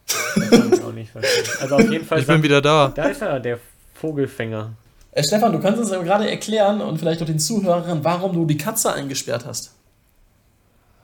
Das 0.06 0.36
ich 0.36 0.82
auch 0.82 0.92
nicht 0.92 1.10
verstanden. 1.10 1.50
Also 1.60 1.76
auf 1.76 1.90
jeden 1.90 2.04
Fall. 2.04 2.20
Ich 2.20 2.26
bin 2.26 2.42
wieder 2.42 2.60
da. 2.60 2.92
Da 2.94 3.04
ist 3.04 3.22
er, 3.22 3.38
der 3.40 3.58
Vogelfänger. 3.94 4.72
Äh, 5.12 5.22
Stefan, 5.22 5.52
du 5.52 5.60
kannst 5.60 5.78
uns 5.78 5.92
aber 5.92 6.04
gerade 6.04 6.28
erklären 6.28 6.80
und 6.80 6.98
vielleicht 6.98 7.22
auch 7.22 7.26
den 7.26 7.38
Zuhörern, 7.38 8.02
warum 8.02 8.32
du 8.32 8.44
die 8.44 8.56
Katze 8.56 8.92
eingesperrt 8.92 9.46
hast. 9.46 9.72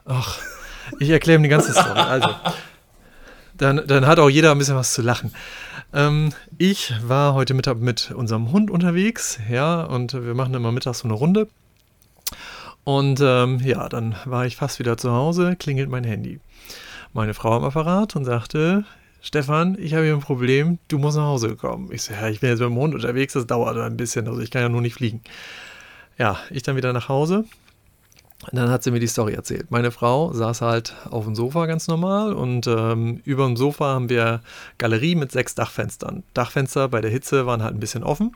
Ach, 0.05 0.39
ich 0.99 1.11
erkläre 1.11 1.39
ihm 1.39 1.43
die 1.43 1.49
ganze 1.49 1.73
Story. 1.73 1.99
Also, 1.99 2.29
dann, 3.57 3.87
dann 3.87 4.07
hat 4.07 4.19
auch 4.19 4.31
jeder 4.31 4.53
ein 4.53 4.59
bisschen 4.59 4.77
was 4.77 4.95
zu 4.95 5.03
lachen. 5.03 5.33
Ähm, 5.93 6.33
ich 6.59 6.95
war 7.03 7.35
heute 7.35 7.55
Mittag 7.55 7.79
mit 7.79 8.13
unserem 8.13 8.53
Hund 8.53 8.71
unterwegs, 8.71 9.39
ja, 9.51 9.83
und 9.83 10.15
wir 10.15 10.35
machen 10.35 10.55
immer 10.55 10.73
mittags 10.73 11.01
so 11.01 11.09
eine 11.09 11.15
Runde. 11.15 11.49
Und 12.85 13.21
ähm, 13.23 13.61
ja, 13.61 13.89
dann 13.89 14.17
war 14.25 14.47
ich 14.47 14.57
fast 14.57 14.79
wieder 14.79 14.97
zu 14.97 15.13
Hause, 15.13 15.57
klingelt 15.57 15.91
mein 15.91 16.05
Handy. 16.05 16.41
Meine 17.13 17.35
Frau 17.35 17.57
am 17.57 17.65
Apparat 17.65 18.17
und 18.17 18.25
sagte, 18.25 18.85
Stefan, 19.21 19.77
ich 19.79 19.93
habe 19.93 20.05
hier 20.05 20.15
ein 20.15 20.21
Problem, 20.21 20.79
du 20.89 20.99
musst 20.99 21.17
nach 21.17 21.25
Hause 21.25 21.57
kommen. 21.57 21.93
Ich 21.93 22.03
so, 22.03 22.15
ja, 22.15 22.29
ich 22.29 22.41
bin 22.41 22.51
jetzt 22.51 22.61
mit 22.61 22.69
dem 22.69 22.77
Hund 22.77 22.95
unterwegs, 22.95 23.35
das 23.35 23.47
dauert 23.47 23.77
ein 23.77 23.97
bisschen, 23.97 24.27
also 24.29 24.41
ich 24.41 24.51
kann 24.51 24.63
ja 24.63 24.69
nur 24.69 24.81
nicht 24.81 24.95
fliegen. 24.95 25.21
Ja, 26.17 26.39
ich 26.51 26.63
dann 26.63 26.77
wieder 26.77 26.93
nach 26.93 27.09
Hause. 27.09 27.45
Und 28.47 28.57
dann 28.57 28.71
hat 28.71 28.83
sie 28.83 28.91
mir 28.91 29.01
die 29.01 29.07
Story 29.07 29.35
erzählt. 29.35 29.71
Meine 29.71 29.91
Frau 29.91 30.33
saß 30.33 30.63
halt 30.63 30.95
auf 31.11 31.25
dem 31.25 31.35
Sofa 31.35 31.67
ganz 31.67 31.89
normal 31.89 32.33
und 32.33 32.67
ähm, 32.67 33.21
über 33.25 33.45
dem 33.45 33.57
Sofa 33.57 33.87
haben 33.87 34.09
wir 34.09 34.41
Galerie 34.79 35.15
mit 35.15 35.31
sechs 35.31 35.55
Dachfenstern. 35.55 36.23
Dachfenster 36.33 36.89
bei 36.89 37.01
der 37.03 37.11
Hitze 37.11 37.45
waren 37.45 37.63
halt 37.63 37.75
ein 37.75 37.81
bisschen 37.81 38.03
offen. 38.03 38.35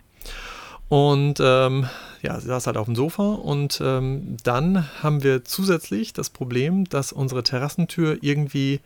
Und 0.90 1.40
ähm, 1.40 1.88
ja, 2.20 2.38
sie 2.38 2.48
saß 2.48 2.66
halt 2.66 2.76
auf 2.76 2.84
dem 2.84 2.94
Sofa 2.94 3.32
und 3.32 3.80
ähm, 3.82 4.36
dann 4.44 4.86
haben 5.02 5.22
wir 5.22 5.44
zusätzlich 5.44 6.12
das 6.12 6.28
Problem, 6.28 6.84
dass 6.84 7.10
unsere 7.10 7.42
Terrassentür 7.42 8.18
irgendwie 8.20 8.80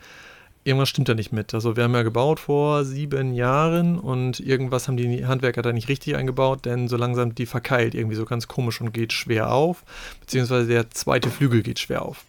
irgendwas 0.68 0.90
stimmt 0.90 1.08
da 1.08 1.14
nicht 1.14 1.32
mit. 1.32 1.54
Also 1.54 1.76
wir 1.76 1.84
haben 1.84 1.94
ja 1.94 2.02
gebaut 2.02 2.38
vor 2.38 2.84
sieben 2.84 3.32
Jahren 3.32 3.98
und 3.98 4.38
irgendwas 4.38 4.86
haben 4.86 4.96
die 4.96 5.26
Handwerker 5.26 5.62
da 5.62 5.72
nicht 5.72 5.88
richtig 5.88 6.14
eingebaut, 6.14 6.66
denn 6.66 6.88
so 6.88 6.96
langsam 6.96 7.34
die 7.34 7.46
verkeilt 7.46 7.94
irgendwie 7.94 8.16
so 8.16 8.26
ganz 8.26 8.46
komisch 8.46 8.80
und 8.80 8.92
geht 8.92 9.12
schwer 9.12 9.52
auf, 9.52 9.82
beziehungsweise 10.20 10.68
der 10.68 10.90
zweite 10.90 11.30
Flügel 11.30 11.62
geht 11.62 11.78
schwer 11.78 12.02
auf. 12.02 12.24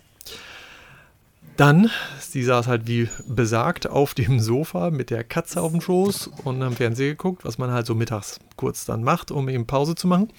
Dann, 1.58 1.92
sie 2.22 2.42
saß 2.42 2.68
halt 2.68 2.88
wie 2.88 3.10
besagt 3.28 3.86
auf 3.86 4.14
dem 4.14 4.40
Sofa 4.40 4.92
mit 4.92 5.10
der 5.10 5.26
Katze 5.26 5.62
auf 5.62 5.74
dem 5.74 5.82
Schoß 5.82 6.32
und 6.46 6.64
am 6.64 6.74
Fernseher 6.74 7.10
geguckt, 7.10 7.44
was 7.44 7.58
man 7.58 7.72
halt 7.72 7.86
so 7.86 7.96
mittags 7.96 8.40
kurz 8.56 8.86
dann 8.86 9.04
macht, 9.04 9.30
um 9.30 9.50
eben 9.50 9.68
Pause 9.68 9.96
zu 9.96 10.08
machen. 10.08 10.30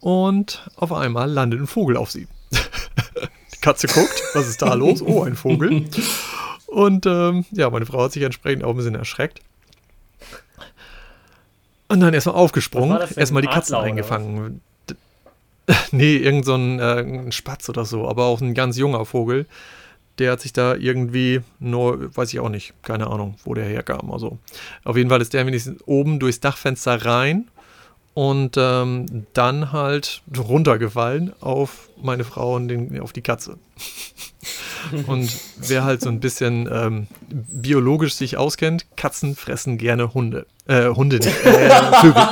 Und 0.00 0.66
auf 0.76 0.90
einmal 0.90 1.30
landet 1.30 1.60
ein 1.60 1.66
Vogel 1.66 1.98
auf 1.98 2.10
sie. 2.10 2.26
die 2.50 3.60
Katze 3.60 3.88
guckt, 3.88 4.22
was 4.32 4.48
ist 4.48 4.62
da 4.62 4.72
los? 4.72 5.02
Oh, 5.02 5.22
ein 5.24 5.36
Vogel. 5.36 5.84
Und 6.74 7.06
ähm, 7.06 7.44
ja, 7.52 7.70
meine 7.70 7.86
Frau 7.86 8.02
hat 8.02 8.12
sich 8.12 8.24
entsprechend 8.24 8.64
auch 8.64 8.70
ein 8.70 8.76
bisschen 8.76 8.96
erschreckt. 8.96 9.40
Und 11.86 12.00
dann 12.00 12.12
erstmal 12.12 12.34
aufgesprungen, 12.34 12.98
erstmal 13.14 13.42
die 13.42 13.48
Katzen 13.48 13.76
eingefangen. 13.76 14.60
nee, 15.92 16.16
irgend 16.16 16.44
so 16.44 16.56
ein, 16.56 16.80
äh, 16.80 16.98
ein 16.98 17.30
Spatz 17.30 17.68
oder 17.68 17.84
so, 17.84 18.08
aber 18.08 18.24
auch 18.24 18.40
ein 18.40 18.54
ganz 18.54 18.76
junger 18.76 19.04
Vogel. 19.04 19.46
Der 20.18 20.32
hat 20.32 20.40
sich 20.40 20.52
da 20.52 20.74
irgendwie 20.74 21.42
nur, 21.60 22.16
weiß 22.16 22.32
ich 22.32 22.40
auch 22.40 22.48
nicht, 22.48 22.74
keine 22.82 23.06
Ahnung, 23.06 23.36
wo 23.44 23.54
der 23.54 23.66
herkam. 23.66 24.10
Also 24.10 24.38
auf 24.82 24.96
jeden 24.96 25.10
Fall 25.10 25.22
ist 25.22 25.32
der 25.32 25.46
wenigstens 25.46 25.80
oben 25.86 26.18
durchs 26.18 26.40
Dachfenster 26.40 27.04
rein 27.04 27.48
und 28.14 28.56
ähm, 28.56 29.26
dann 29.32 29.72
halt 29.72 30.22
runtergefallen 30.36 31.32
auf 31.40 31.88
meine 32.00 32.24
Frau 32.24 32.54
und 32.54 32.68
den, 32.68 33.00
auf 33.00 33.12
die 33.12 33.22
Katze. 33.22 33.58
Und 35.06 35.34
wer 35.56 35.84
halt 35.84 36.02
so 36.02 36.10
ein 36.10 36.20
bisschen 36.20 36.68
ähm, 36.70 37.06
biologisch 37.30 38.14
sich 38.14 38.36
auskennt, 38.36 38.84
Katzen 38.98 39.34
fressen 39.34 39.78
gerne 39.78 40.12
Hunde. 40.12 40.44
Äh, 40.66 40.88
Hunde 40.88 41.16
nicht. 41.16 41.44
Äh, 41.46 41.70
Vögel. 42.00 42.22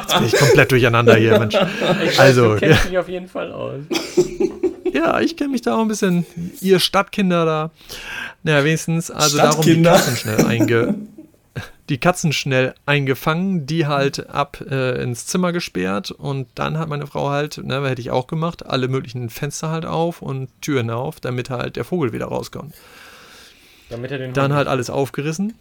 Jetzt 0.00 0.16
bin 0.16 0.26
ich 0.26 0.32
komplett 0.36 0.72
durcheinander 0.72 1.14
hier, 1.14 1.38
Mensch. 1.38 1.54
Ich 2.04 2.18
Also, 2.18 2.54
weiß, 2.54 2.60
du 2.60 2.66
kennst 2.66 2.88
dich 2.90 2.98
auf 2.98 3.08
jeden 3.08 3.28
Fall 3.28 3.52
aus. 3.52 3.82
Ja, 4.92 5.20
ich 5.20 5.36
kenne 5.36 5.50
mich 5.50 5.62
da 5.62 5.76
auch 5.76 5.80
ein 5.80 5.88
bisschen. 5.88 6.26
Ihr 6.60 6.80
Stadtkinder 6.80 7.44
da. 7.44 7.70
Naja, 8.42 8.64
wenigstens, 8.64 9.10
also 9.10 9.38
darum 9.38 9.64
die. 9.64 9.80
Katzen 9.80 10.16
schnell 10.16 10.44
einge. 10.44 10.94
Die 11.88 11.98
Katzen 11.98 12.32
schnell 12.32 12.74
eingefangen, 12.86 13.66
die 13.66 13.86
halt 13.86 14.30
ab 14.30 14.60
äh, 14.70 15.02
ins 15.02 15.26
Zimmer 15.26 15.52
gesperrt 15.52 16.10
und 16.10 16.46
dann 16.54 16.78
hat 16.78 16.88
meine 16.88 17.06
Frau 17.06 17.30
halt, 17.30 17.58
ne, 17.58 17.86
hätte 17.88 18.00
ich 18.00 18.10
auch 18.10 18.28
gemacht, 18.28 18.64
alle 18.64 18.88
möglichen 18.88 19.30
Fenster 19.30 19.70
halt 19.70 19.84
auf 19.84 20.22
und 20.22 20.48
Türen 20.62 20.90
auf, 20.90 21.18
damit 21.20 21.50
halt 21.50 21.76
der 21.76 21.84
Vogel 21.84 22.12
wieder 22.12 22.26
rauskommt. 22.26 22.74
Damit 23.90 24.10
er 24.12 24.18
den 24.18 24.32
Dann 24.32 24.52
halt 24.52 24.68
alles 24.68 24.90
aufgerissen. 24.90 25.54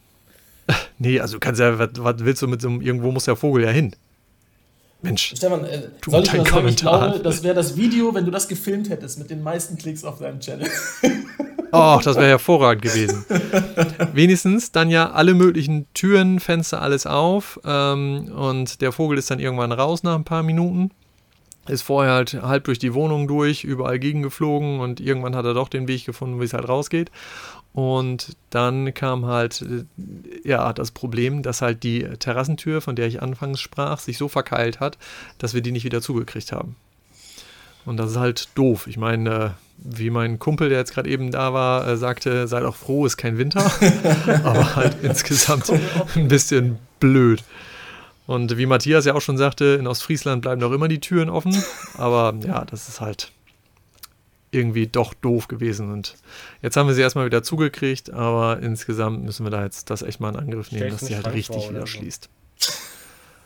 Nee, 0.99 1.19
also 1.19 1.33
du 1.33 1.39
kannst 1.39 1.59
ja, 1.59 1.79
was, 1.79 1.89
was 1.95 2.15
willst 2.19 2.41
du 2.43 2.47
mit 2.47 2.61
so 2.61 2.69
einem, 2.69 2.81
irgendwo 2.81 3.11
muss 3.11 3.25
der 3.25 3.35
Vogel 3.35 3.63
ja 3.63 3.71
hin. 3.71 3.95
Mensch, 5.01 5.33
Stefan, 5.35 5.65
äh, 5.65 5.89
soll 6.05 6.21
ich 6.21 6.29
dir 6.29 6.37
sagen, 6.37 6.43
ich 6.43 6.51
Kommentar. 6.51 7.09
glaube, 7.09 7.23
das 7.23 7.41
wäre 7.41 7.55
das 7.55 7.75
Video, 7.75 8.13
wenn 8.13 8.23
du 8.23 8.31
das 8.31 8.47
gefilmt 8.47 8.89
hättest, 8.89 9.17
mit 9.17 9.31
den 9.31 9.41
meisten 9.41 9.77
Klicks 9.77 10.03
auf 10.03 10.19
deinem 10.19 10.39
Channel. 10.39 10.69
Oh, 11.71 11.99
das 12.03 12.15
wäre 12.17 12.27
hervorragend 12.27 12.81
gewesen. 12.81 13.25
Wenigstens 14.13 14.71
dann 14.71 14.89
ja 14.89 15.11
alle 15.11 15.33
möglichen 15.33 15.87
Türen, 15.93 16.39
Fenster, 16.39 16.81
alles 16.81 17.05
auf. 17.05 17.59
Ähm, 17.65 18.31
und 18.35 18.81
der 18.81 18.91
Vogel 18.91 19.17
ist 19.17 19.31
dann 19.31 19.39
irgendwann 19.39 19.71
raus 19.71 20.03
nach 20.03 20.15
ein 20.15 20.23
paar 20.23 20.43
Minuten. 20.43 20.91
Ist 21.67 21.83
vorher 21.83 22.13
halt 22.13 22.33
halb 22.41 22.63
durch 22.63 22.79
die 22.79 22.93
Wohnung 22.93 23.27
durch, 23.27 23.63
überall 23.63 23.99
gegengeflogen 23.99 24.79
und 24.79 24.99
irgendwann 24.99 25.35
hat 25.35 25.45
er 25.45 25.53
doch 25.53 25.69
den 25.69 25.87
Weg 25.87 26.05
gefunden, 26.05 26.39
wie 26.39 26.45
es 26.45 26.53
halt 26.53 26.67
rausgeht. 26.67 27.11
Und 27.73 28.35
dann 28.49 28.93
kam 28.93 29.25
halt 29.25 29.61
äh, 29.61 29.85
ja 30.43 30.73
das 30.73 30.91
Problem, 30.91 31.43
dass 31.43 31.61
halt 31.61 31.83
die 31.83 32.03
Terrassentür, 32.19 32.81
von 32.81 32.95
der 32.95 33.07
ich 33.07 33.21
anfangs 33.21 33.61
sprach, 33.61 33.99
sich 33.99 34.17
so 34.17 34.27
verkeilt 34.27 34.79
hat, 34.79 34.97
dass 35.37 35.53
wir 35.53 35.61
die 35.61 35.71
nicht 35.71 35.85
wieder 35.85 36.01
zugekriegt 36.01 36.51
haben. 36.51 36.75
Und 37.85 37.97
das 37.97 38.11
ist 38.11 38.17
halt 38.17 38.49
doof. 38.55 38.87
Ich 38.87 38.97
meine, 38.97 39.29
äh, 39.29 39.49
wie 39.81 40.09
mein 40.09 40.39
Kumpel, 40.39 40.69
der 40.69 40.77
jetzt 40.77 40.93
gerade 40.93 41.09
eben 41.09 41.31
da 41.31 41.53
war, 41.53 41.87
äh, 41.87 41.97
sagte, 41.97 42.47
sei 42.47 42.59
doch 42.59 42.75
froh, 42.75 43.05
ist 43.05 43.17
kein 43.17 43.37
Winter. 43.37 43.61
Aber 44.43 44.75
halt 44.75 44.97
insgesamt 45.01 45.71
ein 46.15 46.27
bisschen 46.27 46.77
blöd. 46.99 47.43
Und 48.27 48.57
wie 48.57 48.67
Matthias 48.67 49.05
ja 49.05 49.15
auch 49.15 49.21
schon 49.21 49.37
sagte, 49.37 49.77
in 49.79 49.87
Ostfriesland 49.87 50.43
bleiben 50.43 50.61
doch 50.61 50.71
immer 50.71 50.87
die 50.87 50.99
Türen 50.99 51.29
offen. 51.29 51.55
Aber 51.97 52.35
ja, 52.45 52.63
das 52.65 52.87
ist 52.87 53.01
halt 53.01 53.31
irgendwie 54.51 54.87
doch 54.87 55.13
doof 55.13 55.47
gewesen. 55.47 55.91
Und 55.91 56.15
jetzt 56.61 56.77
haben 56.77 56.87
wir 56.87 56.93
sie 56.93 57.01
erstmal 57.01 57.25
wieder 57.25 57.41
zugekriegt, 57.41 58.13
aber 58.13 58.59
insgesamt 58.59 59.23
müssen 59.23 59.45
wir 59.45 59.49
da 59.49 59.63
jetzt 59.63 59.89
das 59.89 60.01
echt 60.01 60.19
mal 60.19 60.29
in 60.29 60.35
Angriff 60.35 60.71
nehmen, 60.71 60.91
dass 60.91 61.01
sie 61.01 61.15
halt 61.15 61.33
richtig 61.33 61.69
wieder 61.69 61.81
so. 61.81 61.85
schließt. 61.87 62.29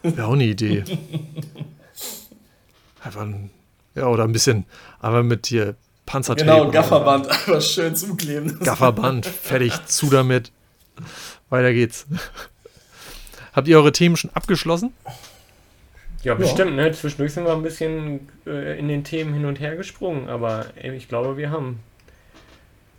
Wäre 0.03 0.27
auch 0.27 0.33
eine 0.33 0.45
Idee. 0.45 0.83
Einfach 3.03 3.21
ein, 3.21 3.51
ja, 3.93 4.07
oder 4.07 4.23
ein 4.23 4.31
bisschen, 4.31 4.65
aber 4.99 5.23
mit 5.23 5.47
hier 5.47 5.75
Panzertape. 6.05 6.49
genau, 6.49 6.71
Gafferband, 6.71 7.27
einfach 7.29 7.61
schön 7.61 7.95
zukleben. 7.95 8.59
Gafferband, 8.59 9.25
fertig, 9.25 9.73
zu 9.85 10.09
damit. 10.09 10.51
Weiter 11.49 11.73
geht's. 11.73 12.07
Habt 13.53 13.67
ihr 13.67 13.77
eure 13.77 13.91
Themen 13.91 14.17
schon 14.17 14.31
abgeschlossen? 14.33 14.93
Ja, 16.23 16.33
bestimmt, 16.33 16.75
ne? 16.75 16.91
Zwischendurch 16.91 17.33
sind 17.33 17.45
wir 17.45 17.53
ein 17.53 17.61
bisschen 17.61 18.27
äh, 18.47 18.79
in 18.79 18.87
den 18.87 19.03
Themen 19.03 19.33
hin 19.33 19.45
und 19.45 19.59
her 19.59 19.75
gesprungen, 19.75 20.27
aber 20.27 20.65
äh, 20.81 20.95
ich 20.95 21.07
glaube, 21.07 21.37
wir 21.37 21.51
haben 21.51 21.79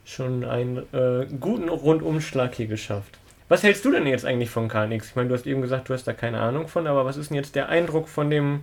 schon 0.04 0.44
einen 0.44 0.78
äh, 0.92 1.26
guten 1.40 1.68
Rundumschlag 1.68 2.54
hier 2.54 2.68
geschafft. 2.68 3.18
Was 3.48 3.62
hältst 3.64 3.84
du 3.84 3.90
denn 3.90 4.06
jetzt 4.06 4.24
eigentlich 4.24 4.50
von 4.50 4.68
KNX? 4.68 5.08
Ich 5.08 5.16
meine, 5.16 5.28
du 5.28 5.34
hast 5.34 5.46
eben 5.46 5.60
gesagt, 5.60 5.88
du 5.88 5.94
hast 5.94 6.04
da 6.04 6.12
keine 6.12 6.40
Ahnung 6.40 6.68
von, 6.68 6.86
aber 6.86 7.04
was 7.04 7.16
ist 7.16 7.30
denn 7.30 7.36
jetzt 7.36 7.54
der 7.54 7.68
Eindruck 7.68 8.08
von 8.08 8.30
dem, 8.30 8.62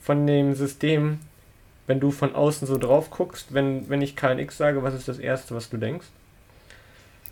von 0.00 0.26
dem 0.26 0.54
System, 0.54 1.20
wenn 1.88 1.98
du 1.98 2.12
von 2.12 2.34
außen 2.34 2.68
so 2.68 2.78
drauf 2.78 3.10
guckst, 3.10 3.46
wenn, 3.50 3.88
wenn 3.88 4.02
ich 4.02 4.14
KNX 4.14 4.56
sage, 4.56 4.82
was 4.84 4.94
ist 4.94 5.08
das 5.08 5.18
Erste, 5.18 5.56
was 5.56 5.70
du 5.70 5.78
denkst? 5.78 6.06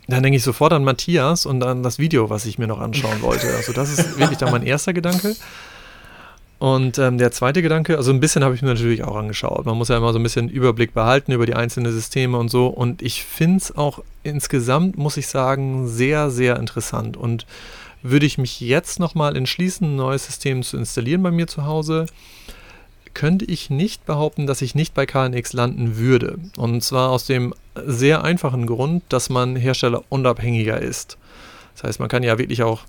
Dann 0.07 0.23
denke 0.23 0.37
ich 0.37 0.43
sofort 0.43 0.73
an 0.73 0.83
Matthias 0.83 1.45
und 1.45 1.63
an 1.63 1.83
das 1.83 1.99
Video, 1.99 2.29
was 2.29 2.45
ich 2.45 2.57
mir 2.57 2.67
noch 2.67 2.79
anschauen 2.79 3.21
wollte. 3.21 3.47
Also 3.55 3.71
das 3.71 3.91
ist 3.91 4.17
wirklich 4.19 4.39
dann 4.39 4.51
mein 4.51 4.63
erster 4.63 4.93
Gedanke. 4.93 5.35
Und 6.59 6.97
ähm, 6.97 7.19
der 7.19 7.31
zweite 7.31 7.61
Gedanke, 7.61 7.97
also 7.97 8.11
ein 8.11 8.19
bisschen 8.19 8.43
habe 8.43 8.55
ich 8.55 8.63
mir 8.63 8.69
natürlich 8.69 9.03
auch 9.03 9.15
angeschaut. 9.15 9.65
Man 9.65 9.77
muss 9.77 9.89
ja 9.89 9.97
immer 9.97 10.11
so 10.11 10.17
ein 10.17 10.23
bisschen 10.23 10.49
Überblick 10.49 10.93
behalten 10.93 11.33
über 11.33 11.45
die 11.45 11.53
einzelnen 11.53 11.91
Systeme 11.91 12.37
und 12.37 12.49
so. 12.49 12.67
Und 12.67 13.03
ich 13.03 13.23
finde 13.25 13.57
es 13.57 13.77
auch 13.77 14.01
insgesamt, 14.23 14.97
muss 14.97 15.17
ich 15.17 15.27
sagen, 15.27 15.87
sehr, 15.87 16.31
sehr 16.31 16.57
interessant. 16.57 17.15
Und 17.15 17.45
würde 18.01 18.25
ich 18.25 18.39
mich 18.39 18.59
jetzt 18.59 18.99
nochmal 18.99 19.37
entschließen, 19.37 19.87
ein 19.87 19.95
neues 19.97 20.25
System 20.25 20.63
zu 20.63 20.77
installieren 20.77 21.21
bei 21.21 21.31
mir 21.31 21.45
zu 21.45 21.65
Hause, 21.65 22.07
könnte 23.17 23.45
ich 23.45 23.71
nicht 23.71 24.05
behaupten, 24.05 24.45
dass 24.45 24.61
ich 24.61 24.75
nicht 24.75 24.93
bei 24.93 25.07
KNX 25.07 25.53
landen 25.53 25.97
würde. 25.97 26.37
Und 26.55 26.83
zwar 26.83 27.09
aus 27.09 27.25
dem 27.25 27.51
sehr 27.73 28.23
einfachen 28.23 28.67
Grund, 28.67 29.01
dass 29.09 29.31
man 29.31 29.55
herstellerunabhängiger 29.55 30.79
ist. 30.79 31.17
Das 31.73 31.83
heißt, 31.83 31.99
man 31.99 32.09
kann 32.09 32.21
ja 32.21 32.37
wirklich 32.37 32.61
auch 32.61 32.83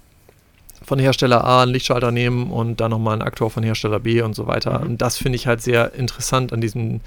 von 0.82 0.98
Hersteller 0.98 1.44
A 1.44 1.62
einen 1.62 1.72
Lichtschalter 1.72 2.12
nehmen 2.12 2.50
und 2.50 2.78
dann 2.78 2.90
nochmal 2.90 3.14
einen 3.14 3.22
Aktor 3.22 3.50
von 3.50 3.62
Hersteller 3.62 4.00
B 4.00 4.20
und 4.20 4.34
so 4.34 4.46
weiter. 4.46 4.80
Mhm. 4.80 4.86
Und 4.86 4.98
das 5.00 5.16
finde 5.16 5.36
ich 5.36 5.46
halt 5.46 5.62
sehr 5.62 5.94
interessant 5.94 6.52
an 6.52 6.60
diesem, 6.60 7.00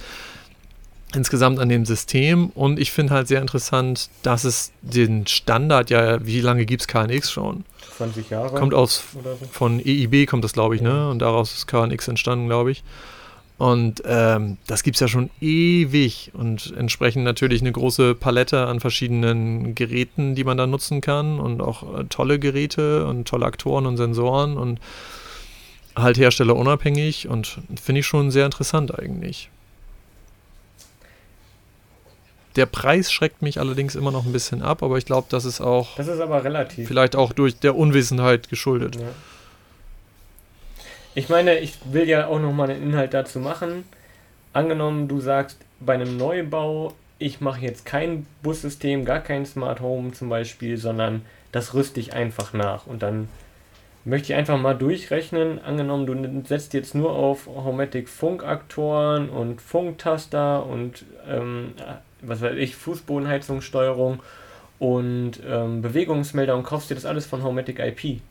insgesamt 1.14 1.60
an 1.60 1.70
dem 1.70 1.86
System. 1.86 2.50
Und 2.56 2.80
ich 2.80 2.92
finde 2.92 3.14
halt 3.14 3.28
sehr 3.28 3.42
interessant, 3.42 4.10
dass 4.24 4.46
es 4.46 4.72
den 4.82 5.28
Standard, 5.28 5.92
ja, 5.92 6.26
wie 6.26 6.42
lange 6.42 6.66
gibt 6.66 6.82
es 6.82 6.88
KNX 6.88 7.30
schon? 7.32 7.66
20 8.02 8.30
Jahre 8.30 8.58
Kommt 8.58 8.74
aus 8.74 9.04
so? 9.14 9.20
von 9.52 9.80
EIB 9.80 10.28
kommt 10.28 10.44
das, 10.44 10.54
glaube 10.54 10.76
ich, 10.76 10.82
Ja. 10.82 10.90
ne? 10.90 11.10
Und 11.10 11.20
daraus 11.20 11.54
ist 11.54 11.68
KNX 11.68 12.08
entstanden, 12.08 12.48
glaube 12.48 12.72
ich. 12.72 12.84
Und 13.58 14.02
ähm, 14.08 14.58
das 14.66 14.82
gibt 14.82 14.96
es 14.96 15.02
ja 15.02 15.08
schon 15.08 15.30
ewig 15.40 16.32
und 16.34 16.74
entsprechend 16.76 17.24
natürlich 17.26 17.62
eine 17.62 17.72
große 17.72 18.16
Palette 18.16 18.66
an 18.66 18.80
verschiedenen 18.80 19.76
Geräten, 19.76 20.34
die 20.34 20.44
man 20.44 20.58
da 20.58 20.66
nutzen 20.66 21.00
kann 21.00 21.40
und 21.40 21.62
auch 21.62 22.00
äh, 22.00 22.06
tolle 22.06 22.40
Geräte 22.40 23.06
und 23.06 23.28
tolle 23.28 23.46
Aktoren 23.46 23.86
und 23.86 23.98
Sensoren 23.98 24.58
und 24.58 24.80
halt 25.96 26.18
herstellerunabhängig 26.18 27.28
und 27.28 27.60
finde 27.80 28.00
ich 28.00 28.08
schon 28.08 28.32
sehr 28.32 28.46
interessant 28.46 28.98
eigentlich. 28.98 29.50
Der 32.56 32.66
Preis 32.66 33.12
schreckt 33.12 33.42
mich 33.42 33.60
allerdings 33.60 33.96
immer 33.96 34.12
noch 34.12 34.26
ein 34.26 34.34
bisschen 34.34 34.62
ab, 34.62 34.84
aber 34.84 34.98
ich 34.98 35.06
glaube, 35.06 35.28
das 35.30 35.46
ist 35.46 35.62
auch 35.62 35.96
Das 35.96 36.08
ist 36.08 36.20
aber 36.20 36.44
relativ. 36.44 36.88
vielleicht 36.88 37.16
auch 37.16 37.32
durch 37.34 37.58
der 37.60 37.76
Unwissenheit 37.76 38.50
geschuldet. 38.50 38.96
Ja. 38.98 39.08
Ich 41.14 41.30
meine, 41.30 41.60
ich 41.60 41.78
will 41.92 42.08
ja 42.08 42.28
auch 42.28 42.40
nochmal 42.40 42.70
einen 42.70 42.84
Inhalt 42.84 43.14
dazu 43.14 43.40
machen. 43.40 43.86
Angenommen, 44.54 45.08
du 45.08 45.20
sagst 45.20 45.58
bei 45.80 45.94
einem 45.94 46.18
Neubau, 46.18 46.94
ich 47.20 47.42
mache 47.42 47.62
jetzt 47.62 47.86
kein 47.86 48.26
Bussystem, 48.42 49.06
gar 49.06 49.20
kein 49.20 49.46
Smart 49.46 49.80
Home 49.82 50.12
zum 50.14 50.30
Beispiel, 50.30 50.78
sondern 50.78 51.24
das 51.52 51.74
rüste 51.74 52.00
ich 52.00 52.14
einfach 52.14 52.54
nach. 52.54 52.88
Und 52.88 53.04
dann 53.04 53.28
möchte 54.06 54.32
ich 54.34 54.40
einfach 54.40 54.58
mal 54.58 54.74
durchrechnen. 54.74 55.64
Angenommen, 55.64 56.06
du 56.06 56.48
setzt 56.48 56.74
jetzt 56.74 56.96
nur 56.96 57.12
auf 57.12 57.46
Homatic 57.48 58.10
Funkaktoren 58.10 59.30
und 59.30 59.62
Funktaster 59.62 60.66
und 60.66 61.06
ähm, 61.30 61.74
was 62.22 62.42
weiß 62.42 62.56
ich, 62.58 62.76
Fußbodenheizungssteuerung 62.76 64.20
und 64.80 65.34
ähm, 65.48 65.82
Bewegungsmelder 65.82 66.56
und 66.56 66.64
kaufst 66.64 66.90
dir 66.90 66.96
das 66.96 67.06
alles 67.06 67.26
von 67.26 67.44
Homatic 67.44 67.80
IP. 67.80 68.22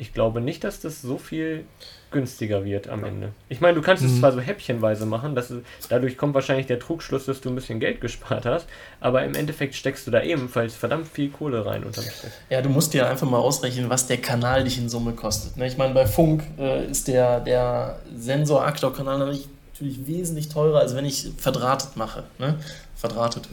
Ich 0.00 0.14
glaube 0.14 0.40
nicht, 0.40 0.62
dass 0.62 0.80
das 0.80 1.02
so 1.02 1.18
viel 1.18 1.64
günstiger 2.12 2.64
wird 2.64 2.88
am 2.88 3.02
Ende. 3.04 3.32
Ich 3.48 3.60
meine, 3.60 3.74
du 3.74 3.82
kannst 3.82 4.02
es 4.04 4.12
Mhm. 4.12 4.20
zwar 4.20 4.32
so 4.32 4.40
häppchenweise 4.40 5.04
machen, 5.06 5.34
dass 5.34 5.50
es, 5.50 5.62
dadurch 5.88 6.16
kommt 6.16 6.34
wahrscheinlich 6.34 6.66
der 6.66 6.78
Trugschluss, 6.78 7.26
dass 7.26 7.40
du 7.40 7.48
ein 7.48 7.54
bisschen 7.56 7.80
Geld 7.80 8.00
gespart 8.06 8.46
hast, 8.46 8.66
aber 9.00 9.24
im 9.24 9.34
Endeffekt 9.34 9.74
steckst 9.74 10.06
du 10.06 10.12
da 10.12 10.22
ebenfalls 10.22 10.76
verdammt 10.76 11.08
viel 11.08 11.30
Kohle 11.30 11.66
rein 11.66 11.82
unterm 11.84 12.04
Strich. 12.04 12.32
Ja, 12.48 12.62
du 12.62 12.68
musst 12.70 12.94
dir 12.94 13.08
einfach 13.08 13.28
mal 13.28 13.38
ausrechnen, 13.38 13.90
was 13.90 14.06
der 14.06 14.18
Kanal 14.18 14.64
dich 14.64 14.78
in 14.78 14.88
Summe 14.88 15.12
kostet. 15.12 15.56
ne? 15.56 15.66
Ich 15.66 15.76
meine, 15.76 15.92
bei 15.94 16.06
Funk 16.06 16.44
äh, 16.58 16.86
ist 16.88 17.08
der, 17.08 17.40
der 17.40 17.98
Sensor-Aktor-Kanal 18.16 19.36
natürlich, 19.78 20.06
wesentlich 20.06 20.48
teurer, 20.48 20.80
als 20.80 20.94
wenn 20.94 21.04
ich 21.04 21.28
verdrahtet 21.36 21.96
mache. 21.96 22.24
Ne? 22.38 22.56
Verdrahtet. 22.96 23.48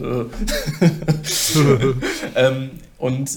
ähm, 2.34 2.70
und 2.98 3.30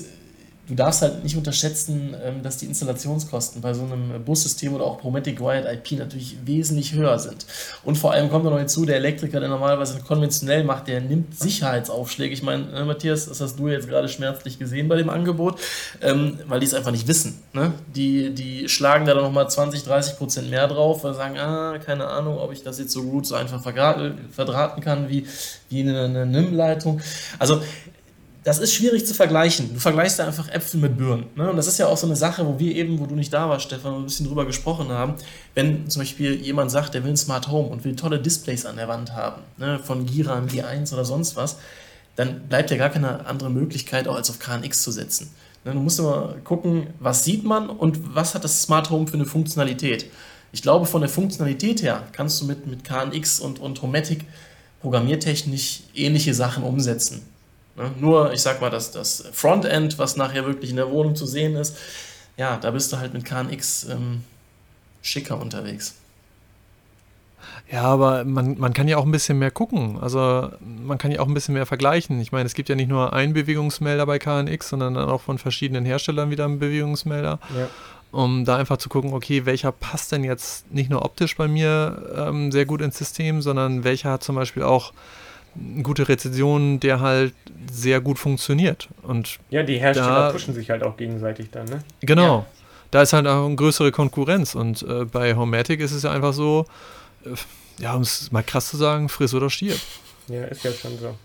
du 0.69 0.75
darfst 0.75 1.01
halt 1.01 1.23
nicht 1.23 1.35
unterschätzen, 1.35 2.15
ähm, 2.23 2.43
dass 2.43 2.57
die 2.57 2.67
Installationskosten 2.67 3.61
bei 3.61 3.73
so 3.73 3.83
einem 3.83 4.23
Bussystem 4.23 4.73
oder 4.75 4.85
auch 4.85 4.99
Prometic 4.99 5.41
Wired 5.41 5.65
IP 5.65 5.97
natürlich 5.97 6.37
wesentlich 6.45 6.93
höher 6.93 7.17
sind. 7.17 7.45
Und 7.83 7.97
vor 7.97 8.13
allem 8.13 8.29
kommt 8.29 8.45
da 8.45 8.51
noch 8.51 8.59
hinzu, 8.59 8.85
der 8.85 8.97
Elektriker, 8.97 9.39
der 9.39 9.49
normalerweise 9.49 9.99
konventionell 9.99 10.63
macht, 10.63 10.87
der 10.87 11.01
nimmt 11.01 11.37
Sicherheitsaufschläge. 11.37 12.33
Ich 12.33 12.43
meine, 12.43 12.71
äh, 12.71 12.85
Matthias, 12.85 13.25
das 13.25 13.41
hast 13.41 13.57
du 13.57 13.67
jetzt 13.67 13.87
gerade 13.87 14.07
schmerzlich 14.07 14.59
gesehen 14.59 14.87
bei 14.87 14.95
dem 14.95 15.09
Angebot, 15.09 15.59
ähm, 16.01 16.39
weil 16.47 16.59
die 16.59 16.67
es 16.67 16.75
einfach 16.75 16.91
nicht 16.91 17.07
wissen. 17.07 17.41
Ne? 17.53 17.73
Die, 17.95 18.33
die 18.33 18.69
schlagen 18.69 19.05
da 19.05 19.15
dann 19.15 19.23
nochmal 19.23 19.49
20, 19.49 19.83
30 19.83 20.17
Prozent 20.17 20.49
mehr 20.51 20.67
drauf, 20.67 21.03
weil 21.03 21.13
sie 21.13 21.17
sagen, 21.17 21.37
ah, 21.39 21.79
keine 21.79 22.05
Ahnung, 22.07 22.37
ob 22.37 22.53
ich 22.53 22.61
das 22.61 22.77
jetzt 22.77 22.91
so 22.91 23.03
gut 23.03 23.25
so 23.25 23.35
einfach 23.35 23.61
verdrahten 23.61 24.83
kann 24.83 25.09
wie, 25.09 25.25
wie 25.69 25.81
eine, 25.81 26.03
eine 26.03 26.25
NIM-Leitung. 26.27 27.01
Also 27.39 27.61
das 28.43 28.59
ist 28.59 28.73
schwierig 28.73 29.05
zu 29.05 29.13
vergleichen. 29.13 29.73
Du 29.73 29.79
vergleichst 29.79 30.19
da 30.19 30.25
einfach 30.25 30.49
Äpfel 30.49 30.79
mit 30.79 30.97
Birnen. 30.97 31.25
Ne? 31.35 31.49
Und 31.49 31.57
das 31.57 31.67
ist 31.67 31.77
ja 31.77 31.87
auch 31.87 31.97
so 31.97 32.05
eine 32.05 32.15
Sache, 32.15 32.45
wo 32.45 32.57
wir 32.57 32.73
eben, 32.73 32.99
wo 32.99 33.05
du 33.05 33.15
nicht 33.15 33.33
da 33.33 33.49
warst, 33.49 33.65
Stefan, 33.65 33.95
ein 33.95 34.03
bisschen 34.03 34.27
drüber 34.27 34.45
gesprochen 34.45 34.89
haben. 34.89 35.15
Wenn 35.55 35.89
zum 35.89 36.01
Beispiel 36.01 36.35
jemand 36.35 36.71
sagt, 36.71 36.93
der 36.93 37.03
will 37.03 37.11
ein 37.11 37.17
Smart 37.17 37.49
Home 37.49 37.67
und 37.67 37.83
will 37.83 37.95
tolle 37.95 38.19
Displays 38.19 38.65
an 38.65 38.77
der 38.77 38.87
Wand 38.87 39.13
haben, 39.13 39.41
ne? 39.57 39.79
von 39.79 40.05
Gira, 40.05 40.39
G1 40.39 40.93
oder 40.93 41.03
sonst 41.03 41.35
was, 41.35 41.57
dann 42.15 42.47
bleibt 42.47 42.71
ja 42.71 42.77
gar 42.77 42.89
keine 42.89 43.25
andere 43.25 43.49
Möglichkeit, 43.49 44.07
auch 44.07 44.15
als 44.15 44.29
auf 44.29 44.39
KNX 44.39 44.83
zu 44.83 44.91
setzen. 44.91 45.31
Ne? 45.65 45.73
Du 45.73 45.79
musst 45.79 45.99
immer 45.99 46.35
gucken, 46.45 46.87
was 46.99 47.25
sieht 47.25 47.43
man 47.43 47.69
und 47.69 48.15
was 48.15 48.35
hat 48.35 48.45
das 48.45 48.61
Smart 48.61 48.89
Home 48.89 49.07
für 49.07 49.15
eine 49.15 49.25
Funktionalität. 49.25 50.05
Ich 50.51 50.61
glaube, 50.61 50.85
von 50.85 51.01
der 51.01 51.09
Funktionalität 51.09 51.81
her 51.83 52.03
kannst 52.13 52.41
du 52.41 52.45
mit, 52.45 52.65
mit 52.65 52.83
KNX 52.85 53.41
und, 53.41 53.59
und 53.59 53.81
Homatic 53.81 54.25
programmiertechnisch 54.81 55.81
ähnliche 55.93 56.33
Sachen 56.33 56.63
umsetzen. 56.63 57.21
Ne? 57.79 57.91
Nur, 57.99 58.33
ich 58.33 58.41
sag 58.41 58.59
mal, 58.59 58.69
das, 58.69 58.91
das 58.91 59.23
Frontend, 59.31 59.97
was 59.97 60.17
nachher 60.17 60.45
wirklich 60.45 60.69
in 60.69 60.75
der 60.75 60.91
Wohnung 60.91 61.15
zu 61.15 61.25
sehen 61.25 61.55
ist, 61.55 61.77
ja, 62.37 62.57
da 62.57 62.71
bist 62.71 62.91
du 62.91 62.97
halt 62.97 63.13
mit 63.13 63.25
KNX 63.25 63.85
ähm, 63.89 64.23
schicker 65.01 65.39
unterwegs. 65.39 65.95
Ja, 67.71 67.83
aber 67.83 68.25
man, 68.25 68.57
man 68.57 68.73
kann 68.73 68.87
ja 68.87 68.97
auch 68.97 69.05
ein 69.05 69.11
bisschen 69.11 69.39
mehr 69.39 69.51
gucken. 69.51 69.97
Also 70.01 70.49
man 70.59 70.97
kann 70.97 71.11
ja 71.11 71.19
auch 71.21 71.27
ein 71.27 71.33
bisschen 71.33 71.53
mehr 71.53 71.65
vergleichen. 71.65 72.19
Ich 72.19 72.31
meine, 72.31 72.47
es 72.47 72.53
gibt 72.53 72.67
ja 72.67 72.75
nicht 72.75 72.89
nur 72.89 73.13
einen 73.13 73.33
Bewegungsmelder 73.33 74.05
bei 74.05 74.19
KNX, 74.19 74.69
sondern 74.69 74.95
dann 74.95 75.09
auch 75.09 75.21
von 75.21 75.37
verschiedenen 75.37 75.85
Herstellern 75.85 76.31
wieder 76.31 76.45
einen 76.45 76.59
Bewegungsmelder. 76.59 77.39
Ja. 77.55 77.67
Um 78.11 78.43
da 78.43 78.57
einfach 78.57 78.77
zu 78.77 78.89
gucken, 78.89 79.13
okay, 79.13 79.45
welcher 79.45 79.71
passt 79.71 80.11
denn 80.11 80.23
jetzt 80.23 80.71
nicht 80.73 80.89
nur 80.89 81.05
optisch 81.05 81.37
bei 81.37 81.47
mir 81.47 82.11
ähm, 82.17 82.51
sehr 82.51 82.65
gut 82.65 82.81
ins 82.81 82.97
System, 82.97 83.41
sondern 83.43 83.83
welcher 83.83 84.11
hat 84.11 84.23
zum 84.23 84.35
Beispiel 84.35 84.63
auch 84.63 84.93
gute 85.83 86.07
Rezensionen, 86.07 86.79
der 86.79 86.99
halt 86.99 87.33
sehr 87.71 88.01
gut 88.01 88.19
funktioniert. 88.19 88.89
Und 89.03 89.39
ja, 89.49 89.63
die 89.63 89.77
Hersteller 89.77 90.27
da, 90.27 90.31
pushen 90.31 90.53
sich 90.53 90.69
halt 90.69 90.83
auch 90.83 90.97
gegenseitig 90.97 91.49
dann, 91.51 91.65
ne? 91.65 91.79
Genau. 92.01 92.39
Ja. 92.39 92.45
Da 92.91 93.01
ist 93.03 93.13
halt 93.13 93.27
auch 93.27 93.45
eine 93.45 93.55
größere 93.55 93.91
Konkurrenz. 93.91 94.55
Und 94.55 94.83
äh, 94.83 95.05
bei 95.05 95.35
Homematic 95.35 95.79
ist 95.79 95.91
es 95.91 96.03
ja 96.03 96.11
einfach 96.11 96.33
so, 96.33 96.65
äh, 97.25 97.29
ja, 97.81 97.93
um 97.93 98.01
es 98.01 98.31
mal 98.31 98.43
krass 98.43 98.69
zu 98.69 98.77
sagen, 98.77 99.09
friss 99.09 99.33
oder 99.33 99.49
stirb. 99.49 99.79
Ja, 100.27 100.45
ist 100.45 100.63
ja 100.63 100.71
schon 100.71 100.97
so. 100.97 101.15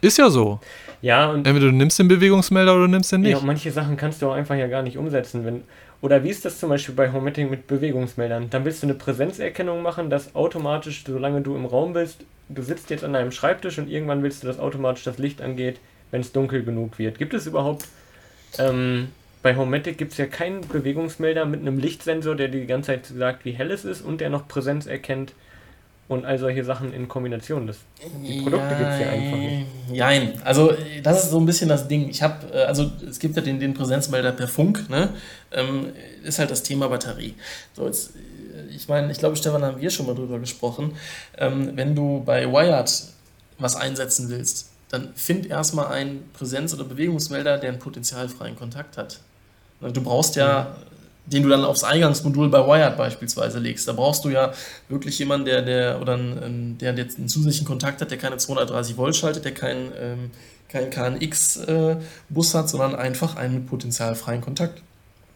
Ist 0.00 0.18
ja 0.18 0.28
so. 0.28 0.60
Ja, 1.02 1.30
und. 1.30 1.46
Entweder 1.46 1.66
du 1.66 1.72
nimmst 1.72 1.98
den 1.98 2.08
Bewegungsmelder 2.08 2.74
oder 2.74 2.82
du 2.82 2.90
nimmst 2.90 3.12
den 3.12 3.22
nicht. 3.22 3.32
Ja, 3.32 3.40
manche 3.40 3.70
Sachen 3.70 3.96
kannst 3.96 4.20
du 4.22 4.28
auch 4.28 4.34
einfach 4.34 4.54
ja 4.54 4.66
gar 4.66 4.82
nicht 4.82 4.98
umsetzen. 4.98 5.44
Wenn, 5.44 5.64
oder 6.00 6.22
wie 6.22 6.30
ist 6.30 6.44
das 6.44 6.58
zum 6.58 6.68
Beispiel 6.68 6.94
bei 6.94 7.12
Homematic 7.12 7.50
mit 7.50 7.66
Bewegungsmeldern? 7.66 8.50
Dann 8.50 8.64
willst 8.64 8.82
du 8.82 8.86
eine 8.86 8.94
Präsenzerkennung 8.94 9.82
machen, 9.82 10.10
dass 10.10 10.34
automatisch, 10.34 11.04
solange 11.06 11.40
du 11.40 11.56
im 11.56 11.66
Raum 11.66 11.92
bist, 11.92 12.24
du 12.48 12.62
sitzt 12.62 12.90
jetzt 12.90 13.04
an 13.04 13.12
deinem 13.12 13.32
Schreibtisch 13.32 13.78
und 13.78 13.88
irgendwann 13.88 14.22
willst 14.22 14.42
du, 14.42 14.46
dass 14.46 14.58
automatisch 14.58 15.04
das 15.04 15.18
Licht 15.18 15.40
angeht, 15.42 15.78
wenn 16.10 16.20
es 16.20 16.32
dunkel 16.32 16.62
genug 16.64 16.98
wird. 16.98 17.18
Gibt 17.18 17.34
es 17.34 17.46
überhaupt, 17.46 17.86
ähm, 18.58 19.08
bei 19.42 19.56
Homematic 19.56 19.98
gibt 19.98 20.12
es 20.12 20.18
ja 20.18 20.26
keinen 20.26 20.62
Bewegungsmelder 20.62 21.44
mit 21.44 21.60
einem 21.60 21.78
Lichtsensor, 21.78 22.34
der 22.34 22.48
die 22.48 22.66
ganze 22.66 22.92
Zeit 22.92 23.06
sagt, 23.06 23.44
wie 23.44 23.52
hell 23.52 23.70
es 23.70 23.84
ist 23.84 24.02
und 24.02 24.20
der 24.20 24.30
noch 24.30 24.48
Präsenz 24.48 24.86
erkennt 24.86 25.32
und 26.08 26.24
all 26.24 26.38
solche 26.38 26.64
Sachen 26.64 26.92
in 26.92 27.08
Kombination. 27.08 27.66
Das, 27.66 27.78
die 28.22 28.40
Produkte 28.42 28.76
gibt 28.76 28.90
es 28.90 29.00
ja 29.00 29.08
einfach 29.08 29.38
nicht. 29.38 29.66
Nein, 29.92 30.40
also 30.44 30.72
das 31.02 31.24
ist 31.24 31.30
so 31.30 31.40
ein 31.40 31.46
bisschen 31.46 31.68
das 31.68 31.88
Ding. 31.88 32.08
Ich 32.08 32.22
habe, 32.22 32.46
äh, 32.52 32.64
also 32.64 32.90
es 33.08 33.18
gibt 33.18 33.36
ja 33.36 33.42
den, 33.42 33.58
den 33.58 33.74
Präsenzmelder 33.74 34.32
per 34.32 34.46
Funk, 34.46 34.88
ne? 34.88 35.10
Ähm, 35.50 35.86
ist 36.22 36.38
halt 36.38 36.50
das 36.50 36.62
Thema 36.62 36.88
Batterie. 36.88 37.34
So, 37.74 37.86
jetzt 37.86 38.12
ich 38.76 38.88
meine, 38.88 39.10
ich 39.10 39.18
glaube, 39.18 39.36
Stefan, 39.36 39.62
haben 39.62 39.80
wir 39.80 39.90
schon 39.90 40.06
mal 40.06 40.14
drüber 40.14 40.38
gesprochen. 40.38 40.96
Ähm, 41.38 41.72
wenn 41.74 41.94
du 41.94 42.22
bei 42.24 42.50
Wired 42.50 42.90
was 43.58 43.76
einsetzen 43.76 44.28
willst, 44.28 44.70
dann 44.90 45.12
find 45.14 45.46
erstmal 45.46 45.88
einen 45.88 46.30
Präsenz- 46.32 46.72
oder 46.74 46.84
Bewegungsmelder, 46.84 47.58
der 47.58 47.70
einen 47.70 47.78
potenzialfreien 47.78 48.56
Kontakt 48.56 48.96
hat. 48.96 49.20
Du 49.80 50.00
brauchst 50.00 50.36
ja, 50.36 50.76
den 51.26 51.42
du 51.42 51.48
dann 51.48 51.64
aufs 51.64 51.82
Eingangsmodul 51.82 52.48
bei 52.48 52.60
Wired 52.60 52.96
beispielsweise 52.96 53.58
legst. 53.58 53.88
Da 53.88 53.92
brauchst 53.92 54.24
du 54.24 54.28
ja 54.28 54.52
wirklich 54.88 55.18
jemanden, 55.18 55.46
der, 55.46 55.62
der, 55.62 56.00
oder 56.00 56.14
einen, 56.14 56.78
der 56.78 56.94
jetzt 56.94 57.18
einen 57.18 57.28
zusätzlichen 57.28 57.66
Kontakt 57.66 58.00
hat, 58.00 58.10
der 58.10 58.18
keine 58.18 58.36
230 58.36 58.96
Volt 58.96 59.16
schaltet, 59.16 59.44
der 59.44 59.54
keinen 59.54 59.92
ähm, 59.98 60.30
kein 60.68 60.90
KNX-Bus 60.90 62.54
äh, 62.54 62.58
hat, 62.58 62.68
sondern 62.68 62.94
einfach 62.94 63.36
einen 63.36 63.54
mit 63.54 63.66
potenzialfreien 63.66 64.40
Kontakt. 64.40 64.82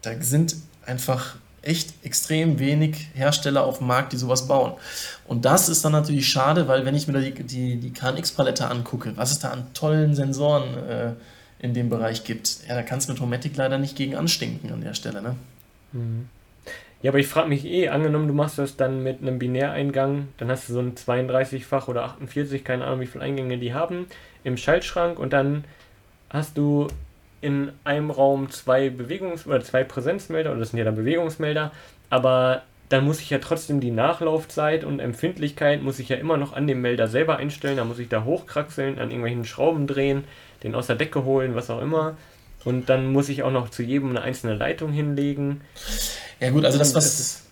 Da 0.03 0.11
sind 0.21 0.57
einfach 0.85 1.37
echt 1.63 1.93
extrem 2.05 2.59
wenig 2.59 3.09
Hersteller 3.15 3.65
auf 3.65 3.79
dem 3.79 3.87
Markt, 3.87 4.13
die 4.13 4.17
sowas 4.17 4.49
bauen. 4.49 4.73
Und 5.27 5.45
das 5.45 5.69
ist 5.69 5.85
dann 5.85 5.93
natürlich 5.93 6.29
schade, 6.29 6.69
weil 6.69 6.85
wenn 6.85 6.95
ich 6.95 7.07
mir 7.07 7.21
die, 7.21 7.33
die, 7.43 7.77
die 7.77 7.93
KNX-Palette 7.93 8.69
angucke, 8.69 9.17
was 9.17 9.31
es 9.31 9.41
da 9.41 9.51
an 9.51 9.67
tollen 9.75 10.15
Sensoren 10.15 10.77
äh, 10.89 11.13
in 11.61 11.75
dem 11.75 11.91
Bereich 11.91 12.25
gibt, 12.25 12.67
ja, 12.69 12.75
da 12.75 12.83
kannst 12.83 13.09
du 13.09 13.13
mit 13.13 13.21
Homatic 13.21 13.57
leider 13.57 13.79
nicht 13.79 13.97
gegen 13.97 14.17
anstinken 14.17 14.73
an 14.73 14.81
der 14.81 14.95
Stelle. 14.95 15.21
Ne? 15.21 15.37
Mhm. 15.93 16.29
Ja, 17.03 17.11
aber 17.11 17.19
ich 17.19 17.29
frage 17.29 17.49
mich 17.49 17.65
eh, 17.65 17.89
angenommen, 17.89 18.29
du 18.29 18.35
machst 18.35 18.59
das 18.59 18.77
dann 18.77 19.03
mit 19.03 19.23
einem 19.23 19.39
Binäreingang, 19.39 20.29
dann 20.37 20.51
hast 20.51 20.69
du 20.69 20.75
so 20.75 20.81
ein 20.81 20.95
32-fach 20.95 21.89
oder 21.89 22.05
48, 22.05 22.63
keine 22.63 22.85
Ahnung, 22.85 23.01
wie 23.01 23.07
viele 23.07 23.25
Eingänge 23.25 23.57
die 23.57 23.73
haben, 23.73 24.07
im 24.45 24.59
Schaltschrank 24.59 25.19
und 25.19 25.33
dann 25.33 25.65
hast 26.29 26.59
du 26.59 26.89
in 27.41 27.73
einem 27.85 28.11
Raum 28.11 28.51
zwei 28.51 28.89
Bewegungs- 28.89 29.47
oder 29.47 29.61
zwei 29.61 29.85
Präsenzmelder, 29.85 30.51
oder 30.51 30.61
das 30.61 30.71
sind 30.71 30.79
ja 30.79 30.85
dann 30.85 30.97
Bewegungsmelder, 30.97 31.73
aber 32.11 32.63
dann 32.91 33.05
muss 33.05 33.21
ich 33.21 33.31
ja 33.31 33.39
trotzdem 33.39 33.81
die 33.81 33.93
Nachlaufzeit 33.93 34.85
und 34.85 34.99
Empfindlichkeit 34.99 35.83
muss 35.83 36.01
ich 36.01 36.09
ja 36.09 36.17
immer 36.17 36.37
noch 36.37 36.53
an 36.53 36.67
dem 36.67 36.81
Melder 36.81 37.07
selber 37.07 37.37
einstellen, 37.37 37.77
da 37.77 37.85
muss 37.85 38.01
ich 38.01 38.09
da 38.09 38.25
hochkraxeln, 38.25 38.99
an 38.99 39.11
irgendwelchen 39.11 39.45
Schrauben 39.45 39.87
drehen, 39.87 40.25
den 40.65 40.75
aus 40.75 40.89
der 40.89 40.97
Decke 40.97 41.25
holen, 41.25 41.55
was 41.55 41.71
auch 41.71 41.81
immer. 41.81 42.17
Und 42.65 42.89
dann 42.91 43.13
muss 43.13 43.29
ich 43.29 43.43
auch 43.43 43.53
noch 43.53 43.71
zu 43.71 43.83
jedem 43.83 44.11
eine 44.11 44.23
einzelne 44.23 44.55
Leitung 44.55 44.93
hinlegen. 44.93 45.63
Ja 46.41 46.51
gut, 46.51 46.65
also 46.65 46.79
das, 46.79 46.95
was, 46.95 47.50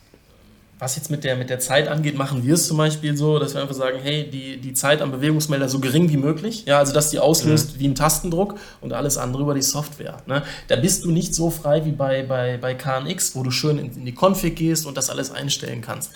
was 0.78 0.94
jetzt 0.94 1.10
mit 1.10 1.24
der, 1.24 1.36
mit 1.36 1.50
der 1.50 1.58
Zeit 1.58 1.88
angeht, 1.88 2.16
machen 2.16 2.44
wir 2.44 2.54
es 2.54 2.68
zum 2.68 2.76
Beispiel 2.76 3.16
so, 3.16 3.38
dass 3.38 3.54
wir 3.54 3.62
einfach 3.62 3.74
sagen, 3.74 3.98
hey, 4.00 4.28
die, 4.30 4.58
die 4.58 4.72
Zeit 4.74 5.02
am 5.02 5.10
Bewegungsmelder 5.10 5.68
so 5.68 5.80
gering 5.80 6.08
wie 6.10 6.16
möglich, 6.16 6.64
ja, 6.66 6.78
also 6.78 6.92
dass 6.92 7.10
die 7.10 7.18
auslöst 7.18 7.74
mhm. 7.74 7.80
wie 7.80 7.88
ein 7.88 7.94
Tastendruck 7.96 8.54
und 8.80 8.92
alles 8.92 9.18
andere 9.18 9.42
über 9.42 9.54
die 9.54 9.62
Software. 9.62 10.18
Ne? 10.26 10.42
Da 10.68 10.76
bist 10.76 11.04
du 11.04 11.10
nicht 11.10 11.34
so 11.34 11.50
frei 11.50 11.84
wie 11.84 11.90
bei, 11.90 12.22
bei, 12.22 12.58
bei 12.58 12.74
KNX, 12.74 13.34
wo 13.34 13.42
du 13.42 13.50
schön 13.50 13.78
in, 13.78 13.92
in 13.92 14.04
die 14.04 14.14
Config 14.14 14.54
gehst 14.54 14.86
und 14.86 14.96
das 14.96 15.10
alles 15.10 15.32
einstellen 15.32 15.80
kannst. 15.80 16.12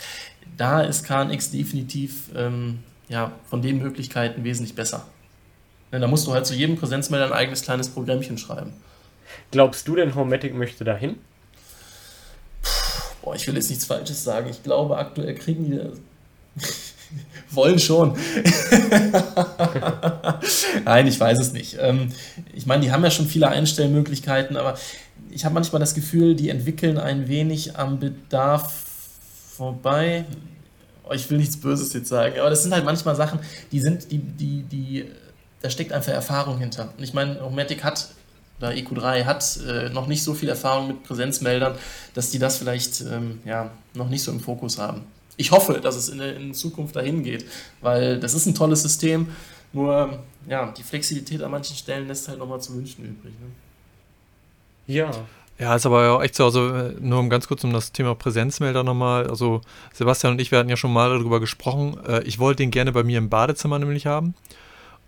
Da 0.56 0.82
ist 0.82 1.04
KNX 1.04 1.50
definitiv 1.50 2.30
ähm, 2.36 2.80
ja, 3.08 3.32
von 3.48 3.62
den 3.62 3.78
Möglichkeiten 3.78 4.44
wesentlich 4.44 4.76
besser. 4.76 5.06
Ne, 5.90 5.98
da 5.98 6.06
musst 6.06 6.26
du 6.26 6.32
halt 6.32 6.46
zu 6.46 6.54
jedem 6.54 6.76
Präsenzmelder 6.76 7.26
ein 7.26 7.32
eigenes 7.32 7.62
kleines 7.62 7.88
Programmchen 7.88 8.38
schreiben. 8.38 8.72
Glaubst 9.50 9.88
du 9.88 9.96
denn, 9.96 10.14
Homematic 10.14 10.54
möchte 10.54 10.84
dahin? 10.84 11.16
Boah, 13.22 13.34
ich 13.34 13.46
will 13.46 13.54
jetzt 13.54 13.70
nichts 13.70 13.84
Falsches 13.84 14.22
sagen. 14.24 14.48
Ich 14.50 14.62
glaube, 14.62 14.98
aktuell 14.98 15.34
kriegen 15.34 15.64
die 15.64 15.80
wollen 17.50 17.78
schon. 17.78 18.16
Nein, 20.84 21.06
ich 21.06 21.18
weiß 21.18 21.38
es 21.38 21.52
nicht. 21.52 21.76
Ähm, 21.80 22.08
ich 22.54 22.66
meine, 22.66 22.82
die 22.82 22.92
haben 22.92 23.04
ja 23.04 23.10
schon 23.10 23.26
viele 23.26 23.48
Einstellmöglichkeiten, 23.48 24.56
aber 24.56 24.76
ich 25.30 25.44
habe 25.44 25.54
manchmal 25.54 25.80
das 25.80 25.94
Gefühl, 25.94 26.34
die 26.34 26.50
entwickeln 26.50 26.98
ein 26.98 27.28
wenig 27.28 27.76
am 27.76 27.98
Bedarf 27.98 28.72
vorbei. 29.56 30.24
Oh, 31.04 31.12
ich 31.12 31.30
will 31.30 31.38
nichts 31.38 31.58
Böses 31.58 31.92
jetzt 31.92 32.08
sagen, 32.08 32.38
aber 32.38 32.50
das 32.50 32.62
sind 32.62 32.72
halt 32.72 32.84
manchmal 32.84 33.16
Sachen, 33.16 33.40
die 33.70 33.80
sind, 33.80 34.10
die, 34.10 34.18
die, 34.18 34.62
die, 34.62 35.04
da 35.60 35.70
steckt 35.70 35.92
einfach 35.92 36.12
Erfahrung 36.12 36.58
hinter. 36.58 36.92
Und 36.96 37.02
ich 37.02 37.12
meine, 37.12 37.40
Homatic 37.40 37.84
hat 37.84 38.08
oder 38.62 38.70
EQ3 38.70 39.24
hat 39.24 39.58
äh, 39.66 39.88
noch 39.90 40.06
nicht 40.06 40.22
so 40.22 40.34
viel 40.34 40.48
Erfahrung 40.48 40.86
mit 40.86 41.02
Präsenzmeldern, 41.02 41.74
dass 42.14 42.30
die 42.30 42.38
das 42.38 42.58
vielleicht 42.58 43.00
ähm, 43.00 43.40
ja, 43.44 43.70
noch 43.94 44.08
nicht 44.08 44.22
so 44.22 44.30
im 44.30 44.40
Fokus 44.40 44.78
haben. 44.78 45.02
Ich 45.36 45.50
hoffe, 45.50 45.80
dass 45.80 45.96
es 45.96 46.08
in, 46.08 46.18
der, 46.18 46.36
in 46.36 46.54
Zukunft 46.54 46.94
dahin 46.94 47.24
geht, 47.24 47.44
weil 47.80 48.20
das 48.20 48.34
ist 48.34 48.46
ein 48.46 48.54
tolles 48.54 48.82
System, 48.82 49.28
nur 49.72 50.18
ja, 50.46 50.72
die 50.76 50.82
Flexibilität 50.82 51.42
an 51.42 51.50
manchen 51.50 51.74
Stellen 51.74 52.06
lässt 52.06 52.28
halt 52.28 52.38
nochmal 52.38 52.60
zu 52.60 52.74
wünschen 52.74 53.04
übrig. 53.04 53.32
Ne? 53.40 54.94
Ja. 54.94 55.10
Ja, 55.58 55.76
ist 55.76 55.86
aber 55.86 56.10
auch 56.10 56.22
echt 56.22 56.34
so, 56.34 56.44
also 56.44 56.68
äh, 56.74 56.94
nur 56.98 57.20
um 57.20 57.30
ganz 57.30 57.46
kurz 57.46 57.62
um 57.62 57.72
das 57.72 57.92
Thema 57.92 58.14
Präsenzmelder 58.14 58.82
nochmal, 58.82 59.28
also 59.28 59.60
Sebastian 59.92 60.32
und 60.32 60.40
ich, 60.40 60.50
wir 60.50 60.58
hatten 60.58 60.70
ja 60.70 60.76
schon 60.76 60.92
mal 60.92 61.10
darüber 61.10 61.40
gesprochen, 61.40 61.98
äh, 62.06 62.22
ich 62.24 62.38
wollte 62.38 62.62
den 62.62 62.70
gerne 62.70 62.90
bei 62.90 63.04
mir 63.04 63.18
im 63.18 63.28
Badezimmer 63.28 63.78
nämlich 63.78 64.06
haben 64.06 64.34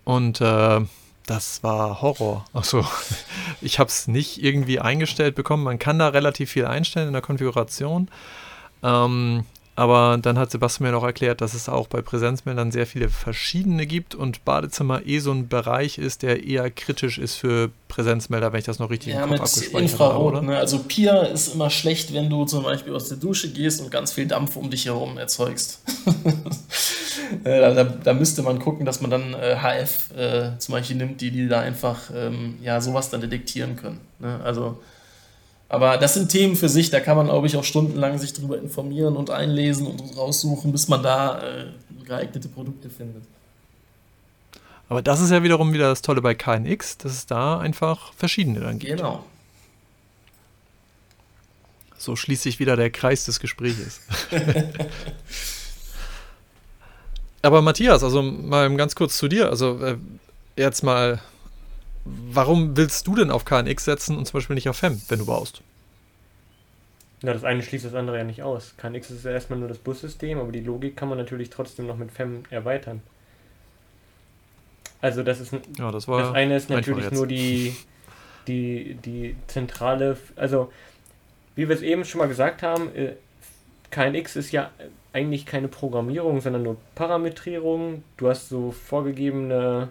und 0.05 0.39
äh, 0.39 0.81
Das 1.25 1.63
war 1.63 2.01
Horror. 2.01 2.45
Achso, 2.53 2.85
ich 3.61 3.79
habe 3.79 3.89
es 3.89 4.07
nicht 4.07 4.43
irgendwie 4.43 4.79
eingestellt 4.79 5.35
bekommen. 5.35 5.63
Man 5.63 5.79
kann 5.79 5.99
da 5.99 6.09
relativ 6.09 6.51
viel 6.51 6.65
einstellen 6.65 7.07
in 7.07 7.13
der 7.13 7.21
Konfiguration. 7.21 8.09
Ähm, 8.83 9.45
aber 9.75 10.17
dann 10.21 10.39
hat 10.39 10.51
Sebastian 10.51 10.87
mir 10.87 10.93
noch 10.93 11.03
erklärt, 11.03 11.41
dass 11.41 11.53
es 11.53 11.67
auch 11.67 11.87
bei 11.87 12.01
Präsenzmeldern 12.01 12.71
sehr 12.71 12.87
viele 12.87 13.09
verschiedene 13.09 13.85
gibt 13.85 14.15
und 14.15 14.45
Badezimmer 14.45 15.05
eh 15.05 15.19
so 15.19 15.31
ein 15.31 15.49
Bereich 15.49 15.97
ist, 15.97 16.23
der 16.23 16.45
eher 16.45 16.71
kritisch 16.71 17.17
ist 17.17 17.35
für 17.35 17.69
Präsenzmelder, 17.89 18.53
wenn 18.53 18.59
ich 18.59 18.65
das 18.65 18.79
noch 18.79 18.89
richtig 18.89 19.13
ja, 19.13 19.23
im 19.23 19.31
Kopf 19.31 19.41
abgespeichert 19.41 19.91
Infrarot, 19.91 20.35
habe. 20.35 20.45
Ne? 20.45 20.57
Also 20.57 20.79
Pia 20.79 21.23
ist 21.23 21.53
immer 21.53 21.69
schlecht, 21.69 22.13
wenn 22.13 22.29
du 22.29 22.45
zum 22.45 22.63
Beispiel 22.63 22.95
aus 22.95 23.09
der 23.09 23.17
Dusche 23.17 23.51
gehst 23.51 23.81
und 23.81 23.91
ganz 23.91 24.13
viel 24.13 24.27
Dampf 24.27 24.55
um 24.55 24.69
dich 24.69 24.85
herum 24.85 25.17
erzeugst. 25.17 25.81
Äh, 27.43 27.73
da, 27.73 27.83
da, 27.83 28.13
müsste 28.13 28.43
man 28.43 28.59
gucken, 28.59 28.85
dass 28.85 29.01
man 29.01 29.09
dann 29.09 29.33
äh, 29.33 29.55
HF 29.55 30.15
äh, 30.15 30.59
zum 30.59 30.73
Beispiel 30.73 30.97
nimmt, 30.97 31.21
die, 31.21 31.31
die 31.31 31.47
da 31.47 31.61
einfach 31.61 32.11
ähm, 32.13 32.55
ja, 32.61 32.79
sowas 32.81 33.09
dann 33.09 33.21
detektieren 33.21 33.77
können. 33.77 33.99
Ne? 34.19 34.39
Also 34.43 34.79
aber 35.67 35.97
das 35.97 36.13
sind 36.13 36.29
Themen 36.29 36.55
für 36.55 36.69
sich, 36.69 36.89
da 36.89 36.99
kann 36.99 37.17
man, 37.17 37.27
glaube 37.27 37.47
ich, 37.47 37.57
auch 37.57 37.63
stundenlang 37.63 38.17
sich 38.17 38.33
darüber 38.33 38.57
informieren 38.57 39.15
und 39.15 39.29
einlesen 39.31 39.87
und 39.87 40.15
raussuchen, 40.15 40.71
bis 40.71 40.87
man 40.87 41.01
da 41.01 41.41
äh, 41.41 41.65
geeignete 42.05 42.47
Produkte 42.49 42.89
findet. 42.89 43.23
Aber 44.87 45.01
das 45.01 45.19
ist 45.19 45.31
ja 45.31 45.41
wiederum 45.41 45.73
wieder 45.73 45.89
das 45.89 46.03
Tolle 46.03 46.21
bei 46.21 46.35
KNX, 46.35 46.99
dass 46.99 47.11
es 47.11 47.25
da 47.25 47.57
einfach 47.57 48.13
verschiedene 48.13 48.59
dann 48.59 48.77
gibt. 48.77 48.97
Genau. 48.97 49.25
So 51.97 52.15
schließt 52.15 52.43
sich 52.43 52.59
wieder 52.59 52.75
der 52.75 52.91
Kreis 52.91 53.25
des 53.25 53.39
Gespräches. 53.39 54.01
Aber 57.41 57.63
Matthias, 57.63 58.03
also 58.03 58.21
mal 58.21 58.75
ganz 58.75 58.95
kurz 58.95 59.17
zu 59.17 59.27
dir. 59.27 59.49
Also 59.49 59.79
äh, 59.83 59.97
jetzt 60.55 60.83
mal 60.83 61.19
warum 62.05 62.77
willst 62.77 63.07
du 63.07 63.15
denn 63.15 63.31
auf 63.31 63.45
KNX 63.45 63.85
setzen 63.85 64.17
und 64.17 64.25
zum 64.25 64.37
Beispiel 64.37 64.53
nicht 64.53 64.69
auf 64.69 64.77
FEM, 64.77 65.01
wenn 65.09 65.19
du 65.19 65.25
baust? 65.25 65.61
Na, 67.21 67.33
das 67.33 67.43
eine 67.43 67.63
schließt 67.63 67.85
das 67.85 67.95
andere 67.95 68.17
ja 68.17 68.23
nicht 68.23 68.43
aus. 68.43 68.75
KNX 68.77 69.09
ist 69.09 69.25
ja 69.25 69.31
erstmal 69.31 69.57
nur 69.57 69.67
das 69.67 69.79
Bussystem, 69.79 70.37
aber 70.37 70.51
die 70.51 70.61
Logik 70.61 70.95
kann 70.95 71.09
man 71.09 71.17
natürlich 71.17 71.49
trotzdem 71.49 71.87
noch 71.87 71.97
mit 71.97 72.11
FEM 72.11 72.43
erweitern. 72.49 73.01
Also 75.01 75.23
das 75.23 75.39
ist 75.39 75.53
ja, 75.77 75.91
das, 75.91 76.05
das 76.05 76.33
eine 76.33 76.55
ist 76.55 76.69
natürlich 76.69 77.11
nur 77.11 77.27
die, 77.27 77.75
die, 78.47 78.95
die 79.05 79.35
zentrale, 79.47 80.17
also 80.35 80.71
wie 81.55 81.67
wir 81.67 81.75
es 81.75 81.81
eben 81.81 82.05
schon 82.05 82.19
mal 82.19 82.27
gesagt 82.27 82.63
haben, 82.63 82.93
äh, 82.95 83.13
KNX 83.91 84.35
ist 84.35 84.51
ja 84.51 84.71
eigentlich 85.13 85.45
keine 85.45 85.67
Programmierung, 85.67 86.41
sondern 86.41 86.63
nur 86.63 86.77
Parametrierung. 86.95 88.03
Du 88.17 88.29
hast 88.29 88.49
so 88.49 88.71
vorgegebene 88.71 89.89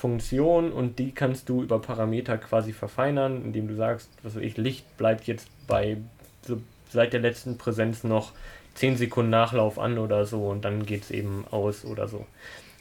Funktion 0.00 0.72
und 0.72 0.98
die 0.98 1.12
kannst 1.12 1.50
du 1.50 1.62
über 1.62 1.78
Parameter 1.78 2.38
quasi 2.38 2.72
verfeinern, 2.72 3.44
indem 3.44 3.68
du 3.68 3.76
sagst, 3.76 4.08
was 4.22 4.34
weiß 4.34 4.42
ich, 4.42 4.56
Licht 4.56 4.96
bleibt 4.96 5.26
jetzt 5.26 5.48
bei 5.66 5.98
so 6.40 6.58
seit 6.88 7.12
der 7.12 7.20
letzten 7.20 7.58
Präsenz 7.58 8.02
noch 8.02 8.32
10 8.74 8.96
Sekunden 8.96 9.30
Nachlauf 9.30 9.78
an 9.78 9.98
oder 9.98 10.24
so 10.24 10.46
und 10.48 10.64
dann 10.64 10.86
geht 10.86 11.02
es 11.02 11.10
eben 11.10 11.44
aus 11.50 11.84
oder 11.84 12.08
so. 12.08 12.26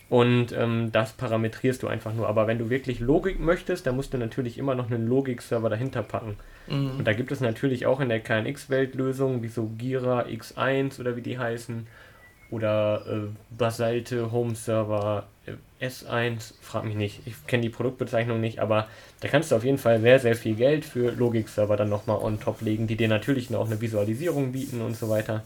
Und 0.10 0.54
ähm, 0.54 0.92
das 0.92 1.12
parametrierst 1.12 1.84
du 1.84 1.88
einfach 1.88 2.14
nur. 2.14 2.28
Aber 2.28 2.48
wenn 2.48 2.58
du 2.58 2.70
wirklich 2.70 3.00
Logik 3.00 3.40
möchtest, 3.40 3.86
dann 3.86 3.96
musst 3.96 4.14
du 4.14 4.18
natürlich 4.18 4.58
immer 4.58 4.74
noch 4.74 4.90
einen 4.90 5.08
Logik-Server 5.08 5.70
dahinter 5.70 6.02
packen. 6.02 6.38
Mhm. 6.68 6.92
Und 6.98 7.06
da 7.06 7.14
gibt 7.14 7.32
es 7.32 7.42
natürlich 7.42 7.86
auch 7.86 8.00
in 8.00 8.10
der 8.10 8.22
KNX-Welt 8.22 8.96
Lösungen, 8.96 9.44
wie 9.44 9.50
so 9.50 9.70
Gira 9.78 10.22
X1 10.24 11.00
oder 11.00 11.16
wie 11.16 11.22
die 11.22 11.38
heißen 11.38 11.86
oder 12.52 13.06
äh, 13.08 13.56
Basalte 13.56 14.32
Home 14.32 14.56
Server 14.56 15.28
äh, 15.46 15.86
S1, 15.86 16.54
frag 16.62 16.84
mich 16.86 16.96
nicht, 16.96 17.22
ich 17.26 17.48
kenne 17.48 17.64
die 17.64 17.70
Produktbezeichnung 17.70 18.40
nicht, 18.42 18.60
aber 18.60 18.88
da 19.22 19.28
kannst 19.28 19.52
du 19.52 19.56
auf 19.56 19.64
jeden 19.64 19.78
Fall 19.78 20.02
sehr, 20.02 20.20
sehr 20.20 20.36
viel 20.36 20.56
Geld 20.56 20.86
für 20.86 21.12
Logik-Server 21.12 21.78
dann 21.78 21.90
nochmal 21.90 22.18
on 22.18 22.40
top 22.40 22.62
legen, 22.62 22.88
die 22.88 22.96
dir 22.96 23.08
natürlich 23.08 23.54
auch 23.56 23.68
eine 23.68 23.80
Visualisierung 23.80 24.52
bieten 24.52 24.82
und 24.82 24.96
so 24.96 25.10
weiter. 25.10 25.44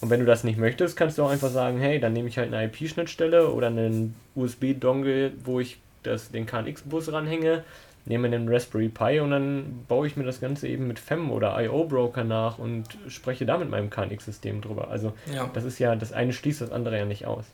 Und 0.00 0.08
wenn 0.08 0.20
du 0.20 0.26
das 0.26 0.44
nicht 0.44 0.58
möchtest, 0.58 0.96
kannst 0.96 1.18
du 1.18 1.24
auch 1.24 1.30
einfach 1.30 1.50
sagen, 1.50 1.78
hey, 1.78 2.00
dann 2.00 2.14
nehme 2.14 2.28
ich 2.28 2.38
halt 2.38 2.52
eine 2.52 2.64
IP-Schnittstelle 2.64 3.50
oder 3.50 3.66
einen 3.66 4.14
USB-Dongle, 4.34 5.32
wo 5.44 5.60
ich 5.60 5.78
das, 6.02 6.30
den 6.30 6.46
KNX-Bus 6.46 7.12
ranhänge 7.12 7.64
nehme 8.06 8.28
einen 8.28 8.48
Raspberry 8.48 8.88
Pi 8.88 9.20
und 9.20 9.30
dann 9.30 9.84
baue 9.88 10.06
ich 10.06 10.16
mir 10.16 10.24
das 10.24 10.40
Ganze 10.40 10.68
eben 10.68 10.86
mit 10.86 10.98
FEM 10.98 11.30
oder 11.30 11.60
IO-Broker 11.62 12.24
nach 12.24 12.58
und 12.58 12.86
spreche 13.08 13.46
da 13.46 13.58
mit 13.58 13.70
meinem 13.70 13.90
KNX-System 13.90 14.60
drüber. 14.60 14.88
Also 14.90 15.12
ja. 15.34 15.50
das 15.52 15.64
ist 15.64 15.78
ja, 15.78 15.94
das 15.96 16.12
eine 16.12 16.32
schließt 16.32 16.60
das 16.60 16.72
andere 16.72 16.98
ja 16.98 17.04
nicht 17.04 17.26
aus. 17.26 17.44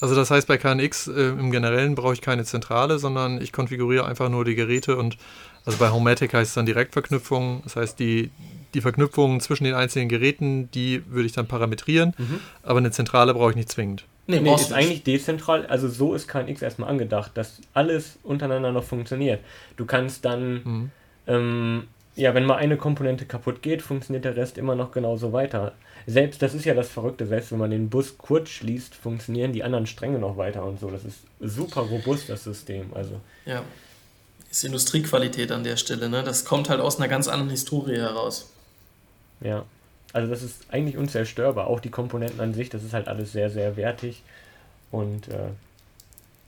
Also 0.00 0.14
das 0.14 0.30
heißt, 0.30 0.48
bei 0.48 0.56
KNX 0.56 1.08
äh, 1.08 1.28
im 1.28 1.50
Generellen 1.50 1.94
brauche 1.94 2.14
ich 2.14 2.22
keine 2.22 2.44
Zentrale, 2.44 2.98
sondern 2.98 3.40
ich 3.40 3.52
konfiguriere 3.52 4.06
einfach 4.06 4.30
nur 4.30 4.44
die 4.44 4.54
Geräte 4.54 4.96
und 4.96 5.18
also 5.66 5.78
bei 5.78 5.90
Homematic 5.90 6.32
heißt 6.32 6.48
es 6.48 6.54
dann 6.54 6.64
Direktverknüpfung. 6.64 7.60
Das 7.64 7.76
heißt, 7.76 7.98
die, 7.98 8.30
die 8.72 8.80
Verknüpfungen 8.80 9.40
zwischen 9.40 9.64
den 9.64 9.74
einzelnen 9.74 10.08
Geräten, 10.08 10.70
die 10.70 11.02
würde 11.06 11.26
ich 11.26 11.32
dann 11.32 11.46
parametrieren, 11.46 12.14
mhm. 12.16 12.40
aber 12.62 12.78
eine 12.78 12.90
Zentrale 12.90 13.34
brauche 13.34 13.50
ich 13.50 13.56
nicht 13.56 13.68
zwingend. 13.68 14.06
Nee, 14.30 14.40
nee 14.40 14.54
ist 14.54 14.72
eigentlich 14.72 15.02
dezentral. 15.02 15.66
Also 15.66 15.88
so 15.88 16.14
ist 16.14 16.28
KNX 16.28 16.62
erstmal 16.62 16.90
angedacht, 16.90 17.32
dass 17.34 17.60
alles 17.74 18.18
untereinander 18.22 18.72
noch 18.72 18.84
funktioniert. 18.84 19.40
Du 19.76 19.86
kannst 19.86 20.24
dann, 20.24 20.52
mhm. 20.62 20.90
ähm, 21.26 21.88
ja, 22.16 22.34
wenn 22.34 22.44
mal 22.44 22.56
eine 22.56 22.76
Komponente 22.76 23.24
kaputt 23.24 23.62
geht, 23.62 23.82
funktioniert 23.82 24.24
der 24.24 24.36
Rest 24.36 24.58
immer 24.58 24.74
noch 24.74 24.92
genauso 24.92 25.32
weiter. 25.32 25.72
Selbst, 26.06 26.42
das 26.42 26.54
ist 26.54 26.64
ja 26.64 26.74
das 26.74 26.88
Verrückte, 26.88 27.26
selbst 27.26 27.52
wenn 27.52 27.58
man 27.58 27.70
den 27.70 27.90
Bus 27.90 28.16
kurz 28.18 28.48
schließt, 28.50 28.94
funktionieren 28.94 29.52
die 29.52 29.62
anderen 29.62 29.86
Stränge 29.86 30.18
noch 30.18 30.36
weiter 30.36 30.64
und 30.64 30.80
so. 30.80 30.90
Das 30.90 31.04
ist 31.04 31.18
super 31.40 31.82
robust, 31.82 32.28
das 32.28 32.44
System. 32.44 32.90
Also. 32.94 33.20
Ja. 33.46 33.62
Ist 34.50 34.64
Industriequalität 34.64 35.52
an 35.52 35.62
der 35.62 35.76
Stelle, 35.76 36.08
ne? 36.08 36.24
Das 36.24 36.44
kommt 36.44 36.68
halt 36.68 36.80
aus 36.80 36.96
einer 36.98 37.08
ganz 37.08 37.28
anderen 37.28 37.50
Historie 37.50 37.98
heraus. 37.98 38.50
Ja. 39.40 39.64
Also 40.12 40.28
das 40.28 40.42
ist 40.42 40.64
eigentlich 40.70 40.96
unzerstörbar. 40.96 41.66
Auch 41.66 41.80
die 41.80 41.90
Komponenten 41.90 42.40
an 42.40 42.54
sich, 42.54 42.68
das 42.68 42.82
ist 42.82 42.92
halt 42.92 43.08
alles 43.08 43.32
sehr, 43.32 43.50
sehr 43.50 43.76
wertig. 43.76 44.22
Und 44.90 45.28
äh, 45.28 45.50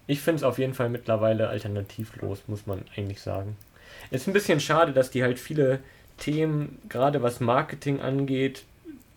ich 0.07 0.21
finde 0.21 0.39
es 0.39 0.43
auf 0.43 0.59
jeden 0.59 0.75
Fall 0.75 0.89
mittlerweile 0.89 1.49
alternativlos, 1.49 2.43
muss 2.49 2.67
man 2.67 2.83
eigentlich 2.97 3.21
sagen. 3.21 3.57
Es 4.11 4.23
ist 4.23 4.27
ein 4.27 4.33
bisschen 4.33 4.61
schade, 4.61 4.93
dass 4.93 5.11
die 5.11 5.23
halt 5.23 5.39
viele 5.39 5.79
Themen, 6.19 6.79
gerade 6.89 7.23
was 7.23 7.41
Marketing 7.41 8.01
angeht, 8.01 8.65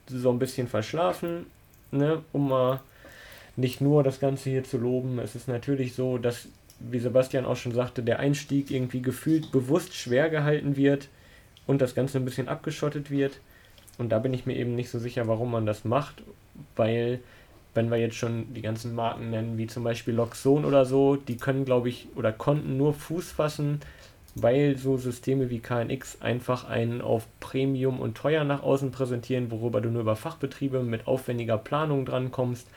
so 0.07 0.29
ein 0.31 0.39
bisschen 0.39 0.67
verschlafen, 0.67 1.47
ne? 1.91 2.21
um 2.31 2.49
mal 2.49 2.81
nicht 3.55 3.81
nur 3.81 4.03
das 4.03 4.19
Ganze 4.19 4.49
hier 4.49 4.63
zu 4.63 4.77
loben. 4.77 5.19
Es 5.19 5.35
ist 5.35 5.47
natürlich 5.47 5.95
so, 5.95 6.17
dass, 6.17 6.47
wie 6.79 6.99
Sebastian 6.99 7.45
auch 7.45 7.55
schon 7.55 7.73
sagte, 7.73 8.03
der 8.03 8.19
Einstieg 8.19 8.69
irgendwie 8.69 9.01
gefühlt 9.01 9.51
bewusst 9.51 9.95
schwer 9.95 10.29
gehalten 10.29 10.75
wird 10.75 11.07
und 11.65 11.81
das 11.81 11.95
Ganze 11.95 12.19
ein 12.19 12.25
bisschen 12.25 12.47
abgeschottet 12.47 13.09
wird. 13.09 13.39
Und 13.97 14.09
da 14.09 14.19
bin 14.19 14.33
ich 14.33 14.45
mir 14.45 14.55
eben 14.55 14.75
nicht 14.75 14.89
so 14.89 14.99
sicher, 14.99 15.27
warum 15.27 15.51
man 15.51 15.65
das 15.65 15.85
macht, 15.85 16.23
weil 16.75 17.19
wenn 17.73 17.91
wir 17.91 17.97
jetzt 17.97 18.15
schon 18.15 18.53
die 18.53 18.61
ganzen 18.61 18.95
Marken 18.95 19.29
nennen, 19.29 19.57
wie 19.57 19.67
zum 19.67 19.83
Beispiel 19.83 20.13
Loxon 20.13 20.65
oder 20.65 20.85
so, 20.85 21.17
die 21.17 21.37
können, 21.37 21.65
glaube 21.65 21.89
ich, 21.89 22.07
oder 22.15 22.31
konnten 22.31 22.77
nur 22.77 22.93
Fuß 22.93 23.31
fassen, 23.31 23.81
weil 24.35 24.77
so 24.77 24.97
Systeme 24.97 25.49
wie 25.49 25.59
KNX 25.59 26.21
einfach 26.21 26.67
einen 26.67 27.01
auf 27.01 27.27
Premium 27.39 27.99
und 27.99 28.15
teuer 28.15 28.43
nach 28.43 28.63
außen 28.63 28.91
präsentieren, 28.91 29.51
worüber 29.51 29.81
du 29.81 29.89
nur 29.89 30.01
über 30.01 30.15
Fachbetriebe 30.15 30.83
mit 30.83 31.07
aufwendiger 31.07 31.57
Planung 31.57 32.05
drankommst. 32.05 32.67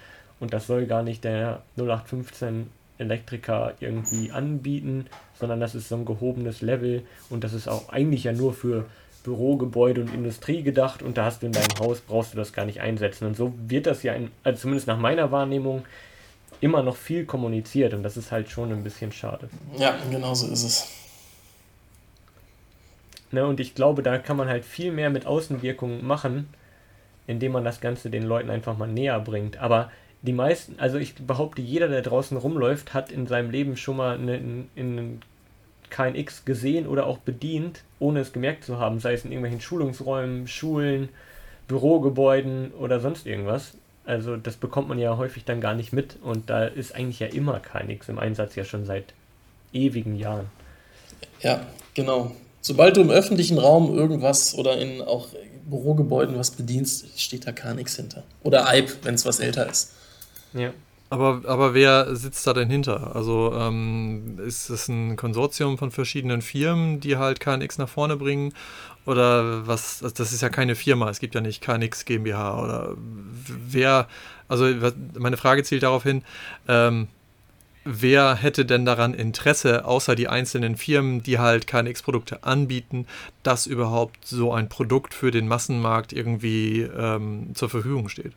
Und 0.40 0.52
das 0.52 0.66
soll 0.66 0.86
gar 0.86 1.02
nicht 1.02 1.24
der 1.24 1.62
0815 1.76 2.68
Elektriker 2.98 3.74
irgendwie 3.80 4.30
anbieten, 4.30 5.06
sondern 5.34 5.60
das 5.60 5.74
ist 5.74 5.88
so 5.88 5.96
ein 5.96 6.04
gehobenes 6.04 6.60
Level 6.62 7.02
und 7.30 7.44
das 7.44 7.52
ist 7.52 7.68
auch 7.68 7.88
eigentlich 7.90 8.24
ja 8.24 8.32
nur 8.32 8.52
für 8.52 8.86
Bürogebäude 9.18 10.00
und 10.00 10.14
Industrie 10.14 10.62
gedacht 10.62 11.02
und 11.02 11.16
da 11.16 11.24
hast 11.24 11.42
du 11.42 11.46
in 11.46 11.52
deinem 11.52 11.78
Haus, 11.80 12.00
brauchst 12.00 12.32
du 12.32 12.36
das 12.36 12.52
gar 12.52 12.64
nicht 12.64 12.80
einsetzen. 12.80 13.26
Und 13.26 13.36
so 13.36 13.52
wird 13.66 13.86
das 13.86 14.02
ja, 14.02 14.14
in, 14.14 14.30
also 14.44 14.62
zumindest 14.62 14.86
nach 14.86 14.98
meiner 14.98 15.30
Wahrnehmung, 15.30 15.84
immer 16.60 16.82
noch 16.82 16.96
viel 16.96 17.24
kommuniziert 17.24 17.94
und 17.94 18.02
das 18.02 18.16
ist 18.16 18.32
halt 18.32 18.50
schon 18.50 18.72
ein 18.72 18.82
bisschen 18.82 19.12
schade. 19.12 19.48
Ja, 19.76 19.96
genau 20.10 20.34
so 20.34 20.48
ist 20.48 20.64
es. 20.64 20.88
Ne, 23.30 23.46
und 23.46 23.60
ich 23.60 23.74
glaube, 23.74 24.02
da 24.02 24.18
kann 24.18 24.36
man 24.36 24.48
halt 24.48 24.64
viel 24.64 24.90
mehr 24.90 25.10
mit 25.10 25.26
Außenwirkungen 25.26 26.04
machen, 26.06 26.48
indem 27.26 27.52
man 27.52 27.64
das 27.64 27.80
Ganze 27.80 28.10
den 28.10 28.22
Leuten 28.22 28.50
einfach 28.50 28.76
mal 28.76 28.88
näher 28.88 29.20
bringt. 29.20 29.58
Aber 29.58 29.90
die 30.22 30.32
meisten, 30.32 30.76
also 30.78 30.98
ich 30.98 31.14
behaupte, 31.14 31.62
jeder, 31.62 31.88
der 31.88 32.02
draußen 32.02 32.36
rumläuft, 32.36 32.94
hat 32.94 33.12
in 33.12 33.26
seinem 33.26 33.50
Leben 33.50 33.76
schon 33.76 33.98
mal 33.98 34.14
einen, 34.16 35.22
KNX 35.90 36.44
gesehen 36.44 36.86
oder 36.86 37.06
auch 37.06 37.18
bedient, 37.18 37.82
ohne 37.98 38.20
es 38.20 38.32
gemerkt 38.32 38.64
zu 38.64 38.78
haben, 38.78 39.00
sei 39.00 39.14
es 39.14 39.24
in 39.24 39.32
irgendwelchen 39.32 39.60
Schulungsräumen, 39.60 40.48
Schulen, 40.48 41.08
Bürogebäuden 41.66 42.72
oder 42.72 43.00
sonst 43.00 43.26
irgendwas. 43.26 43.72
Also 44.04 44.36
das 44.36 44.56
bekommt 44.56 44.88
man 44.88 44.98
ja 44.98 45.16
häufig 45.16 45.44
dann 45.44 45.60
gar 45.60 45.74
nicht 45.74 45.92
mit 45.92 46.16
und 46.22 46.48
da 46.48 46.64
ist 46.64 46.94
eigentlich 46.94 47.20
ja 47.20 47.26
immer 47.26 47.60
KNX 47.60 48.08
im 48.08 48.18
Einsatz 48.18 48.54
ja 48.54 48.64
schon 48.64 48.86
seit 48.86 49.12
ewigen 49.72 50.16
Jahren. 50.16 50.46
Ja, 51.40 51.66
genau. 51.94 52.32
Sobald 52.60 52.96
du 52.96 53.02
im 53.02 53.10
öffentlichen 53.10 53.58
Raum 53.58 53.94
irgendwas 53.96 54.54
oder 54.54 54.78
in 54.78 55.02
auch 55.02 55.28
Bürogebäuden 55.68 56.38
was 56.38 56.50
bedienst, 56.50 57.20
steht 57.20 57.46
da 57.46 57.52
KNX 57.52 57.96
hinter. 57.96 58.22
Oder 58.42 58.66
IPE, 58.74 58.92
wenn 59.02 59.14
es 59.14 59.26
was 59.26 59.40
älter 59.40 59.68
ist. 59.68 59.92
Ja. 60.54 60.72
Aber, 61.10 61.42
aber 61.46 61.72
wer 61.72 62.14
sitzt 62.16 62.46
da 62.46 62.52
denn 62.52 62.68
hinter? 62.68 63.16
Also 63.16 63.54
ähm, 63.54 64.38
ist 64.46 64.68
es 64.68 64.88
ein 64.88 65.16
Konsortium 65.16 65.78
von 65.78 65.90
verschiedenen 65.90 66.42
Firmen, 66.42 67.00
die 67.00 67.16
halt 67.16 67.40
KNX 67.40 67.78
nach 67.78 67.88
vorne 67.88 68.16
bringen? 68.16 68.52
Oder 69.06 69.66
was, 69.66 70.02
also 70.02 70.14
das 70.14 70.32
ist 70.32 70.42
ja 70.42 70.50
keine 70.50 70.74
Firma, 70.74 71.08
es 71.08 71.18
gibt 71.18 71.34
ja 71.34 71.40
nicht 71.40 71.62
KNX 71.62 72.04
GmbH 72.04 72.62
oder 72.62 72.94
wer, 72.98 74.06
also 74.48 74.66
meine 75.18 75.38
Frage 75.38 75.62
zielt 75.64 75.82
darauf 75.82 76.02
hin, 76.02 76.22
ähm, 76.68 77.08
wer 77.84 78.34
hätte 78.34 78.66
denn 78.66 78.84
daran 78.84 79.14
Interesse, 79.14 79.86
außer 79.86 80.14
die 80.14 80.28
einzelnen 80.28 80.76
Firmen, 80.76 81.22
die 81.22 81.38
halt 81.38 81.66
KNX-Produkte 81.66 82.44
anbieten, 82.44 83.06
dass 83.42 83.66
überhaupt 83.66 84.26
so 84.26 84.52
ein 84.52 84.68
Produkt 84.68 85.14
für 85.14 85.30
den 85.30 85.48
Massenmarkt 85.48 86.12
irgendwie 86.12 86.82
ähm, 86.82 87.52
zur 87.54 87.70
Verfügung 87.70 88.10
steht? 88.10 88.34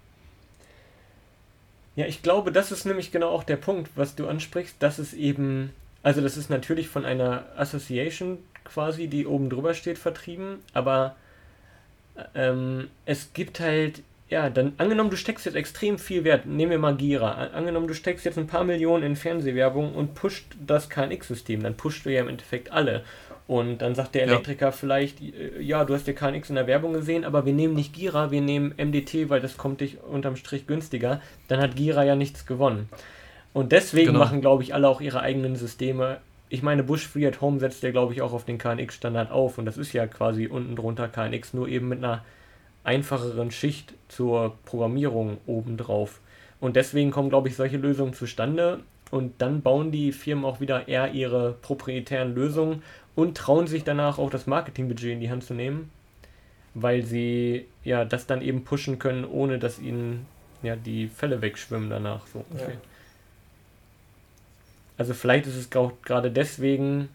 Ja, 1.96 2.06
ich 2.06 2.24
glaube, 2.24 2.52
das 2.52 2.72
ist 2.72 2.86
nämlich 2.86 3.12
genau 3.12 3.30
auch 3.30 3.44
der 3.44 3.58
Punkt, 3.58 3.92
was 3.96 4.16
du 4.16 4.28
ansprichst, 4.28 4.76
dass 4.80 4.98
es 4.98 5.14
eben, 5.14 5.72
also 6.04 6.22
das 6.22 6.38
ist 6.38 6.50
natürlich 6.50 6.88
von 6.88 7.06
einer 7.06 7.46
Association 7.58 8.38
quasi, 8.64 9.08
die 9.08 9.26
oben 9.26 9.50
drüber 9.50 9.74
steht, 9.74 9.98
vertrieben, 9.98 10.60
aber 10.74 11.16
ähm, 12.34 12.90
es 13.06 13.34
gibt 13.34 13.60
halt, 13.60 14.04
ja, 14.30 14.50
dann 14.50 14.74
angenommen, 14.78 15.10
du 15.10 15.18
steckst 15.18 15.46
jetzt 15.46 15.56
extrem 15.56 16.00
viel 16.00 16.24
Wert, 16.24 16.46
nehmen 16.46 16.72
wir 16.72 16.80
mal 16.80 16.96
Gira, 16.96 17.32
angenommen, 17.48 17.88
du 17.88 17.94
steckst 17.94 18.24
jetzt 18.24 18.38
ein 18.38 18.48
paar 18.48 18.64
Millionen 18.64 19.04
in 19.04 19.16
Fernsehwerbung 19.18 19.94
und 19.94 20.16
pusht 20.16 20.46
das 20.66 20.90
KNX-System, 20.90 21.64
dann 21.64 21.76
pusht 21.76 22.06
du 22.06 22.10
ja 22.10 22.22
im 22.22 22.30
Endeffekt 22.30 22.72
alle. 22.72 23.04
Und 23.52 23.80
dann 23.80 23.96
sagt 23.96 24.16
der 24.16 24.24
Elektriker 24.24 24.68
ja. 24.68 24.72
vielleicht, 24.72 25.20
äh, 25.20 25.60
ja, 25.60 25.84
du 25.84 25.94
hast 25.94 26.08
ja 26.08 26.14
KNX 26.14 26.48
in 26.48 26.56
der 26.56 26.68
Werbung 26.68 26.94
gesehen, 26.94 27.26
aber 27.26 27.46
wir 27.46 27.52
nehmen 27.52 27.74
nicht 27.74 27.92
Gira, 27.92 28.32
wir 28.32 28.40
nehmen 28.40 28.74
MDT, 28.78 29.30
weil 29.30 29.42
das 29.42 29.58
kommt 29.58 29.82
dich 29.82 30.02
unterm 30.02 30.38
Strich 30.38 30.68
günstiger. 30.68 31.20
Dann 31.50 31.60
hat 31.60 31.76
Gira 31.76 32.06
ja 32.06 32.16
nichts 32.16 32.46
gewonnen. 32.46 32.88
Und 33.52 33.74
deswegen 33.74 34.14
genau. 34.14 34.20
machen, 34.20 34.40
glaube 34.40 34.64
ich, 34.64 34.74
alle 34.74 34.88
auch 34.88 35.02
ihre 35.02 35.20
eigenen 35.20 35.58
Systeme. 35.58 36.22
Ich 36.48 36.64
meine, 36.64 36.82
Bush 36.82 37.06
Free 37.06 37.28
at 37.28 37.42
Home 37.42 37.60
setzt 37.60 37.84
ja, 37.84 37.92
glaube 37.92 38.14
ich, 38.14 38.22
auch 38.22 38.32
auf 38.32 38.46
den 38.46 38.58
KNX-Standard 38.58 39.32
auf. 39.32 39.58
Und 39.58 39.66
das 39.66 39.78
ist 39.78 39.92
ja 39.92 40.08
quasi 40.08 40.48
unten 40.48 40.78
drunter 40.78 41.10
KNX, 41.10 41.54
nur 41.54 41.68
eben 41.68 41.90
mit 41.90 41.98
einer 41.98 42.24
einfacheren 42.86 43.52
Schicht 43.52 43.94
zur 44.08 44.56
Programmierung 44.64 45.40
obendrauf. 45.46 46.22
Und 46.62 46.78
deswegen 46.78 47.12
kommen, 47.12 47.28
glaube 47.28 47.50
ich, 47.50 47.58
solche 47.58 47.76
Lösungen 47.76 48.14
zustande. 48.14 48.80
Und 49.12 49.42
dann 49.42 49.62
bauen 49.62 49.92
die 49.92 50.14
Firmen 50.14 50.46
auch 50.46 50.62
wieder 50.62 50.88
eher 50.88 51.12
ihre 51.12 51.52
proprietären 51.62 52.34
Lösungen 52.34 52.82
und 53.16 53.38
trauen 53.38 53.68
sich 53.68 53.84
danach 53.84 54.18
auch 54.18 54.30
das 54.30 54.48
Marketingbudget 54.48 55.12
in 55.12 55.20
die 55.20 55.30
Hand 55.30 55.44
zu 55.44 55.54
nehmen, 55.54 55.92
weil 56.74 57.04
sie 57.04 57.66
ja 57.84 58.06
das 58.06 58.28
dann 58.28 58.42
eben 58.42 58.64
pushen 58.64 59.00
können, 59.00 59.26
ohne 59.26 59.60
dass 59.60 59.80
ihnen 59.80 60.26
ja 60.62 60.76
die 60.76 61.08
Fälle 61.08 61.42
wegschwimmen 61.42 61.90
danach. 61.90 62.26
So 62.28 62.46
ja. 62.58 62.68
Also 64.98 65.14
vielleicht 65.14 65.48
ist 65.48 65.56
es 65.56 65.70
gerade 65.70 66.32
deswegen 66.32 67.10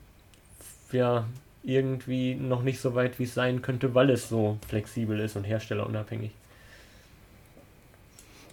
ja 0.92 1.26
irgendwie 1.62 2.34
noch 2.34 2.62
nicht 2.62 2.80
so 2.80 2.94
weit, 2.94 3.18
wie 3.18 3.24
es 3.24 3.34
sein 3.34 3.62
könnte, 3.62 3.94
weil 3.94 4.10
es 4.10 4.28
so 4.28 4.58
flexibel 4.68 5.18
ist 5.20 5.36
und 5.36 5.44
herstellerunabhängig. 5.44 6.30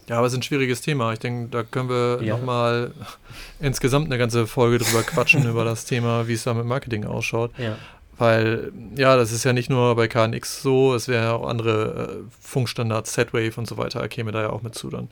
Ja, 0.09 0.17
aber 0.17 0.27
es 0.27 0.33
ist 0.33 0.39
ein 0.39 0.43
schwieriges 0.43 0.81
Thema. 0.81 1.13
Ich 1.13 1.19
denke, 1.19 1.49
da 1.49 1.63
können 1.63 1.89
wir 1.89 2.19
ja. 2.21 2.35
nochmal 2.35 2.91
insgesamt 3.59 4.07
eine 4.07 4.17
ganze 4.17 4.47
Folge 4.47 4.79
drüber 4.79 5.03
quatschen, 5.03 5.47
über 5.49 5.63
das 5.63 5.85
Thema, 5.85 6.27
wie 6.27 6.33
es 6.33 6.43
da 6.43 6.53
mit 6.53 6.65
Marketing 6.65 7.05
ausschaut. 7.05 7.51
Ja. 7.57 7.77
Weil, 8.17 8.71
ja, 8.95 9.15
das 9.15 9.31
ist 9.31 9.43
ja 9.43 9.53
nicht 9.53 9.69
nur 9.69 9.95
bei 9.95 10.07
KNX 10.07 10.61
so, 10.61 10.93
es 10.93 11.07
wäre 11.07 11.23
ja 11.23 11.33
auch 11.33 11.47
andere 11.47 12.23
äh, 12.27 12.31
Funkstandards, 12.39 13.13
Z-Wave 13.13 13.53
und 13.57 13.67
so 13.67 13.77
weiter, 13.77 14.07
käme 14.07 14.31
da 14.31 14.41
ja 14.41 14.49
auch 14.51 14.61
mit 14.61 14.75
zu 14.75 14.89
dann. 14.89 15.09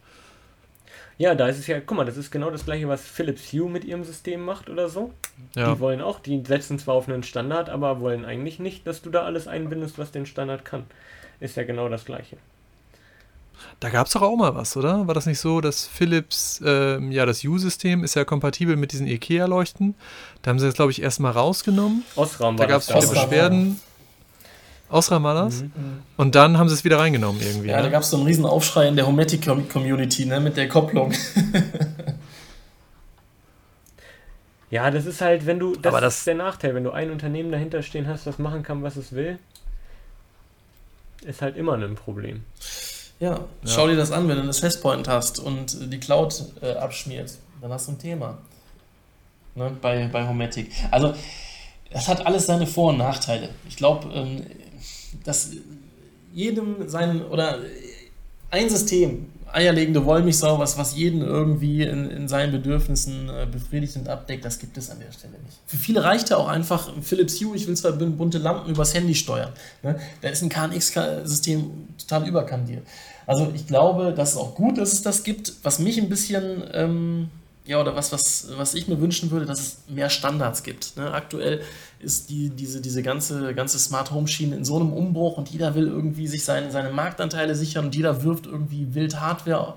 Ja, 1.17 1.35
da 1.35 1.47
ist 1.47 1.59
es 1.59 1.67
ja, 1.67 1.79
guck 1.79 1.97
mal, 1.97 2.05
das 2.05 2.17
ist 2.17 2.31
genau 2.31 2.49
das 2.49 2.65
gleiche, 2.65 2.87
was 2.87 3.01
Philips 3.01 3.53
Hue 3.53 3.69
mit 3.69 3.85
ihrem 3.85 4.03
System 4.03 4.43
macht 4.43 4.69
oder 4.69 4.89
so. 4.89 5.13
Ja. 5.55 5.73
Die 5.73 5.79
wollen 5.79 6.01
auch, 6.01 6.19
die 6.19 6.43
setzen 6.45 6.79
zwar 6.79 6.95
auf 6.95 7.07
einen 7.07 7.23
Standard, 7.23 7.69
aber 7.69 8.01
wollen 8.01 8.25
eigentlich 8.25 8.59
nicht, 8.59 8.87
dass 8.87 9.01
du 9.01 9.09
da 9.09 9.23
alles 9.23 9.47
einbindest, 9.47 9.99
was 9.99 10.11
den 10.11 10.25
Standard 10.25 10.65
kann. 10.65 10.85
Ist 11.39 11.57
ja 11.57 11.63
genau 11.63 11.89
das 11.89 12.05
gleiche. 12.05 12.37
Da 13.79 13.89
gab 13.89 14.07
es 14.07 14.13
doch 14.13 14.21
auch 14.21 14.35
mal 14.35 14.53
was, 14.53 14.77
oder? 14.77 15.07
War 15.07 15.15
das 15.15 15.25
nicht 15.25 15.39
so, 15.39 15.59
dass 15.59 15.87
Philips, 15.87 16.61
ähm, 16.63 17.11
ja, 17.11 17.25
das 17.25 17.43
U-System 17.43 18.03
ist 18.03 18.15
ja 18.15 18.25
kompatibel 18.25 18.75
mit 18.75 18.91
diesen 18.91 19.07
IKEA-Leuchten. 19.07 19.95
Da 20.41 20.49
haben 20.49 20.59
sie 20.59 20.67
das, 20.67 20.75
glaube 20.75 20.91
ich, 20.91 21.01
erstmal 21.01 21.31
rausgenommen. 21.31 22.03
Osram 22.15 22.59
war 22.59 22.67
Da 22.67 22.71
gab 22.71 22.81
es 22.81 22.87
viele 22.87 22.99
Osram, 22.99 23.15
Beschwerden. 23.15 23.79
Ja. 24.89 24.97
Osram 24.97 25.23
war 25.23 25.33
das? 25.33 25.61
Mhm. 25.61 26.03
Und 26.17 26.35
dann 26.35 26.57
haben 26.57 26.69
sie 26.69 26.75
es 26.75 26.83
wieder 26.83 26.99
reingenommen 26.99 27.41
irgendwie. 27.41 27.69
Ja, 27.69 27.77
ne? 27.77 27.83
da 27.83 27.89
gab 27.89 28.03
es 28.03 28.09
so 28.09 28.17
einen 28.17 28.25
riesen 28.25 28.45
Aufschrei 28.45 28.87
in 28.87 28.95
der 28.95 29.07
Hometic-Community, 29.07 30.25
ne, 30.25 30.39
mit 30.39 30.57
der 30.57 30.67
Kopplung. 30.67 31.11
ja, 34.69 34.91
das 34.91 35.05
ist 35.05 35.21
halt, 35.21 35.45
wenn 35.45 35.59
du, 35.59 35.75
das, 35.75 35.93
das 35.93 36.17
ist 36.19 36.27
der 36.27 36.35
Nachteil, 36.35 36.75
wenn 36.75 36.83
du 36.83 36.91
ein 36.91 37.09
Unternehmen 37.09 37.51
dahinter 37.51 37.81
stehen 37.83 38.07
hast, 38.07 38.27
das 38.27 38.37
machen 38.37 38.63
kann, 38.63 38.83
was 38.83 38.97
es 38.97 39.13
will, 39.13 39.39
ist 41.23 41.41
halt 41.41 41.55
immer 41.55 41.73
ein 41.73 41.95
Problem. 41.95 42.43
Ja, 43.21 43.33
ja, 43.33 43.39
schau 43.65 43.87
dir 43.87 43.95
das 43.95 44.11
an, 44.11 44.27
wenn 44.27 44.35
du 44.35 44.41
eine 44.41 44.51
Festpoint 44.53 45.07
hast 45.07 45.37
und 45.39 45.93
die 45.93 45.99
Cloud 45.99 46.43
äh, 46.61 46.71
abschmierst, 46.71 47.39
dann 47.61 47.71
hast 47.71 47.87
du 47.87 47.91
ein 47.91 47.99
Thema. 47.99 48.39
Ne, 49.53 49.71
bei, 49.79 50.07
bei 50.11 50.27
Hometic. 50.27 50.71
Also, 50.89 51.13
das 51.91 52.07
hat 52.07 52.25
alles 52.25 52.47
seine 52.47 52.65
Vor- 52.65 52.89
und 52.89 52.97
Nachteile. 52.97 53.49
Ich 53.69 53.75
glaube, 53.75 54.11
ähm, 54.11 54.43
dass 55.23 55.51
jedem 56.33 56.89
sein 56.89 57.23
oder 57.23 57.59
ein 58.49 58.69
System 58.69 59.27
eierlegende 59.53 60.05
Wollmilchsau, 60.05 60.59
was, 60.59 60.77
was 60.77 60.95
jeden 60.95 61.21
irgendwie 61.21 61.83
in, 61.83 62.09
in 62.09 62.27
seinen 62.27 62.51
Bedürfnissen 62.51 63.29
äh, 63.29 63.45
befriedigt 63.45 63.95
und 63.97 64.07
abdeckt, 64.07 64.45
das 64.45 64.59
gibt 64.59 64.77
es 64.77 64.89
an 64.89 64.99
der 64.99 65.11
Stelle 65.11 65.33
nicht. 65.45 65.57
Für 65.67 65.77
viele 65.77 66.03
reicht 66.03 66.29
ja 66.29 66.37
auch 66.37 66.47
einfach 66.47 66.89
Philips 67.01 67.39
Hue, 67.41 67.55
ich 67.55 67.67
will 67.67 67.75
zwar 67.75 67.91
bunte 67.91 68.37
Lampen 68.37 68.69
übers 68.69 68.93
Handy 68.93 69.13
steuern. 69.13 69.51
Ne? 69.83 69.99
Da 70.21 70.29
ist 70.29 70.41
ein 70.41 70.49
KNX-System 70.49 71.69
total 71.97 72.27
überkandiert. 72.27 72.85
Also 73.27 73.51
ich 73.53 73.67
glaube, 73.67 74.13
das 74.15 74.31
ist 74.31 74.37
auch 74.37 74.55
gut, 74.55 74.77
dass 74.77 74.93
es 74.93 75.01
das 75.01 75.23
gibt. 75.23 75.53
Was 75.63 75.79
mich 75.79 75.99
ein 75.99 76.09
bisschen, 76.09 76.63
ähm, 76.73 77.29
ja, 77.65 77.79
oder 77.79 77.95
was, 77.95 78.11
was, 78.11 78.47
was 78.57 78.73
ich 78.73 78.87
mir 78.87 78.99
wünschen 78.99 79.31
würde, 79.31 79.45
dass 79.45 79.59
es 79.59 79.77
mehr 79.87 80.09
Standards 80.09 80.63
gibt. 80.63 80.97
Ne? 80.97 81.11
Aktuell 81.13 81.61
ist 81.99 82.29
die, 82.29 82.49
diese, 82.49 82.81
diese 82.81 83.03
ganze, 83.03 83.53
ganze 83.53 83.79
Smart 83.79 84.11
Home 84.11 84.27
Schiene 84.27 84.55
in 84.55 84.65
so 84.65 84.75
einem 84.77 84.91
Umbruch 84.93 85.37
und 85.37 85.49
jeder 85.49 85.75
will 85.75 85.87
irgendwie 85.87 86.27
sich 86.27 86.43
seine, 86.43 86.71
seine 86.71 86.91
Marktanteile 86.91 87.55
sichern 87.55 87.85
und 87.85 87.95
jeder 87.95 88.23
wirft 88.23 88.47
irgendwie 88.47 88.93
wild 88.95 89.19
Hardware 89.19 89.75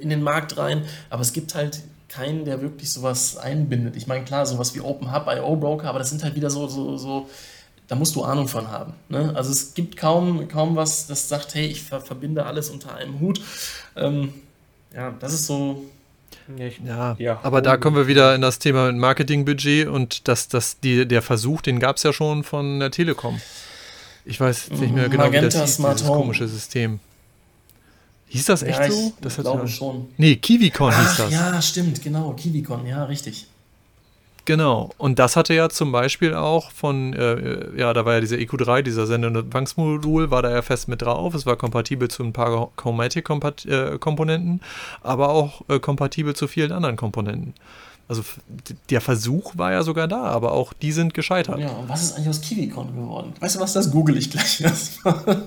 in 0.00 0.08
den 0.08 0.22
Markt 0.22 0.56
rein. 0.56 0.84
Aber 1.10 1.22
es 1.22 1.32
gibt 1.32 1.54
halt 1.54 1.82
keinen, 2.08 2.44
der 2.44 2.60
wirklich 2.60 2.92
sowas 2.92 3.36
einbindet. 3.36 3.96
Ich 3.96 4.06
meine, 4.06 4.24
klar, 4.24 4.46
sowas 4.46 4.74
wie 4.74 4.80
Open 4.80 5.12
Hub, 5.12 5.26
IO 5.28 5.56
Broker, 5.56 5.88
aber 5.88 5.98
das 5.98 6.10
sind 6.10 6.22
halt 6.22 6.36
wieder 6.36 6.50
so, 6.50 6.68
so, 6.68 6.96
so 6.96 7.28
da 7.88 7.96
musst 7.96 8.14
du 8.14 8.22
Ahnung 8.24 8.48
von 8.48 8.68
haben. 8.68 8.94
Ne? 9.08 9.32
Also 9.34 9.50
es 9.50 9.74
gibt 9.74 9.96
kaum, 9.96 10.48
kaum 10.48 10.76
was, 10.76 11.06
das 11.06 11.28
sagt, 11.28 11.54
hey, 11.54 11.66
ich 11.66 11.82
ver 11.82 12.00
verbinde 12.00 12.46
alles 12.46 12.70
unter 12.70 12.94
einem 12.94 13.20
Hut. 13.20 13.40
Ähm, 13.96 14.32
ja, 14.94 15.14
das 15.20 15.32
ist 15.32 15.46
so 15.46 15.84
ja, 16.84 17.16
ja, 17.18 17.40
aber 17.42 17.62
da 17.62 17.76
kommen 17.76 17.96
wir 17.96 18.06
wieder 18.06 18.34
in 18.34 18.42
das 18.42 18.58
Thema 18.58 18.92
Marketingbudget 18.92 19.88
und 19.88 20.28
das, 20.28 20.48
das, 20.48 20.78
die, 20.80 21.06
der 21.08 21.22
Versuch, 21.22 21.62
den 21.62 21.80
gab 21.80 21.96
es 21.96 22.02
ja 22.02 22.12
schon 22.12 22.44
von 22.44 22.80
der 22.80 22.90
Telekom. 22.90 23.40
Ich 24.26 24.40
weiß 24.40 24.70
nicht 24.72 24.94
mehr 24.94 25.08
genau, 25.08 25.24
Magenta 25.24 25.46
wie 25.46 25.52
das 25.52 25.70
hieß, 25.70 25.76
Smart 25.76 25.94
dieses 25.94 26.08
Home. 26.08 26.20
komische 26.20 26.48
System. 26.48 27.00
Hieß 28.28 28.46
das 28.46 28.62
echt 28.62 28.78
ja, 28.78 28.90
so? 28.90 29.12
Das 29.20 29.36
glaube 29.36 29.62
ja, 29.62 29.68
schon. 29.68 30.08
Nee, 30.16 30.36
KiwiCon 30.36 30.94
hieß 30.94 31.16
das. 31.16 31.32
Ja, 31.32 31.62
stimmt, 31.62 32.02
genau, 32.02 32.32
KiwiCon, 32.32 32.86
ja, 32.86 33.04
richtig. 33.04 33.46
Genau. 34.46 34.90
Und 34.98 35.18
das 35.18 35.36
hatte 35.36 35.54
ja 35.54 35.70
zum 35.70 35.90
Beispiel 35.90 36.34
auch 36.34 36.70
von, 36.70 37.14
äh, 37.14 37.78
ja, 37.78 37.94
da 37.94 38.04
war 38.04 38.14
ja 38.14 38.20
dieser 38.20 38.36
EQ3, 38.36 38.82
dieser 38.82 39.06
Sende- 39.06 39.28
und 39.28 39.36
Empfangsmodul, 39.36 40.30
war 40.30 40.42
da 40.42 40.50
ja 40.50 40.60
fest 40.60 40.86
mit 40.88 41.00
drauf. 41.00 41.34
Es 41.34 41.46
war 41.46 41.56
kompatibel 41.56 42.08
zu 42.08 42.22
ein 42.22 42.34
paar 42.34 42.70
Chromatic-Komponenten, 42.76 44.60
aber 45.02 45.30
auch 45.30 45.62
äh, 45.68 45.78
kompatibel 45.78 46.36
zu 46.36 46.46
vielen 46.46 46.72
anderen 46.72 46.96
Komponenten. 46.96 47.54
Also 48.06 48.22
der 48.90 49.00
Versuch 49.00 49.56
war 49.56 49.72
ja 49.72 49.82
sogar 49.82 50.06
da, 50.06 50.24
aber 50.24 50.52
auch 50.52 50.74
die 50.74 50.92
sind 50.92 51.14
gescheitert. 51.14 51.58
Ja, 51.58 51.70
und 51.70 51.88
was 51.88 52.02
ist 52.02 52.12
eigentlich 52.16 52.28
aus 52.28 52.40
KiwiCon 52.42 52.94
geworden? 52.94 53.32
Weißt 53.40 53.56
du 53.56 53.60
was, 53.60 53.72
das 53.72 53.90
google 53.90 54.18
ich 54.18 54.30
gleich 54.30 54.60
erstmal. 54.60 55.14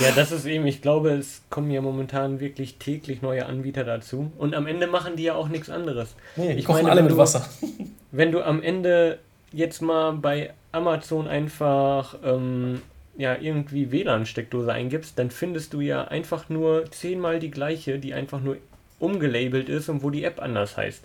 ja, 0.00 0.10
das 0.16 0.32
ist 0.32 0.46
eben, 0.46 0.66
ich 0.66 0.80
glaube, 0.80 1.10
es 1.10 1.42
kommen 1.50 1.70
ja 1.70 1.82
momentan 1.82 2.40
wirklich 2.40 2.78
täglich 2.78 3.20
neue 3.20 3.44
Anbieter 3.44 3.84
dazu. 3.84 4.32
Und 4.38 4.54
am 4.54 4.66
Ende 4.66 4.86
machen 4.86 5.16
die 5.16 5.24
ja 5.24 5.34
auch 5.34 5.48
nichts 5.48 5.68
anderes. 5.68 6.14
Nee, 6.36 6.54
ich 6.54 6.64
kochen 6.64 6.86
alle 6.86 7.02
mit 7.02 7.12
du, 7.12 7.18
Wasser. 7.18 7.46
Wenn 8.10 8.32
du 8.32 8.42
am 8.42 8.62
Ende 8.62 9.18
jetzt 9.52 9.82
mal 9.82 10.12
bei 10.12 10.54
Amazon 10.72 11.28
einfach 11.28 12.16
ähm, 12.24 12.80
ja, 13.16 13.36
irgendwie 13.38 13.92
WLAN-Steckdose 13.92 14.72
eingibst, 14.72 15.18
dann 15.18 15.30
findest 15.30 15.72
du 15.74 15.80
ja 15.80 16.04
einfach 16.04 16.48
nur 16.48 16.90
zehnmal 16.90 17.38
die 17.38 17.50
gleiche, 17.50 17.98
die 17.98 18.14
einfach 18.14 18.40
nur 18.40 18.56
umgelabelt 19.04 19.68
ist 19.68 19.88
und 19.88 20.02
wo 20.02 20.10
die 20.10 20.24
App 20.24 20.40
anders 20.40 20.76
heißt. 20.76 21.04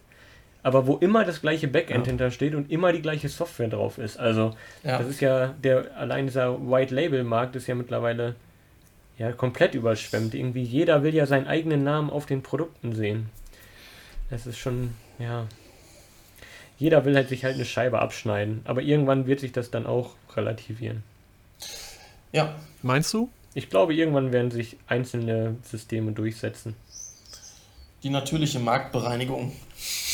Aber 0.62 0.88
wo 0.88 0.98
immer 0.98 1.24
das 1.24 1.42
gleiche 1.42 1.68
Backend 1.68 2.06
ja. 2.06 2.12
hintersteht 2.12 2.54
und 2.54 2.70
immer 2.70 2.92
die 2.92 3.02
gleiche 3.02 3.30
Software 3.30 3.70
drauf 3.70 3.98
ist. 3.98 4.20
Also, 4.20 4.56
ja. 4.84 4.98
das 4.98 5.08
ist 5.08 5.22
ja, 5.22 5.54
der 5.64 5.96
allein 5.96 6.26
dieser 6.26 6.60
White 6.70 6.94
Label 6.94 7.24
Markt 7.24 7.56
ist 7.56 7.68
ja 7.68 7.76
mittlerweile 7.76 8.36
ja, 9.18 9.32
komplett 9.32 9.76
überschwemmt. 9.76 10.34
Irgendwie 10.34 10.64
jeder 10.64 11.04
will 11.04 11.14
ja 11.14 11.26
seinen 11.26 11.48
eigenen 11.48 11.84
Namen 11.84 12.10
auf 12.10 12.26
den 12.26 12.42
Produkten 12.42 12.94
sehen. 12.94 13.30
Das 14.30 14.48
ist 14.48 14.58
schon, 14.58 14.96
ja. 15.18 15.48
Jeder 16.78 17.04
will 17.04 17.16
halt 17.16 17.30
sich 17.30 17.44
halt 17.44 17.56
eine 17.56 17.66
Scheibe 17.66 18.00
abschneiden. 18.00 18.62
Aber 18.64 18.82
irgendwann 18.82 19.28
wird 19.28 19.40
sich 19.40 19.52
das 19.52 19.72
dann 19.72 19.86
auch 19.86 20.16
relativieren. 20.36 21.04
Ja. 22.32 22.56
Meinst 22.82 23.14
du? 23.14 23.30
Ich 23.54 23.70
glaube, 23.70 23.94
irgendwann 23.94 24.32
werden 24.32 24.52
sich 24.52 24.78
einzelne 24.88 25.56
Systeme 25.64 26.12
durchsetzen. 26.12 26.76
Die 28.04 28.10
natürliche 28.10 28.60
Marktbereinigung. 28.60 29.52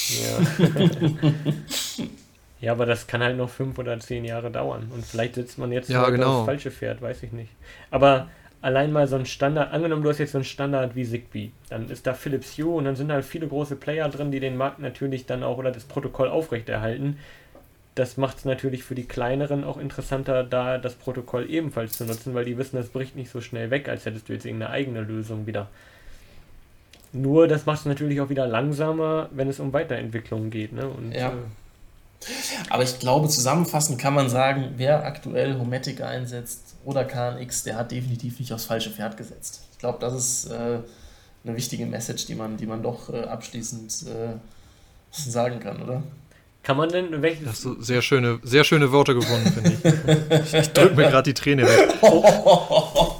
Ja. 0.10 0.68
ja, 2.62 2.72
aber 2.72 2.86
das 2.86 3.06
kann 3.06 3.22
halt 3.22 3.38
noch 3.38 3.50
fünf 3.50 3.78
oder 3.78 4.00
zehn 4.00 4.26
Jahre 4.26 4.50
dauern. 4.52 4.92
Und 4.94 5.06
vielleicht 5.06 5.36
sitzt 5.36 5.58
man 5.58 5.72
jetzt 5.72 5.90
ja, 5.90 6.10
genau. 6.10 6.40
aufs 6.40 6.46
falsche 6.46 6.72
Pferd, 6.72 7.02
weiß 7.02 7.24
ich 7.24 7.32
nicht. 7.32 7.52
Aber 7.92 8.28
allein 8.66 8.92
mal 8.92 9.08
so 9.08 9.16
ein 9.16 9.28
Standard, 9.28 9.72
angenommen 9.72 10.02
du 10.02 10.10
hast 10.10 10.18
jetzt 10.18 10.32
so 10.32 10.40
einen 10.40 10.46
Standard 10.46 10.96
wie 10.96 11.06
Zigbee, 11.06 11.52
dann 11.70 11.90
ist 11.90 12.08
da 12.08 12.16
Philips 12.16 12.58
Hue 12.58 12.74
und 12.74 12.86
dann 12.86 12.96
sind 12.96 13.12
halt 13.12 13.24
viele 13.24 13.48
große 13.48 13.76
Player 13.76 14.10
drin, 14.10 14.32
die 14.32 14.40
den 14.40 14.58
Markt 14.58 14.80
natürlich 14.80 15.28
dann 15.28 15.44
auch 15.44 15.60
oder 15.60 15.72
das 15.72 15.84
Protokoll 15.84 16.30
aufrechterhalten. 16.30 17.20
Das 17.94 18.18
macht 18.18 18.40
es 18.40 18.46
natürlich 18.46 18.84
für 18.84 18.96
die 18.96 19.06
kleineren 19.06 19.64
auch 19.64 19.78
interessanter, 19.78 20.44
da 20.44 20.80
das 20.80 20.96
Protokoll 20.96 21.48
ebenfalls 21.50 21.98
zu 21.98 22.06
nutzen, 22.06 22.34
weil 22.34 22.46
die 22.46 22.58
wissen, 22.58 22.76
das 22.78 22.90
bricht 22.90 23.16
nicht 23.16 23.30
so 23.30 23.40
schnell 23.40 23.70
weg, 23.70 23.88
als 23.88 24.06
hättest 24.06 24.28
du 24.28 24.34
jetzt 24.34 24.46
irgendeine 24.46 24.72
eigene 24.72 25.02
Lösung 25.02 25.46
wieder. 25.46 25.68
Nur 27.16 27.48
das 27.48 27.66
macht 27.66 27.80
es 27.80 27.86
natürlich 27.86 28.20
auch 28.20 28.30
wieder 28.30 28.46
langsamer, 28.46 29.30
wenn 29.32 29.48
es 29.48 29.62
um 29.62 29.72
Weiterentwicklungen 29.72 30.50
geht. 30.50 30.74
Ne? 30.74 30.88
Und, 30.88 31.14
ja. 31.14 31.30
Äh, 31.30 31.34
aber 32.70 32.84
ich 32.84 33.00
glaube, 33.00 33.30
zusammenfassend 33.30 34.00
kann 34.00 34.14
man 34.14 34.30
sagen, 34.30 34.74
wer 34.76 35.06
aktuell 35.06 35.58
Hometic 35.58 36.02
einsetzt 36.02 36.76
oder 36.84 37.06
KNX, 37.06 37.64
der 37.64 37.78
hat 37.78 37.92
definitiv 37.92 38.40
nicht 38.40 38.52
aufs 38.52 38.66
falsche 38.66 38.90
Pferd 38.90 39.16
gesetzt. 39.16 39.62
Ich 39.72 39.80
glaube, 39.80 40.00
das 40.02 40.14
ist 40.14 40.52
äh, 40.52 40.80
eine 41.46 41.56
wichtige 41.56 41.86
Message, 41.86 42.26
die 42.26 42.36
man, 42.36 42.58
die 42.58 42.66
man 42.66 42.84
doch 42.84 43.14
äh, 43.14 43.22
abschließend 43.22 44.08
äh, 44.08 44.36
sagen 45.12 45.62
kann, 45.62 45.82
oder? 45.82 46.04
Kann 46.64 46.78
man 46.78 46.90
denn 46.90 47.22
welches. 47.22 47.48
Hast 47.48 47.64
du 47.64 47.80
sehr 47.82 48.02
schöne, 48.02 48.40
sehr 48.42 48.64
schöne 48.64 48.92
Worte 48.92 49.14
gefunden, 49.14 49.52
finde 49.52 50.42
ich. 50.44 50.54
ich 50.54 50.74
drücke 50.74 50.96
mir 50.96 51.10
gerade 51.10 51.32
die 51.32 51.36
Träne 51.36 51.64
weg. 51.64 51.94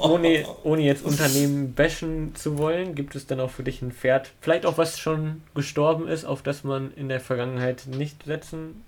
ohne, 0.10 0.46
ohne 0.64 0.82
jetzt 0.82 1.04
Unternehmen 1.04 1.74
bashen 1.74 2.36
zu 2.36 2.58
wollen, 2.58 2.96
gibt 2.96 3.16
es 3.16 3.28
dann 3.28 3.40
auch 3.40 3.52
für 3.52 3.64
dich 3.64 3.82
ein 3.82 3.92
Pferd, 3.92 4.32
vielleicht 4.42 4.66
auch 4.66 4.78
was 4.78 5.00
schon 5.00 5.42
gestorben 5.54 6.08
ist, 6.08 6.26
auf 6.26 6.42
das 6.42 6.64
man 6.64 6.94
in 6.96 7.10
der 7.10 7.20
Vergangenheit 7.20 7.88
nicht 7.88 8.26
setzen 8.26 8.84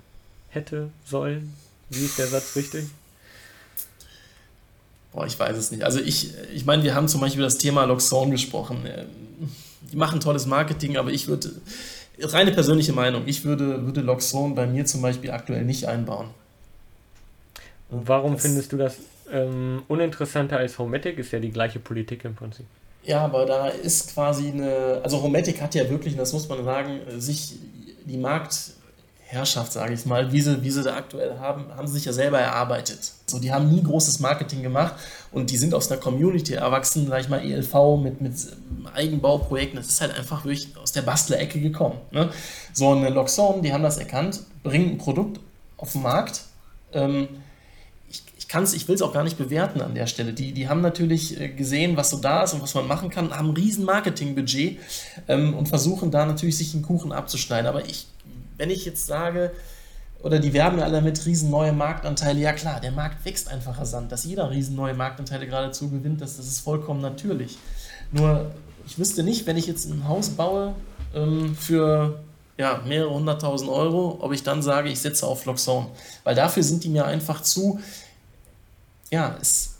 hätte 0.49 0.89
sollen? 1.05 1.53
Wie 1.89 2.03
ist 2.03 2.19
der 2.19 2.27
Satz 2.27 2.55
richtig? 2.55 2.85
Boah, 5.13 5.25
ich 5.25 5.39
weiß 5.39 5.57
es 5.57 5.71
nicht. 5.71 5.83
Also 5.83 5.99
ich, 5.99 6.33
ich 6.53 6.65
meine, 6.65 6.83
wir 6.83 6.93
haben 6.93 7.07
zum 7.07 7.21
Beispiel 7.21 7.39
über 7.39 7.47
das 7.47 7.57
Thema 7.57 7.85
Loxone 7.85 8.31
gesprochen. 8.31 8.77
Die 9.91 9.95
machen 9.95 10.19
tolles 10.19 10.45
Marketing, 10.45 10.97
aber 10.97 11.11
ich 11.11 11.27
würde 11.27 11.51
reine 12.19 12.51
persönliche 12.51 12.93
Meinung, 12.93 13.23
ich 13.25 13.45
würde, 13.45 13.85
würde 13.85 14.01
Loxone 14.01 14.55
bei 14.55 14.67
mir 14.67 14.85
zum 14.85 15.01
Beispiel 15.01 15.31
aktuell 15.31 15.63
nicht 15.63 15.85
einbauen. 15.87 16.29
Und 17.89 18.07
warum 18.07 18.33
das, 18.33 18.41
findest 18.41 18.73
du 18.73 18.77
das 18.77 18.97
ähm, 19.31 19.83
uninteressanter 19.87 20.57
als 20.57 20.77
Hometic? 20.79 21.17
Ist 21.17 21.31
ja 21.31 21.39
die 21.39 21.51
gleiche 21.51 21.79
Politik 21.79 22.25
im 22.25 22.35
Prinzip. 22.35 22.65
Ja, 23.03 23.21
aber 23.21 23.45
da 23.45 23.67
ist 23.69 24.13
quasi 24.13 24.49
eine, 24.49 24.99
also 25.03 25.21
Hometic 25.21 25.61
hat 25.61 25.75
ja 25.75 25.89
wirklich, 25.89 26.15
das 26.15 26.33
muss 26.33 26.49
man 26.49 26.63
sagen, 26.65 26.99
sich 27.17 27.53
die 28.05 28.17
Markt, 28.17 28.71
Herrschaft, 29.29 29.73
sage 29.73 29.93
ich 29.93 30.05
mal, 30.05 30.31
wie 30.31 30.39
sie, 30.39 30.63
wie 30.63 30.71
sie 30.71 30.83
da 30.83 30.95
aktuell 30.95 31.37
haben, 31.37 31.65
haben 31.75 31.85
sie 31.87 31.95
sich 31.95 32.05
ja 32.05 32.13
selber 32.13 32.39
erarbeitet. 32.39 33.11
So, 33.25 33.39
die 33.39 33.51
haben 33.51 33.69
nie 33.69 33.83
großes 33.83 34.21
Marketing 34.21 34.63
gemacht 34.63 34.95
und 35.33 35.51
die 35.51 35.57
sind 35.57 35.73
aus 35.73 35.91
einer 35.91 35.99
Community 35.99 36.53
erwachsen, 36.53 37.07
sage 37.07 37.23
ich 37.23 37.29
mal, 37.29 37.43
ELV 37.43 38.01
mit, 38.01 38.21
mit 38.21 38.33
Eigenbauprojekten. 38.93 39.75
Das 39.75 39.87
ist 39.87 39.99
halt 39.99 40.17
einfach 40.17 40.45
wirklich 40.45 40.69
aus 40.81 40.93
der 40.93 41.01
Bastler-Ecke 41.01 41.59
gekommen. 41.59 41.97
Ne? 42.11 42.29
So 42.71 42.93
eine 42.93 43.09
Loxone, 43.09 43.61
die 43.61 43.73
haben 43.73 43.83
das 43.83 43.97
erkannt, 43.97 44.43
bringen 44.63 44.91
ein 44.91 44.97
Produkt 44.97 45.41
auf 45.75 45.91
den 45.91 46.03
Markt. 46.03 46.43
Ähm, 46.93 47.27
ich, 48.47 48.73
ich, 48.73 48.73
ich 48.75 48.87
will 48.87 48.95
es 48.95 49.01
auch 49.01 49.13
gar 49.13 49.23
nicht 49.23 49.37
bewerten 49.37 49.81
an 49.81 49.95
der 49.95 50.07
Stelle. 50.07 50.33
Die, 50.33 50.51
die 50.53 50.69
haben 50.69 50.81
natürlich 50.81 51.39
äh, 51.39 51.49
gesehen, 51.49 51.97
was 51.97 52.09
so 52.09 52.17
da 52.17 52.43
ist 52.43 52.53
und 52.53 52.61
was 52.61 52.73
man 52.73 52.87
machen 52.87 53.09
kann, 53.09 53.31
haben 53.31 53.49
ein 53.49 53.55
riesen 53.55 53.85
Marketingbudget 53.85 54.79
ähm, 55.27 55.53
und 55.53 55.67
versuchen 55.67 56.11
da 56.11 56.25
natürlich 56.25 56.57
sich 56.57 56.73
einen 56.73 56.83
Kuchen 56.83 57.11
abzuschneiden. 57.11 57.67
Aber 57.67 57.85
ich 57.85 58.07
wenn 58.57 58.69
ich 58.69 58.85
jetzt 58.85 59.05
sage, 59.05 59.51
oder 60.23 60.39
die 60.39 60.53
werben 60.53 60.79
ja 60.79 60.85
alle 60.85 61.01
mit 61.01 61.25
riesen 61.25 61.49
neue 61.49 61.71
Marktanteile, 61.71 62.39
ja 62.39 62.53
klar, 62.53 62.79
der 62.81 62.91
Markt 62.91 63.23
wächst 63.23 63.49
einfach 63.49 63.79
rasant, 63.79 64.11
dass 64.11 64.25
jeder 64.25 64.49
riesen 64.49 64.75
neue 64.75 64.93
Marktanteile 64.93 65.45
geradezu 65.45 65.89
gewinnt, 65.89 66.21
das, 66.21 66.37
das 66.37 66.47
ist 66.47 66.59
vollkommen 66.59 67.01
natürlich. 67.01 67.57
Nur, 68.11 68.51
ich 68.85 68.97
wüsste 68.97 69.23
nicht, 69.23 69.45
wenn 69.45 69.57
ich 69.57 69.67
jetzt 69.67 69.89
ein 69.89 70.07
Haus 70.07 70.29
baue 70.29 70.73
ähm, 71.13 71.55
für 71.55 72.19
ja, 72.57 72.81
mehrere 72.87 73.13
hunderttausend 73.13 73.69
Euro, 73.69 74.17
ob 74.19 74.33
ich 74.33 74.41
dann 74.41 74.63
sage, 74.63 74.89
ich 74.89 74.99
setze 74.99 75.27
auf 75.27 75.45
Loxone. 75.45 75.87
Weil 76.23 76.33
dafür 76.33 76.63
sind 76.63 76.83
die 76.83 76.89
mir 76.89 77.05
einfach 77.05 77.41
zu, 77.41 77.79
ja, 79.11 79.37
ist 79.41 79.77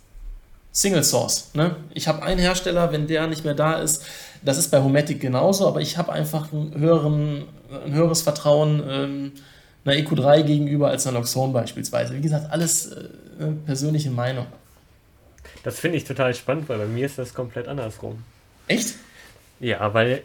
Single 0.72 1.04
Source. 1.04 1.52
Ne? 1.54 1.76
Ich 1.94 2.08
habe 2.08 2.22
einen 2.24 2.40
Hersteller, 2.40 2.92
wenn 2.92 3.08
der 3.08 3.28
nicht 3.28 3.44
mehr 3.44 3.56
da 3.56 3.74
ist, 3.74 4.06
das 4.44 4.58
ist 4.58 4.70
bei 4.70 4.82
Hometic 4.82 5.20
genauso, 5.20 5.68
aber 5.68 5.82
ich 5.82 5.98
habe 5.98 6.14
einfach 6.14 6.52
höheren, 6.52 7.46
ein 7.86 7.94
höheres 7.94 8.22
Vertrauen 8.22 8.84
ähm, 8.88 9.32
einer 9.84 9.96
EQ3 9.96 10.44
gegenüber 10.44 10.90
als 10.90 11.08
einer 11.08 11.18
Loxone 11.18 11.54
beispielsweise. 11.54 12.14
Wie 12.14 12.22
gesagt, 12.22 12.52
alles 12.52 12.92
äh, 12.92 13.08
persönliche 13.66 14.12
Meinung. 14.12 14.46
Das 15.64 15.80
finde 15.80 15.98
ich 15.98 16.04
total 16.04 16.34
spannend, 16.34 16.70
weil 16.70 16.78
bei 16.78 16.86
mir 16.86 17.06
ist 17.06 17.18
das 17.18 17.34
komplett 17.34 17.68
andersrum. 17.68 18.24
Echt? 18.68 18.96
Ja, 19.60 19.94
weil 19.94 20.22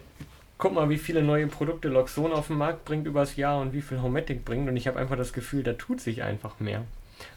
guck 0.59 0.74
mal, 0.74 0.89
wie 0.91 0.99
viele 0.99 1.23
neue 1.23 1.47
Produkte 1.47 1.89
Loxone 1.89 2.35
auf 2.35 2.49
den 2.49 2.59
Markt 2.59 2.85
bringt 2.85 3.07
übers 3.07 3.37
Jahr 3.37 3.61
und 3.61 3.73
wie 3.73 3.83
viel 3.83 4.03
Hometic 4.03 4.45
bringt 4.45 4.69
und 4.69 4.77
ich 4.77 4.87
habe 4.87 4.99
einfach 4.99 5.16
das 5.16 5.33
Gefühl, 5.33 5.62
da 5.62 5.73
tut 5.73 6.01
sich 6.01 6.23
einfach 6.23 6.61
mehr. 6.61 6.85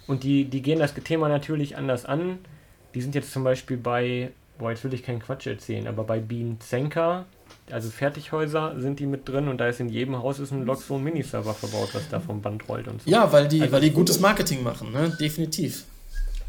Und 0.08 0.24
die, 0.24 0.46
die 0.46 0.62
gehen 0.62 0.80
das 0.80 0.94
Thema 0.94 1.30
natürlich 1.30 1.78
anders 1.78 2.06
an. 2.06 2.40
Die 2.94 3.02
sind 3.02 3.16
jetzt 3.16 3.32
zum 3.32 3.44
Beispiel 3.44 3.78
bei 3.78 4.32
boah, 4.58 4.72
jetzt 4.72 4.84
will 4.84 4.94
ich 4.94 5.04
keinen 5.04 5.20
Quatsch 5.20 5.48
erzählen, 5.48 5.88
aber 5.88 6.04
bei 6.04 6.20
Bean 6.20 6.58
Zenka, 6.60 7.26
also 7.72 7.90
Fertighäuser, 7.90 8.80
sind 8.80 9.00
die 9.00 9.06
mit 9.06 9.28
drin 9.28 9.48
und 9.48 9.58
da 9.58 9.68
ist 9.68 9.80
in 9.80 9.90
jedem 9.90 10.18
Haus 10.18 10.40
ist 10.40 10.52
ein 10.52 10.66
Loxone 10.66 11.04
Miniserver 11.04 11.54
verbaut, 11.54 11.90
was 11.94 12.10
da 12.10 12.20
vom 12.20 12.42
Band 12.42 12.68
rollt 12.68 12.88
und 12.88 13.02
so. 13.02 13.10
Ja, 13.10 13.32
weil 13.32 13.48
die, 13.48 13.62
also 13.62 13.74
weil 13.74 13.82
die 13.82 13.92
gutes 13.92 14.20
Marketing 14.20 14.64
machen, 14.64 14.92
ne? 14.92 15.16
Definitiv. 15.20 15.86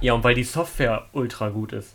Ja, 0.01 0.13
und 0.13 0.25
weil 0.25 0.35
die 0.35 0.45
Software 0.45 1.07
ultra 1.13 1.49
gut 1.49 1.73
ist. 1.73 1.95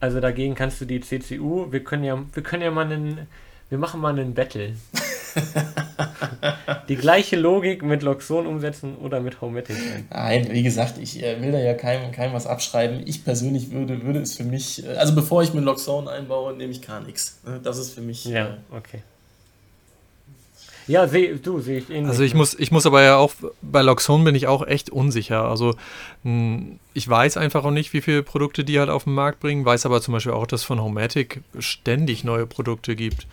Also 0.00 0.20
dagegen 0.20 0.54
kannst 0.54 0.80
du 0.80 0.84
die 0.84 1.00
CCU, 1.00 1.70
wir 1.70 1.84
können 1.84 2.04
ja, 2.04 2.22
wir 2.32 2.42
können 2.42 2.62
ja 2.62 2.70
mal 2.70 2.86
einen, 2.86 3.26
wir 3.68 3.78
machen 3.78 4.00
mal 4.00 4.12
einen 4.12 4.34
Battle. 4.34 4.74
die 6.88 6.96
gleiche 6.96 7.36
Logik 7.36 7.82
mit 7.82 8.02
Loxon 8.02 8.46
umsetzen 8.46 8.96
oder 8.96 9.20
mit 9.20 9.40
Homematic 9.40 9.76
ein? 9.76 10.06
Nein, 10.10 10.48
wie 10.50 10.62
gesagt, 10.62 10.98
ich 10.98 11.22
äh, 11.22 11.40
will 11.40 11.52
da 11.52 11.58
ja 11.58 11.74
keinem, 11.74 12.12
keinem 12.12 12.32
was 12.32 12.46
abschreiben. 12.46 13.02
Ich 13.06 13.24
persönlich 13.24 13.70
würde, 13.70 14.02
würde 14.02 14.20
es 14.20 14.36
für 14.36 14.44
mich, 14.44 14.84
äh, 14.84 14.96
also 14.96 15.14
bevor 15.14 15.42
ich 15.42 15.54
mir 15.54 15.60
Loxon 15.60 16.08
einbaue, 16.08 16.54
nehme 16.54 16.72
ich 16.72 16.82
gar 16.82 17.00
nichts. 17.00 17.40
Ne? 17.44 17.60
Das 17.62 17.78
ist 17.78 17.94
für 17.94 18.00
mich. 18.00 18.24
Ja, 18.24 18.46
äh, 18.46 18.76
okay. 18.76 19.02
Ja, 20.88 21.06
seh, 21.06 21.36
du 21.40 21.60
sehe 21.60 21.78
ich 21.78 21.90
ähnlich. 21.90 22.08
Also 22.08 22.22
ich 22.24 22.34
muss, 22.34 22.54
ich 22.54 22.72
muss 22.72 22.86
aber 22.86 23.02
ja 23.02 23.16
auch, 23.16 23.32
bei 23.60 23.82
Loxone 23.82 24.24
bin 24.24 24.34
ich 24.34 24.48
auch 24.48 24.66
echt 24.66 24.90
unsicher. 24.90 25.44
Also 25.44 25.76
hm, 26.24 26.78
ich 26.92 27.08
weiß 27.08 27.36
einfach 27.36 27.64
auch 27.64 27.70
nicht, 27.70 27.92
wie 27.92 28.00
viele 28.00 28.22
Produkte 28.22 28.64
die 28.64 28.78
halt 28.78 28.90
auf 28.90 29.04
den 29.04 29.14
Markt 29.14 29.40
bringen, 29.40 29.64
weiß 29.64 29.86
aber 29.86 30.00
zum 30.00 30.12
Beispiel 30.12 30.32
auch, 30.32 30.46
dass 30.46 30.64
von 30.64 30.82
Homematic 30.82 31.42
ständig 31.58 32.24
neue 32.24 32.46
Produkte 32.46 32.96
gibt. 32.96 33.26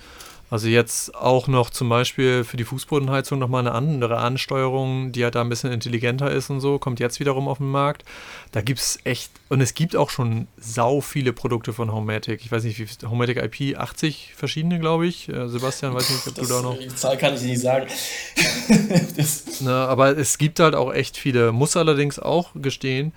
Also 0.49 0.67
jetzt 0.67 1.15
auch 1.15 1.47
noch 1.47 1.69
zum 1.69 1.89
Beispiel 1.89 2.43
für 2.43 2.57
die 2.57 2.63
Fußbodenheizung 2.63 3.37
nochmal 3.37 3.61
eine 3.61 3.73
andere 3.73 4.17
Ansteuerung, 4.17 5.11
die 5.11 5.23
halt 5.23 5.35
da 5.35 5.41
ein 5.41 5.49
bisschen 5.49 5.71
intelligenter 5.71 6.31
ist 6.31 6.49
und 6.49 6.59
so, 6.59 6.79
kommt 6.79 6.99
jetzt 6.99 7.19
wiederum 7.19 7.47
auf 7.47 7.59
den 7.59 7.69
Markt. 7.69 8.03
Da 8.51 8.61
gibt 8.61 8.79
es 8.79 8.99
echt, 9.03 9.31
und 9.49 9.61
es 9.61 9.75
gibt 9.75 9.95
auch 9.95 10.09
schon 10.09 10.47
sau 10.57 11.01
viele 11.01 11.33
Produkte 11.33 11.71
von 11.71 11.91
Homematic. 11.91 12.41
Ich 12.43 12.51
weiß 12.51 12.63
nicht, 12.63 12.79
wie 12.79 13.07
Homematic 13.07 13.37
IP, 13.37 13.77
80 13.77 14.33
verschiedene, 14.35 14.79
glaube 14.79 15.05
ich. 15.05 15.29
Äh, 15.29 15.47
Sebastian, 15.47 15.93
weiß 15.93 16.09
nicht, 16.09 16.27
ob 16.27 16.35
das, 16.35 16.47
du 16.47 16.53
da 16.53 16.61
noch... 16.61 16.77
Die 16.79 16.87
Zahl 16.95 17.17
kann 17.17 17.35
ich 17.35 17.41
nicht 17.41 17.61
sagen. 17.61 17.87
Na, 19.61 19.85
aber 19.85 20.17
es 20.17 20.37
gibt 20.39 20.59
halt 20.59 20.73
auch 20.73 20.91
echt 20.93 21.17
viele. 21.17 21.51
Muss 21.51 21.77
allerdings 21.77 22.17
auch 22.17 22.51
gestehen, 22.55 23.13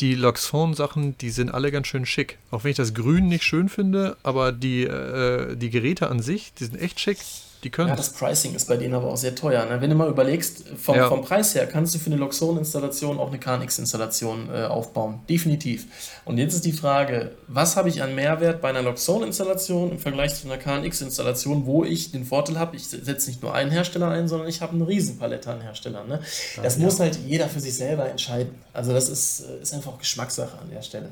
die 0.00 0.14
Loxone-Sachen, 0.14 1.16
die 1.18 1.30
sind 1.30 1.50
alle 1.50 1.70
ganz 1.70 1.86
schön 1.86 2.06
schick. 2.06 2.38
Auch 2.50 2.64
wenn 2.64 2.70
ich 2.70 2.76
das 2.76 2.94
Grün 2.94 3.28
nicht 3.28 3.44
schön 3.44 3.68
finde, 3.68 4.16
aber 4.22 4.52
die, 4.52 4.84
äh, 4.84 5.56
die 5.56 5.70
Geräte 5.70 6.10
an 6.10 6.20
sich, 6.20 6.52
die 6.54 6.64
sind 6.64 6.80
echt 6.80 7.00
schick. 7.00 7.18
Die 7.62 7.70
können. 7.70 7.88
Ja, 7.88 7.96
das 7.96 8.10
Pricing 8.10 8.54
ist 8.54 8.68
bei 8.68 8.76
denen 8.76 8.94
aber 8.94 9.08
auch 9.08 9.16
sehr 9.16 9.34
teuer. 9.34 9.64
Ne? 9.64 9.80
Wenn 9.80 9.90
du 9.90 9.96
mal 9.96 10.08
überlegst, 10.08 10.64
vom, 10.76 10.96
ja. 10.96 11.08
vom 11.08 11.22
Preis 11.22 11.54
her 11.54 11.66
kannst 11.66 11.94
du 11.94 11.98
für 11.98 12.06
eine 12.06 12.16
Loxone-Installation 12.16 13.18
auch 13.18 13.28
eine 13.28 13.38
KNX-Installation 13.38 14.50
äh, 14.52 14.64
aufbauen. 14.64 15.20
Definitiv. 15.28 15.86
Und 16.24 16.38
jetzt 16.38 16.54
ist 16.54 16.64
die 16.64 16.72
Frage, 16.72 17.32
was 17.48 17.76
habe 17.76 17.88
ich 17.88 18.02
an 18.02 18.14
Mehrwert 18.14 18.60
bei 18.60 18.68
einer 18.68 18.82
Loxone-Installation 18.82 19.92
im 19.92 19.98
Vergleich 19.98 20.34
zu 20.34 20.50
einer 20.50 20.58
KNX-Installation, 20.58 21.66
wo 21.66 21.84
ich 21.84 22.12
den 22.12 22.24
Vorteil 22.24 22.58
habe, 22.58 22.76
ich 22.76 22.86
setze 22.88 23.30
nicht 23.30 23.42
nur 23.42 23.54
einen 23.54 23.70
Hersteller 23.70 24.10
ein, 24.10 24.28
sondern 24.28 24.48
ich 24.48 24.60
habe 24.60 24.74
eine 24.74 24.86
Riesenpalette 24.86 25.50
an 25.50 25.60
Herstellern. 25.60 26.08
Ne? 26.08 26.20
Das 26.62 26.76
ja, 26.76 26.84
muss 26.84 27.00
halt 27.00 27.18
jeder 27.26 27.48
für 27.48 27.60
sich 27.60 27.74
selber 27.74 28.08
entscheiden. 28.08 28.54
Also 28.72 28.92
das 28.92 29.08
ist, 29.08 29.40
äh, 29.40 29.62
ist 29.62 29.72
einfach 29.74 29.98
Geschmackssache 29.98 30.58
an 30.58 30.70
der 30.70 30.82
Stelle. 30.82 31.08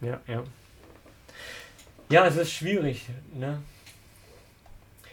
Ja, 0.00 0.20
ja. 0.26 0.42
Ja, 2.10 2.26
es 2.26 2.36
ist 2.36 2.50
schwierig, 2.50 3.06
ne? 3.34 3.58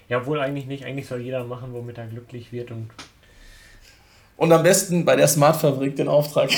Ja, 0.10 0.26
wohl 0.26 0.40
eigentlich 0.40 0.66
nicht. 0.68 0.86
Eigentlich 0.86 1.08
soll 1.08 1.22
jeder 1.22 1.44
machen, 1.44 1.74
womit 1.74 1.98
er 1.98 2.08
glücklich 2.08 2.52
wird 2.52 2.72
und. 2.72 2.90
Und 4.38 4.52
am 4.52 4.62
besten 4.62 5.04
bei 5.04 5.16
der 5.16 5.28
Smart-Fabrik 5.28 5.96
den 5.96 6.08
Auftrag. 6.08 6.52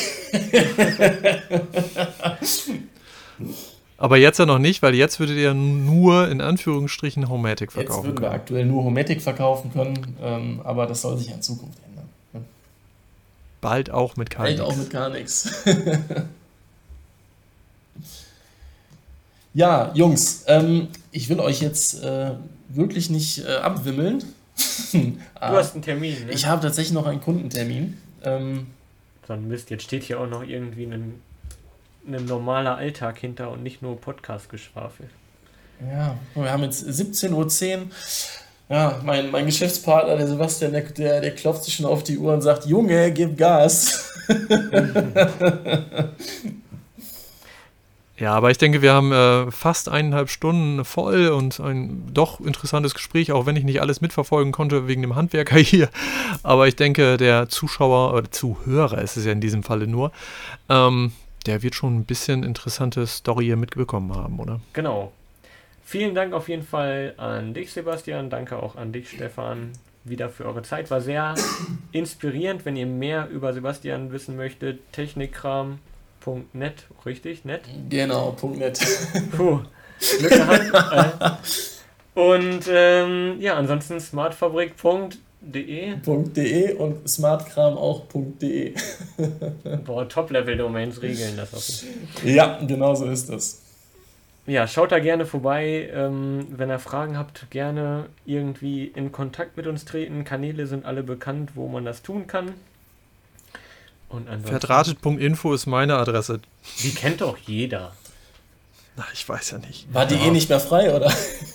Aber 3.97 4.17
jetzt 4.17 4.37
ja 4.37 4.45
noch 4.45 4.59
nicht, 4.59 4.81
weil 4.81 4.95
jetzt 4.95 5.19
würdet 5.19 5.37
ihr 5.37 5.53
nur 5.53 6.27
in 6.29 6.41
Anführungsstrichen 6.41 7.29
Homatic 7.29 7.71
verkaufen. 7.71 7.97
Jetzt 7.97 8.05
würden 8.05 8.17
wir 8.21 8.29
können. 8.29 8.41
aktuell 8.41 8.65
nur 8.65 8.83
Homatic 8.83 9.21
verkaufen 9.21 9.71
können, 9.71 10.17
ähm, 10.21 10.59
aber 10.65 10.87
das 10.87 11.01
soll 11.01 11.17
sich 11.17 11.31
in 11.31 11.41
Zukunft 11.41 11.77
ändern. 11.87 12.09
Bald 13.61 13.91
auch 13.91 14.17
mit 14.17 14.29
KNX. 14.29 14.43
Bald 14.43 14.61
auch 14.61 14.75
mit 14.75 14.89
gar 14.89 15.09
nichts. 15.09 15.63
Ja, 19.53 19.91
Jungs, 19.95 20.43
ähm, 20.47 20.89
ich 21.11 21.29
will 21.29 21.39
euch 21.39 21.61
jetzt 21.61 22.03
äh, 22.03 22.31
wirklich 22.69 23.09
nicht 23.09 23.45
äh, 23.45 23.55
abwimmeln. 23.55 24.23
Du 24.91 25.15
hast 25.39 25.73
einen 25.73 25.83
Termin, 25.83 26.25
ne? 26.25 26.33
Ich 26.33 26.45
habe 26.45 26.61
tatsächlich 26.61 26.93
noch 26.93 27.05
einen 27.05 27.21
Kundentermin. 27.21 27.97
Ähm, 28.23 28.67
ein 29.29 29.47
Mist, 29.47 29.69
jetzt 29.69 29.83
steht 29.83 30.03
hier 30.03 30.19
auch 30.19 30.27
noch 30.27 30.43
irgendwie 30.43 30.85
ein, 30.85 31.21
ein 32.05 32.25
normaler 32.25 32.75
Alltag 32.75 33.19
hinter 33.19 33.51
und 33.51 33.63
nicht 33.63 33.81
nur 33.81 34.01
Podcast-Geschwafel. 34.01 35.09
Ja, 35.79 36.17
wir 36.35 36.51
haben 36.51 36.63
jetzt 36.63 36.83
17.10 36.83 37.33
Uhr. 37.33 37.87
Ja, 38.67 38.99
mein, 39.03 39.31
mein 39.31 39.45
Geschäftspartner, 39.45 40.17
der 40.17 40.27
Sebastian, 40.27 40.73
der, 40.73 40.81
der, 40.81 41.21
der 41.21 41.35
klopft 41.35 41.63
sich 41.63 41.75
schon 41.75 41.85
auf 41.85 42.03
die 42.03 42.17
Uhr 42.17 42.33
und 42.33 42.41
sagt, 42.41 42.65
Junge, 42.65 43.13
gib 43.13 43.37
Gas. 43.37 44.11
Ja, 48.19 48.33
aber 48.33 48.51
ich 48.51 48.57
denke, 48.57 48.81
wir 48.81 48.93
haben 48.93 49.13
äh, 49.13 49.49
fast 49.49 49.87
eineinhalb 49.87 50.29
Stunden 50.29 50.83
voll 50.83 51.29
und 51.29 51.61
ein 51.61 52.13
doch 52.13 52.41
interessantes 52.41 52.93
Gespräch, 52.93 53.31
auch 53.31 53.45
wenn 53.45 53.55
ich 53.55 53.63
nicht 53.63 53.81
alles 53.81 54.01
mitverfolgen 54.01 54.51
konnte 54.51 54.87
wegen 54.89 55.01
dem 55.01 55.15
Handwerker 55.15 55.57
hier. 55.57 55.89
Aber 56.43 56.67
ich 56.67 56.75
denke, 56.75 57.15
der 57.15 57.47
Zuschauer 57.47 58.13
oder 58.13 58.29
Zuhörer 58.29 59.01
ist 59.01 59.15
es 59.15 59.25
ja 59.25 59.31
in 59.31 59.39
diesem 59.39 59.63
Falle 59.63 59.87
nur, 59.87 60.11
ähm, 60.67 61.13
der 61.45 61.63
wird 61.63 61.75
schon 61.75 61.97
ein 61.97 62.05
bisschen 62.05 62.43
interessante 62.43 63.07
Story 63.07 63.45
hier 63.45 63.55
mitbekommen 63.55 64.13
haben, 64.13 64.39
oder? 64.39 64.59
Genau. 64.73 65.13
Vielen 65.85 66.13
Dank 66.13 66.33
auf 66.33 66.49
jeden 66.49 66.63
Fall 66.63 67.13
an 67.17 67.53
dich, 67.53 67.71
Sebastian. 67.71 68.29
Danke 68.29 68.61
auch 68.61 68.75
an 68.75 68.91
dich, 68.91 69.09
Stefan, 69.09 69.71
wieder 70.03 70.29
für 70.29 70.45
eure 70.45 70.61
Zeit. 70.61 70.91
War 70.91 70.99
sehr 70.99 71.35
inspirierend. 71.93 72.65
Wenn 72.65 72.75
ihr 72.75 72.85
mehr 72.85 73.29
über 73.29 73.53
Sebastian 73.53 74.11
wissen 74.11 74.35
möchtet, 74.35 74.81
Technikkram, 74.91 75.79
.net, 76.53 76.87
richtig? 77.05 77.45
Net? 77.45 77.61
Genau, 77.89 78.35
.net. 78.55 78.79
Puh, 79.35 79.59
Glück 80.19 80.31
gehabt. 80.31 81.83
und 82.15 82.61
ähm, 82.69 83.37
ja, 83.39 83.55
ansonsten 83.55 83.99
smartfabrik.de. 83.99 85.95
.de 86.01 86.73
und 86.73 87.09
smartkram 87.09 87.77
auch 87.77 88.05
.de. 88.13 88.73
Boah, 89.85 90.07
Top-Level-Domains 90.07 91.01
regeln 91.01 91.37
das 91.37 91.49
Fall. 91.49 92.29
Ja, 92.29 92.59
genau 92.65 92.95
so 92.95 93.05
ist 93.05 93.29
das. 93.29 93.61
Ja, 94.49 94.65
schaut 94.65 94.91
da 94.91 94.97
gerne 94.97 95.27
vorbei. 95.27 95.89
Ähm, 95.93 96.47
wenn 96.49 96.71
ihr 96.71 96.79
Fragen 96.79 97.17
habt, 97.19 97.51
gerne 97.51 98.07
irgendwie 98.25 98.85
in 98.85 99.11
Kontakt 99.11 99.57
mit 99.57 99.67
uns 99.67 99.85
treten. 99.85 100.23
Kanäle 100.23 100.65
sind 100.65 100.85
alle 100.85 101.03
bekannt, 101.03 101.51
wo 101.53 101.67
man 101.67 101.85
das 101.85 102.01
tun 102.01 102.25
kann. 102.25 102.53
Verdrahtet.info 104.43 105.53
ist 105.53 105.65
meine 105.65 105.97
Adresse. 105.97 106.39
Die 106.81 106.93
kennt 106.93 107.21
doch 107.21 107.37
jeder. 107.37 107.93
Na, 108.97 109.05
ich 109.13 109.27
weiß 109.27 109.51
ja 109.51 109.59
nicht. 109.59 109.87
War 109.93 110.05
die 110.05 110.15
ja. 110.15 110.25
eh 110.25 110.31
nicht 110.31 110.49
mehr 110.49 110.59
frei, 110.59 110.93
oder? 110.93 111.13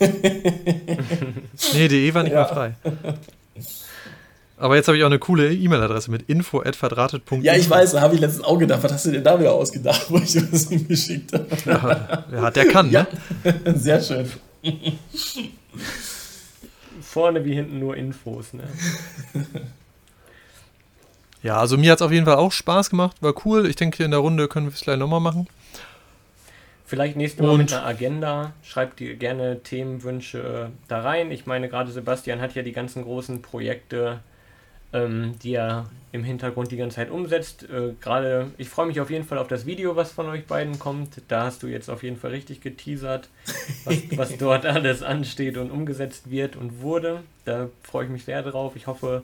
nee, 1.75 1.89
die 1.89 2.07
E 2.07 2.15
war 2.15 2.23
nicht 2.23 2.33
ja. 2.33 2.41
mehr 2.41 2.49
frei. 2.49 2.75
Aber 4.57 4.77
jetzt 4.77 4.87
habe 4.87 4.97
ich 4.97 5.03
auch 5.03 5.09
eine 5.09 5.19
coole 5.19 5.53
E-Mail-Adresse 5.53 6.11
mit 6.11 6.23
info.verdrahtet.info. 6.29 7.45
Ja, 7.45 7.55
ich 7.55 7.69
weiß, 7.69 7.93
da 7.93 8.01
habe 8.01 8.15
ich 8.15 8.21
letztens 8.21 8.45
auch 8.45 8.59
gedacht, 8.59 8.83
was 8.83 8.93
hast 8.93 9.05
du 9.07 9.11
denn 9.11 9.25
da 9.25 9.39
wieder 9.39 9.53
ausgedacht, 9.53 10.07
wo 10.09 10.17
ich 10.17 10.37
was 10.51 10.69
hingeschickt 10.69 11.33
habe? 11.33 11.47
Ja, 11.67 12.25
ja, 12.33 12.51
der 12.51 12.69
kann, 12.69 12.91
ne? 12.91 13.07
Ja, 13.45 13.75
sehr 13.75 14.01
schön. 14.01 14.31
Vorne 17.03 17.45
wie 17.45 17.55
hinten 17.55 17.79
nur 17.79 17.97
Infos, 17.97 18.55
ne? 18.55 18.65
Ja, 21.45 21.59
also 21.59 21.77
mir 21.77 21.93
hat 21.93 21.99
es 21.99 22.03
auf 22.03 22.11
jeden 22.11 22.25
Fall 22.25 22.37
auch 22.37 22.51
Spaß 22.51 22.89
gemacht, 22.89 23.19
war 23.21 23.35
cool. 23.45 23.67
Ich 23.67 23.77
denke, 23.77 24.03
in 24.03 24.13
der 24.13 24.21
Runde 24.21 24.49
können 24.49 24.67
wir 24.67 24.73
es 24.73 24.81
gleich 24.81 24.97
nochmal 24.97 25.21
machen. 25.21 25.47
Vielleicht 26.87 27.17
nächstes 27.17 27.43
Mal 27.43 27.51
Und 27.51 27.59
mit 27.59 27.73
einer 27.73 27.85
Agenda. 27.85 28.55
Schreibt 28.63 29.03
ihr 29.03 29.15
gerne 29.17 29.63
Themenwünsche 29.63 30.71
da 30.89 31.03
rein. 31.03 31.31
Ich 31.31 31.45
meine, 31.45 31.69
gerade 31.69 31.93
Sebastian 31.93 32.41
hat 32.41 32.55
ja 32.55 32.63
die 32.63 32.73
ganzen 32.73 33.03
großen 33.03 33.43
Projekte, 33.43 34.21
ähm, 34.95 35.35
die 35.43 35.55
er 35.55 35.91
im 36.13 36.25
Hintergrund 36.25 36.71
die 36.71 36.79
ganze 36.79 36.97
Zeit 36.97 37.11
umsetzt. 37.11 37.65
Äh, 37.65 37.93
gerade, 38.01 38.51
ich 38.57 38.71
freue 38.71 38.87
mich 38.87 38.99
auf 39.03 39.11
jeden 39.11 39.27
Fall 39.27 39.37
auf 39.37 39.49
das 39.49 39.67
Video, 39.67 39.97
was 39.97 40.13
von 40.13 40.27
euch 40.31 40.47
beiden 40.47 40.79
kommt. 40.79 41.21
Da 41.29 41.45
hast 41.45 41.63
du 41.63 41.67
jetzt 41.67 41.91
auf 41.91 42.03
jeden 42.03 42.17
Fall 42.17 42.31
richtig 42.31 42.63
geteasert, 42.63 43.29
was, 43.85 43.97
was 44.17 44.39
dort 44.39 44.65
alles 44.65 45.03
ansteht 45.03 45.59
und 45.59 45.71
umgesetzt 45.71 46.31
wird 46.31 46.57
und 46.57 46.81
wurde. 46.81 47.21
Da 47.45 47.69
freue 47.83 48.07
ich 48.07 48.11
mich 48.11 48.25
sehr 48.25 48.43
drauf. 48.43 48.77
Ich 48.77 48.87
hoffe, 48.87 49.23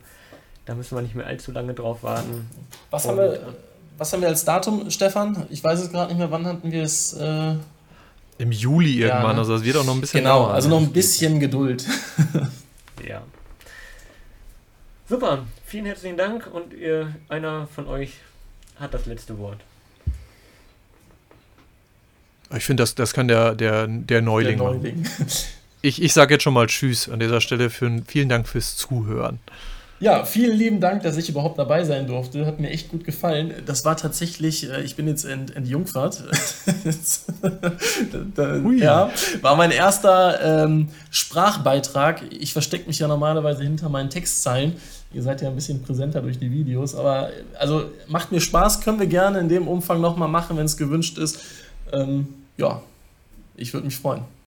da 0.71 0.77
müssen 0.77 0.97
wir 0.97 1.03
nicht 1.03 1.17
mehr 1.17 1.27
allzu 1.27 1.51
lange 1.51 1.75
drauf 1.75 2.05
warten. 2.05 2.49
Was, 2.91 3.09
haben 3.09 3.17
wir, 3.17 3.41
was 3.99 4.13
haben 4.13 4.21
wir 4.21 4.29
als 4.29 4.45
Datum, 4.45 4.89
Stefan? 4.89 5.49
Ich 5.51 5.65
weiß 5.65 5.81
es 5.81 5.91
gerade 5.91 6.11
nicht 6.13 6.19
mehr. 6.19 6.31
Wann 6.31 6.47
hatten 6.47 6.71
wir 6.71 6.85
es? 6.85 7.13
Äh 7.13 7.57
Im 8.39 8.53
Juli 8.53 9.01
irgendwann. 9.01 9.23
Ja, 9.23 9.33
ne? 9.33 9.39
Also 9.41 9.57
es 9.57 9.65
wird 9.65 9.77
auch 9.77 9.85
noch 9.85 9.95
ein 9.95 10.01
bisschen 10.01 10.21
Genau, 10.23 10.45
dauern. 10.45 10.55
also 10.55 10.69
noch 10.69 10.79
ein 10.79 10.93
bisschen 10.93 11.41
Geduld. 11.41 11.85
ja. 13.09 13.23
Super, 15.09 15.45
vielen 15.67 15.87
herzlichen 15.87 16.17
Dank 16.17 16.47
und 16.47 16.73
ihr, 16.73 17.17
einer 17.29 17.67
von 17.75 17.89
euch 17.89 18.13
hat 18.79 18.95
das 18.95 19.07
letzte 19.07 19.39
Wort. 19.41 19.59
Ich 22.57 22.65
finde, 22.65 22.85
das, 22.85 22.95
das 22.95 23.13
kann 23.13 23.27
der, 23.27 23.57
der, 23.57 23.89
der 23.89 24.23
Neuling, 24.23 24.59
der 24.59 24.67
Neuling. 24.69 25.03
machen. 25.03 25.27
Ich, 25.83 26.01
ich 26.01 26.13
sage 26.13 26.35
jetzt 26.35 26.45
schon 26.45 26.55
mal 26.55 26.69
Tschüss 26.69 27.09
an 27.09 27.19
dieser 27.19 27.41
Stelle. 27.41 27.71
Für, 27.71 27.91
vielen 28.07 28.29
Dank 28.29 28.47
fürs 28.47 28.77
Zuhören. 28.77 29.41
Ja, 30.01 30.25
vielen 30.25 30.57
lieben 30.57 30.81
Dank, 30.81 31.03
dass 31.03 31.19
ich 31.19 31.29
überhaupt 31.29 31.59
dabei 31.59 31.85
sein 31.85 32.07
durfte. 32.07 32.47
Hat 32.47 32.59
mir 32.59 32.71
echt 32.71 32.89
gut 32.89 33.05
gefallen. 33.05 33.53
Das 33.67 33.85
war 33.85 33.99
tatsächlich, 33.99 34.71
äh, 34.71 34.81
ich 34.81 34.97
bin 34.97 35.07
jetzt 35.07 35.25
ent, 35.25 35.55
entjungfert. 35.55 36.25
da, 38.35 38.57
ja, 38.57 39.11
war 39.43 39.57
mein 39.57 39.71
erster 39.71 40.65
ähm, 40.65 40.89
Sprachbeitrag. 41.11 42.23
Ich 42.31 42.55
verstecke 42.55 42.87
mich 42.87 42.99
ja 42.99 43.09
normalerweise 43.09 43.63
hinter 43.63 43.91
meinen 43.91 44.09
Textzeilen. 44.09 44.77
Ihr 45.13 45.23
seid 45.23 45.43
ja 45.43 45.49
ein 45.49 45.55
bisschen 45.55 45.83
präsenter 45.83 46.23
durch 46.23 46.39
die 46.39 46.51
Videos, 46.51 46.95
aber 46.95 47.29
also 47.59 47.91
macht 48.09 48.33
mir 48.33 48.41
Spaß, 48.41 48.81
können 48.81 49.01
wir 49.01 49.07
gerne 49.07 49.41
in 49.41 49.51
dem 49.51 49.69
Umfang 49.69 50.01
nochmal 50.01 50.29
machen, 50.29 50.57
wenn 50.57 50.67
es 50.67 50.79
gewünscht 50.79 51.19
ist. 51.19 51.41
Ähm, 51.93 52.29
ja, 52.57 52.81
ich 53.55 53.75
würde 53.75 53.85
mich 53.85 53.97
freuen. 53.97 54.23